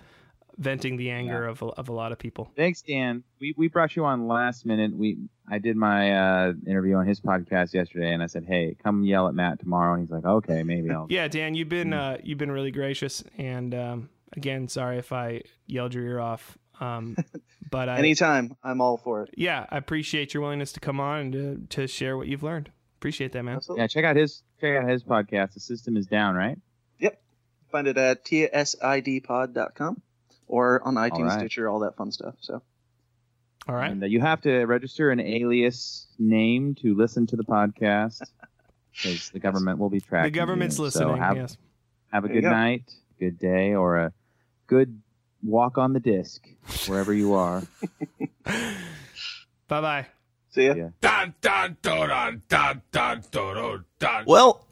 venting 0.58 0.96
the 0.96 1.10
anger 1.10 1.46
of 1.46 1.60
a, 1.62 1.66
of 1.66 1.88
a 1.88 1.92
lot 1.92 2.12
of 2.12 2.18
people. 2.18 2.50
Thanks, 2.56 2.82
Dan. 2.82 3.22
We 3.40 3.54
we 3.56 3.68
brought 3.68 3.94
you 3.96 4.04
on 4.04 4.26
last 4.26 4.66
minute. 4.66 4.94
We 4.96 5.18
I 5.48 5.58
did 5.58 5.76
my 5.76 6.12
uh, 6.12 6.52
interview 6.66 6.96
on 6.96 7.06
his 7.06 7.20
podcast 7.20 7.72
yesterday, 7.72 8.12
and 8.12 8.22
I 8.22 8.26
said, 8.26 8.44
"Hey, 8.44 8.76
come 8.82 9.04
yell 9.04 9.28
at 9.28 9.34
Matt 9.34 9.60
tomorrow." 9.60 9.94
And 9.94 10.02
he's 10.02 10.10
like, 10.10 10.24
"Okay, 10.24 10.62
maybe 10.62 10.90
I'll." 10.90 11.06
Yeah, 11.10 11.28
Dan, 11.28 11.54
you've 11.54 11.68
been 11.68 11.92
Hmm. 11.92 11.98
uh, 11.98 12.16
you've 12.22 12.38
been 12.38 12.50
really 12.52 12.70
gracious, 12.72 13.22
and 13.38 13.74
um, 13.74 14.08
again, 14.32 14.68
sorry 14.68 14.98
if 14.98 15.12
I 15.12 15.42
yelled 15.66 15.94
your 15.94 16.04
ear 16.04 16.20
off. 16.20 16.56
Um, 16.80 17.16
but 17.70 17.88
I, 17.88 17.98
Anytime, 17.98 18.56
I'm 18.62 18.80
all 18.80 18.96
for 18.98 19.22
it. 19.22 19.30
yeah, 19.36 19.66
I 19.70 19.78
appreciate 19.78 20.34
your 20.34 20.42
willingness 20.42 20.72
to 20.72 20.80
come 20.80 21.00
on 21.00 21.18
and 21.20 21.32
to, 21.70 21.80
to 21.80 21.86
share 21.86 22.16
what 22.16 22.26
you've 22.28 22.42
learned. 22.42 22.70
Appreciate 22.98 23.32
that, 23.32 23.42
man. 23.42 23.56
Absolutely. 23.56 23.82
Yeah, 23.82 23.86
check 23.88 24.04
out 24.04 24.16
his 24.16 24.42
check 24.60 24.76
out 24.76 24.88
his 24.88 25.04
podcast. 25.04 25.54
The 25.54 25.60
system 25.60 25.96
is 25.96 26.06
down, 26.06 26.34
right? 26.34 26.58
Yep. 26.98 27.20
Find 27.70 27.86
it 27.86 27.96
at 27.98 28.24
tsidpod.com 28.24 30.02
or 30.46 30.82
on 30.82 30.94
iTunes, 30.94 31.28
right. 31.28 31.38
Stitcher, 31.40 31.68
all 31.68 31.80
that 31.80 31.96
fun 31.96 32.10
stuff. 32.12 32.34
So 32.40 32.62
All 33.68 33.74
right. 33.74 33.90
And 33.90 34.02
uh, 34.02 34.06
you 34.06 34.20
have 34.20 34.40
to 34.42 34.64
register 34.64 35.10
an 35.10 35.20
alias 35.20 36.06
name 36.18 36.74
to 36.76 36.94
listen 36.94 37.26
to 37.28 37.36
the 37.36 37.44
podcast 37.44 38.22
because 38.92 39.30
the 39.30 39.38
government 39.40 39.78
will 39.78 39.90
be 39.90 40.00
tracking. 40.00 40.32
The 40.32 40.38
government's 40.38 40.78
you. 40.78 40.84
listening. 40.84 41.08
So 41.08 41.14
have, 41.16 41.36
yes. 41.36 41.56
have 42.12 42.24
a 42.24 42.28
There 42.28 42.36
good 42.36 42.42
go. 42.44 42.50
night, 42.50 42.90
good 43.18 43.38
day, 43.38 43.74
or 43.74 43.96
a 43.96 44.12
good 44.66 45.00
walk 45.42 45.78
on 45.78 45.92
the 45.92 46.00
disc 46.00 46.46
wherever 46.86 47.12
you 47.12 47.34
are. 47.34 47.62
Bye 48.44 49.80
bye. 49.80 50.06
see 50.50 50.66
ya. 50.66 50.74
Yeah. 50.74 50.88
Dun, 51.00 51.34
dun, 51.40 51.76
dun. 53.98 54.24
Well, 54.26 54.66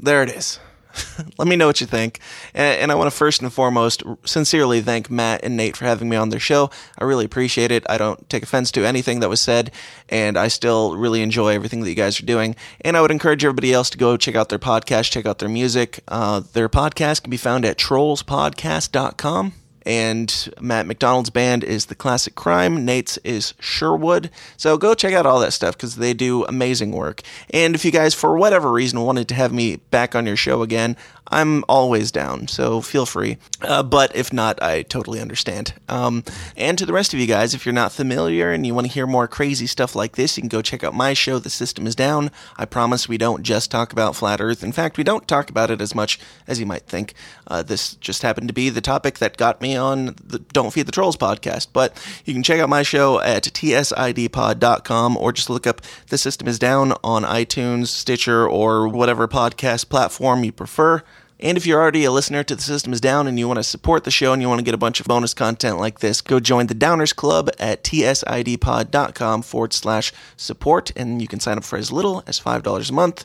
there 0.00 0.22
it 0.22 0.30
is. 0.30 0.60
Let 1.38 1.48
me 1.48 1.56
know 1.56 1.66
what 1.66 1.80
you 1.80 1.86
think. 1.86 2.20
And, 2.54 2.80
and 2.80 2.92
I 2.92 2.94
want 2.94 3.10
to 3.10 3.16
first 3.16 3.42
and 3.42 3.52
foremost 3.52 4.02
sincerely 4.24 4.80
thank 4.80 5.10
Matt 5.10 5.44
and 5.44 5.56
Nate 5.56 5.76
for 5.76 5.84
having 5.84 6.08
me 6.08 6.16
on 6.16 6.30
their 6.30 6.40
show. 6.40 6.70
I 6.98 7.04
really 7.04 7.24
appreciate 7.24 7.70
it. 7.70 7.84
I 7.88 7.98
don't 7.98 8.28
take 8.28 8.42
offense 8.42 8.70
to 8.72 8.84
anything 8.84 9.20
that 9.20 9.28
was 9.28 9.40
said, 9.40 9.70
and 10.08 10.36
I 10.36 10.48
still 10.48 10.96
really 10.96 11.22
enjoy 11.22 11.54
everything 11.54 11.80
that 11.82 11.88
you 11.88 11.94
guys 11.94 12.20
are 12.20 12.26
doing. 12.26 12.56
And 12.80 12.96
I 12.96 13.00
would 13.00 13.10
encourage 13.10 13.44
everybody 13.44 13.72
else 13.72 13.90
to 13.90 13.98
go 13.98 14.16
check 14.16 14.34
out 14.34 14.48
their 14.48 14.58
podcast, 14.58 15.10
check 15.10 15.26
out 15.26 15.38
their 15.38 15.48
music. 15.48 16.00
Uh, 16.08 16.40
their 16.52 16.68
podcast 16.68 17.22
can 17.22 17.30
be 17.30 17.36
found 17.36 17.64
at 17.64 17.76
trollspodcast.com. 17.78 19.52
And 19.88 20.52
Matt 20.60 20.86
Macdonald's 20.86 21.30
band 21.30 21.64
is 21.64 21.86
The 21.86 21.94
Classic 21.94 22.34
Crime. 22.34 22.84
Nate's 22.84 23.16
is 23.24 23.54
Sherwood. 23.58 24.30
So 24.58 24.76
go 24.76 24.94
check 24.94 25.14
out 25.14 25.24
all 25.24 25.40
that 25.40 25.54
stuff 25.54 25.78
because 25.78 25.96
they 25.96 26.12
do 26.12 26.44
amazing 26.44 26.92
work. 26.92 27.22
And 27.48 27.74
if 27.74 27.86
you 27.86 27.90
guys, 27.90 28.12
for 28.12 28.36
whatever 28.36 28.70
reason, 28.70 29.00
wanted 29.00 29.28
to 29.28 29.34
have 29.34 29.50
me 29.50 29.76
back 29.76 30.14
on 30.14 30.26
your 30.26 30.36
show 30.36 30.60
again, 30.60 30.94
I'm 31.30 31.64
always 31.68 32.10
down. 32.10 32.48
So 32.48 32.80
feel 32.80 33.06
free. 33.06 33.38
Uh, 33.62 33.82
but 33.82 34.14
if 34.16 34.32
not, 34.32 34.62
I 34.62 34.82
totally 34.82 35.20
understand. 35.20 35.74
Um, 35.88 36.24
and 36.56 36.78
to 36.78 36.86
the 36.86 36.92
rest 36.92 37.12
of 37.12 37.20
you 37.20 37.26
guys, 37.26 37.54
if 37.54 37.66
you're 37.66 37.72
not 37.72 37.92
familiar 37.92 38.50
and 38.50 38.66
you 38.66 38.74
want 38.74 38.86
to 38.86 38.92
hear 38.92 39.06
more 39.06 39.28
crazy 39.28 39.66
stuff 39.66 39.94
like 39.94 40.16
this, 40.16 40.36
you 40.36 40.42
can 40.42 40.48
go 40.48 40.62
check 40.62 40.82
out 40.82 40.94
my 40.94 41.12
show, 41.12 41.38
The 41.38 41.50
System 41.50 41.86
is 41.86 41.94
Down. 41.94 42.30
I 42.56 42.64
promise 42.64 43.08
we 43.08 43.18
don't 43.18 43.42
just 43.42 43.70
talk 43.70 43.92
about 43.92 44.16
flat 44.16 44.40
Earth. 44.40 44.64
In 44.64 44.72
fact, 44.72 44.96
we 44.96 45.04
don't 45.04 45.28
talk 45.28 45.50
about 45.50 45.70
it 45.70 45.80
as 45.80 45.94
much 45.94 46.18
as 46.46 46.60
you 46.60 46.66
might 46.66 46.86
think. 46.86 47.14
Uh, 47.46 47.62
this 47.62 47.94
just 47.94 48.22
happened 48.22 48.48
to 48.48 48.54
be 48.54 48.70
the 48.70 48.80
topic 48.80 49.18
that 49.18 49.36
got 49.36 49.60
me 49.60 49.76
on 49.78 50.16
the 50.22 50.40
Don't 50.52 50.72
Feed 50.72 50.86
the 50.86 50.92
Trolls 50.92 51.16
podcast. 51.16 51.68
But 51.72 51.96
you 52.24 52.34
can 52.34 52.42
check 52.42 52.60
out 52.60 52.68
my 52.68 52.82
show 52.82 53.20
at 53.20 53.44
tsidpod.com 53.44 55.16
or 55.16 55.32
just 55.32 55.48
look 55.48 55.66
up 55.66 55.80
The 56.08 56.18
System 56.18 56.48
is 56.48 56.58
Down 56.58 56.92
on 57.02 57.22
iTunes, 57.22 57.86
Stitcher, 57.86 58.46
or 58.46 58.88
whatever 58.88 59.26
podcast 59.28 59.88
platform 59.88 60.44
you 60.44 60.52
prefer. 60.52 61.02
And 61.40 61.56
if 61.56 61.64
you're 61.66 61.80
already 61.80 62.04
a 62.04 62.10
listener 62.10 62.42
to 62.42 62.56
The 62.56 62.62
System 62.62 62.92
is 62.92 63.00
Down 63.00 63.28
and 63.28 63.38
you 63.38 63.46
want 63.46 63.58
to 63.58 63.64
support 63.64 64.02
the 64.02 64.10
show 64.10 64.32
and 64.32 64.42
you 64.42 64.48
want 64.48 64.58
to 64.58 64.64
get 64.64 64.74
a 64.74 64.78
bunch 64.78 64.98
of 64.98 65.06
bonus 65.06 65.34
content 65.34 65.78
like 65.78 66.00
this, 66.00 66.20
go 66.20 66.40
join 66.40 66.66
the 66.66 66.74
Downers 66.74 67.14
Club 67.14 67.48
at 67.60 67.84
tsidpod.com 67.84 69.42
forward 69.42 69.72
slash 69.72 70.12
support, 70.36 70.90
and 70.96 71.22
you 71.22 71.28
can 71.28 71.38
sign 71.38 71.56
up 71.56 71.64
for 71.64 71.78
as 71.78 71.92
little 71.92 72.24
as 72.26 72.40
$5 72.40 72.90
a 72.90 72.92
month. 72.92 73.24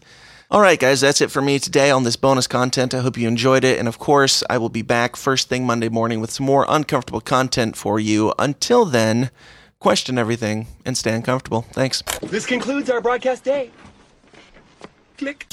All 0.54 0.62
right, 0.62 0.80
guys, 0.80 1.02
that's 1.02 1.20
it 1.20 1.32
for 1.32 1.42
me 1.42 1.58
today 1.58 1.90
on 1.90 2.04
this 2.04 2.16
bonus 2.16 2.46
content. 2.46 2.94
I 2.94 3.00
hope 3.00 3.18
you 3.18 3.28
enjoyed 3.28 3.64
it. 3.64 3.80
And 3.80 3.88
of 3.88 3.98
course, 3.98 4.44
I 4.52 4.60
will 4.60 4.70
be 4.70 4.84
back 4.84 5.16
first 5.16 5.50
thing 5.50 5.66
Monday 5.66 5.90
morning 5.90 6.22
with 6.22 6.30
some 6.30 6.46
more 6.46 6.68
uncomfortable 6.70 7.22
content 7.22 7.76
for 7.76 8.00
you. 8.00 8.36
Until 8.38 8.86
then, 8.86 9.32
question 9.80 10.20
everything 10.20 10.68
and 10.86 10.96
stay 10.96 11.16
uncomfortable. 11.16 11.64
Thanks. 11.72 12.04
This 12.22 12.46
concludes 12.46 12.92
our 12.92 13.02
broadcast 13.02 13.44
day. 13.44 13.72
Click. 15.18 15.48